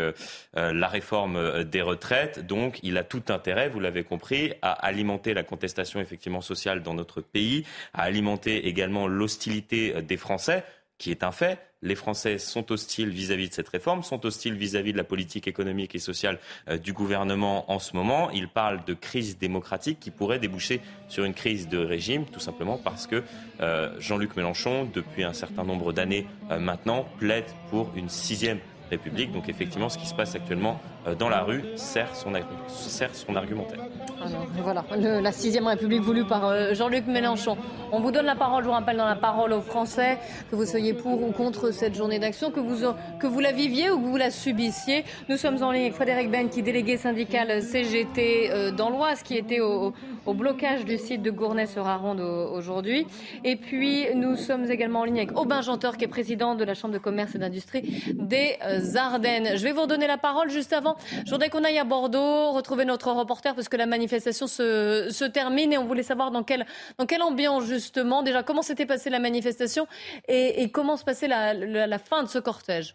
la 0.55 0.89
réforme 0.89 1.65
des 1.65 1.83
retraites. 1.83 2.45
Donc, 2.47 2.81
il 2.83 2.97
a 2.99 3.05
tout 3.05 3.23
intérêt, 3.29 3.69
vous 3.69 3.81
l'avez 3.81 4.03
compris, 4.03 4.53
à 4.63 4.73
alimenter 4.73 5.35
la 5.35 5.43
contestation 5.43 6.01
effectivement 6.01 6.41
sociale 6.41 6.83
dans 6.83 6.95
notre 6.95 7.21
pays, 7.21 7.65
à 7.95 8.03
alimenter 8.03 8.67
également 8.67 9.07
l'hostilité 9.07 10.03
des 10.03 10.17
Français 10.17 10.65
qui 11.01 11.11
est 11.11 11.25
un 11.25 11.33
fait. 11.33 11.59
Les 11.83 11.95
Français 11.95 12.37
sont 12.37 12.71
hostiles 12.71 13.09
vis-à-vis 13.09 13.49
de 13.49 13.55
cette 13.55 13.71
réforme, 13.71 14.03
sont 14.03 14.27
hostiles 14.27 14.55
vis-à-vis 14.55 14.93
de 14.93 14.99
la 14.99 15.05
politique 15.05 15.49
économique 15.49 15.95
et 15.95 15.99
sociale 15.99 16.39
euh, 16.69 16.77
du 16.77 16.93
gouvernement 16.93 17.73
en 17.73 17.79
ce 17.79 17.97
moment. 17.97 18.31
Ils 18.33 18.49
parlent 18.49 18.85
de 18.85 18.93
crise 18.93 19.39
démocratique 19.39 19.99
qui 19.99 20.11
pourrait 20.11 20.39
déboucher 20.39 20.83
sur 21.09 21.25
une 21.25 21.33
crise 21.33 21.69
de 21.69 21.79
régime, 21.79 22.27
tout 22.27 22.39
simplement 22.39 22.77
parce 22.77 23.07
que 23.07 23.25
euh, 23.63 23.99
Jean-Luc 23.99 24.37
Mélenchon, 24.37 24.91
depuis 24.93 25.25
un 25.25 25.33
certain 25.33 25.65
nombre 25.65 25.95
d'années 25.95 26.27
euh, 26.51 26.59
maintenant, 26.59 27.07
plaide 27.19 27.47
pour 27.71 27.91
une 27.97 28.11
sixième 28.11 28.59
République. 28.91 29.33
Donc 29.33 29.49
effectivement, 29.49 29.89
ce 29.89 29.97
qui 29.97 30.07
se 30.07 30.15
passe 30.15 30.35
actuellement 30.35 30.83
dans 31.19 31.29
la 31.29 31.43
rue 31.43 31.65
sert 31.77 32.15
son, 32.15 32.33
sert 32.69 33.15
son 33.15 33.37
argumentaire. 33.37 33.81
Alors, 34.23 34.47
voilà, 34.63 34.85
la 35.23 35.33
sixième 35.33 35.67
République 35.67 36.03
voulue 36.03 36.27
par 36.27 36.47
euh, 36.47 36.75
Jean-Luc 36.75 37.07
Mélenchon. 37.07 37.57
On 37.91 38.01
vous 38.01 38.11
donne 38.11 38.27
la 38.27 38.35
parole, 38.35 38.63
je 38.63 38.69
vous 38.69 38.75
rappelle 38.75 38.99
dans 38.99 39.09
la 39.09 39.17
parole 39.17 39.55
aux 39.55 39.63
Français, 39.63 40.19
que 40.51 40.57
vous 40.57 40.67
soyez 40.67 40.93
pour 40.93 41.23
ou 41.23 41.33
contre 41.33 41.71
cette 41.71 41.95
journée 41.95 42.19
d'action, 42.19 42.51
que 42.51 42.61
vous, 42.61 42.87
que 43.19 43.27
vous 43.27 43.41
la 43.41 43.53
viviez 43.53 43.91
ou 43.91 43.99
que 43.99 44.07
vous 44.07 44.19
la 44.19 44.31
subissiez. 44.31 45.05
Nous 45.31 45.39
sommes 45.39 45.63
en 45.63 45.73
ligne 45.73 45.85
avec 45.85 45.95
Frédéric 45.95 46.31
Ben, 46.31 46.51
qui 46.51 46.61
est 46.61 46.63
délégué 46.63 46.99
syndical 46.99 47.63
CGT 47.63 48.51
euh, 48.51 48.71
dans 48.71 48.91
l'Oise, 48.91 49.23
qui 49.23 49.39
était 49.39 49.61
au, 49.61 49.95
au, 50.27 50.35
blocage 50.35 50.85
du 50.85 50.99
site 50.99 51.23
de 51.23 51.31
Gournay-sur-Aronde 51.31 52.21
aujourd'hui. 52.21 53.07
Et 53.43 53.57
puis, 53.57 54.07
nous 54.15 54.37
sommes 54.37 54.71
également 54.71 55.01
en 55.01 55.05
ligne 55.05 55.19
avec 55.19 55.39
Aubin 55.39 55.63
Janteur, 55.63 55.97
qui 55.97 56.05
est 56.05 56.09
président 56.09 56.55
de 56.55 56.65
la 56.65 56.75
Chambre 56.75 56.93
de 56.93 56.99
commerce 56.99 57.35
et 57.35 57.39
d'industrie 57.39 58.05
des 58.15 58.59
Ardennes. 58.97 59.57
Je 59.57 59.65
vais 59.65 59.73
vous 59.73 59.83
redonner 59.83 60.07
la 60.07 60.19
parole 60.19 60.51
juste 60.51 60.75
avant 60.75 60.90
je 61.25 61.31
voudrais 61.31 61.51
qu'on 61.51 61.65
aille 61.65 61.79
à 61.79 61.85
Bordeaux, 61.85 62.53
retrouver 62.53 62.85
notre 62.85 63.13
reporter, 63.13 63.55
parce 63.55 63.69
que 63.69 63.77
la 63.77 63.87
manifestation 63.87 64.47
se, 64.47 65.29
termine 65.29 65.73
et 65.73 65.79
on 65.79 65.85
voulait 65.85 66.03
savoir 66.03 66.31
dans 66.31 66.43
quelle, 66.43 66.67
dans 66.99 67.07
ambiance, 67.27 67.65
justement, 67.65 68.23
déjà, 68.23 68.43
comment 68.43 68.63
s'était 68.63 68.87
passée 68.87 69.11
la 69.11 69.19
manifestation 69.19 69.87
et, 70.29 70.71
comment 70.71 70.97
se 70.97 71.05
passait 71.05 71.29
la, 71.29 71.99
fin 71.99 72.23
de 72.23 72.29
ce 72.29 72.39
cortège. 72.39 72.93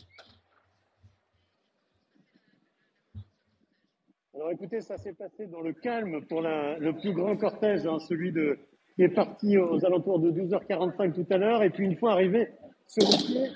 Alors 4.34 4.52
écoutez, 4.52 4.82
ça 4.82 4.98
s'est 4.98 5.14
passé 5.14 5.48
dans 5.48 5.62
le 5.62 5.74
calme 5.74 6.26
pour 6.26 6.42
le 6.42 6.92
plus 6.92 7.14
grand 7.14 7.38
cortège, 7.38 7.86
hein, 7.88 8.00
celui 8.00 8.32
de, 8.32 8.60
qui 8.96 9.04
est 9.04 9.10
parti 9.10 9.58
aux 9.58 9.86
alentours 9.86 10.20
de 10.20 10.32
12h45 10.32 11.14
tout 11.14 11.26
à 11.34 11.38
l'heure. 11.38 11.64
Et 11.64 11.70
puis 11.70 11.86
une 11.86 11.96
fois 11.96 12.14
arrivé 12.14 12.50
sur 12.88 13.08
les, 13.08 13.50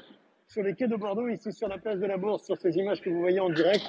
sur 0.47 0.63
les 0.63 0.73
quais 0.73 0.87
de 0.87 0.95
Bordeaux, 0.95 1.27
ici 1.27 1.51
sur 1.51 1.67
la 1.67 1.77
place 1.77 1.99
de 1.99 2.05
la 2.05 2.17
Bourse, 2.17 2.45
sur 2.45 2.57
ces 2.57 2.75
images 2.77 3.01
que 3.01 3.09
vous 3.09 3.19
voyez 3.19 3.39
en 3.39 3.49
direct, 3.49 3.83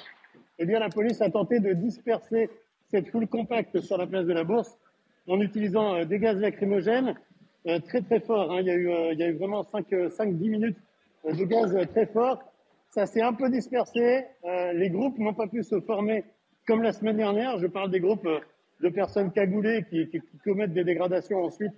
eh 0.60 0.66
bien, 0.66 0.78
la 0.78 0.90
police 0.90 1.22
a 1.22 1.30
tenté 1.30 1.58
de 1.58 1.72
disperser 1.72 2.50
cette 2.90 3.08
foule 3.08 3.26
compacte 3.26 3.80
sur 3.80 3.96
la 3.96 4.06
place 4.06 4.26
de 4.26 4.34
la 4.34 4.44
Bourse 4.44 4.78
en 5.26 5.40
utilisant 5.40 5.94
euh, 5.94 6.04
des 6.04 6.18
gaz 6.18 6.38
lacrymogènes 6.38 7.14
euh, 7.66 7.78
très 7.78 8.02
très 8.02 8.20
forts. 8.20 8.52
Hein. 8.52 8.60
Il, 8.60 8.66
y 8.66 8.70
a 8.70 8.74
eu, 8.74 8.90
euh, 8.90 9.12
il 9.14 9.18
y 9.18 9.22
a 9.22 9.28
eu 9.28 9.36
vraiment 9.36 9.62
5-10 9.62 10.50
minutes 10.50 10.76
de 11.24 11.44
gaz 11.44 11.74
très 11.88 12.04
fort. 12.06 12.42
Ça 12.90 13.06
s'est 13.06 13.22
un 13.22 13.32
peu 13.32 13.48
dispersé. 13.48 14.24
les 14.74 14.90
groupes 14.90 15.18
n'ont 15.18 15.34
pas 15.34 15.46
pu 15.46 15.62
se 15.62 15.80
former 15.80 16.24
comme 16.66 16.82
la 16.82 16.92
semaine 16.92 17.16
dernière. 17.16 17.58
Je 17.58 17.66
parle 17.66 17.90
des 17.90 18.00
groupes 18.00 18.28
de 18.80 18.88
personnes 18.88 19.30
cagoulées 19.30 19.84
qui, 19.88 20.08
qui, 20.08 20.20
commettent 20.42 20.72
des 20.72 20.82
dégradations 20.82 21.44
ensuite 21.44 21.72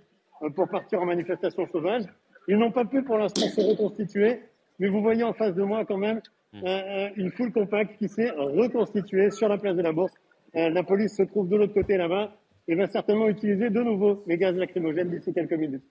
pour 0.55 0.67
partir 0.69 1.01
en 1.01 1.05
manifestation 1.05 1.67
sauvage. 1.67 2.03
Ils 2.47 2.57
n'ont 2.57 2.71
pas 2.71 2.85
pu 2.85 3.03
pour 3.03 3.17
l'instant 3.17 3.47
se 3.47 3.61
reconstituer, 3.61 4.39
mais 4.79 4.87
vous 4.87 5.01
voyez 5.01 5.23
en 5.23 5.33
face 5.33 5.53
de 5.53 5.63
moi 5.63 5.85
quand 5.85 5.97
même. 5.97 6.21
Euh, 6.55 6.59
euh, 6.65 7.09
une 7.15 7.31
foule 7.31 7.51
compacte 7.51 7.97
qui 7.97 8.07
s'est 8.07 8.29
reconstituée 8.29 9.31
sur 9.31 9.47
la 9.47 9.57
place 9.57 9.75
de 9.75 9.81
la 9.81 9.91
Bourse. 9.91 10.13
Euh, 10.55 10.69
la 10.69 10.83
police 10.83 11.15
se 11.15 11.23
trouve 11.23 11.49
de 11.49 11.55
l'autre 11.55 11.73
côté 11.73 11.97
là-bas 11.97 12.35
et 12.67 12.75
va 12.75 12.87
certainement 12.87 13.27
utiliser 13.27 13.69
de 13.69 13.81
nouveau 13.81 14.23
les 14.27 14.37
gaz 14.37 14.55
lacrymogènes 14.55 15.09
d'ici 15.09 15.33
quelques 15.33 15.53
minutes. 15.53 15.83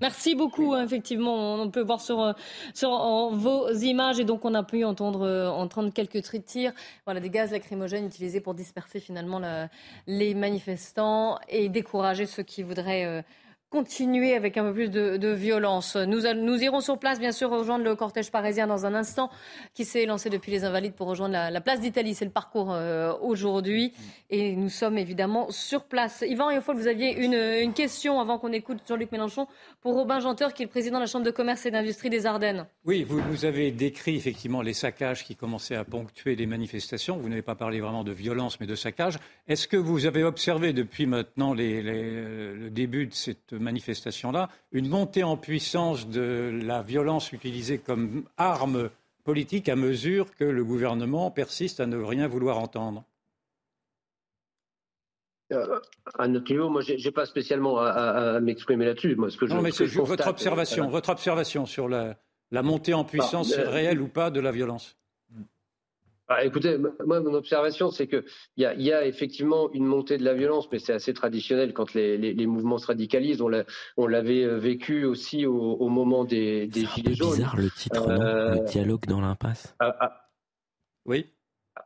Merci 0.00 0.34
beaucoup. 0.34 0.72
Hein, 0.72 0.84
effectivement, 0.84 1.54
on 1.54 1.70
peut 1.70 1.82
voir 1.82 2.00
sur, 2.00 2.34
sur 2.72 2.90
vos 3.32 3.70
images 3.70 4.18
et 4.18 4.24
donc 4.24 4.44
on 4.44 4.54
a 4.54 4.62
pu 4.62 4.84
entendre, 4.84 5.52
entendre 5.54 5.92
quelques 5.92 6.22
tris 6.22 6.40
de 6.40 6.44
tir. 6.44 6.72
Voilà, 7.04 7.20
des 7.20 7.30
gaz 7.30 7.52
lacrymogènes 7.52 8.06
utilisés 8.06 8.40
pour 8.40 8.54
disperser 8.54 9.00
finalement 9.00 9.40
les 10.06 10.34
manifestants 10.34 11.38
et 11.48 11.68
décourager 11.68 12.26
ceux 12.26 12.42
qui 12.42 12.62
voudraient 12.62 13.24
continuer 13.74 14.36
avec 14.36 14.56
un 14.56 14.62
peu 14.62 14.72
plus 14.72 14.88
de, 14.88 15.32
violence. 15.32 15.96
Nous, 15.96 16.20
nous, 16.36 16.62
irons 16.62 16.80
sur 16.80 16.96
place, 16.96 17.18
bien 17.18 17.32
sûr, 17.32 17.50
rejoindre 17.50 17.84
le 17.84 17.96
cortège 17.96 18.30
parisien 18.30 18.68
dans 18.68 18.86
un 18.86 18.94
instant, 18.94 19.30
qui 19.74 19.84
s'est 19.84 20.06
lancé 20.06 20.30
depuis 20.30 20.52
les 20.52 20.62
Invalides 20.62 20.92
pour 20.92 21.08
rejoindre 21.08 21.34
la, 21.34 21.60
place 21.60 21.80
d'Italie. 21.80 22.14
C'est 22.14 22.24
le 22.24 22.30
parcours 22.30 22.72
euh, 22.72 23.12
aujourd'hui. 23.20 23.92
Et 24.30 24.54
nous 24.54 24.68
sommes 24.68 24.96
évidemment 24.96 25.50
sur 25.50 25.86
place. 25.86 26.22
Yvan 26.24 26.50
et 26.50 26.60
vous 26.60 26.86
aviez 26.86 27.16
une, 27.16 27.72
question 27.72 28.20
avant 28.20 28.38
qu'on 28.38 28.52
écoute 28.52 28.78
Jean-Luc 28.86 29.10
Mélenchon 29.10 29.48
pour 29.80 29.94
Robin 29.94 30.20
Janteur, 30.20 30.54
qui 30.54 30.62
est 30.62 30.66
le 30.66 30.70
président 30.70 30.98
de 30.98 31.02
la 31.02 31.06
Chambre 31.08 31.24
de 31.24 31.32
commerce 31.32 31.66
et 31.66 31.72
d'industrie 31.72 32.10
des 32.10 32.26
Ardennes. 32.26 32.66
Oui, 32.84 33.02
vous, 33.02 33.20
vous 33.28 33.44
avez 33.44 33.72
décrit 33.72 34.14
effectivement 34.14 34.62
les 34.62 34.74
saccages 34.74 35.24
qui 35.24 35.34
commençaient 35.34 35.74
à 35.74 35.82
ponctuer 35.82 36.36
les 36.36 36.46
manifestations. 36.46 37.16
Vous 37.16 37.28
n'avez 37.28 37.42
pas 37.42 37.56
parlé 37.56 37.80
vraiment 37.80 38.04
de 38.04 38.12
violence, 38.12 38.60
mais 38.60 38.68
de 38.68 38.76
saccage. 38.76 39.18
Est-ce 39.48 39.66
que 39.66 39.76
vous 39.76 40.06
avez 40.06 40.22
observé 40.22 40.72
depuis 40.72 41.06
maintenant 41.06 41.54
le 41.54 42.68
début 42.70 43.06
de 43.06 43.14
cette 43.14 43.52
manifestation-là, 43.64 44.48
une 44.72 44.88
montée 44.88 45.24
en 45.24 45.36
puissance 45.36 46.08
de 46.08 46.60
la 46.62 46.82
violence 46.82 47.32
utilisée 47.32 47.78
comme 47.78 48.24
arme 48.36 48.90
politique 49.24 49.68
à 49.68 49.76
mesure 49.76 50.34
que 50.36 50.44
le 50.44 50.64
gouvernement 50.64 51.30
persiste 51.30 51.80
à 51.80 51.86
ne 51.86 51.96
rien 51.96 52.28
vouloir 52.28 52.58
entendre 52.58 53.04
euh, 55.52 55.78
à 56.18 56.26
notre 56.26 56.50
niveau, 56.50 56.70
moi, 56.70 56.80
j'ai 56.82 57.10
pas 57.10 57.26
spécialement 57.26 57.78
à, 57.78 58.40
m'exprimer 58.40 58.86
là-dessus. 58.86 59.14
Moi, 59.14 59.30
ce 59.30 59.36
que 59.36 59.44
non, 59.44 59.60
mais 59.60 59.72
c'est 59.72 59.86
votre 59.86 60.26
observation, 60.26 60.88
votre 60.88 61.10
observation 61.10 61.66
sur 61.66 61.88
la, 61.88 62.16
montée 62.50 62.94
en 62.94 63.04
puissance 63.04 63.52
euh, 63.52 63.68
réelle 63.68 64.00
ou 64.00 64.08
pas 64.08 64.30
de 64.30 64.40
la 64.40 64.52
violence. 64.52 64.96
Ah, 66.36 66.44
écoutez, 66.44 66.78
moi, 66.78 67.20
mon 67.20 67.34
observation, 67.34 67.90
c'est 67.90 68.06
qu'il 68.06 68.24
y 68.56 68.64
a, 68.64 68.74
y 68.74 68.92
a 68.92 69.06
effectivement 69.06 69.70
une 69.72 69.84
montée 69.84 70.18
de 70.18 70.24
la 70.24 70.34
violence, 70.34 70.68
mais 70.70 70.78
c'est 70.78 70.92
assez 70.92 71.14
traditionnel 71.14 71.72
quand 71.72 71.94
les, 71.94 72.16
les, 72.16 72.46
mouvements 72.46 72.78
se 72.78 72.86
radicalisent. 72.86 73.42
On 73.96 74.06
l'avait 74.06 74.44
euh, 74.44 74.58
vécu 74.58 75.04
aussi 75.04 75.46
au, 75.46 75.88
moment 75.88 76.24
des, 76.24 76.66
des 76.66 76.86
Gilets 76.86 77.14
jaunes. 77.14 77.30
C'est 77.30 77.36
bizarre 77.36 77.56
le 77.56 77.70
titre, 77.70 78.08
euh, 78.08 78.54
Le 78.54 78.64
dialogue 78.64 79.06
dans 79.06 79.20
l'impasse. 79.20 79.74
Ah, 79.80 79.96
ah. 80.00 80.30
oui. 81.04 81.26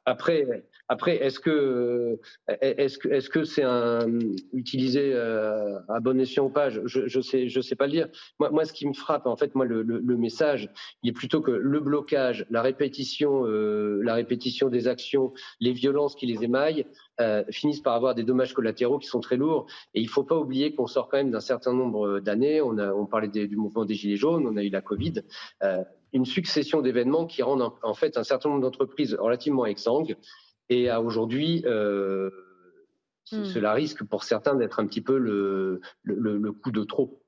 Après, 0.04 0.46
après, 0.88 1.16
est-ce 1.16 1.38
que 1.38 2.18
est-ce 2.60 2.98
que 2.98 3.08
est-ce 3.08 3.28
que 3.28 3.44
c'est 3.44 3.62
un 3.62 4.06
utilisé 4.54 5.12
euh, 5.12 5.78
à 5.88 6.00
bon 6.00 6.18
escient 6.18 6.46
ou 6.46 6.48
pas? 6.48 6.70
Je, 6.70 6.80
je 6.86 7.20
sais 7.20 7.48
je 7.48 7.60
sais 7.60 7.76
pas 7.76 7.86
le 7.86 7.92
dire. 7.92 8.08
Moi, 8.40 8.50
moi, 8.50 8.64
ce 8.64 8.72
qui 8.72 8.86
me 8.86 8.94
frappe, 8.94 9.26
en 9.26 9.36
fait, 9.36 9.54
moi, 9.54 9.66
le, 9.66 9.82
le, 9.82 10.16
message, 10.16 10.70
il 11.02 11.10
est 11.10 11.12
plutôt 11.12 11.42
que 11.42 11.50
le 11.50 11.80
blocage, 11.80 12.46
la 12.50 12.62
répétition, 12.62 13.46
euh, 13.46 14.00
la 14.02 14.14
répétition 14.14 14.68
des 14.68 14.88
actions, 14.88 15.34
les 15.60 15.72
violences 15.72 16.14
qui 16.14 16.26
les 16.26 16.42
émaillent, 16.42 16.86
euh, 17.20 17.44
finissent 17.50 17.82
par 17.82 17.94
avoir 17.94 18.14
des 18.14 18.24
dommages 18.24 18.54
collatéraux 18.54 18.98
qui 18.98 19.08
sont 19.08 19.20
très 19.20 19.36
lourds. 19.36 19.66
Et 19.94 20.00
il 20.00 20.08
faut 20.08 20.24
pas 20.24 20.38
oublier 20.38 20.74
qu'on 20.74 20.86
sort 20.86 21.08
quand 21.08 21.18
même 21.18 21.30
d'un 21.30 21.40
certain 21.40 21.74
nombre 21.74 22.20
d'années. 22.20 22.62
On 22.62 22.78
on 22.78 23.06
parlait 23.06 23.28
du 23.28 23.56
mouvement 23.56 23.84
des 23.84 23.94
gilets 23.94 24.16
jaunes, 24.16 24.46
on 24.46 24.56
a 24.56 24.62
eu 24.62 24.70
la 24.70 24.80
Covid. 24.80 25.14
Euh, 25.62 25.82
une 26.12 26.24
succession 26.24 26.80
d'événements 26.80 27.26
qui 27.26 27.42
rendent 27.42 27.72
en, 27.82 27.94
fait 27.94 28.16
un 28.16 28.24
certain 28.24 28.48
nombre 28.48 28.62
d'entreprises 28.62 29.14
relativement 29.14 29.66
exsangues 29.66 30.16
et 30.68 30.88
à 30.88 31.00
aujourd'hui 31.00 31.62
euh, 31.66 32.30
hmm. 33.32 33.44
cela 33.44 33.72
risque 33.72 34.04
pour 34.04 34.24
certains 34.24 34.54
d'être 34.54 34.80
un 34.80 34.86
petit 34.86 35.00
peu 35.00 35.18
le, 35.18 35.80
le, 36.02 36.52
coup 36.52 36.70
de 36.70 36.84
trop. 36.84 37.22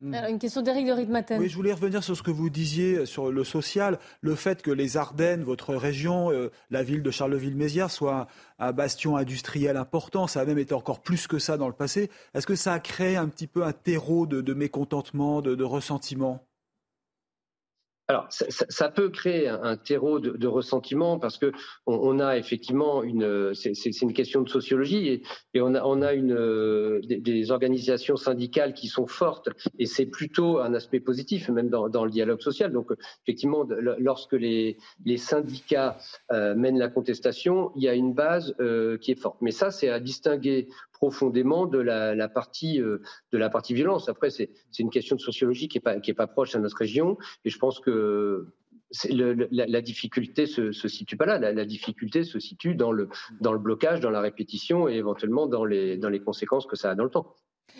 Hmm. 0.00 0.14
une 0.28 0.38
question 0.38 0.60
d'Éric 0.62 0.86
de 0.86 0.92
Ritmaten. 0.92 1.40
Oui, 1.40 1.48
je 1.48 1.56
voulais 1.56 1.72
revenir 1.72 2.02
sur 2.02 2.16
ce 2.16 2.22
que 2.22 2.30
vous 2.30 2.50
disiez 2.50 3.06
sur 3.06 3.30
le 3.30 3.44
social, 3.44 3.98
le 4.20 4.34
fait 4.34 4.60
que 4.60 4.70
les 4.70 4.96
Ardennes, 4.96 5.44
votre 5.44 5.74
région, 5.74 6.30
euh, 6.30 6.50
la 6.70 6.82
ville 6.82 7.02
de 7.02 7.10
Charleville-Mézières, 7.10 7.90
soit 7.90 8.26
un 8.58 8.72
bastion 8.72 9.16
industriel 9.16 9.76
important. 9.76 10.26
Ça 10.26 10.40
a 10.40 10.44
même 10.44 10.58
été 10.58 10.74
encore 10.74 11.00
plus 11.00 11.26
que 11.26 11.38
ça 11.38 11.56
dans 11.56 11.68
le 11.68 11.74
passé. 11.74 12.10
Est-ce 12.34 12.46
que 12.46 12.56
ça 12.56 12.72
a 12.72 12.80
créé 12.80 13.16
un 13.16 13.28
petit 13.28 13.46
peu 13.46 13.64
un 13.64 13.72
terreau 13.72 14.26
de, 14.26 14.52
mécontentement, 14.52 15.40
de 15.40 15.64
ressentiment? 15.64 16.46
Alors, 18.06 18.26
ça, 18.28 18.90
peut 18.90 19.08
créer 19.08 19.48
un, 19.48 19.78
terreau 19.78 20.20
de, 20.20 20.46
ressentiment 20.46 21.18
parce 21.18 21.38
que 21.38 21.52
on, 21.86 22.20
a 22.20 22.36
effectivement 22.36 23.02
une, 23.02 23.54
c'est 23.54 24.02
une 24.02 24.12
question 24.12 24.42
de 24.42 24.48
sociologie 24.50 25.22
et, 25.54 25.60
on 25.60 26.02
a, 26.02 26.12
une, 26.12 27.00
des, 27.00 27.50
organisations 27.50 28.16
syndicales 28.16 28.74
qui 28.74 28.88
sont 28.88 29.06
fortes 29.06 29.48
et 29.78 29.86
c'est 29.86 30.04
plutôt 30.04 30.58
un 30.58 30.74
aspect 30.74 31.00
positif 31.00 31.48
même 31.48 31.70
dans, 31.70 32.04
le 32.04 32.10
dialogue 32.10 32.42
social. 32.42 32.72
Donc, 32.72 32.90
effectivement, 33.26 33.66
lorsque 33.98 34.34
les, 34.34 34.76
les 35.06 35.16
syndicats 35.16 35.96
euh, 36.30 36.54
mènent 36.54 36.78
la 36.78 36.88
contestation, 36.88 37.72
il 37.74 37.84
y 37.84 37.88
a 37.88 37.94
une 37.94 38.12
base 38.12 38.54
euh, 38.60 38.98
qui 38.98 39.12
est 39.12 39.18
forte. 39.18 39.38
Mais 39.40 39.50
ça, 39.50 39.70
c'est 39.70 39.88
à 39.88 39.98
distinguer 39.98 40.68
profondément 40.94 41.66
de 41.66 41.78
la, 41.78 42.28
partie 42.28 42.80
euh, 42.80 43.02
de 43.32 43.38
la 43.38 43.50
partie 43.50 43.74
violence. 43.74 44.08
Après, 44.08 44.30
c'est 44.30 44.50
une 44.78 44.90
question 44.90 45.16
de 45.16 45.20
sociologie 45.20 45.68
qui 45.68 45.78
est 45.78 45.82
pas 45.82 46.00
qui 46.00 46.10
est 46.10 46.14
pas 46.14 46.26
proche 46.26 46.56
à 46.56 46.58
notre 46.58 46.78
région, 46.78 47.18
et 47.44 47.50
je 47.50 47.58
pense 47.58 47.80
que 47.80 48.46
la, 49.10 49.80
difficulté 49.82 50.46
se, 50.46 50.72
se 50.72 50.88
situe 50.88 51.16
pas 51.16 51.26
là. 51.26 51.38
La, 51.38 51.52
la, 51.52 51.64
difficulté 51.64 52.24
se 52.24 52.38
situe 52.38 52.74
dans 52.74 52.92
le 52.92 53.08
dans 53.40 53.52
le 53.52 53.58
blocage, 53.58 54.00
dans 54.00 54.10
la 54.10 54.20
répétition 54.20 54.88
et 54.88 54.94
éventuellement 54.94 55.46
dans 55.46 55.64
les 55.64 55.98
dans 55.98 56.08
les 56.08 56.20
conséquences 56.20 56.66
que 56.66 56.76
ça 56.76 56.90
a 56.90 56.94
dans 56.94 57.04
le 57.04 57.10
temps. 57.10 57.34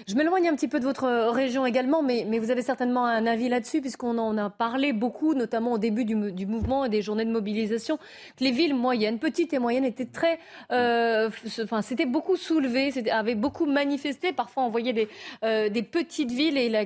Je 0.09 0.17
m'éloigne 0.17 0.49
un 0.49 0.55
petit 0.55 0.69
peu 0.69 0.81
de 0.81 0.85
votre 0.85 1.07
région 1.31 1.65
également, 1.65 2.03
mais, 2.03 2.25
vous 2.39 2.51
avez 2.51 2.63
certainement 2.63 3.07
un 3.07 3.27
avis 3.27 3.49
là-dessus, 3.49 3.81
puisqu'on 3.81 4.19
en 4.19 4.37
a 4.37 4.51
parlé 4.51 4.93
beaucoup, 4.93 5.35
notamment 5.35 5.73
au 5.73 5.79
début 5.79 6.05
du, 6.05 6.47
mouvement 6.47 6.85
et 6.85 6.89
des 6.89 7.01
journées 7.01 7.25
de 7.25 7.31
mobilisation, 7.31 7.97
que 8.37 8.45
les 8.45 8.51
villes 8.51 8.75
moyennes, 8.75 9.19
petites 9.19 9.53
et 9.55 9.59
moyennes, 9.59 9.85
étaient 9.85 10.05
très, 10.05 10.41
euh, 10.73 11.31
enfin, 11.63 11.81
c'était 11.81 12.07
beaucoup 12.07 12.37
soulevé, 12.37 12.93
avaient 13.11 13.37
beaucoup 13.37 13.67
manifesté. 13.67 14.33
Parfois, 14.33 14.65
on 14.65 14.69
voyait 14.69 14.93
des, 14.93 15.09
euh, 15.45 15.71
petites 15.91 16.33
villes 16.33 16.59
et 16.59 16.69
la, 16.69 16.85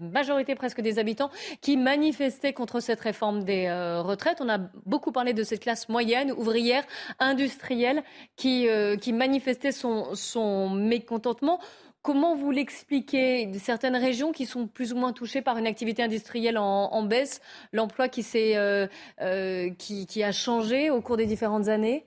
majorité 0.00 0.54
presque 0.54 0.80
des 0.80 0.98
habitants 0.98 1.30
qui 1.60 1.76
manifestaient 1.76 2.52
contre 2.52 2.80
cette 2.80 3.00
réforme 3.00 3.44
des 3.44 3.66
euh, 3.66 4.02
retraites. 4.02 4.38
On 4.40 4.48
a 4.48 4.58
beaucoup 4.86 5.12
parlé 5.12 5.34
de 5.34 5.44
cette 5.44 5.60
classe 5.60 5.88
moyenne, 5.88 6.32
ouvrière, 6.32 6.84
industrielle, 7.20 8.02
qui, 8.36 8.68
euh, 8.68 8.96
manifestait 9.12 9.72
son 9.72 10.70
mécontentement. 10.70 11.60
Comment 12.02 12.34
vous 12.34 12.50
l'expliquez? 12.50 13.52
Certaines 13.58 13.96
régions 13.96 14.32
qui 14.32 14.46
sont 14.46 14.66
plus 14.66 14.92
ou 14.94 14.96
moins 14.96 15.12
touchées 15.12 15.42
par 15.42 15.58
une 15.58 15.66
activité 15.66 16.02
industrielle 16.02 16.56
en, 16.56 17.02
baisse, 17.02 17.42
l'emploi 17.72 18.08
qui, 18.08 18.24
euh, 18.34 18.86
euh, 19.20 19.70
qui, 19.78 20.06
qui 20.06 20.22
a 20.22 20.32
changé 20.32 20.90
au 20.90 21.02
cours 21.02 21.18
des 21.18 21.26
différentes 21.26 21.68
années? 21.68 22.06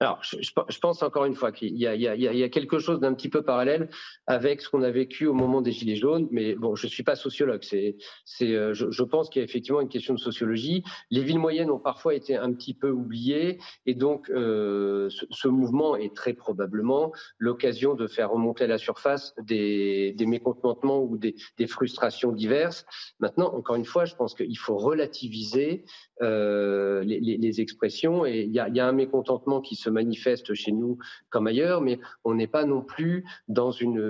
Alors, 0.00 0.20
je, 0.22 0.78
pense 0.80 1.02
encore 1.04 1.24
une 1.24 1.36
fois 1.36 1.52
qu'il 1.52 1.76
y, 1.76 1.86
a 1.86 2.48
quelque 2.48 2.80
chose 2.80 2.98
d'un 2.98 3.14
petit 3.14 3.28
peu 3.28 3.42
parallèle 3.42 3.88
avec 4.26 4.60
ce 4.60 4.68
qu'on 4.68 4.82
a 4.82 4.90
vécu 4.90 5.26
au 5.26 5.34
moment 5.34 5.62
des 5.62 5.70
Gilets 5.70 5.94
jaunes, 5.94 6.26
mais 6.32 6.56
bon, 6.56 6.74
je 6.74 6.88
suis 6.88 7.04
pas 7.04 7.14
sociologue. 7.14 7.62
C'est, 7.62 7.96
euh, 8.42 8.74
je, 8.74 8.90
je, 8.90 9.02
pense 9.04 9.30
qu'il 9.30 9.40
y 9.40 9.44
a 9.44 9.44
effectivement 9.44 9.80
une 9.80 9.88
question 9.88 10.12
de 10.12 10.18
sociologie. 10.18 10.82
Les 11.10 11.22
villes 11.22 11.38
moyennes 11.38 11.70
ont 11.70 11.78
parfois 11.78 12.14
été 12.14 12.36
un 12.36 12.52
petit 12.52 12.74
peu 12.74 12.90
oubliées, 12.90 13.60
et 13.86 13.94
donc 13.94 14.30
euh, 14.30 15.08
ce, 15.30 15.46
mouvement 15.46 15.94
est 15.94 16.14
très 16.14 16.32
probablement 16.32 17.12
l'occasion 17.38 17.94
de 17.94 18.08
faire 18.08 18.30
remonter 18.30 18.64
à 18.64 18.68
la 18.68 18.78
surface 18.78 19.32
des, 19.42 20.16
mécontentements 20.26 21.02
ou 21.02 21.16
des, 21.16 21.34
frustrations 21.68 22.32
diverses. 22.32 22.84
Maintenant, 23.20 23.54
encore 23.54 23.76
une 23.76 23.84
fois, 23.84 24.06
je 24.06 24.16
pense 24.16 24.34
qu'il 24.34 24.58
faut 24.58 24.76
relativiser 24.76 25.84
euh, 26.20 27.04
les, 27.04 27.60
expressions, 27.60 28.26
et 28.26 28.40
il 28.40 28.52
y 28.52 28.58
a, 28.58 28.68
y 28.68 28.80
a 28.80 28.88
un 28.88 28.92
mécontentement 28.92 29.60
qui 29.60 29.76
manifeste 29.90 30.54
chez 30.54 30.72
nous 30.72 30.98
comme 31.30 31.46
ailleurs, 31.46 31.80
mais 31.80 31.98
on 32.24 32.34
n'est 32.34 32.46
pas 32.46 32.64
non 32.64 32.82
plus 32.82 33.24
dans 33.48 33.70
une, 33.70 34.00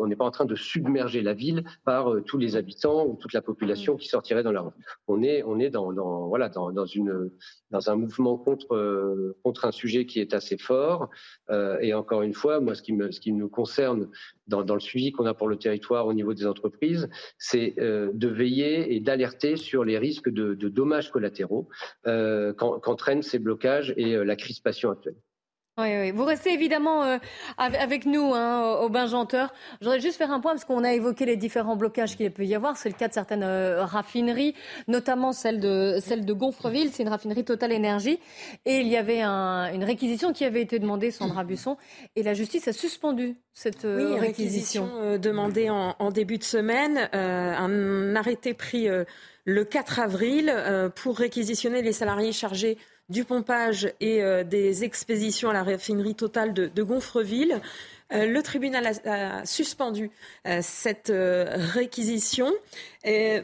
on 0.00 0.06
n'est 0.06 0.16
pas 0.16 0.24
en 0.24 0.30
train 0.30 0.44
de 0.44 0.54
submerger 0.54 1.22
la 1.22 1.34
ville 1.34 1.64
par 1.84 2.12
euh, 2.12 2.22
tous 2.22 2.38
les 2.38 2.56
habitants 2.56 3.06
ou 3.06 3.16
toute 3.16 3.32
la 3.32 3.42
population 3.42 3.94
mm. 3.94 3.98
qui 3.98 4.08
sortirait 4.08 4.42
dans 4.42 4.52
la 4.52 4.62
rue. 4.62 4.72
On 5.08 5.22
est, 5.22 5.42
on 5.44 5.58
est 5.58 5.70
dans, 5.70 5.92
dans 5.92 6.28
voilà, 6.28 6.48
dans, 6.48 6.72
dans, 6.72 6.86
une, 6.86 7.30
dans 7.70 7.90
un 7.90 7.96
mouvement 7.96 8.36
contre, 8.36 8.74
euh, 8.74 9.36
contre 9.42 9.64
un 9.64 9.72
sujet 9.72 10.06
qui 10.06 10.20
est 10.20 10.34
assez 10.34 10.58
fort. 10.58 11.08
Euh, 11.50 11.78
et 11.80 11.94
encore 11.94 12.22
une 12.22 12.34
fois, 12.34 12.60
moi, 12.60 12.74
ce 12.74 12.82
qui, 12.82 12.92
me, 12.92 13.10
ce 13.10 13.20
qui 13.20 13.32
nous 13.32 13.48
concerne 13.48 14.08
dans, 14.46 14.62
dans 14.62 14.74
le 14.74 14.80
suivi 14.80 15.12
qu'on 15.12 15.26
a 15.26 15.34
pour 15.34 15.48
le 15.48 15.56
territoire 15.56 16.06
au 16.06 16.12
niveau 16.12 16.34
des 16.34 16.46
entreprises, 16.46 17.08
c'est 17.38 17.74
euh, 17.78 18.10
de 18.14 18.28
veiller 18.28 18.94
et 18.94 19.00
d'alerter 19.00 19.56
sur 19.56 19.84
les 19.84 19.98
risques 19.98 20.28
de, 20.28 20.54
de 20.54 20.68
dommages 20.68 21.10
collatéraux 21.10 21.68
euh, 22.06 22.52
qu'entraînent 22.52 23.22
ces 23.22 23.38
blocages 23.38 23.94
et 23.96 24.14
euh, 24.14 24.24
la 24.24 24.36
crispation 24.36 24.90
actuelle. 24.90 25.05
Oui, 25.78 25.88
oui. 26.00 26.10
Vous 26.10 26.24
restez 26.24 26.54
évidemment 26.54 27.04
euh, 27.04 27.18
avec 27.58 28.06
nous 28.06 28.32
hein, 28.32 28.78
au 28.80 28.88
Bain 28.88 29.06
Janteur. 29.06 29.52
Je 29.82 29.84
voudrais 29.84 30.00
juste 30.00 30.16
faire 30.16 30.30
un 30.30 30.40
point 30.40 30.52
parce 30.52 30.64
qu'on 30.64 30.84
a 30.84 30.94
évoqué 30.94 31.26
les 31.26 31.36
différents 31.36 31.76
blocages 31.76 32.16
qu'il 32.16 32.30
peut 32.30 32.46
y 32.46 32.54
avoir. 32.54 32.78
C'est 32.78 32.88
le 32.88 32.94
cas 32.94 33.08
de 33.08 33.12
certaines 33.12 33.42
euh, 33.42 33.84
raffineries, 33.84 34.54
notamment 34.88 35.32
celle 35.32 35.60
de, 35.60 35.98
celle 36.00 36.24
de 36.24 36.32
Gonfreville. 36.32 36.92
C'est 36.94 37.02
une 37.02 37.10
raffinerie 37.10 37.44
Total 37.44 37.72
Énergie. 37.72 38.18
Et 38.64 38.78
il 38.78 38.88
y 38.88 38.96
avait 38.96 39.20
un, 39.20 39.70
une 39.70 39.84
réquisition 39.84 40.32
qui 40.32 40.46
avait 40.46 40.62
été 40.62 40.78
demandée, 40.78 41.10
Sandra 41.10 41.44
Busson. 41.44 41.76
Et 42.16 42.22
la 42.22 42.32
justice 42.32 42.66
a 42.68 42.72
suspendu 42.72 43.36
cette 43.52 43.84
euh, 43.84 44.14
oui, 44.14 44.18
réquisition. 44.18 44.84
réquisition 44.84 45.18
demandée 45.18 45.68
en, 45.68 45.94
en, 45.98 46.10
début 46.10 46.38
de 46.38 46.44
semaine. 46.44 47.10
un 47.12 48.16
arrêté 48.16 48.54
pris 48.54 48.88
le 49.44 49.64
4 49.64 50.00
avril 50.00 50.90
pour 50.94 51.18
réquisitionner 51.18 51.82
les 51.82 51.92
salariés 51.92 52.32
chargés 52.32 52.78
du 53.08 53.24
pompage 53.24 53.92
et 54.00 54.22
euh, 54.22 54.42
des 54.44 54.84
expéditions 54.84 55.50
à 55.50 55.52
la 55.52 55.62
raffinerie 55.62 56.14
totale 56.14 56.52
de, 56.52 56.82
Gonfreville. 56.82 57.60
Euh, 58.12 58.26
le 58.26 58.42
tribunal 58.42 58.92
a, 59.04 59.44
suspendu 59.44 60.10
euh, 60.46 60.60
cette 60.62 61.12
réquisition. 61.12 62.52
Et 63.04 63.42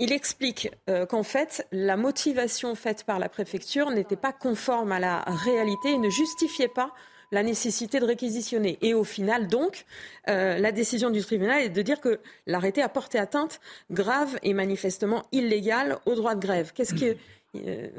il 0.00 0.12
explique 0.12 0.70
qu'en 1.08 1.22
fait, 1.22 1.66
la 1.70 1.96
motivation 1.96 2.74
faite 2.74 3.04
par 3.04 3.20
la 3.20 3.28
préfecture 3.28 3.90
n'était 3.90 4.16
pas 4.16 4.32
conforme 4.32 4.90
à 4.90 4.98
la 4.98 5.20
réalité 5.20 5.92
et 5.92 5.98
ne 5.98 6.10
justifiait 6.10 6.68
pas 6.68 6.92
la 7.30 7.44
nécessité 7.44 8.00
de 8.00 8.04
réquisitionner. 8.04 8.76
Et 8.82 8.92
au 8.92 9.04
final, 9.04 9.46
donc, 9.46 9.86
la 10.26 10.72
décision 10.72 11.10
du 11.10 11.22
tribunal 11.22 11.62
est 11.62 11.68
de 11.68 11.80
dire 11.80 12.00
que 12.00 12.18
l'arrêté 12.48 12.82
a 12.82 12.88
porté 12.88 13.20
atteinte 13.20 13.60
grave 13.92 14.36
et 14.42 14.52
manifestement 14.52 15.22
illégale 15.30 15.98
au 16.06 16.16
droit 16.16 16.34
de 16.34 16.40
grève. 16.40 16.72
Qu'est-ce 16.74 16.94
que 16.94 17.14
euh, 17.14 17.14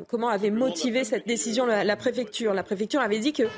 comment 0.08 0.30
avait 0.30 0.50
motivé 0.50 1.04
cette 1.04 1.28
décision 1.28 1.66
la, 1.66 1.96
préfecture 1.96 2.54
La 2.54 2.64
préfecture 2.64 3.02
avait 3.02 3.20
dit 3.20 3.34
qu'elle 3.34 3.50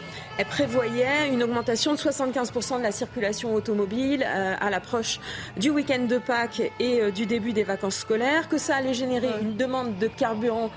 prévoyait 0.49 1.29
une 1.31 1.43
augmentation 1.43 1.93
de 1.93 1.97
75% 1.97 2.77
de 2.77 2.83
la 2.83 2.91
circulation 2.91 3.53
automobile 3.53 4.25
euh, 4.25 4.55
à 4.59 4.69
l'approche 4.69 5.19
du 5.57 5.69
week-end 5.69 6.05
de 6.05 6.17
Pâques 6.17 6.71
et 6.79 7.01
euh, 7.01 7.11
du 7.11 7.25
début 7.25 7.53
des 7.53 7.63
vacances 7.63 7.97
scolaires, 7.97 8.47
que 8.47 8.57
ça 8.57 8.75
allait 8.75 8.93
générer 8.93 9.29
une 9.41 9.55
demande 9.55 9.97
de 9.97 10.07
carburant 10.07 10.69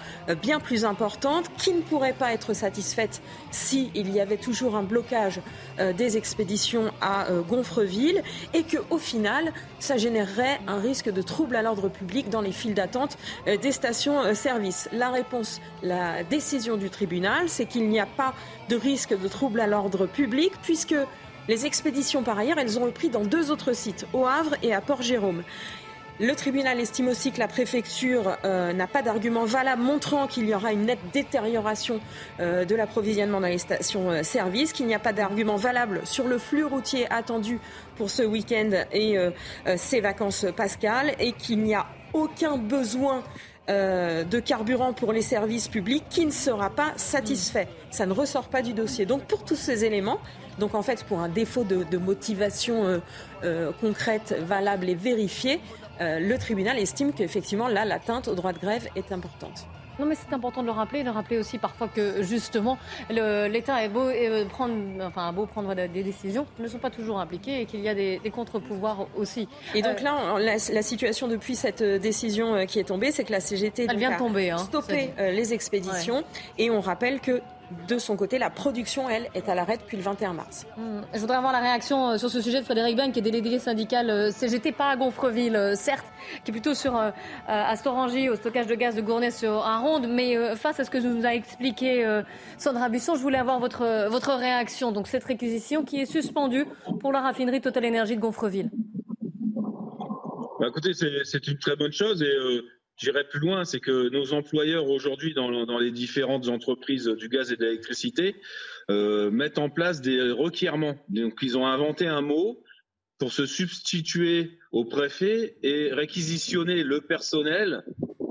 bien 0.42 0.60
plus 0.60 0.84
importante, 0.84 1.46
qui 1.56 1.72
ne 1.72 1.80
pourrait 1.80 2.12
pas 2.12 2.32
être 2.32 2.54
satisfaite 2.54 3.20
s'il 3.50 4.10
y 4.10 4.20
avait 4.20 4.36
toujours 4.36 4.76
un 4.76 4.82
blocage 4.82 5.40
des 5.96 6.16
expéditions 6.16 6.92
à 7.00 7.26
Gonfreville, 7.48 8.22
et 8.54 8.62
que 8.62 8.78
au 8.90 8.98
final, 8.98 9.52
ça 9.78 9.96
générerait 9.96 10.60
un 10.66 10.80
risque 10.80 11.10
de 11.10 11.22
trouble 11.22 11.56
à 11.56 11.62
l'ordre 11.62 11.88
public 11.88 12.28
dans 12.28 12.40
les 12.40 12.52
files 12.52 12.74
d'attente 12.74 13.18
des 13.46 13.72
stations-service. 13.72 14.88
Là, 14.92 15.09
Réponse, 15.10 15.60
la 15.82 16.24
décision 16.24 16.76
du 16.76 16.90
tribunal, 16.90 17.48
c'est 17.48 17.66
qu'il 17.66 17.88
n'y 17.88 18.00
a 18.00 18.06
pas 18.06 18.34
de 18.68 18.76
risque 18.76 19.18
de 19.18 19.28
trouble 19.28 19.60
à 19.60 19.66
l'ordre 19.66 20.06
public 20.06 20.52
puisque 20.62 20.94
les 21.48 21.66
expéditions, 21.66 22.22
par 22.22 22.38
ailleurs, 22.38 22.58
elles 22.58 22.78
ont 22.78 22.84
repris 22.84 23.08
dans 23.08 23.24
deux 23.24 23.50
autres 23.50 23.72
sites, 23.72 24.06
au 24.12 24.26
Havre 24.26 24.54
et 24.62 24.72
à 24.72 24.80
Port-Jérôme. 24.80 25.42
Le 26.20 26.34
tribunal 26.34 26.78
estime 26.78 27.08
aussi 27.08 27.32
que 27.32 27.38
la 27.38 27.48
préfecture 27.48 28.36
euh, 28.44 28.74
n'a 28.74 28.86
pas 28.86 29.00
d'argument 29.00 29.46
valable 29.46 29.80
montrant 29.80 30.26
qu'il 30.26 30.46
y 30.46 30.54
aura 30.54 30.70
une 30.70 30.84
nette 30.84 31.00
détérioration 31.14 31.98
euh, 32.40 32.66
de 32.66 32.74
l'approvisionnement 32.74 33.40
dans 33.40 33.46
les 33.46 33.56
stations-service, 33.56 34.70
euh, 34.70 34.72
qu'il 34.74 34.86
n'y 34.86 34.94
a 34.94 34.98
pas 34.98 35.14
d'argument 35.14 35.56
valable 35.56 36.02
sur 36.04 36.28
le 36.28 36.36
flux 36.36 36.64
routier 36.64 37.10
attendu 37.10 37.58
pour 37.96 38.10
ce 38.10 38.22
week-end 38.22 38.70
et 38.92 39.16
ces 39.76 40.00
vacances 40.00 40.46
pascales 40.54 41.14
et 41.18 41.32
qu'il 41.32 41.62
n'y 41.62 41.74
a 41.74 41.86
aucun 42.12 42.58
besoin 42.58 43.22
de 43.70 44.40
carburant 44.40 44.92
pour 44.92 45.12
les 45.12 45.22
services 45.22 45.68
publics 45.68 46.04
qui 46.10 46.26
ne 46.26 46.30
sera 46.30 46.70
pas 46.70 46.92
satisfait. 46.96 47.68
Ça 47.90 48.04
ne 48.04 48.12
ressort 48.12 48.48
pas 48.48 48.62
du 48.62 48.72
dossier. 48.72 49.06
Donc 49.06 49.22
pour 49.22 49.44
tous 49.44 49.56
ces 49.56 49.84
éléments, 49.84 50.18
donc 50.58 50.74
en 50.74 50.82
fait 50.82 51.04
pour 51.04 51.20
un 51.20 51.28
défaut 51.28 51.64
de, 51.64 51.96
motivation 51.96 53.00
concrète, 53.80 54.34
valable 54.44 54.88
et 54.88 54.94
vérifiée, 54.94 55.60
euh, 56.00 56.18
le 56.18 56.38
tribunal 56.38 56.78
estime 56.78 57.12
qu'effectivement, 57.12 57.68
là, 57.68 57.84
l'atteinte 57.84 58.28
au 58.28 58.34
droit 58.34 58.52
de 58.52 58.58
grève 58.58 58.88
est 58.96 59.12
importante. 59.12 59.66
Non, 60.00 60.06
mais 60.06 60.14
c'est 60.14 60.34
important 60.34 60.62
de 60.62 60.66
le 60.66 60.72
rappeler, 60.72 61.04
de 61.04 61.10
rappeler 61.10 61.36
aussi 61.36 61.58
parfois 61.58 61.86
que 61.86 62.22
justement 62.22 62.78
l'État 63.10 63.84
est 63.84 63.90
beau 63.90 64.08
euh, 64.08 64.46
prendre, 64.46 64.74
enfin 65.02 65.30
beau 65.32 65.44
prendre 65.44 65.74
des 65.74 66.02
décisions, 66.02 66.46
ne 66.58 66.68
sont 66.68 66.78
pas 66.78 66.88
toujours 66.88 67.20
impliqués 67.20 67.60
et 67.60 67.66
qu'il 67.66 67.80
y 67.80 67.88
a 67.88 67.94
des, 67.94 68.18
contre-pouvoirs 68.32 69.08
aussi. 69.16 69.46
Et 69.74 69.82
donc 69.82 70.00
euh, 70.00 70.38
là, 70.38 70.56
la, 70.72 70.82
situation 70.82 71.28
depuis 71.28 71.54
cette 71.54 71.82
décision 71.82 72.64
qui 72.66 72.78
est 72.78 72.84
tombée, 72.84 73.10
c'est 73.10 73.24
que 73.24 73.32
la 73.32 73.40
CGT 73.40 73.88
vient 73.94 74.12
a 74.12 74.16
tomber, 74.16 74.50
hein, 74.50 74.58
stoppé 74.58 75.10
les 75.18 75.52
expéditions. 75.52 76.24
Et 76.56 76.70
on 76.70 76.80
rappelle 76.80 77.20
que 77.20 77.42
de 77.88 77.98
son 77.98 78.16
côté, 78.16 78.38
la 78.38 78.50
production, 78.50 79.08
elle, 79.08 79.28
est 79.34 79.48
à 79.48 79.54
l'arrêt 79.54 79.76
depuis 79.76 79.96
le 79.96 80.02
21 80.02 80.32
mars. 80.32 80.66
Hmm. 80.76 81.00
Je 81.12 81.18
voudrais 81.18 81.36
avoir 81.36 81.52
la 81.52 81.60
réaction 81.60 82.10
euh, 82.10 82.18
sur 82.18 82.30
ce 82.30 82.40
sujet 82.40 82.60
de 82.60 82.64
Frédéric 82.64 82.96
Ben, 82.96 83.12
qui 83.12 83.18
est 83.18 83.22
délégué 83.22 83.58
syndical 83.58 84.10
euh, 84.10 84.30
CGT, 84.30 84.72
pas 84.72 84.90
à 84.90 84.96
Gonfreville, 84.96 85.56
euh, 85.56 85.74
certes, 85.74 86.06
qui 86.44 86.50
est 86.50 86.52
plutôt 86.52 86.74
sur 86.74 86.94
à 87.46 87.76
Storangy, 87.76 88.28
au 88.28 88.36
stockage 88.36 88.66
de 88.66 88.74
gaz 88.74 88.94
de 88.94 89.00
Gournay 89.00 89.30
sur 89.30 89.64
un 89.66 89.78
ronde. 89.78 90.06
Mais 90.08 90.54
face 90.56 90.78
à 90.80 90.84
ce 90.84 90.90
que 90.90 90.98
nous 90.98 91.24
a 91.24 91.34
expliqué 91.34 92.20
Sandra 92.58 92.88
Busson, 92.88 93.14
je 93.14 93.20
voulais 93.20 93.38
avoir 93.38 93.58
votre, 93.58 94.08
votre 94.08 94.32
réaction. 94.34 94.92
Donc 94.92 95.08
cette 95.08 95.24
réquisition 95.24 95.84
qui 95.84 96.00
est 96.00 96.06
suspendue 96.06 96.66
pour 97.00 97.12
la 97.12 97.20
raffinerie 97.20 97.60
Total 97.60 97.84
Énergie 97.84 98.16
de 98.16 98.20
Gonfreville. 98.20 98.70
Bah, 100.60 100.66
écoutez, 100.68 100.92
c'est 100.92 101.46
une 101.48 101.58
très 101.58 101.74
bonne 101.74 101.92
chose 101.92 102.22
et 102.22 102.36
J'irai 103.00 103.24
plus 103.24 103.40
loin, 103.40 103.64
c'est 103.64 103.80
que 103.80 104.10
nos 104.10 104.34
employeurs 104.34 104.90
aujourd'hui 104.90 105.32
dans, 105.32 105.78
les 105.78 105.90
différentes 105.90 106.48
entreprises 106.48 107.06
du 107.06 107.30
gaz 107.30 107.50
et 107.50 107.56
de 107.56 107.64
l'électricité 107.64 108.36
euh, 108.90 109.30
mettent 109.30 109.58
en 109.58 109.70
place 109.70 110.02
des 110.02 110.30
requirements. 110.30 110.96
Donc 111.08 111.38
ils 111.40 111.56
ont 111.56 111.66
inventé 111.66 112.06
un 112.06 112.20
mot 112.20 112.62
pour 113.18 113.32
se 113.32 113.46
substituer 113.46 114.58
au 114.70 114.84
préfet 114.84 115.56
et 115.62 115.90
réquisitionner 115.94 116.82
le 116.82 117.00
personnel 117.00 117.84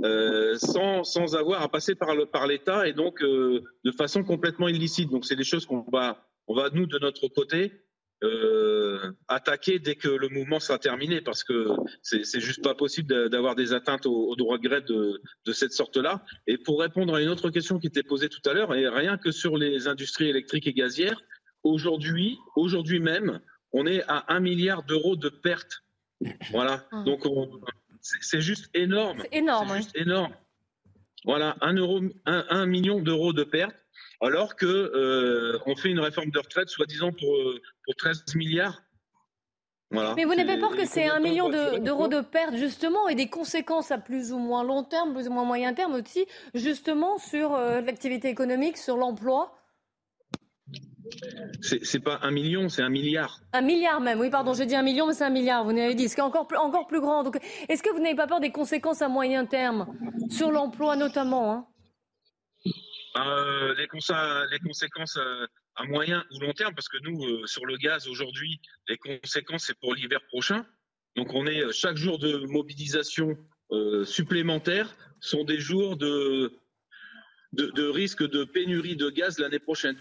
euh, 0.03 0.55
sans, 0.59 1.03
sans 1.03 1.35
avoir 1.35 1.63
à 1.63 1.69
passer 1.69 1.95
par, 1.95 2.15
par 2.31 2.45
l'État 2.45 2.87
et 2.87 2.93
donc 2.93 3.23
euh, 3.23 3.63
de 3.83 3.91
façon 3.91 4.23
complètement 4.23 4.67
illicite. 4.67 5.09
Donc 5.09 5.25
c'est 5.25 5.35
des 5.35 5.43
choses 5.43 5.65
qu'on 5.65 5.83
va, 5.91 6.27
on 6.47 6.53
va 6.53 6.69
nous 6.69 6.85
de 6.85 6.99
notre 6.99 7.27
côté 7.29 7.71
euh, 8.21 9.11
attaquer 9.29 9.79
dès 9.79 9.95
que 9.95 10.09
le 10.09 10.27
mouvement 10.27 10.59
sera 10.59 10.77
terminé, 10.77 11.21
parce 11.21 11.43
que 11.43 11.69
c'est 12.01 12.41
juste 12.41 12.61
pas 12.61 12.75
possible 12.75 13.29
d'avoir 13.29 13.55
des 13.55 13.71
atteintes 13.71 14.05
au, 14.05 14.35
droit 14.35 14.57
de 14.57 14.63
grève 14.63 14.83
de, 14.85 15.21
de 15.45 15.53
cette 15.53 15.71
sorte-là. 15.71 16.23
Et 16.45 16.57
pour 16.57 16.81
répondre 16.81 17.15
à 17.15 17.21
une 17.21 17.29
autre 17.29 17.49
question 17.49 17.79
qui 17.79 17.87
était 17.87 18.03
posée 18.03 18.27
tout 18.27 18.41
à 18.49 18.53
l'heure, 18.53 18.75
et 18.75 18.89
rien 18.89 19.17
que 19.17 19.31
sur 19.31 19.57
les 19.57 19.87
industries 19.87 20.27
électriques 20.27 20.67
et 20.67 20.73
gazières, 20.73 21.21
aujourd'hui, 21.63 22.37
aujourd'hui 22.55 22.99
même, 22.99 23.39
on 23.71 23.85
est 23.85 24.03
à 24.07 24.25
un 24.27 24.39
milliard 24.39 24.83
d'euros 24.83 25.15
de 25.15 25.29
pertes. 25.29 25.83
Voilà. 26.51 26.85
Ah. 26.91 27.03
Donc 27.05 27.23
c'est 28.01 28.41
juste 28.41 28.69
énorme. 28.73 29.19
C'est 29.21 29.37
énorme. 29.37 29.75
Juste 29.77 29.95
énorme. 29.95 30.33
Voilà, 31.25 31.57
un, 31.61 31.73
euro, 31.73 32.01
un 32.25 32.65
million 32.65 33.01
d'euros 33.01 33.33
de 33.33 33.43
pertes 33.43 33.75
alors 34.21 34.55
que 34.55 34.65
euh, 34.65 35.59
on 35.65 35.75
fait 35.75 35.89
une 35.89 35.99
réforme 35.99 36.31
de 36.31 36.39
retraite 36.39 36.69
soi-disant 36.69 37.11
pour, 37.11 37.35
euh, 37.35 37.61
pour 37.85 37.95
13 37.95 38.23
milliards. 38.35 38.81
Mais 39.91 40.23
vous 40.23 40.35
n'avez 40.35 40.45
pas 40.45 40.59
peur 40.59 40.75
que 40.75 40.85
c'est 40.85 41.07
un 41.07 41.19
million 41.19 41.49
d'euros 41.49 42.07
de, 42.07 42.21
pertes 42.21 42.55
justement 42.55 43.07
et 43.07 43.15
des 43.15 43.27
conséquences 43.27 43.89
à 43.89 43.97
plus 43.97 44.31
ou 44.31 44.37
moins 44.37 44.63
long 44.63 44.83
terme, 44.83 45.13
plus 45.13 45.27
ou 45.27 45.31
moins 45.31 45.45
moyen 45.45 45.73
terme 45.73 45.95
aussi, 45.95 46.27
justement 46.53 47.17
sur 47.17 47.55
euh, 47.55 47.81
l'activité 47.81 48.29
économique, 48.29 48.77
sur 48.77 48.97
l'emploi? 48.97 49.55
C'est 51.63 52.03
pas 52.03 52.19
un 52.21 52.29
million, 52.29 52.69
c'est 52.69 52.83
un 52.83 52.89
milliard. 52.89 53.41
Un 53.53 53.61
milliard 53.61 53.99
même, 53.99 54.19
oui, 54.19 54.29
pardon, 54.29 54.53
j'ai 54.53 54.67
dit 54.67 54.75
un 54.75 54.83
million, 54.83 55.07
mais 55.07 55.13
c'est 55.13 55.23
un 55.23 55.31
milliard, 55.31 55.63
vous 55.63 55.73
n'avez 55.73 55.95
dit, 55.95 56.07
ce 56.07 56.13
qui 56.13 56.21
est 56.21 56.23
encore 56.23 56.45
plus, 56.45 56.59
encore 56.59 56.85
plus 56.85 57.01
grand. 57.01 57.23
Donc, 57.23 57.39
est-ce 57.67 57.81
que 57.81 57.89
vous 57.89 57.99
n'avez 57.99 58.15
pas 58.15 58.27
peur 58.27 58.39
des 58.39 58.51
conséquences 58.51 59.01
à 59.01 59.09
moyen 59.09 59.47
terme, 59.47 59.87
sur 60.29 60.51
l'emploi 60.51 60.97
notamment 60.97 61.51
hein? 61.51 61.67
Euh, 63.17 63.73
les, 63.75 63.87
conséquences 63.87 65.17
euh, 65.17 65.47
à 65.75 65.83
moyen 65.85 66.23
ou 66.31 66.39
long 66.39 66.53
terme, 66.53 66.75
parce 66.75 66.87
que 66.87 66.97
nous, 67.01 67.25
euh, 67.25 67.47
sur 67.47 67.65
le 67.65 67.77
gaz 67.77 68.07
aujourd'hui, 68.07 68.61
les 68.87 68.97
conséquences, 68.97 69.65
c'est 69.65 69.79
pour 69.79 69.95
l'hiver 69.95 70.19
prochain. 70.27 70.65
Donc 71.15 71.33
on 71.33 71.47
est 71.47 71.71
chaque 71.73 71.97
jour 71.97 72.19
de 72.19 72.45
mobilisation 72.47 73.37
supplémentaire 74.03 74.95
sont 75.19 75.43
des 75.43 75.59
jours 75.59 75.95
de, 75.95 76.57
de, 77.53 77.83
risque 77.87 78.27
de 78.27 78.43
pénurie 78.43 78.95
de 78.95 79.11
gaz 79.11 79.37
l'année 79.37 79.59
prochaine. 79.59 79.99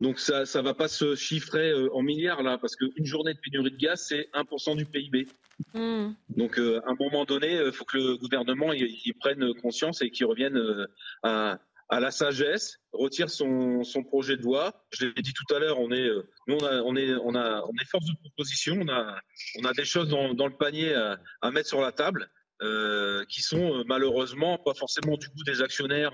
Donc 0.00 0.20
ça 0.20 0.42
ne 0.42 0.60
va 0.60 0.74
pas 0.74 0.86
se 0.86 1.16
chiffrer 1.16 1.72
en 1.92 2.02
milliards 2.02 2.42
là, 2.42 2.58
parce 2.58 2.76
qu'une 2.76 3.06
journée 3.06 3.34
de 3.34 3.40
pénurie 3.40 3.72
de 3.72 3.76
gaz, 3.76 4.06
c'est 4.06 4.28
1% 4.34 4.76
du 4.76 4.86
PIB. 4.86 5.26
Hmm. 5.74 6.12
Donc 6.28 6.58
à 6.58 6.82
un 6.88 6.94
moment 7.00 7.24
donné, 7.24 7.60
il 7.64 7.72
faut 7.72 7.84
que 7.84 7.98
le 7.98 8.16
gouvernement 8.16 8.72
y, 8.72 9.12
prenne 9.18 9.54
conscience 9.54 10.02
et 10.02 10.10
qu'il 10.10 10.26
revienne 10.26 10.86
à, 11.24 11.58
à 11.92 12.00
la 12.00 12.10
sagesse, 12.10 12.78
retire 12.92 13.28
son, 13.28 13.84
projet 14.08 14.38
de 14.38 14.42
loi. 14.42 14.82
Je 14.92 15.04
l'ai 15.04 15.22
dit 15.22 15.34
tout 15.34 15.54
à 15.54 15.58
l'heure, 15.58 15.78
on 15.78 15.92
est, 15.92 16.08
euh, 16.08 16.26
nous 16.48 16.56
on, 16.56 16.96
est, 16.96 17.84
force 17.90 18.06
de 18.06 18.16
proposition, 18.18 18.80
on 18.80 19.64
a, 19.64 19.72
des 19.74 19.84
choses 19.84 20.08
dans, 20.08 20.46
le 20.46 20.56
panier 20.56 20.94
à, 20.94 21.50
mettre 21.50 21.68
sur 21.68 21.82
la 21.82 21.92
table. 21.92 22.30
Euh, 22.62 23.24
qui 23.24 23.42
sont 23.42 23.80
euh, 23.80 23.84
malheureusement 23.88 24.56
pas 24.56 24.72
forcément 24.72 25.16
du 25.16 25.26
goût 25.30 25.42
des 25.44 25.62
actionnaires 25.62 26.12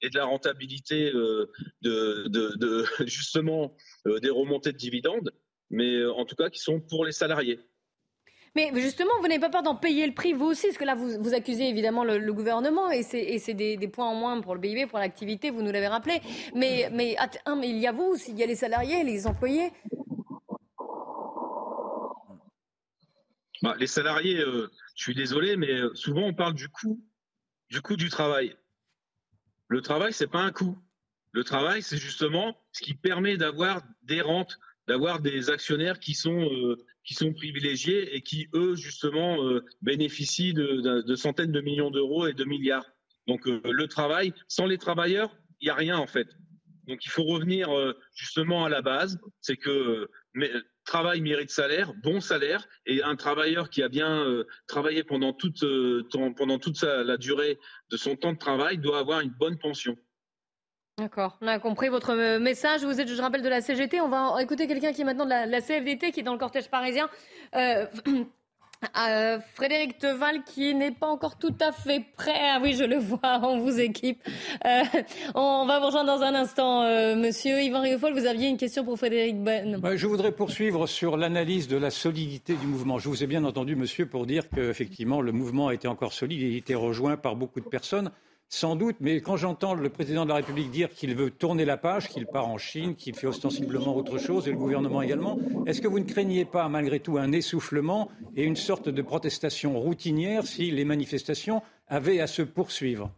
et 0.00 0.08
de 0.08 0.16
la 0.16 0.24
rentabilité 0.24 1.12
justement 3.06 3.76
des 4.06 4.30
remontées 4.30 4.72
de 4.72 4.78
dividendes, 4.78 5.30
mais 5.68 6.04
en 6.06 6.24
tout 6.24 6.36
cas 6.36 6.48
qui 6.48 6.60
sont 6.60 6.80
pour 6.80 7.04
les 7.04 7.12
salariés. 7.12 7.60
Mais 8.56 8.70
justement, 8.76 9.10
vous 9.20 9.26
n'avez 9.26 9.40
pas 9.40 9.50
peur 9.50 9.62
d'en 9.62 9.74
payer 9.74 10.06
le 10.06 10.14
prix, 10.14 10.32
vous 10.32 10.46
aussi, 10.46 10.68
parce 10.68 10.78
que 10.78 10.84
là, 10.84 10.94
vous, 10.94 11.20
vous 11.20 11.34
accusez 11.34 11.68
évidemment 11.68 12.04
le, 12.04 12.32
gouvernement, 12.32 12.88
et 12.90 13.02
c'est 13.02 13.54
des, 13.54 13.88
points 13.88 14.06
en 14.06 14.14
moins 14.14 14.40
pour 14.40 14.54
le 14.54 14.60
PIB, 14.60 14.86
pour 14.86 15.00
l'activité, 15.00 15.50
vous 15.50 15.62
nous 15.62 15.72
l'avez 15.72 15.88
rappelé. 15.88 16.20
Mais, 16.54 16.88
mais, 16.92 17.16
mais 17.56 17.68
il 17.68 17.78
y 17.78 17.86
a 17.86 17.92
vous, 17.92 18.16
il 18.28 18.38
y 18.38 18.42
a 18.44 18.46
les 18.46 18.54
salariés, 18.54 19.02
les 19.02 19.26
employés. 19.26 19.72
Bah, 23.62 23.74
les 23.78 23.86
salariés, 23.86 24.40
euh, 24.40 24.70
je 24.94 25.02
suis 25.02 25.14
désolé, 25.14 25.56
mais 25.56 25.72
euh, 25.72 25.94
souvent 25.94 26.26
on 26.26 26.34
parle 26.34 26.52
du 26.52 26.68
coût, 26.68 27.02
du 27.70 27.80
coût 27.80 27.96
du 27.96 28.10
travail. 28.10 28.56
Le 29.68 29.80
travail, 29.80 30.12
c'est 30.12 30.26
pas 30.26 30.42
un 30.42 30.52
coût. 30.52 30.76
Le 31.32 31.44
travail, 31.44 31.82
c'est 31.82 31.96
justement 31.96 32.56
ce 32.72 32.82
qui 32.82 32.92
permet 32.92 33.38
d'avoir 33.38 33.82
des 34.02 34.20
rentes, 34.20 34.58
d'avoir 34.86 35.18
des 35.18 35.48
actionnaires 35.48 35.98
qui 35.98 36.12
sont 36.12 36.42
euh, 36.42 36.84
qui 37.04 37.14
sont 37.14 37.32
privilégiés 37.32 38.16
et 38.16 38.22
qui, 38.22 38.48
eux, 38.54 38.74
justement, 38.74 39.44
euh, 39.44 39.64
bénéficient 39.82 40.54
de, 40.54 41.14
centaines 41.14 41.52
de 41.52 41.60
millions 41.60 41.90
d'euros 41.90 42.26
et 42.26 42.32
de 42.32 42.44
milliards. 42.44 42.90
Donc 43.26 43.46
euh, 43.46 43.60
le 43.64 43.86
travail, 43.88 44.32
sans 44.48 44.66
les 44.66 44.78
travailleurs, 44.78 45.36
il 45.60 45.66
n'y 45.66 45.70
a 45.70 45.74
rien 45.74 45.96
en 45.96 46.06
fait. 46.06 46.28
Donc 46.86 47.04
il 47.04 47.10
faut 47.10 47.24
revenir 47.24 47.74
euh, 47.74 47.94
justement 48.14 48.64
à 48.64 48.68
la 48.68 48.82
base, 48.82 49.18
c'est 49.40 49.56
que 49.56 50.10
travail 50.84 51.22
mérite 51.22 51.50
salaire, 51.50 51.94
bon 52.02 52.20
salaire, 52.20 52.66
et 52.84 53.02
un 53.02 53.16
travailleur 53.16 53.70
qui 53.70 53.82
a 53.82 53.88
bien 53.88 54.26
travaillé 54.66 55.02
pendant 55.02 55.32
toute, 55.32 55.64
pendant 56.36 56.58
toute 56.58 56.82
la 56.82 57.16
durée 57.16 57.58
de 57.90 57.96
son 57.96 58.16
temps 58.16 58.34
de 58.34 58.38
travail 58.38 58.76
doit 58.76 58.98
avoir 58.98 59.20
une 59.20 59.30
bonne 59.30 59.58
pension. 59.58 59.96
D'accord, 60.96 61.36
on 61.40 61.48
a 61.48 61.58
compris 61.58 61.88
votre 61.88 62.14
message. 62.38 62.84
Vous 62.84 63.00
êtes, 63.00 63.08
je 63.08 63.20
rappelle, 63.20 63.42
de 63.42 63.48
la 63.48 63.60
CGT. 63.60 64.00
On 64.00 64.08
va 64.08 64.40
écouter 64.40 64.68
quelqu'un 64.68 64.92
qui 64.92 65.00
est 65.00 65.04
maintenant 65.04 65.24
de 65.24 65.30
la, 65.30 65.60
CFDT, 65.60 66.12
qui 66.12 66.20
est 66.20 66.22
dans 66.22 66.34
le 66.34 66.38
cortège 66.38 66.68
parisien. 66.68 67.10
Euh, 67.56 67.86
euh, 68.98 69.40
Frédéric 69.54 69.98
Teval, 69.98 70.44
qui 70.44 70.72
n'est 70.72 70.92
pas 70.92 71.08
encore 71.08 71.36
tout 71.36 71.54
à 71.60 71.72
fait 71.72 72.04
prêt. 72.16 72.38
Ah 72.40 72.60
oui, 72.62 72.74
je 72.74 72.84
le 72.84 72.98
vois, 72.98 73.18
on 73.42 73.58
vous 73.58 73.80
équipe. 73.80 74.22
Euh, 74.64 74.82
on 75.34 75.66
va 75.66 75.80
vous 75.80 75.86
rejoindre 75.86 76.16
dans 76.16 76.22
un 76.22 76.32
instant. 76.32 76.84
Monsieur 77.16 77.60
Yvan 77.60 77.80
Riofol, 77.80 78.12
vous 78.12 78.26
aviez 78.26 78.46
une 78.46 78.56
question 78.56 78.84
pour 78.84 78.96
Frédéric 78.96 79.42
Ben. 79.42 79.80
je 79.96 80.06
voudrais 80.06 80.30
poursuivre 80.30 80.86
sur 80.86 81.16
l'analyse 81.16 81.66
de 81.66 81.76
la 81.76 81.90
solidité 81.90 82.54
du 82.54 82.68
mouvement. 82.68 83.00
Je 83.00 83.08
vous 83.08 83.24
ai 83.24 83.26
bien 83.26 83.42
entendu, 83.42 83.74
monsieur, 83.74 84.06
pour 84.06 84.26
dire 84.26 84.48
qu'effectivement, 84.48 85.20
le 85.20 85.32
mouvement 85.32 85.72
était 85.72 85.88
encore 85.88 86.12
solide. 86.12 86.40
Il 86.40 86.56
était 86.56 86.76
rejoint 86.76 87.16
par 87.16 87.34
beaucoup 87.34 87.58
de 87.58 87.68
personnes 87.68 88.12
sans 88.54 88.76
doute, 88.76 88.96
mais 89.00 89.20
quand 89.20 89.36
j'entends 89.36 89.74
le 89.74 89.88
président 89.88 90.24
de 90.24 90.28
la 90.28 90.36
République 90.36 90.70
dire 90.70 90.88
qu'il 90.90 91.14
veut 91.16 91.30
tourner 91.30 91.64
la 91.64 91.76
page, 91.76 92.08
qu'il 92.08 92.26
part 92.26 92.46
en 92.46 92.56
Chine, 92.56 92.94
qu'il 92.94 93.16
fait 93.16 93.26
ostensiblement 93.26 93.96
autre 93.96 94.18
chose, 94.18 94.46
et 94.46 94.52
le 94.52 94.56
gouvernement 94.56 95.02
également, 95.02 95.38
est-ce 95.66 95.80
que 95.80 95.88
vous 95.88 95.98
ne 95.98 96.04
craignez 96.04 96.44
pas 96.44 96.68
malgré 96.68 97.00
tout 97.00 97.18
un 97.18 97.32
essoufflement 97.32 98.10
et 98.36 98.44
une 98.44 98.54
sorte 98.54 98.88
de 98.88 99.02
protestation 99.02 99.78
routinière 99.80 100.46
si 100.46 100.70
les 100.70 100.84
manifestations 100.84 101.62
avaient 101.88 102.20
à 102.20 102.28
se 102.28 102.42
poursuivre? 102.42 103.10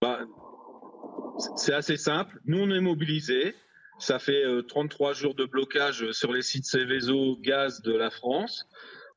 Bah, 0.00 0.20
C'est 1.56 1.74
assez 1.74 1.96
simple. 1.96 2.38
Nous, 2.46 2.58
on 2.58 2.70
est 2.70 2.80
mobilisés. 2.80 3.56
Ça 3.98 4.20
fait 4.20 4.44
33 4.68 5.10
euh, 5.10 5.14
jours 5.14 5.34
de 5.34 5.44
blocage 5.44 6.12
sur 6.12 6.32
les 6.32 6.42
sites 6.42 6.64
Céveso 6.64 7.36
gaz 7.40 7.82
de 7.82 7.92
la 7.92 8.10
France. 8.10 8.68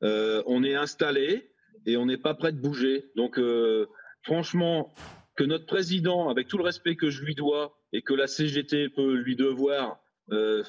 Euh, 0.02 0.42
on 0.46 0.64
est 0.64 0.74
installé 0.74 1.48
et 1.86 1.96
on 1.96 2.06
n'est 2.06 2.18
pas 2.18 2.34
prêt 2.34 2.52
de 2.52 2.60
bouger. 2.60 3.06
Donc, 3.16 3.38
euh, 3.38 3.86
franchement, 4.22 4.92
que 5.36 5.44
notre 5.44 5.66
président, 5.66 6.28
avec 6.28 6.48
tout 6.48 6.58
le 6.58 6.64
respect 6.64 6.96
que 6.96 7.10
je 7.10 7.22
lui 7.22 7.34
dois 7.34 7.78
et 7.92 8.02
que 8.02 8.14
la 8.14 8.26
CGT 8.26 8.90
peut 8.90 9.14
lui 9.14 9.36
devoir, 9.36 10.00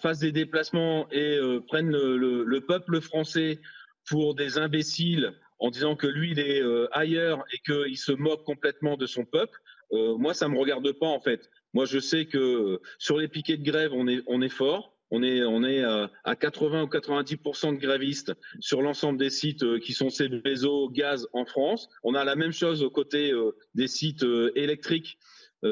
fasse 0.01 0.19
des 0.19 0.31
déplacements 0.31 1.07
et 1.11 1.39
prenne 1.67 1.89
le, 1.89 2.59
peuple 2.59 3.01
français 3.01 3.59
pour 4.07 4.35
des 4.35 4.59
imbéciles 4.59 5.33
en 5.57 5.71
disant 5.71 5.95
que 5.95 6.05
lui, 6.05 6.31
il 6.31 6.39
est 6.39 6.61
ailleurs 6.91 7.43
et 7.51 7.59
qu'il 7.65 7.97
se 7.97 8.11
moque 8.11 8.43
complètement 8.43 8.97
de 8.97 9.07
son 9.07 9.25
peuple, 9.25 9.57
moi, 9.91 10.33
ça 10.33 10.47
ne 10.47 10.53
me 10.53 10.59
regarde 10.59 10.91
pas 10.91 11.07
en 11.07 11.19
fait. 11.19 11.49
Moi, 11.73 11.85
je 11.85 11.99
sais 11.99 12.25
que 12.25 12.81
sur 12.97 13.17
les 13.17 13.27
piquets 13.27 13.57
de 13.57 13.63
grève, 13.63 13.91
on 13.93 14.07
est, 14.07 14.21
on 14.27 14.41
est 14.41 14.49
fort. 14.49 14.96
On 15.09 15.23
est, 15.23 15.83
euh, 15.83 16.07
à 16.23 16.35
80 16.35 16.83
ou 16.83 16.87
90 16.87 17.37
de 17.37 17.77
grévistes 17.77 18.33
sur 18.59 18.81
l'ensemble 18.81 19.17
des 19.17 19.29
sites 19.29 19.63
euh, 19.63 19.79
qui 19.79 19.93
sont 19.93 20.09
réseaux 20.43 20.89
gaz 20.89 21.27
en 21.33 21.45
France. 21.45 21.89
On 22.03 22.13
a 22.13 22.25
la 22.25 22.35
même 22.35 22.51
chose 22.51 22.83
aux 22.83 22.89
côtés 22.89 23.31
euh, 23.31 23.55
des 23.73 23.87
sites 23.87 24.25
électriques 24.55 25.17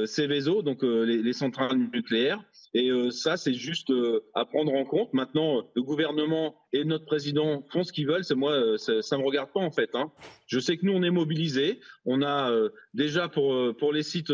Céveso, 0.06 0.64
donc 0.64 0.82
les, 0.82 1.32
centrales 1.32 1.78
nucléaires. 1.78 2.44
Et 2.74 2.90
ça, 3.12 3.38
c'est 3.38 3.54
juste 3.54 3.94
à 4.34 4.44
prendre 4.44 4.74
en 4.74 4.84
compte. 4.84 5.14
Maintenant, 5.14 5.62
le 5.76 5.84
gouvernement 5.84 6.56
et 6.74 6.84
notre 6.84 7.06
président 7.06 7.64
font 7.72 7.84
ce 7.84 7.94
qu'ils 7.94 8.08
veulent. 8.08 8.24
C'est 8.24 8.34
moi, 8.34 8.80
ça, 8.80 8.94
ne 8.94 9.22
me 9.22 9.26
regarde 9.26 9.52
pas 9.54 9.60
en 9.60 9.70
fait. 9.70 9.92
Hein. 9.94 10.12
Je 10.48 10.60
sais 10.60 10.76
que 10.78 10.88
nous, 10.88 10.94
on 10.94 11.04
est 11.04 11.12
mobilisés. 11.12 11.80
On 12.04 12.24
a 12.24 12.52
déjà 12.96 13.30
pour 13.30 13.94
les 13.94 14.02
sites 14.02 14.34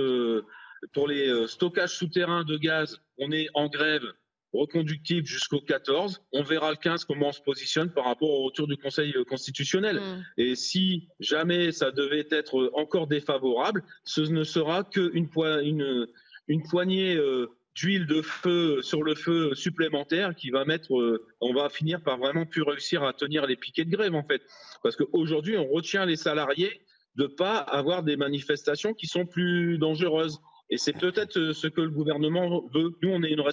pour 0.93 1.07
les 1.09 1.47
stockages 1.47 1.97
souterrains 1.97 2.45
de 2.45 2.55
gaz, 2.55 3.01
on 3.17 3.33
est 3.33 3.49
en 3.53 3.67
grève 3.67 4.05
reconductible 4.53 5.25
jusqu'au 5.25 5.61
14. 5.61 6.21
On 6.33 6.43
verra 6.43 6.71
le 6.71 6.77
15 6.77 7.05
comment 7.05 7.29
on 7.29 7.31
se 7.31 7.41
positionne 7.41 7.89
par 7.89 8.05
rapport 8.05 8.29
au 8.29 8.43
retour 8.43 8.67
du 8.67 8.77
Conseil 8.77 9.13
euh, 9.15 9.23
constitutionnel. 9.23 9.97
Mm. 9.97 10.23
Et 10.37 10.55
si 10.55 11.07
jamais 11.19 11.71
ça 11.71 11.91
devait 11.91 12.27
être 12.31 12.71
encore 12.73 13.07
défavorable, 13.07 13.83
ce 14.03 14.21
ne 14.21 14.43
sera 14.43 14.83
qu'une 14.83 15.29
une, 15.63 16.07
une 16.47 16.63
poignée 16.63 17.15
euh, 17.15 17.47
d'huile 17.75 18.05
de 18.05 18.21
feu 18.21 18.81
sur 18.81 19.03
le 19.03 19.15
feu 19.15 19.53
supplémentaire 19.55 20.35
qui 20.35 20.49
va 20.49 20.65
mettre, 20.65 20.91
on 21.39 21.53
va 21.53 21.69
finir 21.69 22.01
par 22.01 22.17
vraiment 22.17 22.45
plus 22.45 22.63
réussir 22.63 23.03
à 23.03 23.13
tenir 23.13 23.45
les 23.45 23.55
piquets 23.55 23.85
de 23.85 23.91
grève 23.91 24.13
en 24.13 24.23
fait. 24.23 24.41
Parce 24.83 24.97
qu'aujourd'hui, 24.97 25.57
on 25.57 25.67
retient 25.67 26.05
les 26.05 26.17
salariés 26.17 26.81
de 27.15 27.27
pas 27.27 27.57
avoir 27.57 28.03
des 28.03 28.17
manifestations 28.17 28.93
qui 28.93 29.07
sont 29.07 29.25
plus 29.25 29.77
dangereuses. 29.77 30.39
Et 30.71 30.77
c'est 30.77 30.97
peut-être 30.97 31.37
euh, 31.37 31.53
ce 31.53 31.67
que 31.67 31.81
le 31.81 31.89
gouvernement 31.89 32.65
veut. 32.73 32.95
Nous, 33.01 33.09
on, 33.09 33.21
est 33.23 33.29
une, 33.29 33.43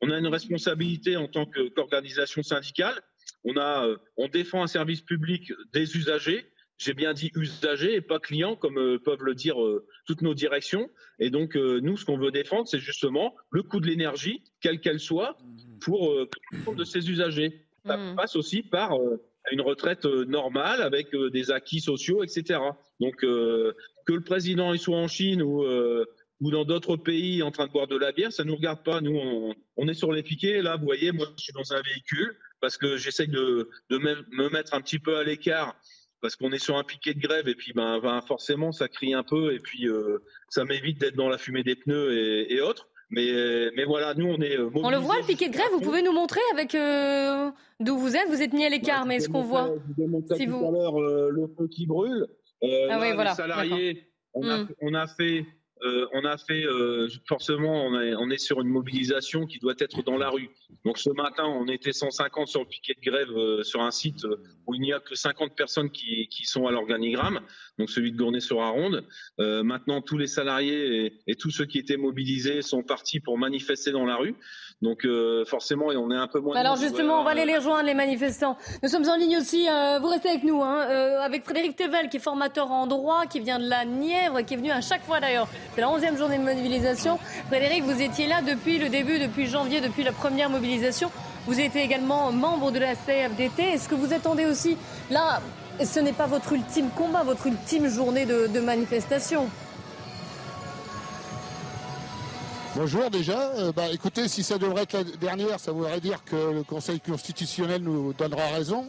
on 0.00 0.10
a 0.10 0.18
une 0.18 0.28
responsabilité 0.28 1.16
en 1.16 1.26
tant 1.26 1.44
qu'organisation 1.44 2.42
syndicale. 2.44 2.94
On, 3.44 3.56
a, 3.56 3.84
euh, 3.84 3.96
on 4.16 4.28
défend 4.28 4.62
un 4.62 4.68
service 4.68 5.00
public 5.00 5.52
des 5.72 5.96
usagers. 5.96 6.46
J'ai 6.78 6.94
bien 6.94 7.14
dit 7.14 7.32
usagers 7.34 7.96
et 7.96 8.00
pas 8.00 8.20
clients, 8.20 8.54
comme 8.54 8.78
euh, 8.78 8.98
peuvent 8.98 9.24
le 9.24 9.34
dire 9.34 9.56
toutes 10.06 10.22
nos 10.22 10.34
directions. 10.34 10.88
Et 11.18 11.30
donc, 11.30 11.56
nous, 11.56 11.96
ce 11.96 12.04
qu'on 12.04 12.16
veut 12.16 12.30
défendre, 12.30 12.68
c'est 12.68 12.78
justement 12.78 13.34
le 13.50 13.64
coût 13.64 13.80
de 13.80 13.86
l'énergie, 13.86 14.44
quelle 14.60 14.80
qu'elle 14.80 15.00
soit, 15.00 15.36
pour 15.80 16.16
compte 16.64 16.76
de 16.76 16.84
ces 16.84 17.10
usagers. 17.10 17.66
Ça 17.84 17.96
mmh. 17.96 18.16
passe 18.16 18.36
aussi 18.36 18.62
par 18.62 18.92
une 19.50 19.60
retraite 19.60 20.04
normale 20.04 20.82
avec 20.82 21.14
des 21.32 21.50
acquis 21.50 21.80
sociaux, 21.80 22.22
etc. 22.22 22.60
Donc, 23.00 23.16
que 23.16 23.74
le 24.06 24.20
président 24.20 24.72
il 24.72 24.80
soit 24.80 24.96
en 24.98 25.08
Chine 25.08 25.42
ou 25.42 25.64
ou 26.42 26.50
dans 26.50 26.64
d'autres 26.64 26.96
pays 26.96 27.42
en 27.42 27.52
train 27.52 27.68
de 27.68 27.72
boire 27.72 27.86
de 27.86 27.96
la 27.96 28.10
bière, 28.10 28.32
ça 28.32 28.42
ne 28.42 28.48
nous 28.48 28.56
regarde 28.56 28.82
pas. 28.82 29.00
Nous, 29.00 29.16
on, 29.76 29.88
est 29.88 29.94
sur 29.94 30.12
les 30.12 30.24
piquets. 30.24 30.60
Là, 30.60 30.76
vous 30.76 30.84
voyez, 30.84 31.12
moi, 31.12 31.26
je 31.38 31.44
suis 31.44 31.52
dans 31.52 31.72
un 31.72 31.80
véhicule 31.80 32.36
parce 32.60 32.76
que 32.76 32.96
j'essaie 32.96 33.28
de, 33.28 33.70
me 33.90 34.48
mettre 34.50 34.74
un 34.74 34.80
petit 34.80 34.98
peu 34.98 35.16
à 35.16 35.22
l'écart 35.22 35.76
parce 36.20 36.36
qu'on 36.36 36.52
est 36.52 36.58
sur 36.58 36.76
un 36.76 36.84
piquet 36.84 37.14
de 37.14 37.20
grève 37.20 37.48
et 37.48 37.54
puis 37.54 37.72
ben, 37.72 37.98
ben 38.00 38.20
forcément, 38.22 38.70
ça 38.72 38.88
crie 38.88 39.14
un 39.14 39.24
peu 39.24 39.54
et 39.54 39.58
puis 39.58 39.88
euh, 39.88 40.18
ça 40.48 40.64
m'évite 40.64 41.00
d'être 41.00 41.16
dans 41.16 41.28
la 41.28 41.38
fumée 41.38 41.64
des 41.64 41.76
pneus 41.76 42.12
et, 42.50 42.60
autres. 42.60 42.88
Mais, 43.10 43.70
mais 43.76 43.84
voilà, 43.84 44.14
nous, 44.14 44.26
on 44.26 44.40
est. 44.40 44.56
Euh, 44.56 44.70
on 44.74 44.90
le 44.90 44.96
voit, 44.96 45.18
le 45.18 45.26
piquet 45.26 45.48
de 45.48 45.52
grève, 45.52 45.70
vous 45.72 45.80
pouvez 45.80 46.02
nous 46.02 46.12
montrer 46.12 46.40
avec 46.52 46.74
euh, 46.74 47.50
d'où 47.78 47.98
vous 47.98 48.16
êtes 48.16 48.28
Vous 48.28 48.40
êtes 48.40 48.52
mis 48.52 48.64
à 48.64 48.70
l'écart, 48.70 49.04
mais 49.04 49.16
est-ce 49.16 49.28
qu'on 49.28 49.42
voit 49.42 49.74
si 50.34 50.46
vous... 50.46 50.66
à 50.66 50.70
l'heure 50.70 50.98
le 50.98 51.46
feu 51.58 51.68
qui 51.68 51.86
brûle. 51.86 52.26
ah 52.62 52.98
oui, 53.00 53.12
voilà. 53.14 53.30
Les 53.30 53.36
salariés, 53.36 54.08
on 54.32 54.48
a, 54.48 54.58
hmm. 54.58 54.68
on 54.80 54.94
a 54.94 55.06
fait 55.06 55.44
euh, 55.84 56.06
on 56.12 56.24
a 56.24 56.38
fait 56.38 56.64
euh, 56.64 57.08
forcément, 57.26 57.86
on, 57.86 58.30
est 58.30 58.38
sur 58.38 58.60
une 58.60 58.68
mobilisation 58.68 59.46
qui 59.46 59.58
doit 59.58 59.74
être 59.78 60.02
dans 60.02 60.16
la 60.16 60.30
rue. 60.30 60.50
Donc 60.84 60.98
ce 60.98 61.10
matin, 61.10 61.44
on 61.44 61.66
était 61.66 61.92
150 61.92 62.46
sur 62.46 62.60
le 62.60 62.66
piquet 62.66 62.94
de 62.94 63.10
grève 63.10 63.30
euh, 63.30 63.62
sur 63.64 63.82
un 63.82 63.90
site 63.90 64.24
où 64.66 64.74
il 64.74 64.80
n'y 64.80 64.92
a 64.92 65.00
que 65.00 65.14
50 65.14 65.56
personnes 65.56 65.90
qui, 65.90 66.28
sont 66.44 66.66
à 66.66 66.70
l'organigramme, 66.70 67.40
donc 67.78 67.90
celui 67.90 68.12
de 68.12 68.16
Gournay-sur-Aronde. 68.16 69.06
maintenant, 69.38 70.02
tous 70.02 70.18
les 70.18 70.26
salariés 70.26 71.20
et, 71.26 71.34
tous 71.34 71.50
ceux 71.50 71.64
qui 71.64 71.78
étaient 71.78 71.96
mobilisés 71.96 72.62
sont 72.62 72.82
partis 72.82 73.20
pour 73.20 73.38
manifester 73.38 73.90
dans 73.90 74.04
la 74.04 74.16
rue. 74.16 74.34
Donc 74.82 75.06
forcément, 75.46 75.86
on 75.86 76.10
est 76.10 76.16
un 76.16 76.26
peu 76.26 76.40
moins. 76.40 76.56
Alors 76.56 76.76
justement, 76.76 77.20
on 77.20 77.24
va 77.24 77.30
aller 77.30 77.44
les 77.44 77.56
rejoindre 77.56 77.86
les 77.86 77.94
manifestants. 77.94 78.56
Nous 78.82 78.88
sommes 78.88 79.08
en 79.08 79.16
ligne 79.16 79.38
aussi. 79.38 79.66
vous 80.00 80.08
restez 80.08 80.30
avec 80.30 80.44
nous, 80.44 80.62
hein, 80.62 80.80
avec 81.22 81.44
Frédéric 81.44 81.76
Tevel, 81.76 82.08
qui 82.08 82.16
est 82.16 82.20
formateur 82.20 82.70
en 82.70 82.86
droit, 82.86 83.26
qui 83.30 83.40
vient 83.40 83.58
de 83.58 83.68
la 83.68 83.84
Nièvre, 83.84 84.42
qui 84.44 84.54
est 84.54 84.56
venu 84.56 84.70
à 84.70 84.80
chaque 84.80 85.04
fois 85.04 85.20
d'ailleurs 85.20 85.48
c'est 85.74 85.80
la 85.80 85.88
11e 85.88 86.16
journée 86.16 86.38
de 86.38 86.42
mobilisation. 86.42 87.18
Frédéric, 87.48 87.84
vous 87.84 88.00
étiez 88.00 88.26
là 88.26 88.42
depuis 88.42 88.78
le 88.78 88.88
début, 88.88 89.18
depuis 89.18 89.46
janvier, 89.46 89.80
depuis 89.80 90.02
la 90.02 90.12
première 90.12 90.50
mobilisation. 90.50 91.10
Vous 91.46 91.58
étiez 91.58 91.82
également 91.82 92.30
membre 92.30 92.70
de 92.70 92.78
la 92.78 92.94
CFDT. 92.94 93.62
Est-ce 93.62 93.88
que 93.88 93.94
vous 93.94 94.12
attendez 94.12 94.46
aussi, 94.46 94.76
là, 95.10 95.40
ce 95.84 96.00
n'est 96.00 96.12
pas 96.12 96.26
votre 96.26 96.52
ultime 96.52 96.88
combat, 96.96 97.22
votre 97.22 97.46
ultime 97.46 97.88
journée 97.88 98.26
de, 98.26 98.60
manifestation? 98.60 99.48
Bonjour 102.74 103.10
déjà. 103.10 103.38
Euh, 103.58 103.70
bah, 103.70 103.88
écoutez, 103.92 104.28
si 104.28 104.42
ça 104.42 104.56
devrait 104.56 104.84
être 104.84 104.94
la 104.94 105.04
dernière, 105.04 105.60
ça 105.60 105.72
voudrait 105.72 106.00
dire 106.00 106.24
que 106.24 106.54
le 106.54 106.62
Conseil 106.62 107.00
constitutionnel 107.00 107.82
nous 107.82 108.14
donnera 108.14 108.46
raison. 108.46 108.88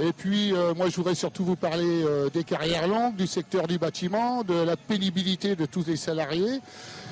Et 0.00 0.12
puis, 0.12 0.52
euh, 0.52 0.74
moi, 0.74 0.88
je 0.88 0.94
voudrais 0.94 1.16
surtout 1.16 1.44
vous 1.44 1.56
parler 1.56 2.04
euh, 2.04 2.30
des 2.30 2.44
carrières 2.44 2.86
longues, 2.86 3.16
du 3.16 3.26
secteur 3.26 3.66
du 3.66 3.78
bâtiment, 3.78 4.44
de 4.44 4.54
la 4.54 4.76
pénibilité 4.76 5.56
de 5.56 5.66
tous 5.66 5.84
les 5.88 5.96
salariés. 5.96 6.60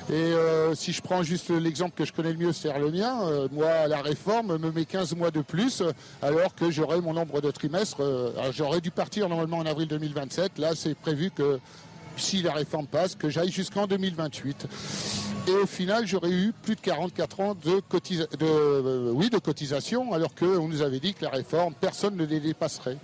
Et 0.09 0.33
si 0.75 0.93
je 0.93 1.01
prends 1.01 1.23
juste 1.23 1.49
l'exemple 1.49 1.93
que 1.97 2.05
je 2.05 2.13
connais 2.13 2.31
le 2.31 2.37
mieux, 2.37 2.53
c'est 2.53 2.71
le 2.77 2.91
mien, 2.91 3.21
moi, 3.51 3.87
la 3.87 4.03
réforme 4.03 4.55
me 4.59 4.71
met 4.71 4.85
15 4.85 5.15
mois 5.15 5.31
de 5.31 5.41
plus, 5.41 5.81
alors 6.21 6.53
que 6.53 6.69
j'aurais 6.69 7.01
mon 7.01 7.13
nombre 7.13 7.41
de 7.41 7.49
trimestres. 7.49 8.03
j'aurais 8.51 8.81
dû 8.81 8.91
partir 8.91 9.27
normalement 9.29 9.57
en 9.57 9.65
avril 9.65 9.87
2027. 9.87 10.59
Là, 10.59 10.73
c'est 10.75 10.93
prévu 10.93 11.31
que 11.31 11.59
si 12.17 12.43
la 12.43 12.53
réforme 12.53 12.85
passe, 12.85 13.15
que 13.15 13.31
j'aille 13.31 13.51
jusqu'en 13.51 13.87
2028. 13.87 14.67
Et 15.47 15.51
au 15.51 15.65
final, 15.65 16.07
j'aurais 16.07 16.31
eu 16.31 16.53
plus 16.63 16.75
de 16.75 16.81
44 16.81 17.39
ans 17.39 17.55
de, 17.55 17.81
de, 18.37 19.11
oui, 19.11 19.29
de 19.29 19.37
cotisation, 19.37 20.13
alors 20.13 20.33
qu'on 20.33 20.67
nous 20.67 20.81
avait 20.81 20.99
dit 20.99 21.13
que 21.13 21.23
la 21.23 21.31
réforme, 21.31 21.73
personne 21.75 22.15
ne 22.15 22.25
les 22.25 22.39
dépasserait. 22.39 22.97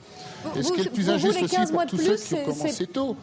Et 0.55 0.63
ce 0.63 0.71
qui 0.71 0.81
est 0.81 0.85
le 0.85 0.89
plus 0.89 1.09
injuste 1.09 1.41
aussi 1.41 1.71
pour 1.71 1.85
tous 1.85 1.97
ceux 1.97 2.15
qui 2.15 2.33
ont 2.35 2.45
commencé 2.45 2.87
tôt. 2.87 3.15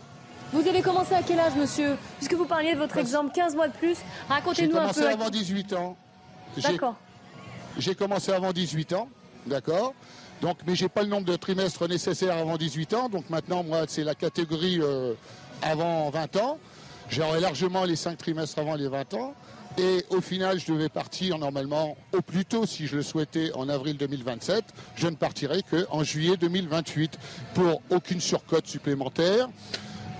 Vous 0.53 0.67
avez 0.67 0.81
commencé 0.83 1.15
à 1.15 1.23
quel 1.23 1.39
âge, 1.41 1.55
monsieur 1.57 1.97
Puisque 2.17 2.35
vous 2.35 2.47
parliez 2.47 2.73
de 2.75 2.79
votre 2.79 2.97
exemple, 2.97 3.33
15 3.35 3.55
mois 3.55 3.69
de 3.69 3.75
plus. 3.75 3.99
Racontez-nous 4.29 4.77
un 4.77 4.89
peu. 4.89 4.95
J'ai 4.95 5.01
commencé 5.01 5.15
avant 5.15 5.31
18 5.31 5.73
ans. 5.75 5.97
D'accord. 6.63 6.95
J'ai 7.77 7.95
commencé 7.95 8.33
avant 8.33 8.53
18 8.53 8.93
ans, 8.95 9.09
d'accord 9.47 9.95
donc, 10.41 10.59
mais 10.67 10.77
j'ai 10.77 10.89
pas 10.89 11.03
le 11.03 11.09
nombre 11.09 11.27
de 11.27 11.37
trimestres 11.37 11.89
nécessaires 11.89 12.37
avant 12.37 12.57
18 12.57 12.95
ans. 12.95 13.09
Donc 13.09 13.29
maintenant, 13.31 13.65
moi, 13.65 13.83
c'est 13.89 14.05
la 14.05 14.15
catégorie 14.15 14.79
euh, 14.81 15.15
avant 15.63 16.11
20 16.11 16.37
ans. 16.37 16.59
J'aurais 17.11 17.41
largement 17.41 17.85
les 17.85 17.97
5 17.97 18.19
trimestres 18.19 18.59
avant 18.59 18.75
les 18.75 18.89
20 18.89 19.15
ans. 19.15 19.35
Et 19.79 20.05
au 20.11 20.21
final, 20.21 20.59
je 20.59 20.73
devais 20.73 20.89
partir 20.89 21.39
normalement 21.39 21.97
au 22.13 22.21
plus 22.21 22.45
tôt, 22.45 22.67
si 22.67 22.87
je 22.87 22.97
le 22.97 23.03
souhaitais, 23.03 23.53
en 23.55 23.69
avril 23.69 23.97
2027. 23.97 24.65
Je 24.97 25.07
ne 25.07 25.15
partirai 25.15 25.63
qu'en 25.63 26.03
juillet 26.03 26.37
2028 26.37 27.19
pour 27.55 27.81
aucune 27.91 28.21
surcote 28.21 28.67
supplémentaire. 28.67 29.49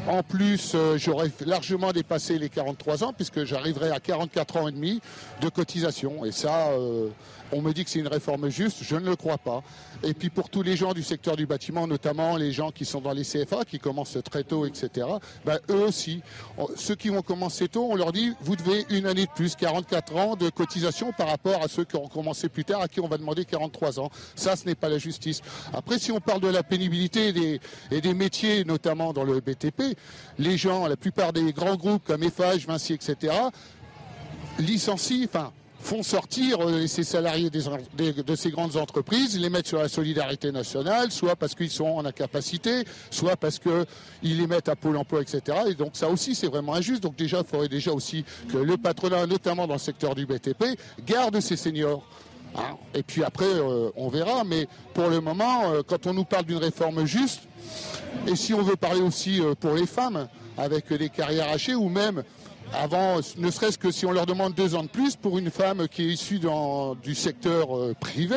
En 0.07 0.23
plus, 0.23 0.73
euh, 0.75 0.97
j'aurais 0.97 1.31
largement 1.45 1.93
dépassé 1.93 2.39
les 2.39 2.49
43 2.49 3.05
ans 3.05 3.13
puisque 3.13 3.45
j'arriverai 3.45 3.91
à 3.91 4.01
44 4.01 4.57
ans 4.57 4.69
et 4.69 4.73
demi 4.73 5.01
de 5.43 5.49
cotisation. 5.49 6.25
Et 6.25 6.33
ça, 6.33 6.69
euh, 6.69 7.09
on 7.53 7.63
me 7.63 7.73
dit 7.73 7.85
que 7.85 7.91
c'est 7.91 7.99
une 7.99 8.09
réforme 8.09 8.49
juste, 8.49 8.79
je 8.83 8.97
ne 8.97 9.07
le 9.07 9.17
crois 9.17 9.39
pas. 9.39 9.63
Et 10.03 10.15
puis 10.15 10.31
pour 10.31 10.51
tous 10.51 10.63
les 10.63 10.77
gens 10.77 10.93
du 10.93 11.03
secteur 11.03 11.37
du 11.37 11.47
bâtiment, 11.47 11.87
notamment 11.87 12.37
les 12.37 12.53
gens 12.53 12.71
qui 12.71 12.85
sont 12.85 13.01
dans 13.01 13.13
les 13.13 13.25
CFA, 13.25 13.65
qui 13.65 13.79
commencent 13.79 14.19
très 14.25 14.45
tôt, 14.45 14.67
etc., 14.67 15.07
ben, 15.45 15.59
eux 15.71 15.85
aussi, 15.85 16.23
ceux 16.77 16.95
qui 16.95 17.09
vont 17.09 17.23
commencer 17.23 17.69
tôt, 17.69 17.89
on 17.91 17.97
leur 17.97 18.13
dit, 18.13 18.33
vous 18.41 18.57
devez 18.57 18.87
une 18.91 19.07
année 19.07 19.27
de 19.27 19.31
plus, 19.31 19.57
44 19.57 20.17
ans 20.17 20.37
de 20.37 20.51
cotisation 20.51 21.13
par 21.13 21.29
rapport 21.29 21.63
à 21.63 21.69
ceux 21.69 21.85
qui 21.85 21.97
ont 21.97 22.09
commencé 22.09 22.49
plus 22.49 22.65
tard, 22.65 22.83
à 22.83 22.89
qui 22.89 23.01
on 23.01 23.09
va 23.09 23.19
demander 23.19 23.45
43 23.45 24.01
ans. 24.01 24.11
Ça, 24.35 24.57
ce 24.57 24.67
n'est 24.67 24.75
pas 24.75 24.89
la 24.89 24.99
justice. 24.99 25.41
Après, 25.73 25.99
si 25.99 26.13
on 26.13 26.21
parle 26.21 26.41
de 26.41 26.49
la 26.49 26.63
pénibilité 26.63 27.29
et 27.29 27.33
des, 27.33 27.61
et 27.91 28.01
des 28.01 28.15
métiers, 28.15 28.65
notamment 28.65 29.13
dans 29.13 29.25
le 29.25 29.41
BTP, 29.41 29.97
les 30.39 30.57
gens, 30.57 30.87
la 30.87 30.97
plupart 30.97 31.33
des 31.33 31.53
grands 31.53 31.77
groupes 31.77 32.05
comme 32.05 32.23
Eiffage, 32.23 32.67
Vinci, 32.67 32.93
etc., 32.93 33.33
licencient, 34.59 35.25
enfin, 35.25 35.53
font 35.81 36.03
sortir 36.03 36.59
euh, 36.61 36.87
ces 36.87 37.05
salariés 37.05 37.51
de 37.51 38.37
ces 38.37 38.51
grandes 38.51 38.77
entreprises, 38.77 39.39
les 39.39 39.51
mettent 39.51 39.69
sur 39.69 39.79
la 39.79 39.89
solidarité 39.89 40.53
nationale, 40.53 41.11
soit 41.11 41.37
parce 41.37 41.55
qu'ils 41.55 41.71
sont 41.71 41.87
en 41.87 42.05
incapacité, 42.05 42.85
soit 43.11 43.37
parce 43.37 43.59
qu'ils 43.59 44.39
les 44.39 44.47
mettent 44.47 44.69
à 44.69 44.77
Pôle 44.77 44.97
emploi, 44.97 45.23
etc. 45.23 45.59
Et 45.69 45.75
donc 45.75 45.91
ça 45.95 46.09
aussi, 46.09 46.35
c'est 46.35 46.49
vraiment 46.49 46.75
injuste. 46.75 47.03
Donc 47.03 47.17
déjà, 47.17 47.39
il 47.39 47.45
faudrait 47.45 47.69
déjà 47.69 47.93
aussi 47.93 48.25
que 48.51 48.59
le 48.59 48.77
patronat, 48.77 49.27
notamment 49.27 49.67
dans 49.67 49.75
le 49.75 49.81
secteur 49.81 50.15
du 50.15 50.27
BTP, 50.27 50.79
garde 51.07 51.41
ces 51.41 51.57
seniors. 51.57 52.03
Hein. 52.57 52.77
Et 52.95 53.03
puis 53.03 53.23
après, 53.23 53.47
euh, 53.47 53.91
on 53.97 54.09
verra. 54.09 54.45
Mais 54.45 54.67
pour 54.95 55.09
le 55.09 55.21
moment, 55.21 55.71
euh, 55.71 55.83
quand 55.87 56.07
on 56.07 56.15
nous 56.15 56.25
parle 56.25 56.45
d'une 56.45 56.59
réforme 56.59 57.07
juste, 57.07 57.43
et 58.27 58.37
si 58.37 58.53
on 58.53 58.63
veut 58.63 58.77
parler 58.77 59.01
aussi 59.01 59.41
pour 59.61 59.75
les 59.75 59.87
femmes, 59.87 60.29
avec 60.57 60.93
des 60.93 61.09
carrières 61.09 61.49
hachées, 61.49 61.75
ou 61.75 61.89
même 61.89 62.25
avant, 62.75 63.17
ne 63.37 63.51
serait-ce 63.51 63.79
que 63.79 63.91
si 63.91 64.07
on 64.07 64.13
leur 64.13 64.27
demande 64.27 64.55
deux 64.55 64.75
ans 64.75 64.83
de 64.83 64.89
plus 64.89 65.17
pour 65.17 65.39
une 65.39 65.51
femme 65.51 65.89
qui 65.89 66.03
est 66.03 66.13
issue 66.13 66.41
du 67.03 67.15
secteur 67.15 67.77
euh, 67.77 67.95
privé, 67.99 68.37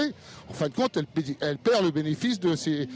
en 0.50 0.54
fin 0.54 0.68
de 0.68 0.74
compte, 0.74 0.98
elle, 0.98 1.58
perd 1.58 1.84
le 1.84 1.92
bénéfice 1.92 2.40
de 2.40 2.56
ces, 2.56 2.88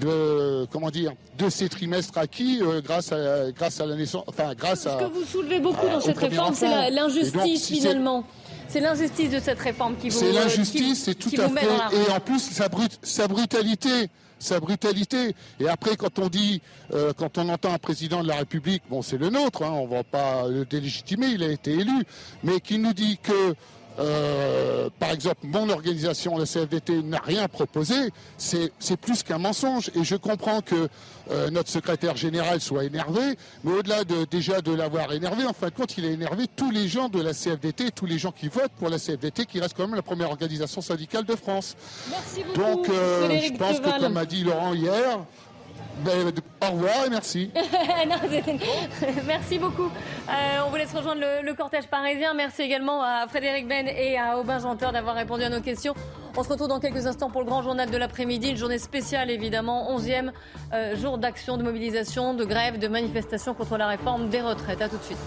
de, 0.00 0.66
comment 0.70 0.90
dire, 0.90 1.12
de 1.38 1.48
ces 1.48 1.68
trimestres 1.68 2.18
acquis 2.18 2.60
euh, 2.62 2.80
grâce, 2.80 3.12
à, 3.12 3.50
grâce 3.52 3.80
à 3.80 3.86
la 3.86 3.96
naissance, 3.96 4.24
enfin 4.26 4.54
grâce 4.54 4.86
à. 4.86 4.98
Ce 4.98 5.04
que 5.04 5.12
vous 5.12 5.24
soulevez 5.24 5.60
beaucoup 5.60 5.86
dans 5.86 6.00
cette 6.00 6.18
réforme, 6.18 6.54
c'est 6.54 6.90
l'injustice 6.90 7.68
finalement. 7.68 8.24
C'est 8.68 8.80
l'injustice 8.80 9.30
de 9.30 9.40
cette 9.40 9.60
réforme 9.60 9.96
qui 9.96 10.08
vous. 10.08 10.18
C'est 10.18 10.32
l'injustice, 10.32 11.04
c'est 11.04 11.14
tout 11.14 11.30
à 11.38 11.48
fait. 11.48 11.66
Et 11.66 12.10
en 12.10 12.18
plus, 12.20 12.40
sa, 12.40 12.68
sa 13.02 13.28
brutalité 13.28 14.08
sa 14.44 14.60
brutalité. 14.60 15.34
Et 15.58 15.68
après, 15.68 15.96
quand 15.96 16.18
on 16.18 16.28
dit, 16.28 16.60
euh, 16.92 17.12
quand 17.16 17.38
on 17.38 17.48
entend 17.48 17.72
un 17.72 17.78
président 17.78 18.22
de 18.22 18.28
la 18.28 18.36
République, 18.36 18.82
bon, 18.88 19.02
c'est 19.02 19.18
le 19.18 19.30
nôtre, 19.30 19.62
hein, 19.62 19.70
on 19.72 19.86
ne 19.86 19.90
va 19.90 20.04
pas 20.04 20.46
le 20.48 20.64
délégitimer, 20.64 21.26
il 21.28 21.42
a 21.42 21.48
été 21.48 21.72
élu, 21.72 22.04
mais 22.42 22.60
qui 22.60 22.78
nous 22.78 22.92
dit 22.92 23.18
que 23.18 23.54
euh, 23.98 24.88
par 24.98 25.10
exemple, 25.10 25.40
mon 25.44 25.68
organisation, 25.68 26.36
la 26.36 26.46
CFDT, 26.46 27.02
n'a 27.02 27.18
rien 27.18 27.48
proposé, 27.48 27.94
c'est 28.36 28.96
plus 29.00 29.22
qu'un 29.22 29.38
mensonge. 29.38 29.90
Et 29.94 30.04
je 30.04 30.16
comprends 30.16 30.60
que 30.60 30.88
euh, 31.30 31.50
notre 31.50 31.70
secrétaire 31.70 32.16
général 32.16 32.60
soit 32.60 32.84
énervé, 32.84 33.38
mais 33.62 33.72
au-delà 33.72 34.04
de, 34.04 34.24
déjà 34.24 34.60
de 34.60 34.74
l'avoir 34.74 35.12
énervé, 35.12 35.44
en 35.44 35.52
fin 35.52 35.68
de 35.68 35.72
compte, 35.72 35.96
il 35.96 36.04
a 36.04 36.10
énervé 36.10 36.46
tous 36.54 36.70
les 36.70 36.88
gens 36.88 37.08
de 37.08 37.20
la 37.20 37.32
CFDT, 37.32 37.92
tous 37.92 38.06
les 38.06 38.18
gens 38.18 38.32
qui 38.32 38.48
votent 38.48 38.72
pour 38.78 38.88
la 38.88 38.98
CFDT, 38.98 39.46
qui 39.46 39.60
reste 39.60 39.74
quand 39.76 39.86
même 39.86 39.96
la 39.96 40.02
première 40.02 40.30
organisation 40.30 40.80
syndicale 40.80 41.24
de 41.24 41.36
France. 41.36 41.76
Merci 42.10 42.42
beaucoup, 42.42 42.60
Donc, 42.60 42.88
euh, 42.88 43.40
je 43.40 43.52
pense 43.56 43.80
que, 43.80 44.00
comme 44.00 44.16
a 44.16 44.26
dit 44.26 44.44
Laurent 44.44 44.74
hier, 44.74 45.20
ben, 45.98 46.32
au 46.62 46.72
revoir 46.72 47.06
et 47.06 47.10
merci. 47.10 47.50
merci 49.26 49.58
beaucoup. 49.58 49.86
Euh, 50.28 50.32
on 50.66 50.70
vous 50.70 50.76
laisse 50.76 50.92
rejoindre 50.92 51.20
le, 51.20 51.54
cortège 51.54 51.86
parisien. 51.86 52.34
Merci 52.34 52.62
également 52.62 53.02
à 53.02 53.26
Frédéric 53.28 53.68
Ben 53.68 53.86
et 53.86 54.18
à 54.18 54.38
Aubin 54.38 54.58
Janteur 54.58 54.92
d'avoir 54.92 55.14
répondu 55.14 55.44
à 55.44 55.50
nos 55.50 55.60
questions. 55.60 55.94
On 56.36 56.42
se 56.42 56.48
retrouve 56.48 56.68
dans 56.68 56.80
quelques 56.80 57.06
instants 57.06 57.30
pour 57.30 57.42
le 57.42 57.46
grand 57.46 57.62
journal 57.62 57.90
de 57.90 57.96
l'après-midi, 57.96 58.50
une 58.50 58.56
journée 58.56 58.78
spéciale 58.78 59.30
évidemment, 59.30 59.96
11e 59.96 60.32
euh, 60.72 60.96
jour 60.96 61.18
d'action, 61.18 61.56
de 61.56 61.62
mobilisation, 61.62 62.34
de 62.34 62.44
grève, 62.44 62.78
de 62.78 62.88
manifestation 62.88 63.54
contre 63.54 63.76
la 63.76 63.86
réforme 63.86 64.28
des 64.28 64.40
retraites. 64.40 64.82
A 64.82 64.88
tout 64.88 64.96
de 64.96 65.02
suite. 65.02 65.18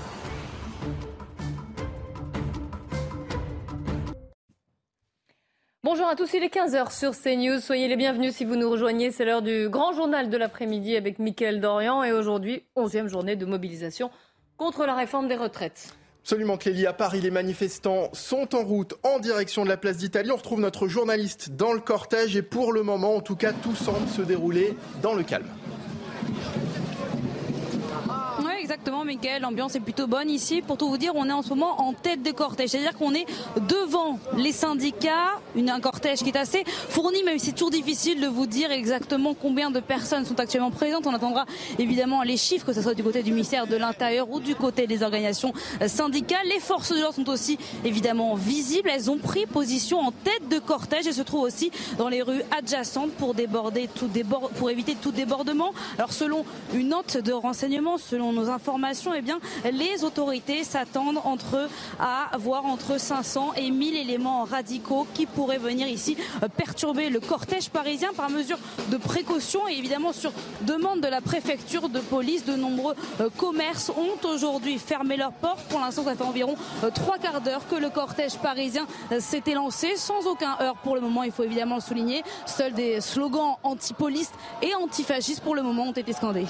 Bonjour 5.90 6.10
à 6.10 6.16
tous, 6.18 6.34
il 6.34 6.44
est 6.44 6.54
15h 6.54 6.92
sur 6.92 7.14
CNews. 7.18 7.62
Soyez 7.62 7.88
les 7.88 7.96
bienvenus 7.96 8.36
si 8.36 8.44
vous 8.44 8.58
nous 8.58 8.70
rejoignez. 8.70 9.10
C'est 9.10 9.24
l'heure 9.24 9.42
du 9.42 9.70
grand 9.70 9.94
journal 9.94 10.30
de 10.30 10.36
l'après-midi 10.36 10.98
avec 10.98 11.18
Mickaël 11.18 11.62
Dorian 11.62 12.04
et 12.04 12.12
aujourd'hui, 12.12 12.66
11e 12.76 13.08
journée 13.08 13.38
de 13.38 13.46
mobilisation 13.46 14.12
contre 14.58 14.86
la 14.86 14.96
réforme 14.96 15.30
des 15.30 15.38
retraites. 15.38 15.96
Absolument, 16.24 16.58
Clélie. 16.58 16.86
À 16.86 16.92
Paris, 16.92 17.22
les 17.22 17.32
manifestants 17.32 18.10
sont 18.12 18.54
en 18.54 18.66
route 18.66 18.96
en 19.04 19.20
direction 19.20 19.64
de 19.64 19.70
la 19.70 19.78
place 19.78 19.96
d'Italie. 19.96 20.30
On 20.30 20.36
retrouve 20.36 20.60
notre 20.60 20.90
journaliste 20.90 21.52
dans 21.52 21.72
le 21.72 21.80
cortège 21.80 22.36
et 22.36 22.42
pour 22.42 22.74
le 22.74 22.84
moment, 22.84 23.16
en 23.16 23.22
tout 23.22 23.38
cas, 23.38 23.54
tout 23.54 23.78
semble 23.78 24.10
se 24.10 24.22
dérouler 24.22 24.76
dans 25.02 25.14
le 25.14 25.24
calme. 25.24 25.48
Exactement, 28.68 29.06
Miguel. 29.06 29.44
L'ambiance 29.44 29.76
est 29.76 29.80
plutôt 29.80 30.08
bonne 30.08 30.30
ici. 30.30 30.62
Pour 30.62 30.76
tout 30.76 30.90
vous 30.90 30.98
dire, 30.98 31.14
on 31.16 31.30
est 31.30 31.32
en 31.32 31.42
ce 31.42 31.48
moment 31.48 31.80
en 31.80 31.94
tête 31.94 32.22
de 32.22 32.32
cortège. 32.32 32.72
C'est-à-dire 32.72 32.98
qu'on 32.98 33.14
est 33.14 33.26
devant 33.70 34.20
les 34.36 34.52
syndicats, 34.52 35.40
une, 35.56 35.70
un 35.70 35.80
cortège 35.80 36.20
qui 36.20 36.28
est 36.32 36.38
assez 36.38 36.66
fourni, 36.66 37.24
même 37.24 37.40
si 37.40 37.46
c'est 37.46 37.52
toujours 37.54 37.72
difficile 37.72 38.20
de 38.20 38.28
vous 38.28 38.46
dire 38.46 38.70
exactement 38.70 39.34
combien 39.34 39.72
de 39.72 39.80
personnes 39.80 40.26
sont 40.26 40.38
actuellement 40.38 40.70
présentes. 40.70 41.08
On 41.08 41.14
attendra 41.14 41.46
évidemment 41.80 42.24
les 42.24 42.36
chiffres, 42.36 42.66
que 42.66 42.74
ce 42.74 42.82
soit 42.82 42.94
du 42.94 43.04
côté 43.04 43.24
du 43.24 43.32
ministère 43.32 43.68
de 43.68 43.78
l'Intérieur 43.78 44.30
ou 44.30 44.42
du 44.42 44.54
côté 44.54 44.86
des 44.86 45.02
organisations 45.02 45.54
syndicales. 45.86 46.46
Les 46.50 46.60
forces 46.60 46.92
de 46.92 47.00
l'ordre 47.00 47.16
sont 47.16 47.30
aussi 47.30 47.58
évidemment 47.86 48.36
visibles. 48.36 48.90
Elles 48.94 49.10
ont 49.10 49.18
pris 49.18 49.46
position 49.46 50.02
en 50.02 50.12
tête 50.12 50.50
de 50.50 50.60
cortège 50.60 51.08
et 51.08 51.14
se 51.14 51.22
trouvent 51.22 51.44
aussi 51.44 51.72
dans 51.98 52.10
les 52.10 52.22
rues 52.22 52.44
adjacentes 52.58 53.12
pour 53.12 53.34
déborder 53.34 53.88
pour 54.58 54.70
éviter 54.70 54.98
tout 55.02 55.12
débordement. 55.12 55.72
Alors 55.98 56.12
selon 56.12 56.44
une 56.74 56.90
note 56.90 57.16
de 57.16 57.32
renseignement, 57.32 57.98
selon 57.98 58.34
nos 58.34 58.50
eh 59.66 59.72
les 59.72 60.04
autorités 60.04 60.64
s'attendent 60.64 61.20
entre 61.24 61.70
à 62.00 62.34
avoir 62.34 62.66
entre 62.66 63.00
500 63.00 63.54
et 63.56 63.72
1000 63.72 63.96
éléments 63.96 64.44
radicaux 64.44 65.08
qui 65.14 65.26
pourraient 65.26 65.58
venir 65.58 65.88
ici 65.88 66.18
euh, 66.44 66.48
perturber 66.48 67.10
le 67.10 67.20
cortège 67.20 67.70
parisien 67.70 68.10
par 68.16 68.30
mesure 68.30 68.58
de 68.90 68.98
précaution 68.98 69.68
et 69.68 69.74
évidemment 69.74 70.14
sur 70.14 70.32
demande 70.62 71.02
de 71.02 71.08
la 71.08 71.22
préfecture 71.22 71.90
de 71.90 72.00
police. 72.00 72.46
De 72.46 72.56
nombreux 72.56 72.96
euh, 73.22 73.30
commerces 73.36 73.90
ont 73.90 74.28
aujourd'hui 74.28 74.78
fermé 74.78 75.18
leurs 75.18 75.32
portes. 75.32 75.64
Pour 75.70 75.80
l'instant, 75.80 76.04
ça 76.04 76.16
fait 76.16 76.24
environ 76.24 76.56
euh, 76.84 76.90
trois 76.90 77.18
quarts 77.18 77.42
d'heure 77.42 77.68
que 77.70 77.76
le 77.76 77.90
cortège 77.90 78.38
parisien 78.38 78.86
s'était 79.20 79.54
lancé 79.54 79.96
sans 79.96 80.28
aucun 80.28 80.58
heurt 80.62 80.78
pour 80.84 80.96
le 80.96 81.02
moment. 81.02 81.24
Il 81.24 81.32
faut 81.32 81.44
évidemment 81.44 81.76
le 81.76 81.82
souligner. 81.82 82.24
Seuls 82.46 82.74
des 82.74 83.02
slogans 83.02 83.56
anti-police 83.64 84.32
et 84.62 84.74
antifascistes 84.76 85.42
pour 85.42 85.56
le 85.56 85.62
moment 85.62 85.84
ont 85.84 85.92
été 85.92 86.14
scandés. 86.14 86.46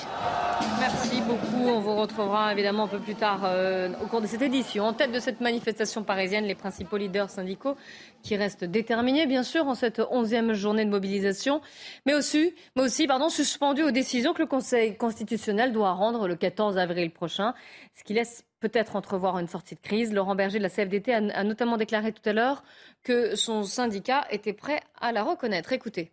Merci 0.80 1.22
beaucoup. 1.22 1.97
Retrouvera 1.98 2.54
évidemment 2.54 2.86
un 2.86 2.88
peu 2.88 3.00
plus 3.00 3.16
tard 3.16 3.42
euh, 3.44 3.90
au 4.04 4.08
cours 4.08 4.22
de 4.22 4.28
cette 4.28 4.42
édition. 4.42 4.86
En 4.86 4.94
tête 4.94 5.12
de 5.12 5.20
cette 5.20 5.42
manifestation 5.42 6.04
parisienne, 6.04 6.46
les 6.46 6.56
principaux 6.56 6.98
leaders 6.98 7.30
syndicaux 7.30 7.76
qui 8.24 8.36
restent 8.36 8.64
déterminés, 8.64 9.26
bien 9.26 9.44
sûr, 9.44 9.68
en 9.68 9.76
cette 9.76 10.02
onzième 10.12 10.54
journée 10.54 10.86
de 10.86 10.90
mobilisation, 10.90 11.62
mais 12.06 12.14
aussi, 12.14 12.54
mais 12.76 12.84
aussi 12.84 13.08
suspendus 13.30 13.84
aux 13.84 13.92
décisions 13.92 14.34
que 14.34 14.42
le 14.42 14.48
Conseil 14.48 14.96
constitutionnel 14.98 15.72
doit 15.72 15.92
rendre 15.92 16.28
le 16.28 16.36
14 16.36 16.78
avril 16.78 17.12
prochain, 17.12 17.54
ce 17.96 18.04
qui 18.04 18.14
laisse 18.14 18.46
peut-être 18.60 18.96
entrevoir 18.96 19.38
une 19.40 19.48
sortie 19.48 19.76
de 19.76 19.82
crise. 19.82 20.14
Laurent 20.14 20.36
Berger 20.36 20.58
de 20.58 20.64
la 20.64 20.70
CFDT 20.70 21.14
a 21.14 21.44
notamment 21.44 21.78
déclaré 21.78 22.12
tout 22.12 22.28
à 22.28 22.34
l'heure 22.34 22.64
que 23.04 23.36
son 23.36 23.64
syndicat 23.64 24.26
était 24.32 24.54
prêt 24.54 24.82
à 25.00 25.12
la 25.12 25.24
reconnaître. 25.24 25.74
Écoutez. 25.74 26.12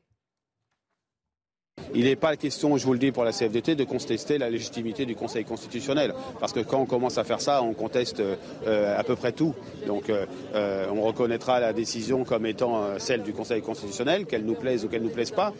Il 1.94 2.06
n'est 2.06 2.16
pas 2.16 2.36
question, 2.36 2.76
je 2.76 2.84
vous 2.84 2.92
le 2.92 2.98
dis 2.98 3.12
pour 3.12 3.22
la 3.22 3.30
CFDT, 3.30 3.76
de 3.76 3.84
contester 3.84 4.36
la 4.36 4.50
légitimité 4.50 5.06
du 5.06 5.14
Conseil 5.14 5.44
constitutionnel. 5.44 6.12
Parce 6.40 6.52
que 6.52 6.60
quand 6.60 6.80
on 6.80 6.86
commence 6.86 7.18
à 7.18 7.24
faire 7.24 7.40
ça, 7.40 7.62
on 7.62 7.72
conteste 7.72 8.20
euh, 8.20 8.98
à 8.98 9.04
peu 9.04 9.14
près 9.14 9.30
tout. 9.30 9.54
Donc 9.86 10.10
euh, 10.10 10.26
euh, 10.54 10.86
on 10.92 11.02
reconnaîtra 11.02 11.60
la 11.60 11.72
décision 11.72 12.24
comme 12.24 12.46
étant 12.46 12.98
celle 12.98 13.22
du 13.22 13.32
Conseil 13.32 13.62
constitutionnel, 13.62 14.26
qu'elle 14.26 14.44
nous 14.44 14.54
plaise 14.54 14.84
ou 14.84 14.88
qu'elle 14.88 15.02
ne 15.02 15.08
nous 15.08 15.14
plaise 15.14 15.30
pas. 15.30 15.52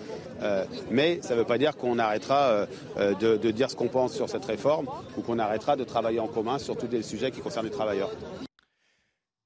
mais 0.91 1.21
ça 1.23 1.35
ne 1.35 1.39
veut 1.39 1.47
pas 1.47 1.59
dire 1.59 1.77
qu'on 1.77 1.99
arrêtera 1.99 2.67
de 2.99 3.51
dire 3.51 3.71
ce 3.71 3.77
qu'on 3.77 3.89
pense 3.89 4.13
sur 4.13 4.29
cette 4.29 4.45
réforme 4.45 4.87
ou 5.17 5.23
qu'on 5.23 5.39
arrêtera 5.39 5.77
de 5.77 5.85
travailler 5.85 6.21
en 6.21 6.27
commun 6.27 6.59
sur 6.59 6.77
tous 6.77 6.89
les 6.91 7.03
sujets 7.03 7.31
qui 7.31 7.41
concernent 7.41 7.67
les 7.67 7.73
travailleurs. 7.73 8.11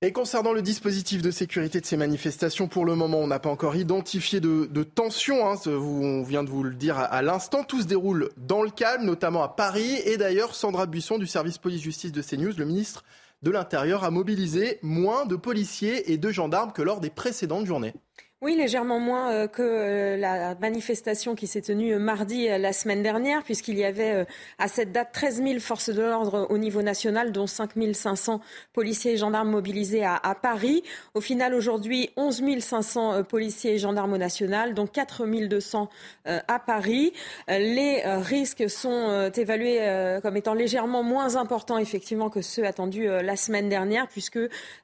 Et 0.01 0.13
concernant 0.13 0.53
le 0.53 0.63
dispositif 0.63 1.23
de 1.23 1.33
sécurité 1.33 1.81
de 1.81 1.85
ces 1.85 1.97
manifestations, 1.97 2.69
pour 2.69 2.85
le 2.85 2.95
moment, 2.95 3.19
on 3.19 3.27
n'a 3.27 3.41
pas 3.41 3.51
encore 3.51 3.75
identifié 3.75 4.39
de, 4.39 4.69
de 4.71 4.83
tension. 4.85 5.51
Hein, 5.51 5.57
on 5.67 6.23
vient 6.23 6.45
de 6.45 6.49
vous 6.49 6.63
le 6.63 6.75
dire 6.75 6.97
à, 6.97 7.21
l'instant. 7.21 7.65
Tout 7.65 7.83
se 7.83 7.87
déroule 7.89 8.29
dans 8.37 8.63
le 8.63 8.71
calme, 8.71 9.05
notamment 9.05 9.43
à 9.43 9.49
Paris. 9.49 9.97
Et 10.05 10.17
d'ailleurs, 10.17 10.55
Sandra 10.55 10.87
Buisson 10.87 11.19
du 11.19 11.27
service 11.27 11.59
police-justice 11.59 12.13
de 12.13 12.23
CNews, 12.23 12.53
le 12.57 12.65
ministre 12.65 13.03
de 13.43 13.51
l'Intérieur, 13.51 14.05
a 14.05 14.13
mobilisé 14.13 14.79
moins 14.83 15.27
de 15.27 15.35
policiers 15.35 16.13
et 16.13 16.17
de 16.17 16.31
gendarmes 16.31 16.73
que 16.73 16.83
lors 16.83 17.01
des 17.01 17.11
précédentes 17.11 17.67
journées. 17.67 17.95
Oui, 18.41 18.55
légèrement 18.55 19.01
moins 19.01 19.33
euh, 19.33 19.49
que 19.49 19.63
euh, 19.63 20.17
la 20.17 20.55
manifestation 20.55 21.35
qui 21.35 21.49
s'est 21.49 21.61
tenue 21.61 21.95
euh, 21.95 21.99
mardi 21.99 22.47
la 22.47 22.73
semaine 22.73 23.03
dernière, 23.03 23.43
puisqu'il 23.43 23.77
y 23.77 23.85
avait 23.85 24.25
à 24.59 24.69
cette 24.69 24.93
date 24.93 25.09
13 25.13 25.43
000 25.43 25.59
forces 25.59 25.91
de 25.91 26.03
l'ordre 26.03 26.47
au 26.49 26.57
niveau 26.57 26.81
national, 26.81 27.33
dont 27.33 27.49
5 27.49 27.73
500 27.93 28.41
policiers 28.73 29.15
et 29.15 29.17
gendarmes 29.17 29.51
mobilisés 29.51 30.05
à, 30.05 30.37
Paris. 30.41 30.85
Au 31.15 31.21
final, 31.21 31.53
aujourd'hui, 31.53 32.11
11 32.17 32.61
500 32.61 33.25
policiers 33.25 33.75
et 33.75 33.79
gendarmes 33.79 34.13
au 34.13 34.19
national, 34.19 34.73
dont 34.73 34.87
4 34.87 35.27
200 35.27 35.89
à 36.25 36.59
Paris. 36.61 37.13
Les 37.49 38.03
risques 38.05 38.71
sont 38.71 39.31
évalués 39.37 39.81
comme 40.23 40.37
étant 40.37 40.55
légèrement 40.55 41.03
moins 41.03 41.37
importants, 41.37 41.79
effectivement, 41.79 42.31
que 42.31 42.43
ceux 42.43 42.65
attendus 42.65 43.07
la 43.07 43.37
semaine 43.37 43.69
dernière, 43.69 44.07
puisque, 44.09 44.41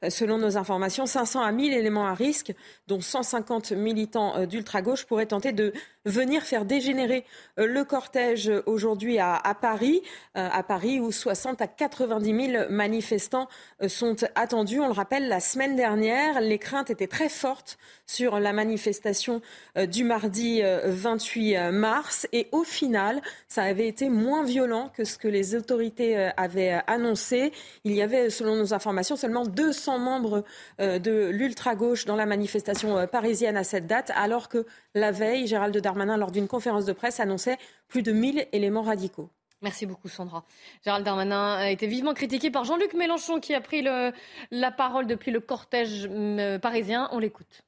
selon 0.08 0.38
nos 0.38 0.56
informations, 0.56 1.06
500 1.06 1.42
à 1.42 1.52
1000 1.52 1.72
éléments 1.72 2.06
à 2.06 2.14
risque, 2.14 2.52
dont 2.88 3.00
150 3.00 3.43
50 3.44 3.72
militants 3.72 4.36
euh, 4.36 4.46
d'ultra-gauche 4.46 5.04
pourraient 5.04 5.26
tenter 5.26 5.52
de 5.52 5.72
venir 6.06 6.42
faire 6.42 6.64
dégénérer 6.64 7.24
euh, 7.58 7.66
le 7.66 7.84
cortège 7.84 8.50
aujourd'hui 8.66 9.18
à, 9.18 9.56
Paris, 9.60 10.02
euh, 10.36 10.48
à 10.50 10.62
Paris 10.62 11.00
où 11.00 11.12
60 11.12 11.60
à 11.60 11.66
90 11.66 12.50
000 12.52 12.64
manifestants 12.70 13.48
sont 13.88 14.16
attendus. 14.34 14.80
On 14.80 14.86
le 14.86 14.92
rappelle, 14.92 15.28
la 15.28 15.40
semaine 15.40 15.76
dernière, 15.76 16.40
les 16.40 16.58
craintes 16.58 16.90
étaient 16.90 17.06
très 17.06 17.28
fortes 17.28 17.78
sur 18.06 18.38
la 18.38 18.52
manifestation 18.52 19.40
du 19.88 20.04
mardi 20.04 20.62
28 20.62 21.72
mars 21.72 22.26
et 22.32 22.48
au 22.52 22.64
final, 22.64 23.22
ça 23.48 23.62
avait 23.62 23.88
été 23.88 24.08
moins 24.08 24.44
violent 24.44 24.90
que 24.94 25.04
ce 25.04 25.16
que 25.16 25.28
les 25.28 25.54
autorités 25.54 26.30
avaient 26.36 26.80
annoncé. 26.86 27.52
Il 27.84 27.92
y 27.92 28.02
avait, 28.02 28.30
selon 28.30 28.56
nos 28.56 28.74
informations, 28.74 29.16
seulement 29.16 29.44
200 29.44 29.98
membres 29.98 30.44
de 30.78 31.28
l'ultra-gauche 31.28 32.04
dans 32.04 32.16
la 32.16 32.26
manifestation 32.26 33.06
parisienne 33.06 33.33
à 33.42 33.64
cette 33.64 33.86
date, 33.86 34.12
alors 34.14 34.48
que 34.48 34.66
la 34.94 35.10
veille, 35.10 35.46
Gérald 35.46 35.76
Darmanin, 35.76 36.16
lors 36.16 36.30
d'une 36.30 36.48
conférence 36.48 36.84
de 36.84 36.92
presse, 36.92 37.20
annonçait 37.20 37.58
plus 37.88 38.02
de 38.02 38.12
1000 38.12 38.46
éléments 38.52 38.82
radicaux. 38.82 39.28
Merci 39.62 39.86
beaucoup, 39.86 40.08
Sandra. 40.08 40.44
Gérald 40.84 41.04
Darmanin 41.04 41.54
a 41.54 41.70
été 41.70 41.86
vivement 41.86 42.14
critiqué 42.14 42.50
par 42.50 42.64
Jean-Luc 42.64 42.94
Mélenchon, 42.94 43.40
qui 43.40 43.54
a 43.54 43.60
pris 43.60 43.82
la 43.82 44.70
parole 44.70 45.06
depuis 45.06 45.30
le 45.30 45.40
cortège 45.40 46.06
euh, 46.10 46.58
parisien. 46.58 47.08
On 47.12 47.18
l'écoute. 47.18 47.64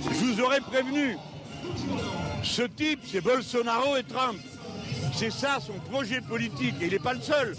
Je 0.00 0.08
vous 0.08 0.40
aurais 0.40 0.60
prévenu. 0.60 1.16
Ce 2.42 2.62
type, 2.62 3.00
c'est 3.04 3.20
Bolsonaro 3.20 3.96
et 3.96 4.02
Trump. 4.02 4.40
C'est 5.12 5.30
ça 5.30 5.58
son 5.60 5.78
projet 5.90 6.20
politique. 6.20 6.74
Et 6.80 6.86
il 6.86 6.92
n'est 6.92 6.98
pas 6.98 7.12
le 7.12 7.20
seul. 7.20 7.54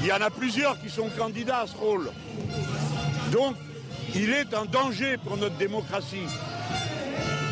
Il 0.00 0.06
y 0.06 0.12
en 0.12 0.20
a 0.20 0.30
plusieurs 0.30 0.78
qui 0.80 0.90
sont 0.90 1.08
candidats 1.16 1.60
à 1.60 1.66
ce 1.66 1.76
rôle. 1.76 2.10
Donc, 3.32 3.56
il 4.14 4.30
est 4.32 4.54
un 4.54 4.64
danger 4.64 5.16
pour 5.18 5.36
notre 5.36 5.56
démocratie. 5.56 6.26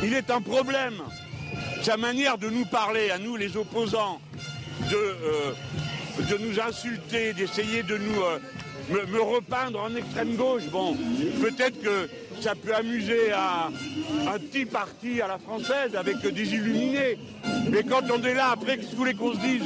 Il 0.02 0.14
est 0.14 0.30
un 0.30 0.40
problème. 0.40 0.94
Sa 1.82 1.96
manière 1.96 2.38
de 2.38 2.48
nous 2.48 2.64
parler, 2.64 3.10
à 3.10 3.18
nous 3.18 3.36
les 3.36 3.56
opposants, 3.56 4.20
de, 4.90 4.96
euh, 4.96 5.52
nous 6.40 6.60
insulter, 6.60 7.32
d'essayer 7.32 7.82
de 7.82 7.96
nous 7.96 8.22
euh, 8.22 8.38
me, 9.06 9.20
repeindre 9.20 9.80
en 9.80 9.94
extrême 9.94 10.36
gauche, 10.36 10.64
bon, 10.70 10.96
peut-être 11.40 11.80
que 11.80 12.08
ça 12.40 12.54
peut 12.54 12.74
amuser 12.74 13.32
un, 13.32 14.38
petit 14.38 14.64
parti 14.64 15.20
à 15.20 15.28
la 15.28 15.38
française 15.38 15.94
avec 15.96 16.18
des 16.20 16.54
illuminés. 16.54 17.18
Mais 17.70 17.82
quand 17.82 18.02
on 18.10 18.22
est 18.22 18.34
là, 18.34 18.50
après, 18.52 18.76
qu'est-ce 18.76 18.88
que 18.88 18.92
vous 18.92 18.98
voulez 18.98 19.14
qu'on 19.14 19.32
se 19.32 19.38
dise? 19.38 19.62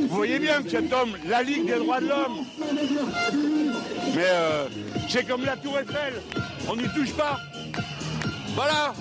Vous 0.00 0.16
voyez 0.16 0.38
bien 0.38 0.62
que 0.62 0.70
cet 0.70 0.92
homme, 0.92 1.16
la 1.26 1.42
Ligue 1.42 1.66
des 1.66 1.78
droits 1.78 2.00
de 2.00 2.08
l'homme, 2.08 2.44
mais 4.14 4.24
euh, 4.24 4.66
c'est 5.08 5.26
comme 5.26 5.44
la 5.44 5.56
Tour 5.56 5.78
Eiffel, 5.78 6.14
on 6.68 6.76
n'y 6.76 6.88
touche 6.88 7.12
pas. 7.12 7.38
Voilà 8.54 8.92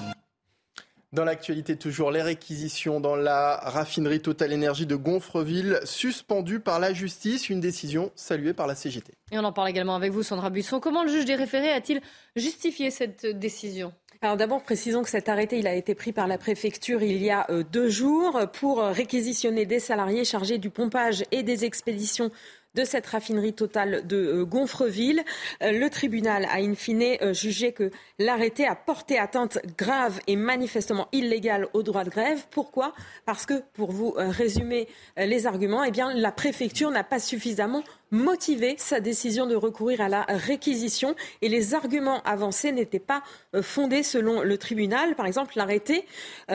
dans 1.17 1.25
l'actualité 1.25 1.75
toujours, 1.75 2.11
les 2.11 2.21
réquisitions 2.21 2.99
dans 2.99 3.15
la 3.15 3.57
raffinerie 3.57 4.21
Total 4.21 4.53
Énergie 4.53 4.85
de 4.85 4.95
Gonfreville 4.95 5.79
suspendues 5.83 6.59
par 6.59 6.79
la 6.79 6.93
justice, 6.93 7.49
une 7.49 7.59
décision 7.59 8.11
saluée 8.13 8.53
par 8.53 8.67
la 8.67 8.75
CGT. 8.75 9.13
Et 9.31 9.39
on 9.39 9.43
en 9.43 9.51
parle 9.51 9.69
également 9.69 9.95
avec 9.95 10.11
vous, 10.11 10.21
Sandra 10.21 10.51
Buisson. 10.51 10.79
Comment 10.79 11.03
le 11.03 11.09
juge 11.09 11.25
des 11.25 11.33
référés 11.33 11.71
a-t-il 11.71 12.01
justifié 12.35 12.91
cette 12.91 13.25
décision? 13.25 13.93
Alors 14.21 14.37
d'abord, 14.37 14.61
précisons 14.61 15.01
que 15.01 15.09
cet 15.09 15.27
arrêté, 15.27 15.57
il 15.57 15.65
a 15.65 15.73
été 15.73 15.95
pris 15.95 16.11
par 16.11 16.27
la 16.27 16.37
préfecture 16.37 17.01
il 17.01 17.21
y 17.21 17.31
a 17.31 17.47
euh, 17.49 17.63
deux 17.63 17.89
jours 17.89 18.39
pour 18.53 18.83
réquisitionner 18.83 19.65
des 19.65 19.79
salariés 19.79 20.23
chargés 20.23 20.59
du 20.59 20.69
pompage 20.69 21.23
et 21.31 21.41
des 21.41 21.65
expéditions 21.65 22.29
de 22.77 22.85
cette 22.85 23.07
raffinerie 23.07 23.53
totale 23.53 24.05
de 24.05 24.17
euh, 24.17 24.45
Gonfreville. 24.45 25.23
Euh, 25.63 25.71
le 25.71 25.89
tribunal 25.89 26.45
a 26.45 26.57
in 26.57 26.75
fine 26.75 27.17
euh, 27.21 27.33
jugé 27.33 27.71
que 27.71 27.89
l'arrêté 28.19 28.67
a 28.67 28.75
porté 28.75 29.17
atteinte 29.17 29.57
grave 29.77 30.19
et 30.27 30.35
manifestement 30.35 31.07
illégale 31.11 31.67
au 31.73 31.81
droit 31.81 32.03
de 32.03 32.11
grève. 32.11 32.45
Pourquoi? 32.51 32.93
Parce 33.25 33.47
que, 33.47 33.63
pour 33.73 33.91
vous 33.91 34.13
résumer 34.15 34.87
les 35.17 35.47
arguments, 35.47 35.83
eh 35.83 35.91
la 36.15 36.31
préfecture 36.31 36.91
n'a 36.91 37.03
pas 37.03 37.19
suffisamment 37.19 37.83
motivé 38.11 38.75
sa 38.77 38.99
décision 38.99 39.47
de 39.47 39.55
recourir 39.55 39.99
à 39.99 40.07
la 40.07 40.21
réquisition 40.29 41.15
et 41.41 41.49
les 41.49 41.73
arguments 41.73 42.21
avancés 42.23 42.71
n'étaient 42.71 42.99
pas 42.99 43.23
fondés 43.61 44.03
selon 44.03 44.41
le 44.41 44.57
tribunal. 44.57 45.15
Par 45.15 45.25
exemple, 45.25 45.53
l'arrêté 45.55 46.05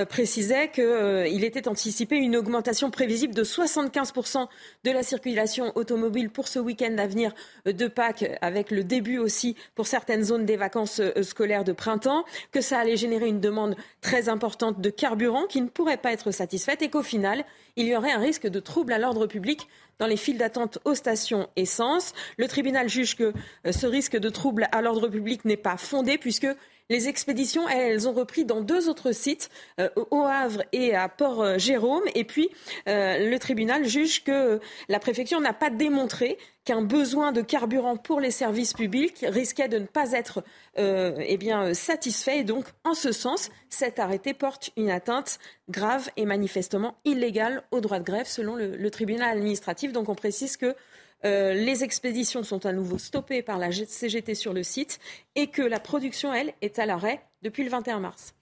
précisait 0.08 0.70
qu'il 0.70 1.44
était 1.44 1.68
anticipé 1.68 2.16
une 2.16 2.36
augmentation 2.36 2.90
prévisible 2.90 3.34
de 3.34 3.44
75% 3.44 4.46
de 4.84 4.90
la 4.90 5.02
circulation 5.02 5.72
automobile 5.74 6.11
pour 6.32 6.48
ce 6.48 6.58
week-end 6.58 6.96
à 6.98 7.06
venir 7.06 7.32
de 7.66 7.88
Pâques, 7.88 8.24
avec 8.40 8.70
le 8.70 8.84
début 8.84 9.18
aussi 9.18 9.56
pour 9.74 9.86
certaines 9.86 10.22
zones 10.22 10.44
des 10.44 10.56
vacances 10.56 11.00
scolaires 11.22 11.64
de 11.64 11.72
printemps, 11.72 12.24
que 12.52 12.60
ça 12.60 12.78
allait 12.78 12.96
générer 12.96 13.28
une 13.28 13.40
demande 13.40 13.76
très 14.00 14.28
importante 14.28 14.80
de 14.80 14.90
carburant 14.90 15.46
qui 15.46 15.60
ne 15.60 15.68
pourrait 15.68 15.96
pas 15.96 16.12
être 16.12 16.30
satisfaite 16.30 16.82
et 16.82 16.90
qu'au 16.90 17.02
final, 17.02 17.44
il 17.76 17.86
y 17.86 17.96
aurait 17.96 18.12
un 18.12 18.18
risque 18.18 18.46
de 18.46 18.60
trouble 18.60 18.92
à 18.92 18.98
l'ordre 18.98 19.26
public 19.26 19.68
dans 19.98 20.06
les 20.06 20.16
files 20.16 20.38
d'attente 20.38 20.78
aux 20.84 20.94
stations 20.94 21.48
essence. 21.56 22.12
Le 22.36 22.48
tribunal 22.48 22.88
juge 22.88 23.16
que 23.16 23.32
euh, 23.66 23.72
ce 23.72 23.86
risque 23.86 24.16
de 24.16 24.28
trouble 24.28 24.68
à 24.72 24.82
l'ordre 24.82 25.08
public 25.08 25.44
n'est 25.44 25.56
pas 25.56 25.76
fondé 25.76 26.18
puisque 26.18 26.48
les 26.88 27.08
expéditions, 27.08 27.68
elles, 27.68 28.08
ont 28.08 28.12
repris 28.12 28.44
dans 28.44 28.60
deux 28.60 28.88
autres 28.88 29.12
sites, 29.12 29.50
euh, 29.80 29.88
au 30.10 30.22
Havre 30.22 30.62
et 30.72 30.94
à 30.94 31.08
Port-Jérôme. 31.08 32.02
Et 32.14 32.24
puis, 32.24 32.50
euh, 32.88 33.30
le 33.30 33.38
tribunal 33.38 33.86
juge 33.86 34.24
que 34.24 34.60
la 34.88 34.98
préfecture 34.98 35.40
n'a 35.40 35.52
pas 35.52 35.70
démontré 35.70 36.38
qu'un 36.64 36.82
besoin 36.82 37.32
de 37.32 37.40
carburant 37.40 37.96
pour 37.96 38.20
les 38.20 38.30
services 38.30 38.72
publics 38.72 39.24
risquait 39.26 39.68
de 39.68 39.78
ne 39.78 39.86
pas 39.86 40.12
être 40.12 40.44
euh, 40.78 41.16
eh 41.18 41.74
satisfait. 41.74 42.38
Et 42.38 42.44
donc, 42.44 42.66
en 42.84 42.94
ce 42.94 43.10
sens, 43.10 43.50
cet 43.68 43.98
arrêté 43.98 44.32
porte 44.32 44.70
une 44.76 44.90
atteinte 44.90 45.38
grave 45.68 46.08
et 46.16 46.24
manifestement 46.24 46.96
illégale 47.04 47.64
au 47.70 47.80
droit 47.80 47.98
de 47.98 48.04
grève, 48.04 48.26
selon 48.26 48.54
le 48.54 48.90
tribunal 48.90 49.36
administratif. 49.36 49.92
Donc, 49.92 50.08
on 50.08 50.14
précise 50.14 50.56
que 50.56 50.76
euh, 51.24 51.54
les 51.54 51.84
expéditions 51.84 52.42
sont 52.42 52.66
à 52.66 52.72
nouveau 52.72 52.98
stoppées 52.98 53.42
par 53.42 53.58
la 53.58 53.70
CGT 53.72 54.34
sur 54.34 54.52
le 54.52 54.62
site 54.62 54.98
et 55.34 55.48
que 55.48 55.62
la 55.62 55.80
production, 55.80 56.32
elle, 56.32 56.52
est 56.60 56.78
à 56.78 56.86
l'arrêt 56.86 57.22
depuis 57.42 57.64
le 57.64 57.70
21 57.70 58.00
mars. 58.00 58.34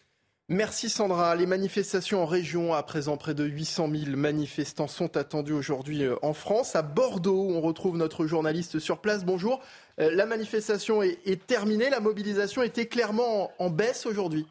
Merci 0.53 0.91
Sandra. 0.91 1.37
Les 1.37 1.47
manifestations 1.47 2.25
en 2.25 2.27
région, 2.27 2.75
à 2.75 2.83
présent 2.83 3.17
près 3.17 3.35
de 3.35 3.45
800 3.45 3.89
000 3.89 4.17
manifestants 4.17 4.89
sont 4.89 5.17
attendus 5.17 5.53
aujourd'hui 5.53 6.03
euh, 6.03 6.17
en 6.23 6.33
France. 6.33 6.75
À 6.75 6.83
Bordeaux, 6.83 7.47
on 7.51 7.61
retrouve 7.61 7.97
notre 7.97 8.27
journaliste 8.27 8.81
sur 8.81 8.99
place. 8.99 9.25
Bonjour. 9.25 9.61
Euh, 10.01 10.11
la 10.13 10.27
manifestation 10.27 11.03
est, 11.03 11.47
terminée. 11.47 11.89
La 11.89 12.01
mobilisation 12.01 12.65
était 12.65 12.87
clairement 12.87 13.53
en 13.61 13.71
baisse 13.71 14.07
aujourd'hui. 14.07 14.45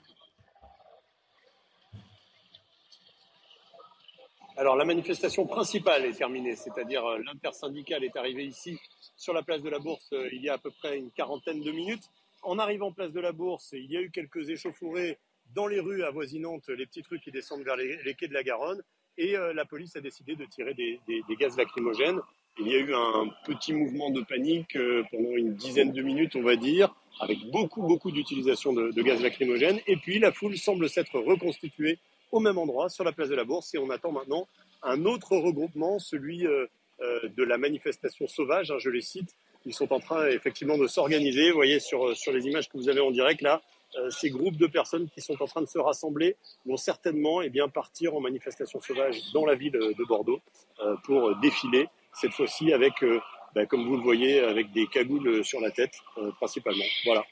Alors 4.59 4.75
la 4.75 4.83
manifestation 4.83 5.45
principale 5.45 6.03
est 6.03 6.17
terminée, 6.17 6.53
c'est-à-dire 6.57 7.05
euh, 7.05 7.19
l'intersyndicale 7.25 8.03
est 8.03 8.17
arrivé 8.17 8.43
ici 8.43 8.77
sur 9.15 9.33
la 9.33 9.41
place 9.41 9.61
de 9.61 9.69
la 9.69 9.79
Bourse 9.79 10.09
euh, 10.11 10.27
il 10.33 10.43
y 10.43 10.49
a 10.49 10.55
à 10.55 10.57
peu 10.57 10.69
près 10.69 10.97
une 10.97 11.11
quarantaine 11.11 11.61
de 11.61 11.71
minutes. 11.71 12.03
En 12.43 12.59
arrivant 12.59 12.91
place 12.91 13.13
de 13.13 13.21
la 13.21 13.31
Bourse, 13.31 13.69
il 13.71 13.89
y 13.89 13.95
a 13.95 14.01
eu 14.01 14.11
quelques 14.11 14.49
échauffourées 14.49 15.17
dans 15.55 15.65
les 15.65 15.79
rues 15.79 16.03
avoisinantes, 16.03 16.67
les 16.67 16.85
petites 16.85 17.07
rues 17.07 17.21
qui 17.21 17.31
descendent 17.31 17.63
vers 17.63 17.77
les, 17.77 18.13
quais 18.15 18.27
de 18.27 18.33
la 18.33 18.43
Garonne, 18.43 18.81
et 19.17 19.37
euh, 19.37 19.53
la 19.53 19.63
police 19.63 19.95
a 19.95 20.01
décidé 20.01 20.35
de 20.35 20.43
tirer 20.43 20.73
des, 20.73 20.99
gaz 21.39 21.55
lacrymogènes. 21.55 22.19
Il 22.59 22.67
y 22.67 22.75
a 22.75 22.79
eu 22.79 22.93
un 22.93 23.29
petit 23.45 23.71
mouvement 23.71 24.09
de 24.09 24.21
panique 24.23 24.77
pendant 25.09 25.37
une 25.37 25.55
dizaine 25.55 25.93
de 25.93 26.01
minutes, 26.01 26.35
on 26.35 26.43
va 26.43 26.57
dire, 26.57 26.93
avec 27.21 27.37
beaucoup, 27.49 27.81
beaucoup 27.83 28.11
d'utilisation 28.11 28.73
de, 28.73 29.01
gaz 29.01 29.21
lacrymogène. 29.21 29.79
Et 29.87 29.95
puis 29.95 30.19
la 30.19 30.33
foule 30.33 30.57
semble 30.57 30.89
s'être 30.89 31.17
reconstituée 31.17 31.97
au 32.31 32.39
même 32.39 32.57
endroit, 32.57 32.89
sur 32.89 33.03
la 33.03 33.11
place 33.11 33.29
de 33.29 33.35
la 33.35 33.43
Bourse, 33.43 33.73
et 33.73 33.77
on 33.77 33.89
attend 33.89 34.11
maintenant 34.11 34.47
un 34.83 35.05
autre 35.05 35.35
regroupement, 35.35 35.99
celui 35.99 36.45
euh, 36.45 36.65
euh, 37.01 37.29
de 37.35 37.43
la 37.43 37.57
manifestation 37.57 38.27
sauvage, 38.27 38.71
hein, 38.71 38.77
je 38.79 38.89
les 38.89 39.01
cite. 39.01 39.35
Ils 39.65 39.73
sont 39.73 39.91
en 39.91 39.99
train 39.99 40.27
effectivement 40.27 40.77
de 40.77 40.87
s'organiser. 40.87 41.49
Vous 41.49 41.57
voyez 41.57 41.79
sur, 41.79 42.09
euh, 42.09 42.15
sur 42.15 42.31
les 42.31 42.45
images 42.45 42.69
que 42.69 42.77
vous 42.77 42.89
avez 42.89 43.01
en 43.01 43.11
direct 43.11 43.41
là, 43.41 43.61
ces 44.11 44.29
groupes 44.29 44.57
de 44.57 44.67
personnes 44.67 45.09
qui 45.09 45.19
sont 45.19 45.41
en 45.41 45.47
train 45.47 45.61
de 45.61 45.67
se 45.67 45.79
rassembler 45.79 46.35
vont 46.63 46.77
certainement 46.77 47.41
eh 47.41 47.49
bien, 47.49 47.67
partir 47.69 48.13
en 48.13 48.21
manifestation 48.21 48.79
sauvage 48.79 49.19
dans 49.33 49.47
la 49.47 49.55
ville 49.55 49.71
de 49.71 50.07
Bordeaux 50.07 50.41
pour 51.05 51.35
défiler, 51.37 51.87
cette 52.13 52.33
fois-ci 52.33 52.71
avec, 52.71 52.93
bah, 53.55 53.65
comme 53.65 53.87
vous 53.87 53.97
le 53.97 54.03
voyez, 54.03 54.41
avec 54.41 54.71
des 54.73 54.85
cagoules 54.85 55.43
sur 55.43 55.59
la 55.59 55.71
tête 55.71 55.95
principalement. 56.39 56.85
Voilà. 57.03 57.25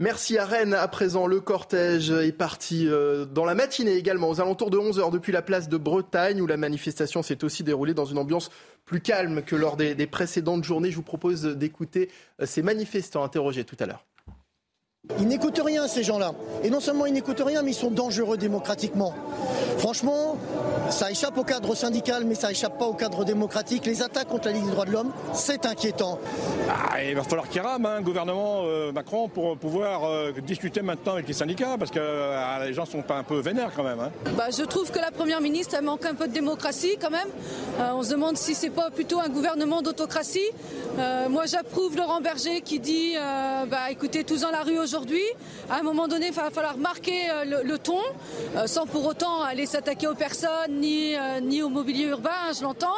Merci 0.00 0.38
à 0.38 0.44
Rennes. 0.44 0.74
À 0.74 0.86
présent, 0.86 1.26
le 1.26 1.40
cortège 1.40 2.12
est 2.12 2.30
parti 2.30 2.86
euh, 2.86 3.24
dans 3.24 3.44
la 3.44 3.56
matinée 3.56 3.96
également, 3.96 4.28
aux 4.30 4.40
alentours 4.40 4.70
de 4.70 4.78
11h, 4.78 5.10
depuis 5.10 5.32
la 5.32 5.42
place 5.42 5.68
de 5.68 5.76
Bretagne, 5.76 6.40
où 6.40 6.46
la 6.46 6.56
manifestation 6.56 7.20
s'est 7.24 7.42
aussi 7.42 7.64
déroulée 7.64 7.94
dans 7.94 8.04
une 8.04 8.18
ambiance 8.18 8.48
plus 8.84 9.00
calme 9.00 9.42
que 9.42 9.56
lors 9.56 9.76
des, 9.76 10.06
précédentes 10.06 10.62
journées. 10.62 10.92
Je 10.92 10.96
vous 10.96 11.02
propose 11.02 11.42
d'écouter 11.42 12.10
euh, 12.40 12.46
ces 12.46 12.62
manifestants 12.62 13.24
interrogés 13.24 13.64
tout 13.64 13.76
à 13.80 13.86
l'heure. 13.86 14.04
Ils 15.18 15.26
n'écoutent 15.26 15.60
rien, 15.64 15.88
ces 15.88 16.02
gens-là. 16.02 16.32
Et 16.62 16.70
non 16.70 16.80
seulement 16.80 17.06
ils 17.06 17.12
n'écoutent 17.12 17.42
rien, 17.44 17.62
mais 17.62 17.70
ils 17.70 17.74
sont 17.74 17.90
dangereux 17.90 18.36
démocratiquement. 18.36 19.14
Franchement, 19.78 20.36
ça 20.90 21.10
échappe 21.10 21.38
au 21.38 21.44
cadre 21.44 21.74
syndical, 21.74 22.24
mais 22.24 22.34
ça 22.34 22.50
échappe 22.50 22.78
pas 22.78 22.86
au 22.86 22.94
cadre 22.94 23.24
démocratique. 23.24 23.86
Les 23.86 24.02
attaques 24.02 24.28
contre 24.28 24.48
la 24.48 24.54
Ligue 24.54 24.64
des 24.64 24.70
droits 24.70 24.84
de 24.84 24.90
l'homme, 24.90 25.12
c'est 25.32 25.66
inquiétant. 25.66 26.18
Ah, 26.68 27.02
il 27.02 27.14
va 27.14 27.22
falloir 27.22 27.48
qu'il 27.48 27.60
rame, 27.60 27.86
hein, 27.86 28.00
gouvernement 28.00 28.62
euh, 28.64 28.92
Macron, 28.92 29.28
pour 29.28 29.56
pouvoir 29.56 30.04
euh, 30.04 30.32
discuter 30.46 30.82
maintenant 30.82 31.12
avec 31.12 31.28
les 31.28 31.34
syndicats, 31.34 31.76
parce 31.78 31.90
que 31.90 32.00
euh, 32.00 32.66
les 32.66 32.74
gens 32.74 32.86
sont 32.86 33.02
pas 33.02 33.16
un 33.16 33.22
peu 33.22 33.38
vénères 33.38 33.70
quand 33.74 33.84
même. 33.84 34.00
Hein. 34.00 34.10
Bah, 34.36 34.48
je 34.56 34.62
trouve 34.62 34.90
que 34.90 34.98
la 34.98 35.10
Première 35.10 35.40
ministre, 35.40 35.74
elle 35.78 35.84
manque 35.84 36.04
un 36.04 36.14
peu 36.14 36.28
de 36.28 36.32
démocratie 36.32 36.96
quand 37.00 37.10
même. 37.10 37.28
on 37.94 38.02
se 38.02 38.10
demande 38.10 38.36
si 38.36 38.54
c'est 38.54 38.70
pas 38.70 38.90
plutôt 38.90 39.20
un 39.20 39.28
gouvernement 39.28 39.82
d'autocratie. 39.82 40.50
moi, 41.28 41.46
j'approuve 41.46 41.96
Laurent 41.96 42.20
Berger 42.20 42.60
qui 42.60 42.78
dit, 42.78 43.14
bah, 43.70 43.90
écoutez, 43.90 44.24
tous 44.24 44.42
dans 44.42 44.50
la 44.50 44.62
rue 44.62 44.78
aujourd'hui 44.78 44.97
aujourd'hui. 44.98 45.22
À 45.70 45.78
un 45.78 45.82
moment 45.82 46.08
donné, 46.08 46.28
il 46.28 46.32
va 46.32 46.50
falloir 46.50 46.76
marquer 46.76 47.30
euh, 47.30 47.62
le, 47.62 47.78
ton, 47.78 48.00
euh, 48.56 48.66
sans 48.66 48.84
pour 48.84 49.06
autant 49.06 49.42
aller 49.42 49.64
s'attaquer 49.64 50.08
aux 50.08 50.14
personnes 50.16 50.80
ni, 50.80 51.14
euh, 51.14 51.38
ni 51.40 51.62
au 51.62 51.68
mobilier 51.68 52.06
urbain, 52.06 52.30
hein, 52.48 52.52
je 52.56 52.62
l'entends. 52.64 52.96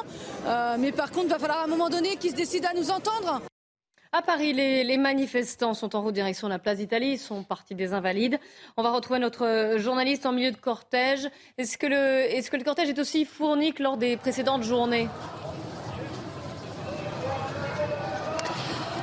mais 0.78 0.92
par 0.92 1.11
contre, 1.11 1.26
il 1.26 1.30
va 1.30 1.38
falloir 1.38 1.61
à 1.61 1.64
un 1.64 1.66
moment 1.66 1.90
donné 1.90 2.16
qu'ils 2.16 2.30
se 2.30 2.36
décident 2.36 2.68
à 2.70 2.74
nous 2.74 2.90
entendre. 2.90 3.42
À 4.12 4.22
Paris, 4.22 4.55
les, 4.55 4.96
manifestants 4.96 5.74
sont 5.74 5.94
en 5.94 6.03
route 6.03 6.14
direction 6.14 6.48
la 6.48 6.59
place 6.59 6.78
d'Italie. 6.78 7.12
Ils 7.12 7.18
sont 7.18 7.42
partis 7.44 7.74
des 7.74 7.92
Invalides. 7.92 8.40
On 8.76 8.82
va 8.82 8.90
retrouver 8.90 9.20
notre 9.20 9.76
journaliste 9.76 10.24
en 10.24 10.32
milieu 10.32 10.53
de 10.53 10.57
cortège. 10.57 11.28
Est-ce 11.59 11.76
que, 11.76 11.86
est 11.86 12.40
-ce 12.40 12.51
que 12.51 12.57
le 12.57 12.64
cortège 12.64 12.88
est 12.88 12.98
aussi 12.98 13.24
fourni 13.24 13.72
que 13.72 13.82
lors 13.82 13.98
des 13.98 14.16
précédentes 14.16 14.64
journées? 14.64 15.09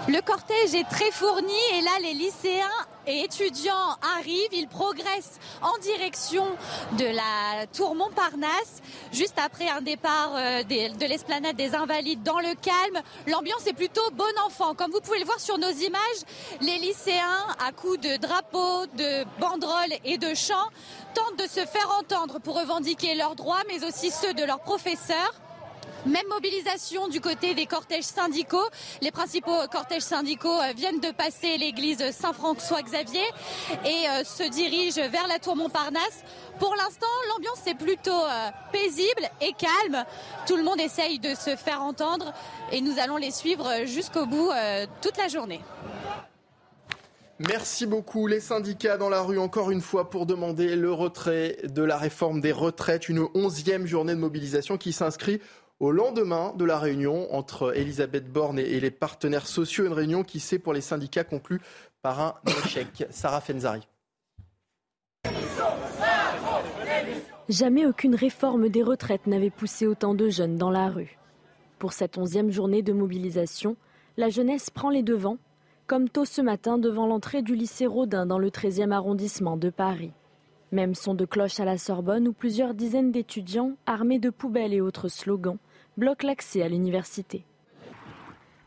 Le 0.08 0.22
cortège 0.22 0.74
est 0.74 0.88
très 0.90 1.12
fourni 1.12 1.52
et 1.74 1.82
là 1.82 1.92
les 2.02 2.14
lycéens 2.14 2.88
et 3.08 3.24
étudiants 3.24 3.98
arrivent, 4.18 4.54
ils 4.54 4.70
progressent 4.70 5.38
en 5.62 5.78
direction 5.80 6.46
de 6.98 7.04
la 7.04 7.68
tour 7.68 7.94
Montparnasse, 7.94 8.82
juste 9.12 9.38
après 9.38 9.68
un 9.68 9.82
départ 9.82 10.32
euh, 10.36 10.64
de 10.64 11.06
l'esplanade 11.06 11.58
des 11.58 11.76
Invalides 11.76 12.24
dans 12.24 12.40
le 12.40 12.56
calme. 12.56 13.04
L'ambiance 13.28 13.68
est 13.68 13.74
plutôt 13.74 14.10
bon 14.14 14.24
enfant. 14.46 14.76
Comme 14.76 14.92
vous 14.92 15.02
pouvez 15.02 15.20
le 15.20 15.26
voir 15.26 15.42
sur 15.42 15.58
nos 15.58 15.72
images, 15.72 16.00
les 16.62 16.78
lycéens, 16.78 17.46
à 17.66 17.74
coups 17.74 18.00
de 18.00 18.16
drapeaux, 18.16 18.86
de 18.98 19.26
banderoles 19.42 19.98
et 20.06 20.18
de 20.18 20.34
chants, 20.34 20.70
tentent 21.16 21.38
de 21.38 21.50
se 21.50 21.66
faire 21.66 21.98
entendre 22.00 22.40
pour 22.40 22.58
revendiquer 22.58 23.16
leurs 23.16 23.36
droits, 23.36 23.64
mais 23.68 23.86
aussi 23.86 24.10
ceux 24.10 24.34
de 24.34 24.46
leurs 24.46 24.62
professeurs. 24.62 25.34
Même 26.06 26.28
mobilisation 26.30 27.08
du 27.08 27.20
côté 27.20 27.56
des 27.56 27.66
cortèges 27.66 28.04
syndicaux. 28.04 28.66
Les 29.02 29.12
principaux 29.12 29.68
cortèges 29.72 30.04
syndicaux 30.04 30.62
euh, 30.62 30.74
viennent 30.76 31.00
de 31.00 31.12
passer 31.12 31.58
l'église 31.58 32.12
Saint-François-Xavier 32.12 33.26
et 33.84 34.10
euh, 34.10 34.24
se 34.24 34.48
dirigent 34.50 35.10
vers 35.10 35.28
la 35.28 35.40
tour 35.40 35.56
Montparnasse. 35.56 36.24
Pour 36.60 36.76
l'instant, 36.76 37.08
l'ambiance 37.30 37.66
est 37.68 37.76
plutôt 37.76 38.12
euh, 38.12 38.50
paisible 38.72 39.28
et 39.42 39.54
calme. 39.54 40.06
Tout 40.46 40.56
le 40.56 40.64
monde 40.64 40.80
essaye 40.80 41.20
de 41.20 41.34
se 41.34 41.56
faire 41.56 41.82
entendre 41.82 42.34
et 42.72 42.82
nous 42.82 43.00
allons 43.00 43.18
les 43.18 43.32
suivre 43.32 43.86
jusqu'au 43.86 44.26
bout 44.26 44.52
toute 45.02 45.18
la 45.18 45.28
journée. 45.28 45.62
Merci 47.40 47.86
beaucoup. 47.86 48.26
Les 48.26 48.40
syndicats 48.40 48.98
dans 48.98 49.10
la 49.10 49.22
rue 49.22 49.38
encore 49.38 49.70
une 49.70 49.82
fois 49.82 50.10
pour 50.10 50.26
demander 50.26 50.76
le 50.76 50.92
retrait 50.92 51.58
de 51.64 51.84
la 51.84 51.98
réforme 51.98 52.42
des 52.42 52.52
retraites. 52.52 53.10
Une 53.10 53.28
onzième 53.36 53.86
journée 53.86 54.16
de 54.16 54.20
mobilisation 54.20 54.78
qui 54.78 54.92
s'inscrit 54.92 55.40
au 55.80 55.92
lendemain 55.92 56.54
de 56.58 56.66
la 56.66 56.80
réunion 56.80 57.34
entre 57.34 57.78
Elisabeth 57.78 58.32
Borne 58.32 58.60
et 58.60 58.80
les 58.80 58.92
partenaires 58.92 59.48
sociaux, 59.48 59.86
une 59.86 59.94
réunion 59.94 60.24
qui 60.24 60.40
s'est 60.40 60.60
pour 60.60 60.74
les 60.74 60.82
syndicats 60.82 61.24
conclue 61.24 61.62
par 62.02 62.20
un 62.20 62.36
échec. 62.66 63.06
Sarah 63.10 63.42
Fenzari. 63.42 63.88
Jamais 67.50 67.86
aucune 67.86 68.16
réforme 68.16 68.70
des 68.70 68.84
retraites 68.84 69.28
n'avait 69.28 69.50
poussé 69.50 69.88
autant 69.88 70.14
de 70.14 70.30
jeunes 70.30 70.58
dans 70.58 70.72
la 70.72 70.90
rue. 70.90 71.18
Pour 71.80 71.94
cette 71.94 72.18
onzième 72.18 72.52
journée 72.52 72.82
de 72.82 72.92
mobilisation, 72.92 73.78
la 74.18 74.30
jeunesse 74.30 74.70
prend 74.70 74.90
les 74.90 75.04
devants, 75.04 75.38
comme 75.86 76.10
tôt 76.10 76.26
ce 76.26 76.42
matin 76.42 76.78
devant 76.78 77.08
l'entrée 77.08 77.44
du 77.44 77.56
lycée 77.56 77.86
Rodin 77.86 78.26
dans 78.26 78.40
le 78.40 78.50
13e 78.50 78.92
arrondissement 78.92 79.56
de 79.56 79.70
Paris. 79.70 80.12
Même 80.74 80.96
son 80.96 81.14
de 81.14 81.24
cloche 81.24 81.62
à 81.62 81.66
la 81.66 81.78
Sorbonne 81.78 82.28
où 82.28 82.34
plusieurs 82.34 82.74
dizaines 82.74 83.12
d'étudiants, 83.12 83.78
armés 83.86 84.20
de 84.20 84.30
poubelles 84.30 84.74
et 84.74 84.82
autres 84.82 85.08
slogans, 85.08 85.58
bloque 85.98 86.24
l'accès 86.24 86.62
à 86.62 86.70
l'université. 86.70 87.44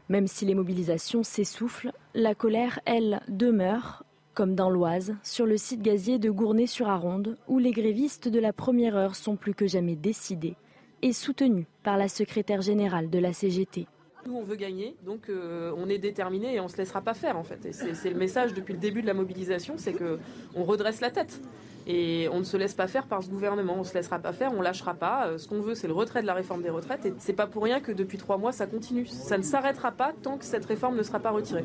Même 0.09 0.27
si 0.27 0.45
les 0.45 0.55
mobilisations 0.55 1.23
s'essoufflent, 1.23 1.93
la 2.15 2.35
colère, 2.35 2.81
elle, 2.85 3.21
demeure, 3.29 4.05
comme 4.35 4.57
dans 4.57 4.71
l'Oise, 4.71 5.15
sur 5.23 5.47
le 5.47 5.57
site 5.57 5.83
gazier 5.83 6.19
de 6.19 6.31
Gournay-sur-Aronde, 6.31 7.39
où 7.47 7.59
les 7.59 7.71
grévistes 7.71 8.29
de 8.29 8.41
la 8.41 8.53
première 8.53 8.97
heure 8.97 9.15
sont 9.15 9.37
plus 9.37 9.55
que 9.55 9.69
jamais 9.69 9.95
décidés 9.95 10.57
et 11.03 11.13
soutenus 11.13 11.67
par 11.83 11.97
la 11.97 12.09
secrétaire 12.09 12.61
générale 12.61 13.09
de 13.09 13.19
la 13.19 13.33
CGT. 13.33 13.87
Nous, 14.27 14.35
on 14.35 14.43
veut 14.43 14.57
gagner, 14.57 14.97
donc 15.07 15.31
euh, 15.31 15.73
on 15.79 15.89
est 15.89 15.99
déterminé 15.99 16.55
et 16.55 16.61
on 16.61 16.65
ne 16.65 16.69
se 16.69 16.77
laissera 16.77 17.01
pas 17.01 17.15
faire 17.15 17.39
en 17.39 17.45
fait. 17.45 17.73
c'est 17.73 18.11
le 18.11 18.19
message 18.19 18.53
depuis 18.53 18.75
le 18.75 18.79
début 18.79 19.01
de 19.01 19.07
la 19.07 19.15
mobilisation, 19.15 19.75
c'est 19.79 19.95
qu'on 19.95 20.65
redresse 20.65 21.01
la 21.01 21.11
tête. 21.11 21.41
Et 21.87 22.29
on 22.33 22.39
ne 22.39 22.45
se 22.45 22.57
laisse 22.57 22.75
pas 22.75 22.87
faire 22.87 23.07
par 23.07 23.23
ce 23.23 23.29
gouvernement. 23.29 23.75
On 23.75 23.81
ne 23.81 23.85
se 23.85 23.95
laissera 23.95 24.19
pas 24.19 24.33
faire, 24.33 24.53
on 24.53 24.59
ne 24.59 24.63
lâchera 24.63 24.95
pas. 24.95 25.27
Euh, 25.27 25.39
ce 25.39 25.49
qu'on 25.49 25.61
veut, 25.61 25.75
c'est 25.75 25.89
le 25.89 25.95
retrait 25.95 26.23
de 26.23 26.27
la 26.27 26.35
réforme 26.35 26.63
des 26.63 26.71
retraites. 26.71 27.07
Et 27.07 27.15
c'est 27.19 27.33
pas 27.33 27.47
pour 27.47 27.65
rien 27.65 27.81
que 27.81 27.93
depuis 27.93 28.19
trois 28.19 28.39
mois, 28.39 28.53
ça 28.53 28.67
continue. 28.67 29.07
Ça 29.07 29.39
ne 29.39 29.43
s'arrêtera 29.43 29.91
pas 29.91 30.13
tant 30.23 30.37
que 30.37 30.45
cette 30.45 30.65
réforme 30.67 30.97
ne 30.97 31.03
sera 31.03 31.21
pas 31.21 31.31
retirée. 31.31 31.65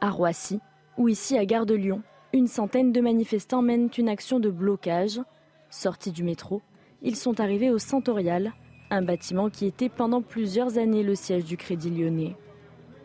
À 0.00 0.10
Roissy, 0.10 0.60
ou 0.96 1.08
ici 1.08 1.36
à 1.36 1.44
Gare 1.44 1.66
de 1.66 1.74
Lyon, 1.74 2.02
une 2.32 2.46
centaine 2.46 2.92
de 2.92 3.00
manifestants 3.00 3.62
mènent 3.62 3.90
une 3.96 4.08
action 4.08 4.40
de 4.40 4.50
blocage. 4.50 5.20
Sortis 5.68 6.10
du 6.10 6.24
métro, 6.24 6.62
ils 7.02 7.16
sont 7.16 7.40
arrivés 7.40 7.70
au 7.70 7.78
Centorial, 7.78 8.52
un 8.90 9.02
bâtiment 9.02 9.50
qui 9.50 9.66
était 9.66 9.88
pendant 9.88 10.22
plusieurs 10.22 10.78
années 10.78 11.02
le 11.02 11.14
siège 11.14 11.44
du 11.44 11.56
Crédit 11.56 11.90
lyonnais. 11.90 12.36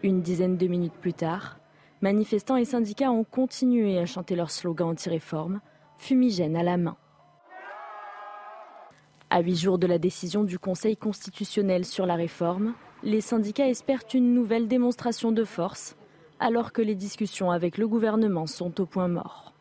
Une 0.03 0.22
dizaine 0.22 0.57
de 0.57 0.68
minutes 0.68 0.93
plus 0.99 1.13
tard, 1.13 1.59
manifestants 2.06 2.56
et 2.56 2.66
syndicats 2.66 3.10
ont 3.10 3.24
continué 3.24 3.97
à 3.97 4.06
chanter 4.06 4.36
leur 4.36 4.51
slogan 4.51 4.89
anti-réforme, 4.89 5.60
fumigène 5.97 6.56
à 6.56 6.62
la 6.62 6.78
main. 6.78 6.97
À 9.32 9.41
huit 9.41 9.56
jours 9.56 9.80
de 9.80 9.88
la 9.88 9.97
décision 9.97 10.43
du 10.43 10.60
Conseil 10.60 10.97
constitutionnel 10.97 11.84
sur 11.84 12.06
la 12.06 12.14
réforme, 12.14 12.76
les 13.01 13.22
syndicats 13.22 13.68
espèrent 13.68 14.03
une 14.14 14.36
nouvelle 14.36 14.68
démonstration 14.68 15.32
de 15.32 15.43
force, 15.43 15.95
alors 16.39 16.74
que 16.74 16.84
les 16.84 16.93
discussions 16.93 17.49
avec 17.49 17.76
le 17.80 17.88
gouvernement 17.88 18.45
sont 18.45 18.80
au 18.80 18.86
point 18.86 19.08
mort. 19.08 19.51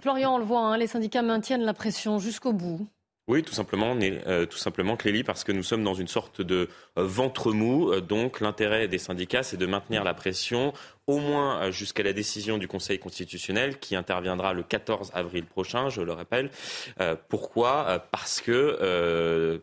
Florian, 0.00 0.34
on 0.34 0.38
le 0.38 0.44
voit, 0.44 0.60
hein, 0.60 0.76
les 0.76 0.88
syndicats 0.88 1.22
maintiennent 1.22 1.64
la 1.64 1.72
pression 1.72 2.18
jusqu'au 2.18 2.52
bout. 2.52 2.86
Oui, 3.32 3.42
tout 3.42 3.54
simplement, 3.54 3.96
euh, 3.98 4.44
tout 4.44 4.58
simplement, 4.58 4.94
Clélie, 4.94 5.24
parce 5.24 5.42
que 5.42 5.52
nous 5.52 5.62
sommes 5.62 5.82
dans 5.82 5.94
une 5.94 6.06
sorte 6.06 6.42
de 6.42 6.68
euh, 6.98 7.06
ventre 7.06 7.52
mou. 7.52 7.90
Euh, 7.90 8.02
donc, 8.02 8.42
l'intérêt 8.42 8.88
des 8.88 8.98
syndicats, 8.98 9.42
c'est 9.42 9.56
de 9.56 9.64
maintenir 9.64 10.04
la 10.04 10.12
pression, 10.12 10.74
au 11.06 11.18
moins 11.18 11.70
jusqu'à 11.70 12.02
la 12.02 12.12
décision 12.12 12.58
du 12.58 12.68
Conseil 12.68 12.98
constitutionnel, 12.98 13.78
qui 13.78 13.96
interviendra 13.96 14.52
le 14.52 14.62
14 14.62 15.12
avril 15.14 15.46
prochain, 15.46 15.88
je 15.88 16.02
le 16.02 16.12
rappelle. 16.12 16.50
pourquoi? 17.30 18.06
Parce 18.12 18.42
que 18.42 19.60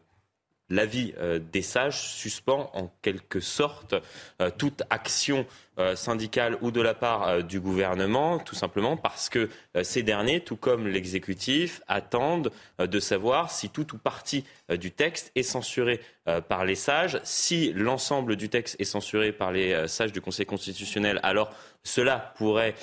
l'avis 0.69 1.13
des 1.51 1.61
sages 1.61 2.01
suspend 2.01 2.71
en 2.73 2.91
quelque 3.01 3.39
sorte 3.39 3.95
toute 4.57 4.81
action 4.89 5.45
syndicale 5.95 6.57
ou 6.61 6.71
de 6.71 6.81
la 6.81 6.93
part 6.93 7.27
euh, 7.27 7.41
du 7.41 7.59
gouvernement, 7.59 8.39
tout 8.39 8.55
simplement 8.55 8.97
parce 8.97 9.29
que 9.29 9.49
euh, 9.75 9.83
ces 9.83 10.03
derniers, 10.03 10.41
tout 10.41 10.55
comme 10.55 10.87
l'exécutif, 10.87 11.81
attendent 11.87 12.51
de 12.79 12.99
savoir 12.99 13.51
si 13.51 13.69
tout 13.69 13.95
ou 13.95 13.97
partie 13.97 14.43
du 14.69 14.91
texte 14.91 15.31
est 15.35 15.43
censuré 15.43 15.99
par 16.47 16.63
les 16.63 16.75
sages. 16.75 17.19
Si 17.23 17.73
l'ensemble 17.73 18.35
du 18.35 18.49
texte 18.49 18.75
est 18.79 18.85
censuré 18.85 19.31
par 19.31 19.51
les 19.51 19.87
sages 19.87 20.11
du 20.11 20.21
Conseil 20.21 20.45
constitutionnel, 20.45 21.19
alors 21.23 21.51
cela 21.83 22.33
pourrait 22.37 22.75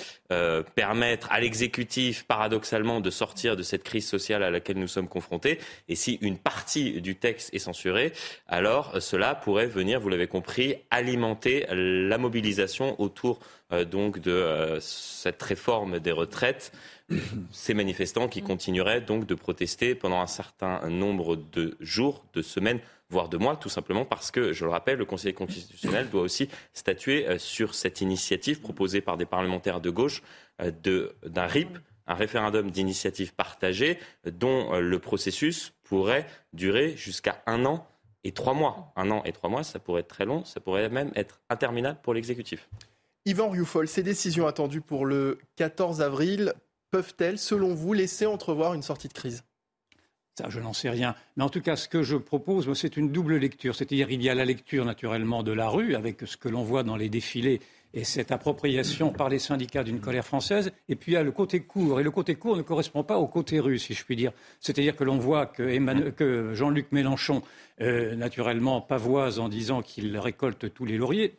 permettre 0.75 1.31
à 1.31 1.39
l'exécutif, 1.39 2.25
paradoxalement, 2.25 2.99
de 2.99 3.09
sortir 3.09 3.55
de 3.55 3.63
cette 3.63 3.83
crise 3.83 4.07
sociale 4.07 4.43
à 4.43 4.51
laquelle 4.51 4.77
nous 4.77 4.87
sommes 4.87 5.07
confrontés. 5.07 5.59
Et 5.87 5.95
si 5.95 6.19
une 6.21 6.37
partie 6.37 7.01
du 7.01 7.15
texte 7.15 7.53
est 7.53 7.59
censurée, 7.59 8.11
alors 8.47 9.01
cela 9.01 9.33
pourrait 9.33 9.67
venir, 9.67 9.99
vous 9.99 10.09
l'avez 10.09 10.27
compris, 10.27 10.75
alimenter 10.91 11.65
la 11.69 12.17
mobilisation 12.17 12.86
autour 12.99 13.39
euh, 13.71 13.85
donc 13.85 14.19
de 14.19 14.31
euh, 14.31 14.79
cette 14.79 15.41
réforme 15.41 15.99
des 15.99 16.11
retraites. 16.11 16.71
Ces 17.51 17.73
manifestants 17.73 18.27
qui 18.27 18.41
continueraient 18.41 19.01
donc 19.01 19.25
de 19.25 19.35
protester 19.35 19.95
pendant 19.95 20.21
un 20.21 20.27
certain 20.27 20.87
nombre 20.89 21.35
de 21.35 21.77
jours, 21.79 22.25
de 22.33 22.41
semaines, 22.41 22.79
voire 23.09 23.29
de 23.29 23.37
mois, 23.37 23.55
tout 23.55 23.69
simplement 23.69 24.05
parce 24.05 24.31
que, 24.31 24.53
je 24.53 24.65
le 24.65 24.71
rappelle, 24.71 24.97
le 24.97 25.05
Conseil 25.05 25.33
constitutionnel 25.33 26.09
doit 26.09 26.21
aussi 26.21 26.49
statuer 26.73 27.27
euh, 27.27 27.37
sur 27.37 27.75
cette 27.75 28.01
initiative 28.01 28.61
proposée 28.61 29.01
par 29.01 29.17
des 29.17 29.25
parlementaires 29.25 29.81
de 29.81 29.89
gauche 29.89 30.21
d'un 30.59 31.45
RIP, 31.45 31.77
un 32.07 32.15
référendum 32.15 32.71
d'initiative 32.71 33.35
partagée, 33.35 33.99
dont 34.25 34.79
le 34.79 34.97
processus 34.97 35.73
pourrait 35.83 36.25
durer 36.53 36.97
jusqu'à 36.97 37.43
un 37.45 37.65
an 37.65 37.87
et 38.27 38.33
trois 38.33 38.53
mois. 38.53 38.91
Un 38.97 39.09
an 39.09 39.23
et 39.23 39.31
trois 39.31 39.49
mois, 39.49 39.63
ça 39.63 39.79
pourrait 39.79 40.01
être 40.01 40.09
très 40.09 40.25
long, 40.25 40.43
ça 40.43 40.59
pourrait 40.59 40.89
même 40.89 41.11
être 41.15 41.39
interminable 41.49 41.99
pour 42.03 42.13
l'exécutif. 42.13 42.69
Yvan 43.25 43.49
Rioufol, 43.49 43.87
ces 43.87 44.03
décisions 44.03 44.47
attendues 44.47 44.81
pour 44.81 45.05
le 45.05 45.39
14 45.55 46.01
avril 46.01 46.53
peuvent-elles, 46.91 47.39
selon 47.39 47.73
vous, 47.73 47.93
laisser 47.93 48.25
entrevoir 48.25 48.73
une 48.73 48.81
sortie 48.81 49.07
de 49.07 49.13
crise? 49.13 49.43
Ça, 50.37 50.49
je 50.49 50.59
n'en 50.59 50.73
sais 50.73 50.89
rien. 50.89 51.15
Mais 51.35 51.43
en 51.43 51.49
tout 51.49 51.61
cas, 51.61 51.75
ce 51.75 51.87
que 51.87 52.03
je 52.03 52.15
propose, 52.15 52.71
c'est 52.73 52.95
une 52.95 53.11
double 53.11 53.37
lecture. 53.37 53.75
C'est-à-dire, 53.75 54.11
il 54.11 54.21
y 54.21 54.29
a 54.29 54.35
la 54.35 54.45
lecture 54.45 54.85
naturellement 54.85 55.41
de 55.41 55.51
la 55.51 55.67
rue, 55.67 55.95
avec 55.95 56.21
ce 56.27 56.37
que 56.37 56.47
l'on 56.47 56.63
voit 56.63 56.83
dans 56.83 56.95
les 56.95 57.09
défilés 57.09 57.59
et 57.93 58.03
cette 58.03 58.31
appropriation 58.31 59.11
par 59.11 59.29
les 59.29 59.39
syndicats 59.39 59.83
d'une 59.83 59.99
colère 59.99 60.25
française. 60.25 60.71
Et 60.89 60.95
puis 60.95 61.13
il 61.13 61.15
y 61.15 61.17
a 61.17 61.23
le 61.23 61.31
côté 61.31 61.61
court. 61.61 61.99
Et 61.99 62.03
le 62.03 62.11
côté 62.11 62.35
court 62.35 62.57
ne 62.57 62.61
correspond 62.61 63.03
pas 63.03 63.17
au 63.17 63.27
côté 63.27 63.59
rue, 63.59 63.79
si 63.79 63.93
je 63.93 64.03
puis 64.03 64.15
dire. 64.15 64.31
C'est-à-dire 64.59 64.95
que 64.95 65.03
l'on 65.03 65.17
voit 65.17 65.45
que, 65.45 66.53
Jean-Luc 66.53 66.91
Mélenchon, 66.91 67.41
euh, 67.81 68.15
naturellement, 68.15 68.81
pavoise 68.81 69.39
en 69.39 69.49
disant 69.49 69.81
qu'il 69.81 70.17
récolte 70.17 70.73
tous 70.73 70.85
les 70.85 70.97
lauriers. 70.97 71.37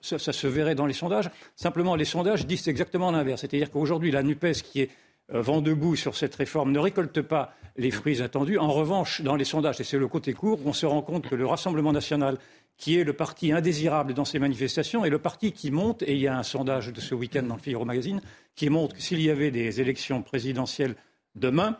Ça, 0.00 0.18
ça, 0.18 0.32
se 0.32 0.46
verrait 0.46 0.74
dans 0.74 0.86
les 0.86 0.92
sondages. 0.92 1.30
Simplement, 1.56 1.94
les 1.96 2.04
sondages 2.04 2.46
disent 2.46 2.68
exactement 2.68 3.10
l'inverse. 3.10 3.40
C'est-à-dire 3.42 3.70
qu'aujourd'hui, 3.70 4.10
la 4.10 4.22
NUPES, 4.22 4.62
qui 4.62 4.80
est 4.80 4.90
euh, 5.34 5.40
vent 5.40 5.60
debout 5.60 5.96
sur 5.96 6.16
cette 6.16 6.34
réforme, 6.34 6.72
ne 6.72 6.78
récolte 6.78 7.22
pas 7.22 7.54
les 7.76 7.90
fruits 7.90 8.20
attendus. 8.22 8.58
En 8.58 8.70
revanche, 8.70 9.22
dans 9.22 9.36
les 9.36 9.44
sondages, 9.44 9.80
et 9.80 9.84
c'est 9.84 9.98
le 9.98 10.08
côté 10.08 10.32
court, 10.32 10.60
on 10.64 10.72
se 10.72 10.84
rend 10.86 11.02
compte 11.02 11.28
que 11.28 11.34
le 11.34 11.46
Rassemblement 11.46 11.92
national 11.92 12.38
qui 12.82 12.98
est 12.98 13.04
le 13.04 13.12
parti 13.12 13.52
indésirable 13.52 14.12
dans 14.12 14.24
ces 14.24 14.40
manifestations 14.40 15.04
et 15.04 15.08
le 15.08 15.20
parti 15.20 15.52
qui 15.52 15.70
monte, 15.70 16.02
et 16.02 16.14
il 16.14 16.18
y 16.18 16.26
a 16.26 16.36
un 16.36 16.42
sondage 16.42 16.92
de 16.92 17.00
ce 17.00 17.14
week-end 17.14 17.44
dans 17.44 17.54
le 17.54 17.60
Figaro 17.60 17.84
Magazine, 17.84 18.20
qui 18.56 18.70
montre 18.70 18.96
que 18.96 19.00
s'il 19.00 19.20
y 19.22 19.30
avait 19.30 19.52
des 19.52 19.80
élections 19.80 20.20
présidentielles 20.20 20.96
demain, 21.36 21.78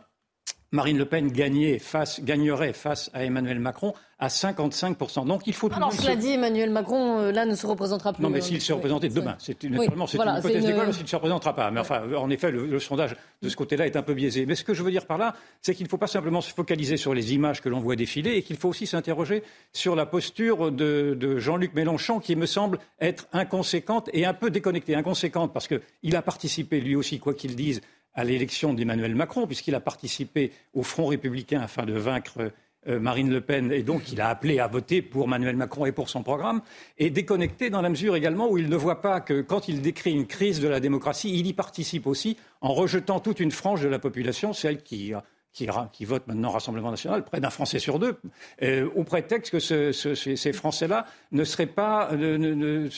Marine 0.72 0.96
Le 0.96 1.04
Pen 1.04 1.30
gagnerait 1.30 2.72
face 2.72 3.10
à 3.12 3.24
Emmanuel 3.24 3.60
Macron 3.60 3.92
à 4.18 4.28
55%. 4.28 5.26
Donc 5.26 5.42
il 5.46 5.52
faut 5.52 5.68
tout 5.68 5.74
Alors, 5.74 5.92
cela 5.92 6.16
dit, 6.16 6.30
Emmanuel 6.30 6.70
Macron, 6.70 7.18
euh, 7.18 7.32
là, 7.32 7.44
ne 7.44 7.54
se 7.54 7.66
représentera 7.66 8.12
plus. 8.12 8.22
Non, 8.22 8.30
mais 8.30 8.40
s'il 8.40 8.60
se 8.60 8.72
représentait 8.72 9.08
demain, 9.08 9.34
c'est 9.38 9.62
une, 9.64 9.74
hypothèse 9.74 10.64
d'école, 10.64 10.94
s'il 10.94 11.02
ne 11.02 11.08
se 11.08 11.16
représentera 11.16 11.54
pas. 11.54 11.70
Mais 11.70 11.80
enfin, 11.80 12.02
en 12.16 12.30
effet, 12.30 12.50
le, 12.50 12.78
sondage 12.78 13.16
de 13.42 13.48
ce 13.48 13.56
côté-là 13.56 13.86
est 13.86 13.96
un 13.96 14.02
peu 14.02 14.14
biaisé. 14.14 14.46
Mais 14.46 14.54
ce 14.54 14.64
que 14.64 14.72
je 14.72 14.82
veux 14.82 14.90
dire 14.90 15.06
par 15.06 15.18
là, 15.18 15.34
c'est 15.60 15.74
qu'il 15.74 15.84
ne 15.84 15.90
faut 15.90 15.98
pas 15.98 16.06
simplement 16.06 16.40
se 16.40 16.54
focaliser 16.54 16.96
sur 16.96 17.12
les 17.12 17.34
images 17.34 17.60
que 17.60 17.68
l'on 17.68 17.80
voit 17.80 17.96
défiler 17.96 18.36
et 18.36 18.42
qu'il 18.42 18.56
faut 18.56 18.68
aussi 18.68 18.86
s'interroger 18.86 19.42
sur 19.72 19.94
la 19.94 20.06
posture 20.06 20.72
de, 20.72 21.16
de 21.18 21.38
Jean-Luc 21.38 21.74
Mélenchon, 21.74 22.20
qui 22.20 22.36
me 22.36 22.46
semble 22.46 22.78
être 23.00 23.26
inconséquente 23.32 24.08
et 24.12 24.24
un 24.24 24.34
peu 24.34 24.50
déconnectée. 24.50 24.94
Inconséquente 24.94 25.52
parce 25.52 25.68
qu'il 25.68 26.16
a 26.16 26.22
participé, 26.22 26.80
lui 26.80 26.94
aussi, 26.94 27.18
quoi 27.18 27.34
qu'il 27.34 27.56
dise, 27.56 27.82
à 28.14 28.24
l'élection 28.24 28.74
d'Emmanuel 28.74 29.14
Macron, 29.14 29.46
puisqu'il 29.46 29.74
a 29.74 29.80
participé 29.80 30.52
au 30.74 30.82
Front 30.82 31.06
républicain 31.06 31.60
afin 31.60 31.84
de 31.84 31.94
vaincre 31.94 32.52
euh, 32.88 32.98
Marine 32.98 33.30
Le 33.30 33.40
Pen, 33.40 33.70
et 33.70 33.84
donc 33.84 34.10
il 34.10 34.20
a 34.20 34.28
appelé 34.28 34.58
à 34.58 34.66
voter 34.66 35.02
pour 35.02 35.26
Emmanuel 35.26 35.56
Macron 35.56 35.86
et 35.86 35.92
pour 35.92 36.08
son 36.08 36.24
programme, 36.24 36.62
et 36.98 37.10
déconnecté 37.10 37.70
dans 37.70 37.80
la 37.80 37.88
mesure 37.88 38.16
également 38.16 38.50
où 38.50 38.58
il 38.58 38.68
ne 38.68 38.76
voit 38.76 39.00
pas 39.00 39.20
que 39.20 39.40
quand 39.40 39.68
il 39.68 39.82
décrit 39.82 40.12
une 40.12 40.26
crise 40.26 40.60
de 40.60 40.66
la 40.66 40.80
démocratie, 40.80 41.38
il 41.38 41.46
y 41.46 41.52
participe 41.52 42.08
aussi 42.08 42.36
en 42.60 42.74
rejetant 42.74 43.20
toute 43.20 43.38
une 43.38 43.52
frange 43.52 43.82
de 43.82 43.88
la 43.88 44.00
population, 44.00 44.52
celle 44.52 44.82
qui 44.82 45.12
qui, 45.52 46.04
vote 46.04 46.26
maintenant 46.26 46.50
Rassemblement 46.50 46.90
national, 46.90 47.24
près 47.24 47.40
d'un 47.40 47.50
Français 47.50 47.78
sur 47.78 47.98
deux, 47.98 48.16
euh, 48.62 48.88
au 48.94 49.04
prétexte 49.04 49.52
que 49.52 49.58
ces 49.58 50.52
Français-là 50.52 51.06
ne 51.30 51.44
seraient 51.44 51.66
pas, 51.66 52.10
ne, 52.12 52.88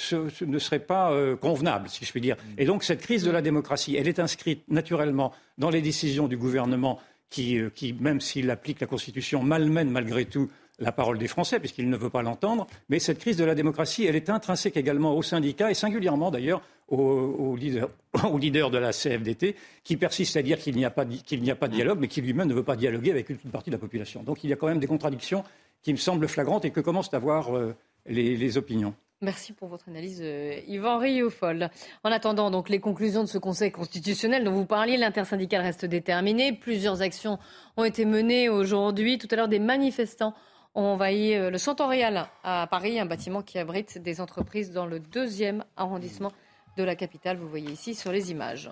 euh, 1.12 1.36
convenables, 1.36 1.88
si 1.88 2.04
je 2.04 2.10
puis 2.10 2.20
dire. 2.20 2.36
Et 2.58 2.64
donc 2.64 2.84
cette 2.84 3.00
crise 3.00 3.24
de 3.24 3.30
la 3.30 3.42
démocratie, 3.42 3.96
elle 3.96 4.08
est 4.08 4.18
inscrite 4.18 4.62
naturellement 4.68 5.32
dans 5.58 5.70
les 5.70 5.80
décisions 5.80 6.28
du 6.28 6.36
gouvernement 6.36 7.00
euh, 7.38 7.70
qui, 7.70 7.92
même 7.92 8.20
s'il 8.20 8.50
applique 8.50 8.80
la 8.80 8.86
Constitution, 8.86 9.42
malmène 9.42 9.90
malgré 9.90 10.24
tout 10.24 10.48
la 10.78 10.92
parole 10.92 11.18
des 11.18 11.28
Français, 11.28 11.58
puisqu'il 11.58 11.88
ne 11.88 11.96
veut 11.96 12.10
pas 12.10 12.22
l'entendre. 12.22 12.66
Mais 12.88 12.98
cette 12.98 13.18
crise 13.18 13.36
de 13.36 13.44
la 13.44 13.54
démocratie, 13.54 14.04
elle 14.06 14.16
est 14.16 14.30
intrinsèque 14.30 14.76
également 14.76 15.16
aux 15.16 15.22
syndicats 15.22 15.70
et 15.70 15.74
singulièrement 15.74 16.30
d'ailleurs 16.30 16.62
aux, 16.88 17.56
leaders, 17.56 17.90
de 18.70 18.78
la 18.78 18.92
CFDT, 18.92 19.56
qui 19.82 19.96
persiste 19.96 20.36
à 20.36 20.42
dire 20.42 20.58
qu'il 20.58 20.76
n'y 20.76 20.84
a, 20.84 20.90
pas, 20.90 21.04
de 21.04 21.66
dialogue, 21.68 21.98
mais 22.00 22.08
qui 22.08 22.20
lui-même 22.20 22.48
ne 22.48 22.54
veut 22.54 22.62
pas 22.62 22.76
dialoguer 22.76 23.10
avec 23.10 23.30
une 23.30 23.36
partie 23.50 23.70
de 23.70 23.74
la 23.74 23.80
population. 23.80 24.22
Donc 24.22 24.44
il 24.44 24.50
y 24.50 24.52
a 24.52 24.56
quand 24.56 24.68
même 24.68 24.80
des 24.80 24.86
contradictions 24.86 25.44
qui 25.82 25.92
me 25.92 25.98
semblent 25.98 26.28
flagrantes 26.28 26.64
et 26.64 26.70
que 26.70 26.80
commencent 26.80 27.12
à 27.12 27.18
voir 27.18 27.56
euh, 27.56 27.74
les 28.06 28.56
opinions? 28.56 28.94
Merci 29.24 29.52
pour 29.54 29.68
votre 29.68 29.88
analyse, 29.88 30.20
euh, 30.22 30.60
Yvan 30.66 30.98
Rioufol. 30.98 31.70
En 32.02 32.10
attendant 32.10 32.50
donc 32.50 32.68
les 32.68 32.78
conclusions 32.78 33.22
de 33.22 33.28
ce 33.28 33.38
Conseil 33.38 33.70
constitutionnel 33.70 34.44
dont 34.44 34.52
vous 34.52 34.66
parliez, 34.66 34.98
l'intersyndicale 34.98 35.62
reste 35.62 35.86
déterminée. 35.86 36.52
Plusieurs 36.52 37.00
actions 37.00 37.38
ont 37.78 37.84
été 37.84 38.04
menées 38.04 38.50
aujourd'hui. 38.50 39.16
Tout 39.16 39.28
à 39.30 39.36
l'heure, 39.36 39.48
des 39.48 39.60
manifestants 39.60 40.34
ont 40.74 40.82
envahi 40.82 41.34
euh, 41.34 41.48
le 41.48 41.58
Centorial 41.58 42.26
à 42.42 42.66
Paris, 42.70 43.00
un 43.00 43.06
bâtiment 43.06 43.40
qui 43.40 43.58
abrite 43.58 43.96
des 43.98 44.20
entreprises 44.20 44.72
dans 44.72 44.84
le 44.84 44.98
deuxième 44.98 45.64
arrondissement 45.76 46.32
de 46.76 46.84
la 46.84 46.96
capitale. 46.96 47.36
Vous 47.36 47.48
voyez 47.48 47.70
ici 47.70 47.94
sur 47.94 48.12
les 48.12 48.30
images. 48.30 48.70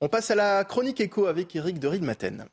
On 0.00 0.08
passe 0.08 0.30
à 0.30 0.34
la 0.34 0.64
chronique 0.64 1.00
écho 1.00 1.26
avec 1.26 1.54
Eric 1.54 1.78
de 1.78 1.88
Riedmaten. 1.88 2.46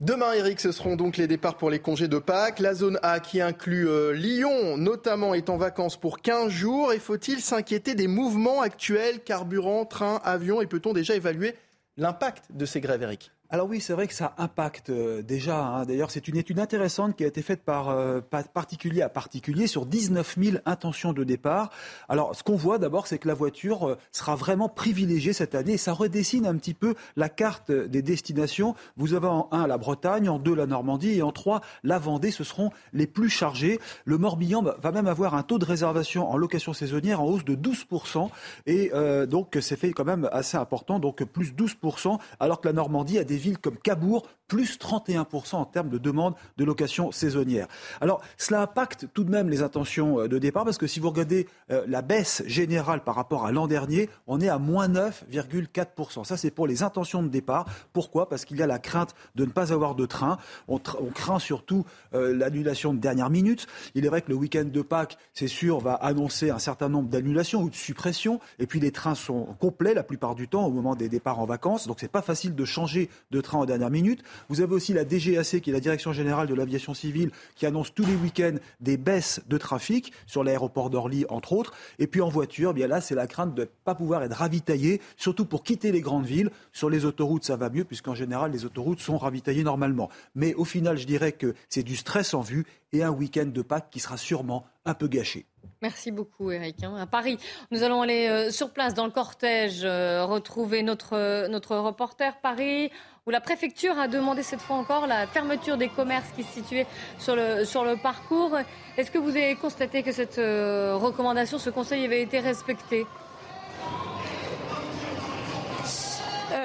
Demain, 0.00 0.32
Eric, 0.32 0.60
ce 0.60 0.72
seront 0.72 0.96
donc 0.96 1.18
les 1.18 1.26
départs 1.26 1.58
pour 1.58 1.68
les 1.68 1.78
congés 1.78 2.08
de 2.08 2.18
Pâques. 2.18 2.58
La 2.58 2.74
zone 2.74 2.98
A, 3.02 3.20
qui 3.20 3.40
inclut 3.40 3.86
euh, 3.86 4.12
Lyon, 4.12 4.78
notamment, 4.78 5.34
est 5.34 5.50
en 5.50 5.58
vacances 5.58 5.98
pour 5.98 6.20
15 6.20 6.48
jours. 6.48 6.92
Et 6.92 6.98
faut-il 6.98 7.40
s'inquiéter 7.40 7.94
des 7.94 8.08
mouvements 8.08 8.62
actuels, 8.62 9.22
carburant, 9.22 9.84
train, 9.84 10.20
avion 10.24 10.62
Et 10.62 10.66
peut-on 10.66 10.94
déjà 10.94 11.14
évaluer 11.14 11.54
l'impact 11.98 12.46
de 12.50 12.64
ces 12.64 12.80
grèves, 12.80 13.02
Eric 13.02 13.30
alors 13.52 13.68
oui, 13.68 13.80
c'est 13.80 13.94
vrai 13.94 14.06
que 14.06 14.14
ça 14.14 14.32
impacte 14.38 14.90
euh, 14.90 15.22
déjà. 15.22 15.60
Hein. 15.60 15.84
D'ailleurs, 15.84 16.12
c'est 16.12 16.28
une 16.28 16.36
étude 16.36 16.60
intéressante 16.60 17.16
qui 17.16 17.24
a 17.24 17.26
été 17.26 17.42
faite 17.42 17.64
par 17.64 17.88
euh, 17.88 18.20
particulier 18.54 19.02
à 19.02 19.08
particulier 19.08 19.66
sur 19.66 19.86
19 19.86 20.36
000 20.40 20.56
intentions 20.66 21.12
de 21.12 21.24
départ. 21.24 21.70
Alors, 22.08 22.36
ce 22.36 22.44
qu'on 22.44 22.54
voit 22.54 22.78
d'abord, 22.78 23.08
c'est 23.08 23.18
que 23.18 23.26
la 23.26 23.34
voiture 23.34 23.88
euh, 23.88 23.98
sera 24.12 24.36
vraiment 24.36 24.68
privilégiée 24.68 25.32
cette 25.32 25.56
année. 25.56 25.72
Et 25.72 25.78
ça 25.78 25.92
redessine 25.92 26.46
un 26.46 26.54
petit 26.56 26.74
peu 26.74 26.94
la 27.16 27.28
carte 27.28 27.72
des 27.72 28.02
destinations. 28.02 28.76
Vous 28.96 29.14
avez 29.14 29.26
en 29.26 29.48
un 29.50 29.66
la 29.66 29.78
Bretagne, 29.78 30.28
en 30.28 30.38
deux 30.38 30.54
la 30.54 30.66
Normandie 30.66 31.18
et 31.18 31.22
en 31.22 31.32
trois 31.32 31.60
la 31.82 31.98
Vendée. 31.98 32.30
Ce 32.30 32.44
seront 32.44 32.70
les 32.92 33.08
plus 33.08 33.30
chargés. 33.30 33.80
Le 34.04 34.16
Morbihan 34.16 34.62
va 34.62 34.92
même 34.92 35.08
avoir 35.08 35.34
un 35.34 35.42
taux 35.42 35.58
de 35.58 35.64
réservation 35.64 36.30
en 36.30 36.36
location 36.36 36.72
saisonnière 36.72 37.20
en 37.20 37.26
hausse 37.26 37.44
de 37.44 37.56
12% 37.56 38.28
et 38.66 38.92
donc 39.26 39.58
c'est 39.60 39.76
fait 39.76 39.90
quand 39.90 40.04
même 40.04 40.28
assez 40.32 40.56
important. 40.56 40.98
Donc 40.98 41.24
plus 41.24 41.52
12% 41.52 42.18
alors 42.38 42.60
que 42.60 42.68
la 42.68 42.74
Normandie 42.74 43.18
a 43.18 43.24
des 43.24 43.39
villes 43.40 43.58
comme 43.58 43.76
Cabourg, 43.76 44.26
plus 44.50 44.78
31% 44.78 45.54
en 45.54 45.64
termes 45.64 45.88
de 45.88 45.96
demande 45.96 46.34
de 46.56 46.64
location 46.64 47.12
saisonnière. 47.12 47.68
Alors, 48.00 48.20
cela 48.36 48.62
impacte 48.62 49.06
tout 49.14 49.22
de 49.22 49.30
même 49.30 49.48
les 49.48 49.62
intentions 49.62 50.20
euh, 50.20 50.28
de 50.28 50.38
départ, 50.38 50.64
parce 50.64 50.76
que 50.76 50.88
si 50.88 50.98
vous 50.98 51.08
regardez 51.08 51.46
euh, 51.70 51.84
la 51.86 52.02
baisse 52.02 52.42
générale 52.46 53.04
par 53.04 53.14
rapport 53.14 53.46
à 53.46 53.52
l'an 53.52 53.68
dernier, 53.68 54.10
on 54.26 54.40
est 54.40 54.48
à 54.48 54.58
moins 54.58 54.88
9,4%. 54.88 56.24
Ça, 56.24 56.36
c'est 56.36 56.50
pour 56.50 56.66
les 56.66 56.82
intentions 56.82 57.22
de 57.22 57.28
départ. 57.28 57.66
Pourquoi? 57.92 58.28
Parce 58.28 58.44
qu'il 58.44 58.56
y 58.56 58.62
a 58.62 58.66
la 58.66 58.80
crainte 58.80 59.14
de 59.36 59.44
ne 59.44 59.50
pas 59.50 59.72
avoir 59.72 59.94
de 59.94 60.04
train. 60.04 60.36
On, 60.66 60.80
craint 61.14 61.38
surtout 61.38 61.84
euh, 62.14 62.36
l'annulation 62.36 62.92
de 62.92 62.98
dernière 62.98 63.30
minute. 63.30 63.68
Il 63.94 64.04
est 64.04 64.08
vrai 64.08 64.20
que 64.20 64.30
le 64.30 64.34
week-end 64.34 64.64
de 64.64 64.82
Pâques, 64.82 65.16
c'est 65.32 65.46
sûr, 65.46 65.78
va 65.78 65.94
annoncer 65.94 66.50
un 66.50 66.58
certain 66.58 66.88
nombre 66.88 67.08
d'annulations 67.08 67.62
ou 67.62 67.70
de 67.70 67.74
suppressions. 67.76 68.40
Et 68.58 68.66
puis, 68.66 68.80
les 68.80 68.90
trains 68.90 69.14
sont 69.14 69.44
complets 69.60 69.94
la 69.94 70.02
plupart 70.02 70.34
du 70.34 70.48
temps 70.48 70.66
au 70.66 70.70
moment 70.70 70.96
des 70.96 71.08
départs 71.08 71.38
en 71.38 71.46
vacances. 71.46 71.86
Donc, 71.86 71.98
c'est 72.00 72.10
pas 72.10 72.22
facile 72.22 72.56
de 72.56 72.64
changer 72.64 73.08
de 73.30 73.40
train 73.40 73.58
en 73.58 73.64
dernière 73.64 73.90
minute. 73.90 74.22
Vous 74.48 74.60
avez 74.60 74.74
aussi 74.74 74.92
la 74.92 75.04
DGAC, 75.04 75.60
qui 75.60 75.70
est 75.70 75.72
la 75.72 75.80
Direction 75.80 76.12
générale 76.12 76.48
de 76.48 76.54
l'aviation 76.54 76.94
civile, 76.94 77.30
qui 77.54 77.66
annonce 77.66 77.94
tous 77.94 78.04
les 78.04 78.14
week-ends 78.14 78.56
des 78.80 78.96
baisses 78.96 79.40
de 79.48 79.58
trafic 79.58 80.12
sur 80.26 80.44
l'aéroport 80.44 80.90
d'Orly, 80.90 81.24
entre 81.28 81.52
autres. 81.52 81.72
Et 81.98 82.06
puis 82.06 82.20
en 82.20 82.28
voiture, 82.28 82.70
eh 82.70 82.74
bien 82.74 82.88
là, 82.88 83.00
c'est 83.00 83.14
la 83.14 83.26
crainte 83.26 83.54
de 83.54 83.62
ne 83.62 83.66
pas 83.84 83.94
pouvoir 83.94 84.22
être 84.22 84.36
ravitaillé, 84.36 85.00
surtout 85.16 85.44
pour 85.44 85.62
quitter 85.62 85.92
les 85.92 86.00
grandes 86.00 86.26
villes. 86.26 86.50
Sur 86.72 86.90
les 86.90 87.04
autoroutes, 87.04 87.44
ça 87.44 87.56
va 87.56 87.70
mieux, 87.70 87.84
puisqu'en 87.84 88.14
général, 88.14 88.52
les 88.52 88.64
autoroutes 88.64 89.00
sont 89.00 89.18
ravitaillées 89.18 89.64
normalement. 89.64 90.10
Mais 90.34 90.54
au 90.54 90.64
final, 90.64 90.98
je 90.98 91.06
dirais 91.06 91.32
que 91.32 91.54
c'est 91.68 91.82
du 91.82 91.96
stress 91.96 92.34
en 92.34 92.40
vue 92.40 92.66
et 92.92 93.02
un 93.02 93.10
week-end 93.10 93.46
de 93.46 93.62
Pâques 93.62 93.88
qui 93.90 94.00
sera 94.00 94.16
sûrement 94.16 94.64
un 94.84 94.94
peu 94.94 95.08
gâché. 95.08 95.46
Merci 95.82 96.10
beaucoup, 96.10 96.50
Eric. 96.50 96.84
Hein. 96.84 96.96
À 96.96 97.06
Paris, 97.06 97.38
nous 97.70 97.82
allons 97.82 98.02
aller 98.02 98.28
euh, 98.28 98.50
sur 98.50 98.70
place 98.70 98.92
dans 98.92 99.06
le 99.06 99.10
cortège 99.10 99.80
euh, 99.84 100.24
retrouver 100.26 100.82
notre, 100.82 101.48
notre 101.48 101.76
reporter 101.76 102.38
Paris, 102.40 102.90
où 103.26 103.30
la 103.30 103.40
préfecture 103.40 103.98
a 103.98 104.06
demandé 104.06 104.42
cette 104.42 104.60
fois 104.60 104.76
encore 104.76 105.06
la 105.06 105.26
fermeture 105.26 105.78
des 105.78 105.88
commerces 105.88 106.30
qui 106.36 106.42
se 106.42 106.52
situaient 106.52 106.86
sur 107.18 107.34
le, 107.34 107.64
sur 107.64 107.84
le 107.84 107.96
parcours. 107.96 108.58
Est-ce 108.98 109.10
que 109.10 109.18
vous 109.18 109.30
avez 109.30 109.54
constaté 109.54 110.02
que 110.02 110.12
cette 110.12 110.38
euh, 110.38 110.96
recommandation, 110.96 111.58
ce 111.58 111.70
conseil 111.70 112.04
avait 112.04 112.22
été 112.22 112.40
respecté? 112.40 113.06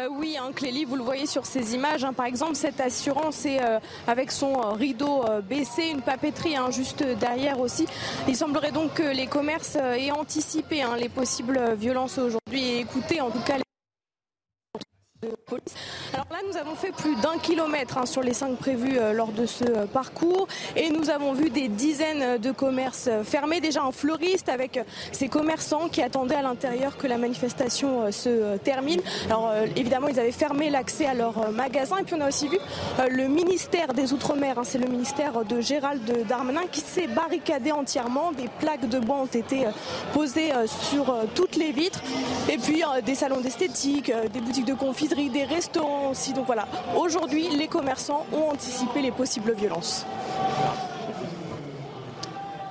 Euh, 0.05 0.09
oui, 0.11 0.37
hein, 0.39 0.51
Clélie, 0.53 0.85
vous 0.85 0.95
le 0.95 1.03
voyez 1.03 1.25
sur 1.25 1.45
ces 1.45 1.75
images. 1.75 2.03
Hein. 2.03 2.13
par 2.13 2.25
exemple, 2.25 2.55
cette 2.55 2.79
assurance 2.79 3.45
est 3.45 3.61
euh, 3.61 3.79
avec 4.07 4.31
son 4.31 4.53
euh, 4.53 4.71
rideau 4.71 5.23
baissé, 5.47 5.89
une 5.89 6.01
papeterie 6.01 6.55
hein, 6.55 6.69
juste 6.71 7.03
derrière 7.03 7.59
aussi. 7.59 7.85
Il 8.27 8.35
semblerait 8.35 8.71
donc 8.71 8.95
que 8.95 9.03
les 9.03 9.27
commerces 9.27 9.75
aient 9.75 10.11
anticipé 10.11 10.83
les 10.97 11.09
possibles 11.09 11.73
violences 11.75 12.17
aujourd'hui 12.17 12.63
et 12.63 12.79
écouté 12.79 13.21
en 13.21 13.29
tout 13.29 13.41
cas 13.45 13.57
les 13.57 13.63
alors 16.13 16.27
là, 16.31 16.37
nous 16.49 16.57
avons 16.57 16.75
fait 16.75 16.91
plus 16.91 17.15
d'un 17.17 17.37
kilomètre 17.37 17.97
hein, 17.97 18.05
sur 18.05 18.21
les 18.21 18.33
cinq 18.33 18.57
prévus 18.57 18.97
euh, 18.97 19.13
lors 19.13 19.31
de 19.31 19.45
ce 19.45 19.63
euh, 19.63 19.85
parcours. 19.85 20.47
Et 20.75 20.89
nous 20.89 21.09
avons 21.09 21.33
vu 21.33 21.49
des 21.49 21.67
dizaines 21.67 22.37
de 22.37 22.51
commerces 22.51 23.07
euh, 23.11 23.23
fermés, 23.23 23.59
déjà 23.59 23.83
en 23.83 23.91
fleuriste 23.91 24.49
avec 24.49 24.79
ces 25.11 25.27
commerçants 25.27 25.89
qui 25.89 26.01
attendaient 26.01 26.35
à 26.35 26.41
l'intérieur 26.41 26.97
que 26.97 27.07
la 27.07 27.17
manifestation 27.17 28.11
se 28.11 28.57
termine. 28.57 29.01
Alors 29.25 29.51
évidemment, 29.75 30.07
ils 30.07 30.19
avaient 30.19 30.31
fermé 30.31 30.69
l'accès 30.69 31.05
à 31.05 31.13
leurs 31.13 31.51
magasins 31.51 31.97
et 31.97 32.03
puis 32.03 32.15
on 32.15 32.21
a 32.21 32.27
aussi 32.27 32.47
vu 32.47 32.57
le 33.09 33.27
ministère 33.27 33.93
des 33.93 34.13
Outre-mer, 34.13 34.59
hein, 34.59 34.63
c'est 34.63 34.77
le 34.77 34.87
ministère 34.87 35.45
de 35.45 35.61
Gérald 35.61 36.27
Darmanin 36.27 36.63
qui 36.71 36.81
s'est 36.81 37.07
barricadé 37.07 37.71
entièrement. 37.71 38.31
Des 38.31 38.49
plaques 38.59 38.87
de 38.87 38.99
bois 38.99 39.17
ont 39.17 39.25
été 39.25 39.65
posées 40.13 40.51
sur 40.67 41.15
toutes 41.33 41.55
les 41.55 41.71
vitres. 41.71 42.01
Et 42.51 42.57
puis 42.57 42.83
des 43.05 43.15
salons 43.15 43.41
d'esthétique, 43.41 44.11
des 44.33 44.39
boutiques 44.39 44.65
de 44.65 44.73
confiserie 44.73 45.14
des 45.15 45.45
restaurants 45.45 46.09
aussi. 46.11 46.33
Donc 46.33 46.45
voilà, 46.45 46.67
aujourd'hui, 46.95 47.47
les 47.49 47.67
commerçants 47.67 48.25
ont 48.33 48.49
anticipé 48.49 49.01
les 49.01 49.11
possibles 49.11 49.53
violences. 49.53 50.05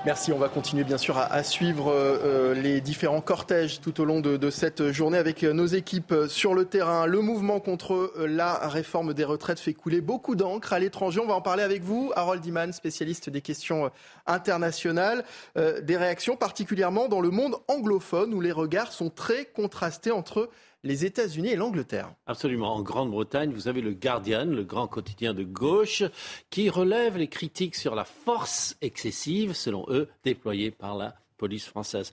Merci, 0.07 0.35
on 0.35 0.39
va 0.39 0.51
continuer 0.51 0.85
bien 0.85 0.99
sûr 0.99 1.16
à, 1.16 1.43
suivre 1.43 1.91
euh, 1.91 2.19
euh, 2.23 2.55
les 2.55 2.83
différents 2.83 3.23
cortèges 3.23 3.81
tout 3.81 4.03
au 4.03 4.05
long 4.05 4.21
de, 4.21 4.51
cette 4.51 4.93
journée 4.93 5.16
avec 5.16 5.43
euh, 5.43 5.55
nos 5.55 5.65
équipes 5.65 6.15
sur 6.29 6.53
le 6.53 6.66
terrain. 6.66 7.07
Le 7.07 7.23
mouvement 7.23 7.59
contre 7.59 8.12
la 8.19 8.69
réforme 8.69 9.15
des 9.15 9.25
retraites 9.25 9.59
fait 9.59 9.73
couler 9.73 10.03
beaucoup 10.03 10.35
d'encre 10.35 10.75
à 10.75 10.79
l'étranger. 10.79 11.21
On 11.21 11.27
va 11.27 11.33
en 11.33 11.41
parler 11.41 11.62
avec 11.62 11.83
vous, 11.83 12.12
Harold 12.16 12.45
Iman, 12.45 12.75
spécialiste 12.75 13.31
des 13.31 13.41
questions 13.41 13.91
internationales. 14.27 15.25
des 15.57 15.97
réactions 15.97 16.37
particulièrement 16.37 17.09
dans 17.09 17.23
le 17.23 17.31
monde 17.31 17.57
anglophone 17.69 18.35
où 18.35 18.43
les 18.43 18.53
regards 18.53 18.93
sont 18.93 19.09
très 19.09 19.47
contrastés 19.47 20.11
entre 20.11 20.51
les 20.85 21.05
États-Unis 21.05 21.48
et 21.48 21.56
l'Angleterre. 21.56 22.15
Absolument. 22.27 22.77
En 22.77 22.82
Grande-Bretagne, 22.82 23.51
vous 23.51 23.66
avez 23.66 23.81
le 23.81 23.93
Guardian, 23.93 24.44
le 24.44 24.62
grand 24.62 24.86
quotidien 24.86 25.35
de 25.35 25.43
gauche, 25.43 26.05
qui 26.51 26.69
relève 26.70 27.16
les 27.16 27.28
critiques 27.28 27.74
sur 27.74 27.94
la 27.94 28.05
force 28.05 28.77
excessive, 28.82 29.55
selon 29.55 29.86
eux, 29.89 30.09
déployée 30.23 30.70
par 30.70 30.97
la 30.97 31.16
police 31.39 31.66
française. 31.66 32.12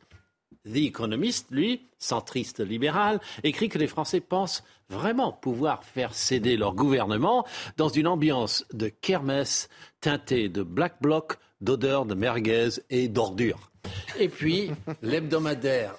The 0.65 0.77
Economist, 0.77 1.48
lui, 1.52 1.81
centriste 1.98 2.60
libéral, 2.60 3.19
écrit 3.43 3.68
que 3.68 3.77
les 3.77 3.88
Français 3.88 4.22
pensent 4.22 4.64
vraiment 4.89 5.31
pouvoir 5.31 5.84
faire 5.84 6.14
céder 6.14 6.56
leur 6.56 6.73
gouvernement 6.73 7.45
dans 7.77 7.89
une 7.89 8.07
ambiance 8.07 8.65
de 8.72 8.88
kermesse 8.88 9.69
teintée 9.99 10.49
de 10.49 10.64
black 10.64 11.02
bloc, 11.02 11.38
d'odeurs 11.61 12.06
de 12.06 12.15
merguez 12.15 12.69
et 12.89 13.07
d'ordures. 13.07 13.72
Et 14.19 14.30
puis, 14.30 14.72
l'hebdomadaire 15.02 15.95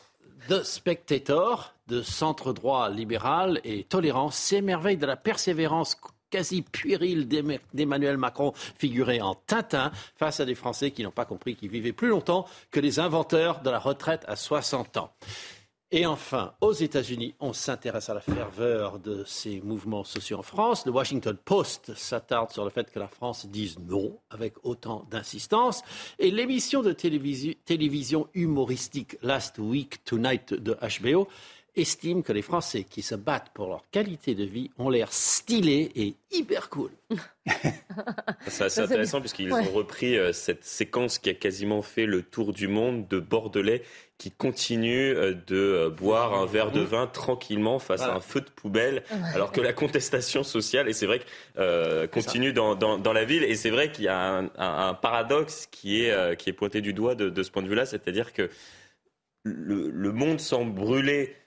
The 0.48 0.64
Spectator, 0.64 1.72
de 1.86 2.02
centre 2.02 2.52
droit 2.52 2.90
libéral 2.90 3.60
et 3.64 3.84
tolérant, 3.84 4.30
s'émerveille 4.30 4.96
de 4.96 5.06
la 5.06 5.16
persévérance 5.16 5.96
quasi 6.30 6.62
puérile 6.62 7.28
d'Emmanuel 7.28 8.16
Macron, 8.16 8.52
figuré 8.54 9.20
en 9.20 9.34
Tintin, 9.34 9.92
face 10.16 10.40
à 10.40 10.44
des 10.44 10.54
Français 10.54 10.90
qui 10.90 11.04
n'ont 11.04 11.10
pas 11.10 11.26
compris 11.26 11.54
qu'ils 11.54 11.70
vivaient 11.70 11.92
plus 11.92 12.08
longtemps 12.08 12.46
que 12.70 12.80
les 12.80 12.98
inventeurs 12.98 13.60
de 13.60 13.70
la 13.70 13.78
retraite 13.78 14.24
à 14.26 14.34
60 14.34 14.96
ans. 14.96 15.12
Et 15.94 16.06
enfin, 16.06 16.54
aux 16.62 16.72
États-Unis, 16.72 17.34
on 17.38 17.52
s'intéresse 17.52 18.08
à 18.08 18.14
la 18.14 18.22
ferveur 18.22 18.98
de 18.98 19.24
ces 19.26 19.60
mouvements 19.60 20.04
sociaux 20.04 20.38
en 20.38 20.42
France. 20.42 20.86
Le 20.86 20.90
Washington 20.90 21.36
Post 21.36 21.94
s'attarde 21.94 22.50
sur 22.50 22.64
le 22.64 22.70
fait 22.70 22.90
que 22.90 22.98
la 22.98 23.08
France 23.08 23.44
dise 23.44 23.78
non 23.78 24.18
avec 24.30 24.54
autant 24.62 25.06
d'insistance. 25.10 25.82
Et 26.18 26.30
l'émission 26.30 26.82
de 26.82 26.92
télévision 26.92 28.26
humoristique 28.32 29.18
Last 29.20 29.58
Week 29.58 30.02
Tonight 30.02 30.54
de 30.54 30.78
HBO 31.02 31.28
estime 31.74 32.22
que 32.22 32.32
les 32.32 32.42
Français 32.42 32.84
qui 32.84 33.02
se 33.02 33.14
battent 33.14 33.50
pour 33.54 33.68
leur 33.68 33.84
qualité 33.90 34.34
de 34.34 34.44
vie 34.44 34.70
ont 34.78 34.90
l'air 34.90 35.12
stylés 35.12 35.90
et 35.96 36.14
hyper 36.30 36.68
cool. 36.68 36.90
C'est 38.46 38.64
assez 38.64 38.80
intéressant 38.80 39.20
puisqu'ils 39.20 39.52
ont 39.52 39.72
repris 39.72 40.16
euh, 40.16 40.32
cette 40.32 40.64
séquence 40.64 41.18
qui 41.18 41.30
a 41.30 41.34
quasiment 41.34 41.82
fait 41.82 42.06
le 42.06 42.22
tour 42.22 42.52
du 42.52 42.68
monde 42.68 43.08
de 43.08 43.20
Bordelais 43.20 43.82
qui 44.18 44.30
continuent 44.30 45.14
euh, 45.16 45.34
de 45.46 45.56
euh, 45.56 45.90
boire 45.90 46.34
un 46.34 46.46
verre 46.46 46.72
de 46.72 46.80
vin 46.80 47.06
tranquillement 47.06 47.78
face 47.78 48.02
à 48.02 48.14
un 48.14 48.20
feu 48.20 48.40
de 48.40 48.50
poubelle, 48.50 49.02
alors 49.34 49.50
que 49.50 49.60
la 49.60 49.72
contestation 49.72 50.42
sociale, 50.42 50.88
et 50.88 50.92
c'est 50.92 51.06
vrai 51.06 51.20
que 51.20 52.06
continue 52.06 52.52
dans, 52.52 53.12
la 53.12 53.24
ville, 53.24 53.44
et 53.44 53.56
c'est 53.56 53.70
vrai 53.70 53.90
qu'il 53.90 54.04
y 54.04 54.08
a 54.08 54.44
un, 54.56 54.94
paradoxe 54.94 55.66
qui 55.70 56.04
est, 56.04 56.36
qui 56.36 56.50
est 56.50 56.52
pointé 56.52 56.80
du 56.80 56.92
doigt 56.92 57.14
de, 57.14 57.42
ce 57.42 57.50
point 57.50 57.62
de 57.62 57.68
vue-là, 57.68 57.86
c'est-à-dire 57.86 58.32
que 58.32 58.48
le, 59.44 59.90
le 59.90 60.12
monde 60.12 60.40
semble 60.40 60.72
brûler 60.72 61.34
euh, 61.34 61.41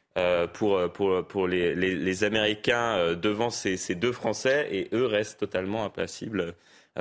pour, 0.53 0.91
pour, 0.93 1.27
pour 1.27 1.47
les, 1.47 1.75
les, 1.75 2.23
Américains 2.23 2.95
euh, 2.95 3.15
devant 3.15 3.49
ces, 3.49 3.75
ces, 3.75 3.95
deux 3.95 4.11
Français 4.11 4.67
et 4.71 4.89
eux 4.93 5.05
restent 5.05 5.39
totalement 5.39 5.83
impassibles 5.83 6.39
euh, 6.39 6.51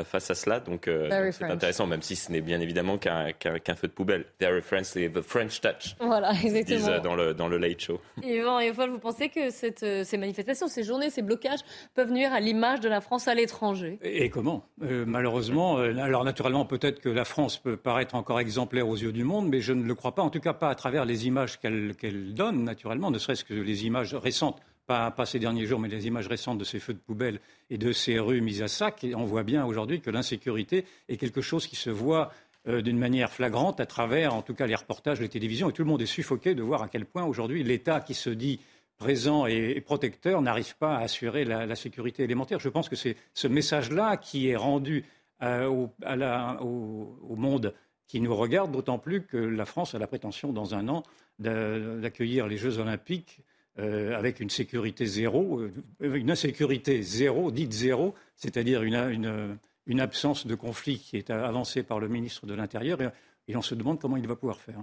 face 0.03 0.31
à 0.31 0.35
cela. 0.35 0.59
Donc 0.61 0.89
euh, 0.89 1.31
c'est 1.31 1.45
intéressant, 1.45 1.87
même 1.87 2.03
si 2.03 2.17
ce 2.17 2.33
n'est 2.33 2.41
bien 2.41 2.61
évidemment 2.61 2.99
qu'un 2.99 3.33
feu 3.77 3.87
de 3.87 3.93
poubelle. 3.93 4.25
Very 4.41 4.63
French, 4.63 4.87
c'est 4.87 5.09
the 5.09 5.21
French 5.21 5.61
touch. 5.61 5.95
Voilà, 6.01 6.33
exactement. 6.33 6.79
Disent 6.79 7.03
dans 7.03 7.15
le, 7.15 7.35
dans 7.35 7.47
le 7.47 7.59
Late 7.59 7.81
Show. 7.81 8.01
Yvan 8.23 8.59
et 8.59 8.71
vous 8.71 8.99
pensez 8.99 9.29
que 9.29 9.51
cette, 9.51 9.83
euh, 9.83 10.03
ces 10.03 10.17
manifestations, 10.17 10.67
ces 10.67 10.83
journées, 10.83 11.11
ces 11.11 11.23
blocages 11.23 11.61
peuvent 11.95 12.11
nuire 12.11 12.33
à 12.33 12.41
l'image 12.41 12.81
de 12.81 12.89
la 12.89 13.01
France 13.01 13.29
à 13.29 13.35
l'étranger? 13.35 13.99
Et, 14.03 14.31
comment? 14.31 14.67
Malheureusement, 14.81 15.77
alors 15.77 16.25
naturellement, 16.25 16.65
peut-être 16.65 17.01
que 17.01 17.09
la 17.09 17.25
France 17.25 17.59
peut 17.59 17.77
paraître 17.77 18.15
encore 18.15 18.41
exemplaire 18.41 18.89
aux 18.89 18.97
yeux 18.97 19.13
du 19.13 19.25
monde, 19.25 19.49
mais 19.49 19.61
je 19.61 19.73
ne 19.73 19.85
le 19.85 19.95
crois 19.95 20.15
pas, 20.15 20.23
en 20.23 20.31
tout 20.31 20.41
cas 20.41 20.55
pas 20.55 20.71
à 20.71 20.75
travers 20.75 21.05
les 21.05 21.27
images 21.27 21.61
qu'elle 21.61 22.35
donne, 22.35 22.65
naturellement, 22.65 23.11
ne 23.11 23.19
serait-ce 23.19 23.45
que 23.45 23.55
les 23.55 23.87
images 23.87 24.15
récentes 24.15 24.61
pas, 24.87 25.13
ces 25.27 25.39
derniers 25.39 25.67
jours, 25.67 25.81
mais 25.81 25.89
les 25.89 26.07
images 26.07 26.29
récentes 26.29 26.59
de 26.59 26.65
ces 26.65 26.79
feux 26.79 26.95
de 26.95 26.99
poubelle 26.99 27.41
et 27.71 27.79
de 27.79 27.93
ces 27.93 28.19
rues 28.19 28.41
mises 28.41 28.63
à 28.63 28.69
sac, 28.69 29.07
on 29.15 29.25
voit 29.25 29.43
bien 29.43 29.65
aujourd'hui 29.65 30.01
que 30.01 30.11
l'insécurité 30.11 30.85
est 31.09 31.17
quelque 31.17 31.41
chose 31.41 31.67
qui 31.67 31.77
se 31.77 31.91
voit 31.91 32.33
euh, 32.67 32.81
d'une 32.83 32.99
manière 32.99 33.31
flagrante 33.31 33.81
à 33.81 33.87
travers, 33.87 34.35
en 34.35 34.43
tout 34.43 34.55
cas, 34.55 34.67
les 34.67 34.75
reportages, 34.75 35.21
les 35.21 35.29
télévisions, 35.29 35.69
et 35.69 35.73
tout 35.73 35.83
le 35.83 35.89
monde 35.89 36.03
est 36.03 36.07
suffoqué 36.07 36.55
de 36.55 36.63
voir 36.63 36.83
à 36.83 36.89
quel 36.89 37.05
point 37.05 37.25
aujourd'hui 37.25 37.63
l'État 37.63 38.01
qui 38.01 38.15
se 38.15 38.31
dit 38.31 38.61
présent 38.97 39.47
et 39.47 39.81
protecteur 39.81 40.41
n'arrive 40.41 40.77
pas 40.77 40.97
à 40.97 41.01
assurer 41.01 41.45
la, 41.45 41.75
sécurité 41.75 42.23
élémentaire. 42.23 42.61
Je 42.61 42.69
pense 42.69 42.89
que 42.89 42.97
c'est 42.97 43.17
ce 43.35 43.49
message-là 43.49 44.17
qui 44.17 44.49
est 44.49 44.57
rendu 44.57 45.05
euh, 45.43 45.67
au, 45.67 47.37
monde 47.37 47.75
qui 48.07 48.21
nous 48.21 48.35
regarde, 48.35 48.71
d'autant 48.71 48.99
plus 48.99 49.23
que 49.23 49.37
la 49.37 49.65
France 49.65 49.95
a 49.95 49.99
la 49.99 50.07
prétention, 50.07 50.53
dans 50.53 50.75
un 50.75 50.89
an, 50.89 51.03
d'accueillir 51.39 52.47
les 52.47 52.57
Jeux 52.57 52.79
olympiques 52.79 53.41
euh, 53.81 54.17
avec 54.17 54.39
une 54.39 54.51
sécurité 54.51 55.05
zéro, 55.05 55.59
euh, 55.59 55.73
une 56.01 56.31
insécurité 56.31 57.03
zéro, 57.03 57.51
dite 57.51 57.73
zéro, 57.73 58.15
c'est-à-dire 58.37 58.85
une, 58.85 59.59
absence 59.99 60.47
de 60.47 60.55
conflit 60.55 61.01
qui 61.01 61.17
est 61.17 61.31
avancée 61.31 61.83
par 61.83 61.99
le 61.99 62.07
ministre 62.07 62.47
de 62.47 62.55
l'Intérieur, 62.55 63.01
et, 63.49 63.57
on 63.57 63.63
se 63.63 63.75
demande 63.75 63.99
comment 63.99 64.17
il 64.17 64.29
va 64.29 64.37
pouvoir 64.37 64.61
faire. 64.61 64.79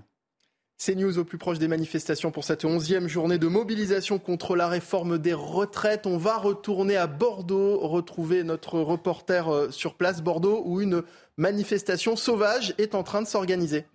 C'est 0.77 0.95
News 0.95 1.19
au 1.19 1.23
plus 1.23 1.37
proche 1.37 1.57
des 1.57 1.69
manifestations 1.69 2.31
pour 2.31 2.43
cette 2.43 2.65
onzième 2.65 3.07
journée 3.07 3.37
de 3.37 3.47
mobilisation 3.47 4.19
contre 4.19 4.57
la 4.57 4.67
réforme 4.67 5.19
des 5.19 5.33
retraites. 5.33 6.05
On 6.05 6.17
va 6.17 6.37
retourner 6.37 6.97
à 6.97 7.07
Bordeaux, 7.07 7.79
retrouver 7.79 8.43
notre 8.43 8.79
reporter 8.79 9.47
euh, 9.47 9.71
sur 9.71 9.93
place, 9.93 10.21
Bordeaux, 10.21 10.63
où 10.65 10.81
une 10.81 11.03
manifestation 11.37 12.17
sauvage 12.17 12.73
est 12.77 12.93
en 12.93 13.03
train 13.03 13.21
de 13.21 13.27
s'organiser. 13.27 13.85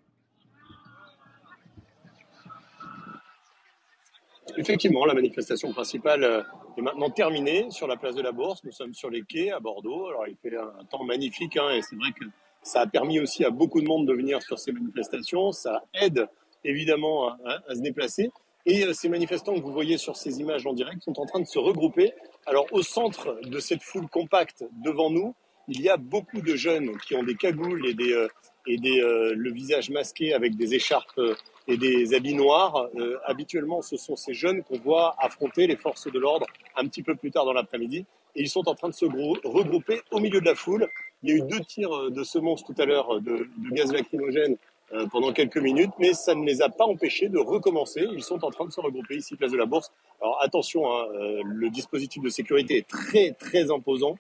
Effectivement, 4.57 5.05
la 5.05 5.15
manifestation 5.15 5.73
principale 5.73 6.25
euh, 6.25 6.43
est 6.79 6.83
maintenant 6.83 7.11
terminée 7.11 7.67
sur 7.71 7.87
la 7.87 7.97
place 7.97 8.15
de 8.15 8.23
la 8.23 8.33
Bourse. 8.33 8.63
Nous 8.65 8.73
sommes 8.73 8.95
sur 8.95 9.11
les 9.11 9.23
quais 9.23 9.51
à 9.51 9.61
Bordeaux. 9.61 10.07
Alors, 10.09 10.27
il 10.29 10.37
fait 10.37 10.57
un 10.57 10.85
temps 10.85 11.05
magnifique 11.05 11.57
hein, 11.57 11.71
et 11.71 11.83
c'est 11.83 11.97
vrai 11.97 12.13
que 12.13 12.25
ça 12.63 12.81
a 12.83 12.87
permis 12.87 13.21
aussi 13.21 13.45
à 13.45 13.51
beaucoup 13.51 13.81
de 13.81 13.87
monde 13.87 14.07
de 14.07 14.13
venir 14.13 14.41
sur 14.43 14.59
ces 14.59 14.73
manifestations. 14.73 15.53
Ça 15.53 15.85
aide 15.95 16.29
évidemment 16.65 17.29
à, 17.29 17.75
se 17.75 17.81
déplacer. 17.81 18.31
Et 18.65 18.85
euh, 18.85 18.93
ces 18.93 19.09
manifestants 19.09 19.55
que 19.55 19.61
vous 19.61 19.73
voyez 19.73 19.99
sur 19.99 20.17
ces 20.17 20.41
images 20.41 20.67
en 20.67 20.73
direct 20.73 21.03
sont 21.03 21.19
en 21.21 21.27
train 21.27 21.41
de 21.41 21.47
se 21.47 21.59
regrouper. 21.59 22.13
Alors, 22.47 22.67
au 22.73 22.83
centre 22.83 23.39
de 23.43 23.59
cette 23.59 23.83
foule 23.83 24.09
compacte 24.09 24.65
devant 24.85 25.11
nous, 25.11 25.35
il 25.69 25.81
y 25.81 25.89
a 25.89 25.97
beaucoup 25.97 26.41
de 26.41 26.55
jeunes 26.55 26.97
qui 26.99 27.17
ont 27.17 27.25
des 27.25 27.35
cagoules 27.35 27.87
et, 27.87 27.95
des, 27.95 28.13
euh, 28.13 28.29
et 28.69 28.79
des, 28.79 29.01
le 29.01 29.53
visage 29.53 29.91
masqué 29.91 30.33
avec 30.35 30.57
des 30.57 30.75
écharpes 30.75 31.21
et 31.69 31.77
des 31.77 32.15
habits 32.15 32.35
noirs. 32.35 32.89
habituellement, 33.25 33.83
ce 33.83 33.97
sont 33.97 34.17
ces 34.17 34.35
jeunes 34.35 34.63
qu'on 34.63 34.79
voit 34.79 35.15
affronter 35.19 35.67
les 35.67 35.77
forces 35.77 36.11
de 36.11 36.19
l'ordre 36.19 36.47
un 36.77 36.87
petit 36.87 37.03
peu 37.03 37.15
plus 37.15 37.31
tard 37.31 37.45
dans 37.45 37.53
l'après-midi. 37.53 38.05
Et 38.35 38.43
ils 38.43 38.49
sont 38.49 38.69
en 38.69 38.75
train 38.75 38.89
de 38.89 38.95
se 38.95 39.05
regrouper 39.05 40.01
au 40.11 40.21
milieu 40.21 40.41
de 40.41 40.45
la 40.45 40.55
foule. 40.55 40.89
Il 41.23 41.31
y 41.31 41.33
a 41.33 41.37
eu 41.37 41.43
deux 41.43 41.61
tirs 41.61 42.11
de 42.11 42.23
semonce 42.23 42.63
tout 42.65 42.75
à 42.79 42.85
l'heure 42.85 43.21
de, 43.21 43.49
de 43.57 43.75
gaz 43.75 43.93
lacrymogène 43.93 44.57
euh, 44.93 45.05
pendant 45.09 45.33
quelques 45.33 45.57
minutes, 45.57 45.91
mais 45.99 46.15
ça 46.15 46.37
ne 46.37 46.45
les 46.45 46.63
a 46.63 46.69
pas 46.69 46.85
empêchés 46.85 47.29
de 47.29 47.39
recommencer. 47.39 48.07
Ils 48.13 48.23
sont 48.23 48.45
en 48.45 48.51
train 48.51 48.67
de 48.67 48.71
se 48.71 48.81
regrouper 48.81 49.17
ici, 49.17 49.35
place 49.35 49.51
de 49.51 49.57
la 49.57 49.67
Bourse. 49.67 49.91
Alors 50.21 50.39
attention, 50.41 50.87
hein, 50.87 51.09
euh, 51.13 51.43
le 51.45 51.71
dispositif 51.71 52.23
de 52.23 52.29
sécurité 52.29 52.77
est 52.77 52.87
très 52.87 53.33
très 53.33 53.73
imposant. 53.73 54.17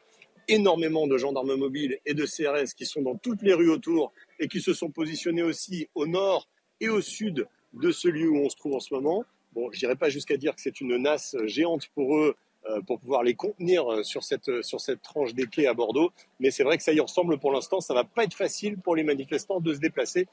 Énormément 0.49 1.07
de 1.07 1.17
gendarmes 1.19 1.55
mobiles 1.55 1.99
et 2.05 2.15
de 2.15 2.27
CRS 2.27 2.75
qui 2.77 2.85
sont 2.85 3.03
dans 3.03 3.15
toutes 3.15 3.43
les 3.43 3.55
rues 3.55 3.71
autour 3.71 4.13
et 4.41 4.49
qui 4.49 4.61
se 4.61 4.75
sont 4.75 4.91
positionnés 4.91 5.45
aussi 5.45 5.89
au 5.95 6.09
nord 6.09 6.49
et 6.81 6.89
au 6.89 7.01
sud 7.01 7.47
de 7.73 7.91
ce 7.91 8.09
lieu 8.09 8.29
où 8.29 8.39
on 8.39 8.49
se 8.49 8.57
trouve 8.57 8.75
en 8.75 8.81
ce 8.81 8.95
moment. 8.95 9.25
Bon, 9.53 9.71
je 9.73 9.81
n'irai 9.81 9.97
pas 9.97 10.09
jusqu'à 10.09 10.37
dire 10.37 10.55
que 10.55 10.61
c'est 10.61 10.81
une 10.81 10.97
nasse 10.97 11.37
géante 11.47 11.89
pour 11.95 12.17
eux 12.17 12.37
euh, 12.69 12.81
pour 12.81 12.99
pouvoir 12.99 13.23
les 13.23 13.35
contenir 13.35 13.87
euh, 13.91 14.03
sur 14.03 14.25
cette, 14.25 14.49
euh, 14.49 14.63
sur 14.63 14.81
cette 14.81 15.01
tranche 15.01 15.35
des 15.35 15.47
quais 15.47 15.67
à 15.67 15.75
Bordeaux. 15.75 16.11
Mais 16.41 16.51
c'est 16.51 16.65
vrai 16.65 16.77
que 16.77 16.83
ça 16.83 16.93
y 16.93 16.99
ressemble 16.99 17.39
pour 17.39 17.53
l'instant. 17.53 17.81
Ça 17.81 17.95
ne 17.95 17.99
va 17.99 18.05
pas 18.05 18.25
être 18.25 18.35
facile 18.35 18.77
pour 18.79 18.97
les 18.97 19.05
manifestants 19.05 19.61
de 19.61 19.73
se 19.73 19.79
déplacer. 19.79 20.27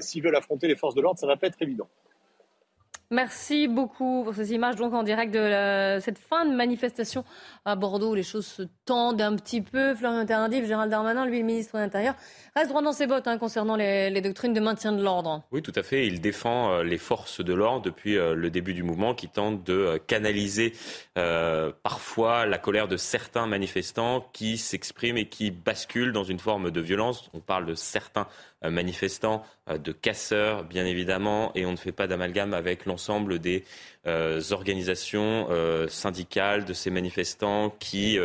S'ils 0.00 0.22
veulent 0.22 0.36
affronter 0.36 0.66
les 0.66 0.74
forces 0.74 0.94
de 0.94 1.00
l'ordre, 1.00 1.20
ça 1.20 1.26
ne 1.26 1.32
va 1.32 1.36
pas 1.36 1.46
être 1.46 1.62
évident. 1.62 1.88
Merci 3.10 3.68
beaucoup 3.68 4.24
pour 4.24 4.34
ces 4.34 4.52
images 4.52 4.76
donc 4.76 4.92
en 4.92 5.02
direct 5.02 5.32
de 5.32 5.98
cette 6.00 6.18
fin 6.18 6.44
de 6.44 6.54
manifestation 6.54 7.24
à 7.64 7.76
Bordeaux 7.76 8.10
où 8.10 8.14
les 8.14 8.22
choses 8.22 8.46
se 8.46 8.62
tendent 8.84 9.20
un 9.20 9.36
petit 9.36 9.60
peu. 9.60 9.94
Florian 9.94 10.26
Tardif, 10.26 10.66
Gérald 10.66 10.90
Darmanin, 10.90 11.26
lui 11.26 11.38
le 11.38 11.44
ministre 11.44 11.76
de 11.76 11.82
l'Intérieur, 11.82 12.14
reste 12.54 12.68
droit 12.68 12.82
dans 12.82 12.92
ses 12.92 13.06
bottes 13.06 13.26
hein, 13.28 13.38
concernant 13.38 13.76
les, 13.76 14.20
doctrines 14.20 14.52
de 14.52 14.60
maintien 14.60 14.92
de 14.92 15.02
l'ordre. 15.02 15.42
Oui, 15.52 15.62
tout 15.62 15.72
à 15.74 15.82
fait. 15.82 16.06
Il 16.06 16.20
défend 16.20 16.72
euh, 16.72 16.82
les 16.82 16.98
forces 16.98 17.40
de 17.40 17.54
l'ordre 17.54 17.82
depuis 17.82 18.16
euh, 18.16 18.34
le 18.34 18.50
début 18.50 18.74
du 18.74 18.82
mouvement 18.82 19.14
qui 19.14 19.28
tente 19.28 19.64
de 19.64 19.72
euh, 19.72 19.98
canaliser 19.98 20.72
parfois 21.82 22.44
la 22.44 22.58
colère 22.58 22.88
de 22.88 22.96
certains 22.96 23.46
manifestants 23.46 24.28
qui 24.32 24.58
s'expriment 24.58 25.16
et 25.16 25.28
qui 25.28 25.50
basculent 25.50 26.12
dans 26.12 26.24
une 26.24 26.38
forme 26.38 26.70
de 26.70 26.80
violence. 26.80 27.30
On 27.32 27.40
parle 27.40 27.66
de 27.66 27.74
certains 27.74 28.26
manifestants, 28.62 29.42
euh, 29.68 29.78
de 29.78 29.92
casseurs, 29.92 30.64
bien 30.64 30.86
évidemment, 30.86 31.52
et 31.54 31.66
on 31.66 31.72
ne 31.72 31.76
fait 31.76 31.92
pas 31.92 32.06
d'amalgame 32.06 32.54
avec 32.54 32.86
l'ensemble 32.86 33.38
des 33.38 33.64
euh, 34.06 34.40
organisations 34.50 35.48
syndicales 35.88 36.64
de 36.64 36.72
ces 36.72 36.90
manifestants 36.90 37.70
qui 37.78 38.18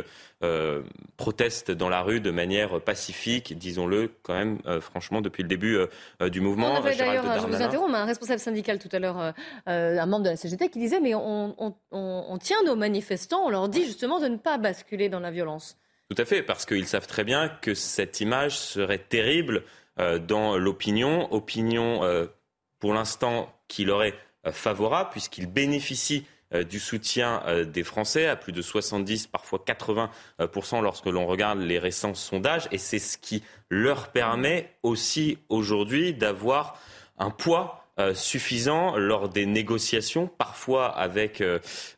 protestent 1.18 1.72
dans 1.72 1.90
la 1.90 2.02
rue 2.02 2.20
de 2.20 2.32
manière 2.32 2.82
pacifique, 2.82 3.58
disons-le 3.58 4.12
quand 4.24 4.34
même, 4.34 4.60
franchement, 4.80 5.22
depuis 5.22 5.44
le 5.44 5.50
début 5.50 5.78
du 6.30 6.42
mouvement. 6.42 6.74
On 6.74 6.76
avait 6.76 6.96
d'ailleurs, 6.96 7.42
je 7.42 7.48
vous 7.48 7.62
interromps, 7.62 7.94
un 7.94 8.06
responsable 8.06 8.40
syndical 8.40 8.80
tout 8.80 8.90
à 8.92 9.00
l'heure, 9.00 9.34
un 9.66 10.06
membre 10.06 10.26
de 10.26 10.30
la 10.30 10.36
CGT, 10.36 10.70
qui 10.70 10.80
disait 10.80 11.00
mais 11.00 11.16
on, 11.16 11.56
on 11.92 12.38
tient 12.40 12.62
nos 12.66 12.76
manifestants, 12.76 13.44
on 13.46 13.50
leur 13.50 13.70
dit 13.70 13.86
justement 13.86 14.20
de 14.20 14.28
ne 14.28 14.38
pas 14.38 14.58
basculer 14.58 15.10
dans 15.10 15.20
la 15.20 15.32
violence. 15.32 15.78
Tout 16.14 16.22
à 16.22 16.26
fait, 16.26 16.44
parce 16.44 16.66
qu'ils 16.66 16.88
savent 16.88 17.08
très 17.08 17.24
bien 17.24 17.48
que 17.62 17.74
cette 17.74 18.20
image 18.20 18.60
serait 18.60 18.98
terrible 18.98 19.58
euh, 19.60 19.81
dans 19.98 20.58
l'opinion, 20.58 21.32
opinion 21.34 22.04
euh, 22.04 22.28
pour 22.80 22.94
l'instant 22.94 23.54
qui 23.68 23.86
leur 23.86 24.04
est 24.04 24.16
euh, 24.46 24.52
favorable 24.52 25.10
puisqu'ils 25.12 25.48
bénéficient 25.48 26.26
du 26.70 26.82
soutien 26.82 27.42
des 27.66 27.86
Français 27.86 28.28
à 28.28 28.36
plus 28.36 28.52
de 28.52 28.62
70, 28.62 29.28
parfois 29.28 29.64
80% 29.66 30.82
lorsque 30.82 31.06
l'on 31.06 31.26
regarde 31.26 31.60
les 31.60 31.80
récents 31.80 32.14
sondages. 32.14 32.68
Et 32.74 32.78
c'est 32.78 33.00
ce 33.00 33.18
qui 33.18 33.42
leur 33.70 34.10
permet 34.10 34.70
aussi 34.84 35.38
aujourd'hui 35.48 36.14
d'avoir 36.14 36.78
un 37.18 37.30
poids 37.30 37.86
suffisant 38.14 38.98
lors 38.98 39.30
des 39.30 39.46
négociations, 39.46 40.28
parfois 40.28 40.88
avec 40.88 41.42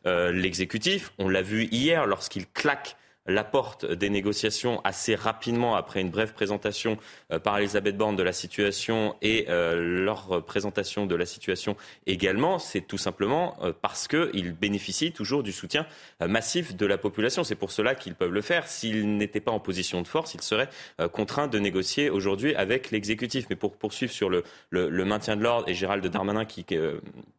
l'exécutif. 0.04 1.12
On 1.18 1.28
l'a 1.28 1.42
vu 1.42 1.64
hier 1.64 2.06
lorsqu'il 2.06 2.46
claque 2.46 2.96
la 3.26 3.44
porte 3.44 3.86
des 3.86 4.10
négociations 4.10 4.80
assez 4.84 5.14
rapidement 5.14 5.76
après 5.76 6.00
une 6.00 6.10
brève 6.10 6.34
présentation 6.34 6.98
euh, 7.32 7.38
par 7.38 7.58
Elisabeth 7.58 7.96
Borne 7.96 8.16
de 8.16 8.22
la 8.22 8.32
situation 8.32 9.16
et 9.22 9.46
euh, 9.48 10.04
leur 10.04 10.44
présentation 10.44 11.06
de 11.06 11.14
la 11.14 11.26
situation 11.26 11.76
également, 12.06 12.58
c'est 12.58 12.82
tout 12.82 12.98
simplement 12.98 13.56
euh, 13.62 13.72
parce 13.80 14.08
qu'ils 14.08 14.52
bénéficient 14.52 15.12
toujours 15.12 15.42
du 15.42 15.52
soutien 15.52 15.86
massif 16.20 16.76
de 16.76 16.86
la 16.86 16.98
population. 16.98 17.44
C'est 17.44 17.54
pour 17.54 17.70
cela 17.70 17.94
qu'ils 17.94 18.14
peuvent 18.14 18.32
le 18.32 18.42
faire. 18.42 18.68
S'ils 18.68 19.16
n'étaient 19.16 19.40
pas 19.40 19.52
en 19.52 19.60
position 19.60 20.02
de 20.02 20.06
force, 20.06 20.34
ils 20.34 20.42
seraient 20.42 20.68
contraints 21.12 21.48
de 21.48 21.58
négocier 21.58 22.10
aujourd'hui 22.10 22.54
avec 22.54 22.90
l'exécutif. 22.90 23.46
Mais 23.50 23.56
pour 23.56 23.76
poursuivre 23.76 24.12
sur 24.12 24.30
le, 24.30 24.44
le 24.70 25.04
maintien 25.04 25.36
de 25.36 25.42
l'ordre 25.42 25.68
et 25.68 25.74
Gérald 25.74 26.06
Darmanin 26.06 26.44
qui 26.44 26.64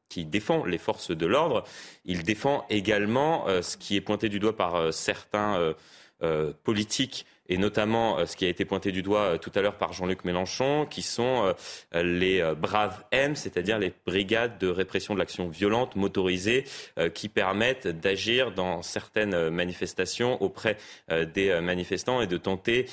qui 0.10 0.26
défend 0.26 0.66
les 0.66 0.78
forces 0.78 1.12
de 1.12 1.26
l'ordre, 1.26 1.64
il 2.06 2.24
défend 2.24 2.66
également 2.70 3.48
euh, 3.48 3.62
ce 3.62 3.78
qui 3.78 3.96
est 3.96 4.02
pointé 4.02 4.30
du 4.30 4.40
doigt 4.40 4.56
par 4.56 4.76
euh, 4.76 4.92
certains 4.92 5.74
euh, 6.22 6.54
politiques 6.64 7.26
et 7.48 7.58
notamment 7.58 8.20
euh, 8.20 8.26
ce 8.26 8.36
qui 8.36 8.46
a 8.46 8.50
été 8.50 8.66
pointé 8.66 8.92
du 8.92 9.02
doigt 9.02 9.22
euh, 9.22 9.38
tout 9.38 9.52
à 9.56 9.62
l'heure 9.62 9.78
par 9.78 9.94
Jean-Luc 9.94 10.26
Mélenchon, 10.26 10.86
qui 10.90 11.02
sont 11.02 11.54
euh, 11.94 12.04
les 12.04 12.44
braves 12.58 13.04
M, 13.12 13.36
c'est-à-dire 13.36 13.80
les 13.80 13.94
brigades 14.06 14.58
de 14.58 14.68
répression 14.68 15.14
de 15.14 15.20
l'action 15.20 15.48
violente 15.48 15.96
motorisées, 15.96 16.66
qui 17.14 17.30
permettent 17.30 17.88
d'agir 17.88 18.52
dans 18.52 18.82
certaines 18.82 19.50
manifestations 19.50 20.42
auprès 20.42 20.78
des 21.10 21.60
manifestants 21.62 22.22
et 22.22 22.28
de 22.28 22.38
tenter 22.38 22.88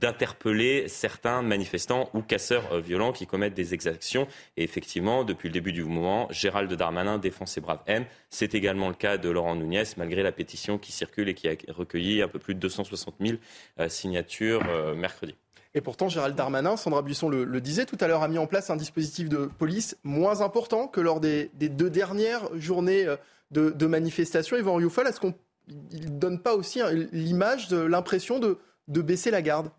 d'interpeller 0.00 0.88
certains 0.88 1.42
manifestants 1.42 2.10
ou 2.14 2.22
casseurs 2.22 2.80
violents 2.80 3.12
qui 3.12 3.26
commettent 3.26 3.54
des 3.54 3.74
exactions. 3.74 4.26
Et 4.56 4.64
effectivement, 4.64 5.24
depuis 5.24 5.48
le 5.48 5.52
début 5.52 5.72
du 5.72 5.84
mouvement, 5.84 6.28
Gérald 6.30 6.72
Darmanin 6.72 7.18
défend 7.18 7.46
ces 7.46 7.60
braves 7.60 7.82
M. 7.86 8.04
C'est 8.30 8.54
également 8.54 8.88
le 8.88 8.94
cas 8.94 9.18
de 9.18 9.28
Laurent 9.28 9.56
Nunez, 9.56 9.84
malgré 9.96 10.22
la 10.22 10.32
pétition 10.32 10.78
qui 10.78 10.92
circule 10.92 11.28
et 11.28 11.34
qui 11.34 11.48
a 11.48 11.54
recueilli 11.68 12.22
un 12.22 12.28
peu 12.28 12.38
plus 12.38 12.54
de 12.54 12.60
260 12.60 13.16
000 13.20 13.38
signature 13.88 14.62
euh, 14.68 14.94
mercredi. 14.94 15.34
Et 15.76 15.82
pourtant, 15.82 16.08
Gérald 16.08 16.34
Darmanin, 16.34 16.78
Sandra 16.78 17.02
Buisson 17.02 17.28
le, 17.28 17.60
disait 17.60 17.84
tout 17.84 17.98
à 18.00 18.08
l'heure, 18.08 18.22
a 18.22 18.28
mis 18.28 18.38
en 18.38 18.46
place 18.46 18.70
un 18.70 18.76
dispositif 18.76 19.28
de 19.28 19.50
police 19.58 19.98
moins 20.04 20.40
important 20.40 20.88
que 20.88 21.02
lors 21.02 21.20
des, 21.20 21.50
deux 21.52 21.90
dernières 21.90 22.48
journées 22.56 23.06
euh, 23.06 23.16
de, 23.50 23.86
manifestation. 23.86 24.56
Yvan 24.56 24.76
Rioufal, 24.76 25.06
est-ce 25.06 25.20
qu'on 25.20 25.34
ne 25.68 26.08
donne 26.08 26.40
pas 26.40 26.54
aussi 26.54 26.80
l'image, 27.12 27.68
de 27.68 27.76
l'impression 27.76 28.38
de, 28.38 28.58
baisser 28.88 29.30
la 29.30 29.42
garde? 29.42 29.70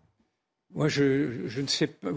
Moi, 0.72 0.86
je, 0.86 1.60
ne 1.60 1.66
sais 1.66 1.88
pas, 1.88 2.10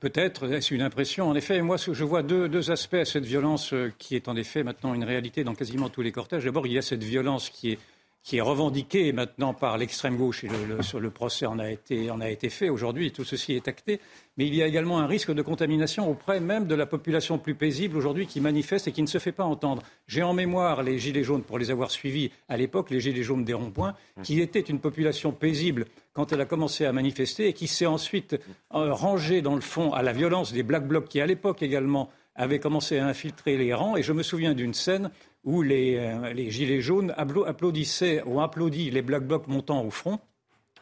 peut-être, 0.00 0.50
est-ce 0.50 0.72
une 0.72 0.80
impression? 0.80 1.28
En 1.28 1.34
effet, 1.34 1.60
moi, 1.60 1.76
je 1.76 2.04
vois 2.04 2.22
deux, 2.22 2.48
deux, 2.48 2.70
aspects 2.70 2.94
à 2.94 3.04
cette 3.04 3.26
violence 3.26 3.74
euh, 3.74 3.92
qui 3.98 4.16
est 4.16 4.28
en 4.28 4.36
effet 4.36 4.62
maintenant 4.62 4.94
une 4.94 5.04
réalité 5.04 5.44
dans 5.44 5.54
quasiment 5.54 5.90
tous 5.90 6.00
les 6.00 6.12
cortèges. 6.12 6.44
D'abord, 6.46 6.66
il 6.66 6.72
y 6.72 6.78
a 6.78 6.82
cette 6.82 7.04
violence 7.04 7.50
qui 7.50 7.72
est 7.72 7.78
qui 8.26 8.38
est 8.38 8.42
revendiqué 8.42 9.12
maintenant 9.12 9.54
par 9.54 9.78
l'extrême 9.78 10.16
gauche, 10.16 10.42
et 10.42 10.48
le, 10.48 10.82
sur 10.82 10.98
le 10.98 11.10
procès 11.10 11.46
en 11.46 11.60
a 11.60 11.70
été, 11.70 12.10
en 12.10 12.20
a 12.20 12.28
été 12.28 12.50
fait 12.50 12.68
aujourd'hui, 12.68 13.12
tout 13.12 13.22
ceci 13.22 13.52
est 13.52 13.68
acté, 13.68 14.00
mais 14.36 14.48
il 14.48 14.54
y 14.56 14.64
a 14.64 14.66
également 14.66 14.98
un 14.98 15.06
risque 15.06 15.32
de 15.32 15.42
contamination 15.42 16.10
auprès 16.10 16.40
même 16.40 16.66
de 16.66 16.74
la 16.74 16.86
population 16.86 17.38
plus 17.38 17.54
paisible 17.54 17.96
aujourd'hui 17.96 18.26
qui 18.26 18.40
manifeste 18.40 18.88
et 18.88 18.92
qui 18.92 19.00
ne 19.00 19.06
se 19.06 19.18
fait 19.18 19.30
pas 19.30 19.44
entendre. 19.44 19.84
J'ai 20.08 20.24
en 20.24 20.34
mémoire 20.34 20.82
les 20.82 20.98
Gilets 20.98 21.22
jaunes, 21.22 21.44
pour 21.44 21.56
les 21.56 21.70
avoir 21.70 21.92
suivis 21.92 22.32
à 22.48 22.56
l'époque, 22.56 22.90
les 22.90 22.98
Gilets 22.98 23.22
jaunes 23.22 23.44
des 23.44 23.54
ronds-points, 23.54 23.94
qui 24.24 24.40
étaient 24.40 24.58
une 24.58 24.80
population 24.80 25.30
paisible 25.30 25.84
quand 26.12 26.32
elle 26.32 26.40
a 26.40 26.46
commencé 26.46 26.84
à 26.84 26.92
manifester 26.92 27.46
et 27.46 27.52
qui 27.52 27.68
s'est 27.68 27.86
ensuite 27.86 28.32
euh, 28.74 28.92
rangée 28.92 29.40
dans 29.40 29.54
le 29.54 29.60
fond 29.60 29.92
à 29.92 30.02
la 30.02 30.12
violence 30.12 30.52
des 30.52 30.64
Black 30.64 30.88
Blocs 30.88 31.08
qui, 31.08 31.20
à 31.20 31.26
l'époque 31.26 31.62
également, 31.62 32.10
avaient 32.34 32.58
commencé 32.58 32.98
à 32.98 33.06
infiltrer 33.06 33.56
les 33.56 33.72
rangs. 33.72 33.96
Et 33.96 34.02
je 34.02 34.12
me 34.12 34.22
souviens 34.22 34.52
d'une 34.52 34.74
scène 34.74 35.10
où 35.46 35.62
euh, 35.62 36.32
les, 36.34 36.50
Gilets 36.50 36.82
jaunes 36.82 37.14
applaudissaient 37.16 38.22
ou 38.26 38.40
applaudi 38.40 38.90
les 38.90 39.00
Black 39.00 39.22
Blocs 39.22 39.46
montant 39.46 39.82
au 39.82 39.90
front 39.90 40.18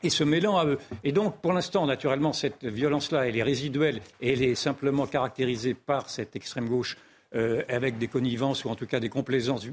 et 0.03 0.11
se 0.11 0.25
mêlant 0.25 0.57
à 0.57 0.67
eux. 0.67 0.79
Et 1.05 1.13
donc, 1.13 1.41
pour 1.41 1.53
l'instant, 1.53 1.87
naturellement, 1.87 2.33
cette 2.33 2.65
violence-là, 2.65 3.29
elle 3.29 3.37
est 3.37 3.43
résiduelle 3.43 4.01
et 4.21 4.33
elle 4.33 4.43
est 4.43 4.55
simplement 4.55 5.07
caractérisée 5.07 5.75
par 5.75 6.11
cette 6.11 6.35
extrême 6.35 6.69
gauche 6.69 6.97
euh, 7.35 7.63
avec 7.69 7.99
des 7.99 8.09
connivences 8.09 8.65
ou 8.65 8.71
en 8.71 8.75
tout 8.75 8.87
cas 8.87 9.01
des 9.01 9.09
complaisances 9.09 9.67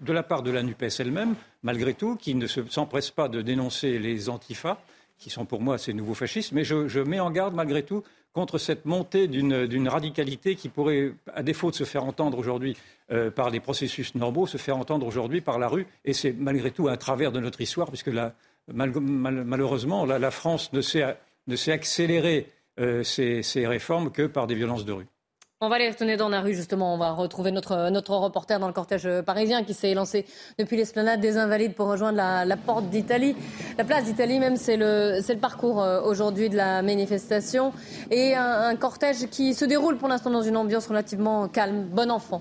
de 0.00 0.12
la 0.12 0.22
part 0.22 0.42
de 0.42 0.50
la 0.50 0.62
NUPES 0.62 1.00
elle-même, 1.00 1.34
malgré 1.62 1.94
tout, 1.94 2.16
qui 2.16 2.34
ne 2.34 2.46
s'empresse 2.46 3.10
pas 3.10 3.28
de 3.28 3.42
dénoncer 3.42 3.98
les 3.98 4.28
antifas, 4.28 4.78
qui 5.18 5.28
sont 5.28 5.44
pour 5.44 5.60
moi 5.60 5.76
ces 5.78 5.92
nouveaux 5.92 6.14
fascistes. 6.14 6.52
Mais 6.52 6.64
je 6.64 7.00
mets 7.00 7.20
en 7.20 7.30
garde, 7.30 7.54
malgré 7.54 7.82
tout, 7.82 8.04
contre 8.32 8.58
cette 8.58 8.84
montée 8.84 9.26
d'une 9.26 9.88
radicalité 9.88 10.54
qui 10.54 10.68
pourrait, 10.68 11.12
à 11.34 11.42
défaut 11.42 11.70
de 11.70 11.76
se 11.76 11.84
faire 11.84 12.04
entendre 12.04 12.38
aujourd'hui 12.38 12.76
euh, 13.10 13.30
par 13.30 13.50
des 13.50 13.60
processus 13.60 14.14
normaux, 14.14 14.46
se 14.46 14.58
faire 14.58 14.76
entendre 14.76 15.06
aujourd'hui 15.06 15.40
par 15.40 15.58
la 15.58 15.68
rue. 15.68 15.86
Et 16.04 16.12
c'est 16.12 16.32
malgré 16.32 16.70
tout 16.70 16.88
un 16.88 16.96
travers 16.96 17.32
de 17.32 17.40
notre 17.40 17.60
histoire, 17.60 17.88
puisque 17.88 18.10
malheureusement, 18.68 20.04
la, 20.04 20.30
France 20.30 20.72
ne 20.72 20.80
sait, 20.80 21.72
accélérer 21.72 22.46
euh, 22.78 23.02
ces, 23.02 23.66
réformes 23.66 24.12
que 24.12 24.26
par 24.26 24.46
des 24.46 24.54
violences 24.54 24.84
de 24.84 24.92
rue. 24.92 25.06
On 25.60 25.68
va 25.68 25.74
aller 25.74 25.88
retourner 25.88 26.16
dans 26.16 26.28
la 26.28 26.40
rue, 26.40 26.54
justement. 26.54 26.94
On 26.94 26.98
va 26.98 27.10
retrouver 27.10 27.50
notre, 27.50 27.90
notre 27.90 28.14
reporter 28.14 28.60
dans 28.60 28.68
le 28.68 28.72
cortège 28.72 29.08
parisien 29.22 29.64
qui 29.64 29.74
s'est 29.74 29.92
lancé 29.92 30.24
depuis 30.56 30.76
l'esplanade 30.76 31.20
des 31.20 31.36
Invalides 31.36 31.74
pour 31.74 31.88
rejoindre 31.88 32.16
la, 32.16 32.56
porte 32.56 32.88
d'Italie. 32.90 33.34
La 33.76 33.82
place 33.82 34.04
d'Italie, 34.04 34.38
même, 34.38 34.54
c'est 34.54 34.76
le, 34.76 35.18
le 35.18 35.40
parcours 35.40 35.82
euh, 35.82 36.00
aujourd'hui 36.02 36.48
de 36.48 36.56
la 36.56 36.80
manifestation. 36.82 37.72
Et 38.12 38.36
un 38.36 38.76
cortège 38.76 39.26
qui 39.30 39.52
se 39.52 39.64
déroule 39.64 39.96
pour 39.96 40.06
l'instant 40.06 40.30
dans 40.30 40.42
une 40.42 40.56
ambiance 40.56 40.86
relativement 40.86 41.48
calme. 41.48 41.88
Bon 41.90 42.08
enfant. 42.08 42.40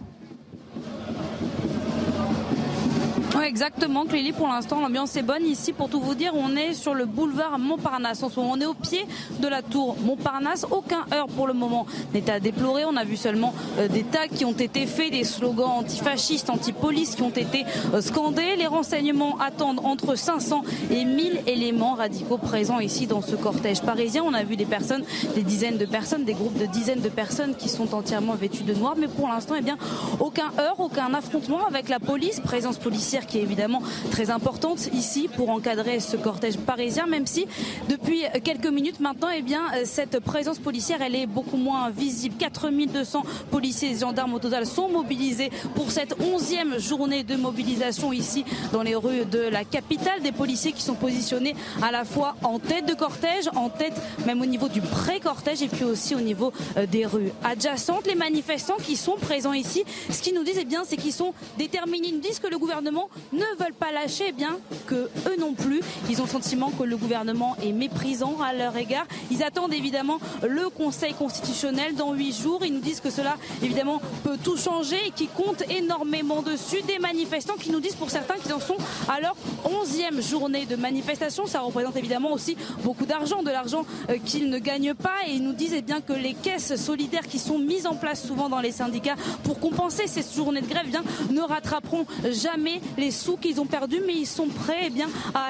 Exactement, 3.46 4.06
Clélie. 4.06 4.32
Pour 4.32 4.48
l'instant, 4.48 4.80
l'ambiance 4.80 5.16
est 5.16 5.22
bonne. 5.22 5.46
Ici, 5.46 5.74
pour 5.74 5.90
tout 5.90 6.00
vous 6.00 6.16
dire, 6.16 6.34
on 6.36 6.56
est 6.56 6.74
sur 6.74 6.94
le 6.94 7.06
boulevard 7.06 7.60
Montparnasse. 7.60 8.24
En 8.24 8.30
ce 8.30 8.40
moment, 8.40 8.54
on 8.54 8.62
est 8.62 8.66
au 8.66 8.74
pied 8.74 9.06
de 9.40 9.48
la 9.48 9.62
tour 9.62 9.98
Montparnasse. 10.02 10.66
Aucun 10.72 11.06
heure 11.14 11.28
pour 11.28 11.48
le 11.48 11.54
moment 11.54 11.86
n'est 12.14 12.30
à 12.30 12.40
déplorer. 12.40 12.86
On 12.86 12.96
a 12.96 13.04
vu 13.04 13.18
seulement 13.18 13.54
euh, 13.80 13.88
des 13.88 14.04
tags 14.04 14.28
qui 14.28 14.46
ont 14.46 14.54
été 14.54 14.86
faits, 14.86 15.12
des 15.12 15.24
slogans 15.24 15.70
antifascistes, 15.70 16.50
anti-police 16.50 17.16
qui 17.16 17.22
ont 17.22 17.30
été 17.30 17.66
euh, 17.94 18.02
scandés. 18.02 18.56
Les 18.58 18.68
renseignements 18.68 19.38
attendent 19.40 19.82
entre 19.84 20.16
500 20.16 20.64
et 20.92 21.06
1000 21.06 21.42
éléments 21.48 21.94
radicaux 21.94 22.38
présents 22.38 22.80
ici 22.80 23.08
dans 23.08 23.22
ce 23.22 23.36
cortège 23.36 23.82
parisien. 23.82 24.24
On 24.26 24.34
a 24.34 24.44
vu 24.44 24.56
des 24.56 24.66
personnes, 24.66 25.04
des 25.36 25.44
dizaines 25.44 25.78
de 25.78 25.86
personnes, 25.86 26.24
des 26.24 26.34
groupes 26.34 26.58
de 26.58 26.66
dizaines 26.66 27.02
de 27.02 27.10
personnes 27.10 27.56
qui 27.56 27.70
sont 27.70 27.94
entièrement 27.94 28.34
vêtues 28.34 28.64
de 28.64 28.74
noir. 28.74 28.96
Mais 28.98 29.08
pour 29.08 29.28
l'instant, 29.28 29.56
eh 29.58 29.62
bien, 29.62 29.78
aucun 30.20 30.52
heure, 30.60 30.80
aucun 30.80 31.14
affrontement 31.14 31.66
avec 31.68 31.90
la 31.90 32.00
police, 32.00 32.40
présence 32.40 32.78
policière 32.78 33.27
qui 33.28 33.40
est 33.40 33.42
évidemment 33.42 33.82
très 34.12 34.30
importante 34.30 34.90
ici 34.94 35.30
pour 35.36 35.50
encadrer 35.50 36.00
ce 36.00 36.18
cortège 36.18 36.58
parisien, 36.58 37.06
même 37.06 37.28
si 37.28 37.46
depuis 37.90 38.22
quelques 38.44 38.68
minutes 38.68 39.00
maintenant, 39.00 39.30
eh 39.36 39.42
bien, 39.42 39.62
cette 39.86 40.20
présence 40.20 40.60
policière, 40.60 41.02
elle 41.02 41.16
est 41.16 41.28
beaucoup 41.28 41.58
moins 41.58 41.90
visible. 41.90 42.36
4200 42.38 43.24
policiers 43.52 43.92
et 43.92 43.98
gendarmes 43.98 44.34
au 44.34 44.40
total 44.40 44.66
sont 44.66 44.90
mobilisés 44.90 45.52
pour 45.76 45.92
cette 45.92 46.16
onzième 46.22 46.80
journée 46.80 47.24
de 47.24 47.36
mobilisation 47.36 48.14
ici 48.14 48.46
dans 48.72 48.82
les 48.82 48.96
rues 48.96 49.26
de 49.26 49.40
la 49.40 49.64
capitale. 49.64 50.22
Des 50.22 50.32
policiers 50.32 50.72
qui 50.72 50.82
sont 50.82 50.96
positionnés 50.96 51.56
à 51.82 51.92
la 51.92 52.06
fois 52.06 52.36
en 52.44 52.60
tête 52.60 52.86
de 52.88 52.94
cortège, 52.94 53.50
en 53.56 53.70
tête 53.70 53.94
même 54.26 54.42
au 54.42 54.46
niveau 54.46 54.68
du 54.68 54.82
pré-cortège 54.82 55.62
et 55.62 55.68
puis 55.68 55.84
aussi 55.84 56.16
au 56.16 56.22
niveau 56.22 56.52
euh, 56.78 56.86
des 56.86 57.06
rues 57.06 57.32
adjacentes. 57.44 58.08
Les 58.08 58.16
manifestants 58.16 58.78
qui 58.78 58.96
sont 58.96 59.16
présents 59.16 59.54
ici, 59.54 59.84
ce 60.10 60.22
qu'ils 60.22 60.36
nous 60.36 60.44
disent, 60.44 60.60
eh 60.60 60.66
bien, 60.66 60.84
c'est 60.86 60.98
qu'ils 60.98 61.14
sont 61.14 61.34
déterminés. 61.58 62.08
Ils 62.10 62.16
nous 62.16 62.22
disent 62.22 62.40
que 62.40 62.48
le 62.48 62.58
gouvernement 62.58 63.10
ne 63.34 63.64
veulent 63.64 63.74
pas 63.74 63.92
lâcher, 63.92 64.26
eh 64.30 64.32
bien 64.32 64.60
que 64.86 65.10
eux 65.28 65.36
non 65.40 65.54
plus, 65.54 65.82
ils 66.10 66.22
ont 66.22 66.26
le 66.26 66.30
sentiment 66.30 66.72
que 66.72 66.84
le 66.84 66.98
gouvernement 66.98 67.56
est 67.64 67.72
méprisant 67.72 68.38
à 68.42 68.54
leur 68.54 68.76
égard. 68.78 69.06
Ils 69.32 69.44
attendent 69.44 69.74
évidemment 69.74 70.20
le 70.44 70.70
Conseil 70.70 71.14
constitutionnel 71.14 71.96
dans 71.96 72.14
huit 72.14 72.34
jours. 72.42 72.64
Ils 72.66 72.74
nous 72.74 72.80
disent 72.80 73.02
que 73.02 73.10
cela 73.10 73.38
évidemment 73.62 74.02
peut 74.24 74.38
tout 74.42 74.58
changer 74.58 74.98
et 75.08 75.12
qui 75.12 75.28
compte 75.28 75.64
énormément 75.70 76.42
dessus. 76.42 76.82
Des 76.88 77.00
manifestants 77.00 77.56
qui 77.56 77.72
nous 77.72 77.80
disent 77.80 77.96
pour 77.96 78.10
certains 78.10 78.36
qu'ils 78.36 78.54
en 78.54 78.60
sont 78.60 78.78
à 79.10 79.20
leur 79.20 79.36
onzième 79.66 80.22
journée 80.22 80.66
de 80.66 80.76
manifestation. 80.76 81.46
Ça 81.46 81.62
représente 81.62 81.96
évidemment 81.96 82.32
aussi 82.32 82.58
beaucoup 82.84 83.06
d'argent, 83.06 83.44
de 83.44 83.52
l'argent 83.52 83.86
euh, 84.10 84.18
qu'ils 84.24 84.50
ne 84.50 84.60
gagnent 84.60 84.94
pas. 84.94 85.28
Et 85.28 85.34
ils 85.34 85.44
nous 85.44 85.54
disent 85.54 85.74
eh 85.76 85.82
bien 85.82 86.02
que 86.02 86.14
les 86.14 86.34
caisses 86.34 86.76
solidaires 86.76 87.28
qui 87.28 87.40
sont 87.40 87.60
mises 87.60 87.88
en 87.88 87.96
place 87.96 88.26
souvent 88.26 88.50
dans 88.50 88.62
les 88.62 88.72
syndicats 88.72 89.16
pour 89.44 89.60
compenser 89.60 90.08
ces 90.08 90.24
journées 90.36 90.62
de 90.62 90.68
grève 90.68 90.86
eh 90.88 90.92
bien, 90.92 91.04
ne 91.32 91.42
rattraperont 91.42 92.06
jamais 92.32 92.82
les 92.98 93.07
sous 93.12 93.38
qu'ils 93.38 93.60
ont 93.60 93.66
perdu, 93.66 94.02
mais 94.06 94.14
ils 94.14 94.28
sont 94.28 94.48
prêts 94.48 94.84
eh 94.86 94.90
bien, 94.90 95.08
à 95.34 95.46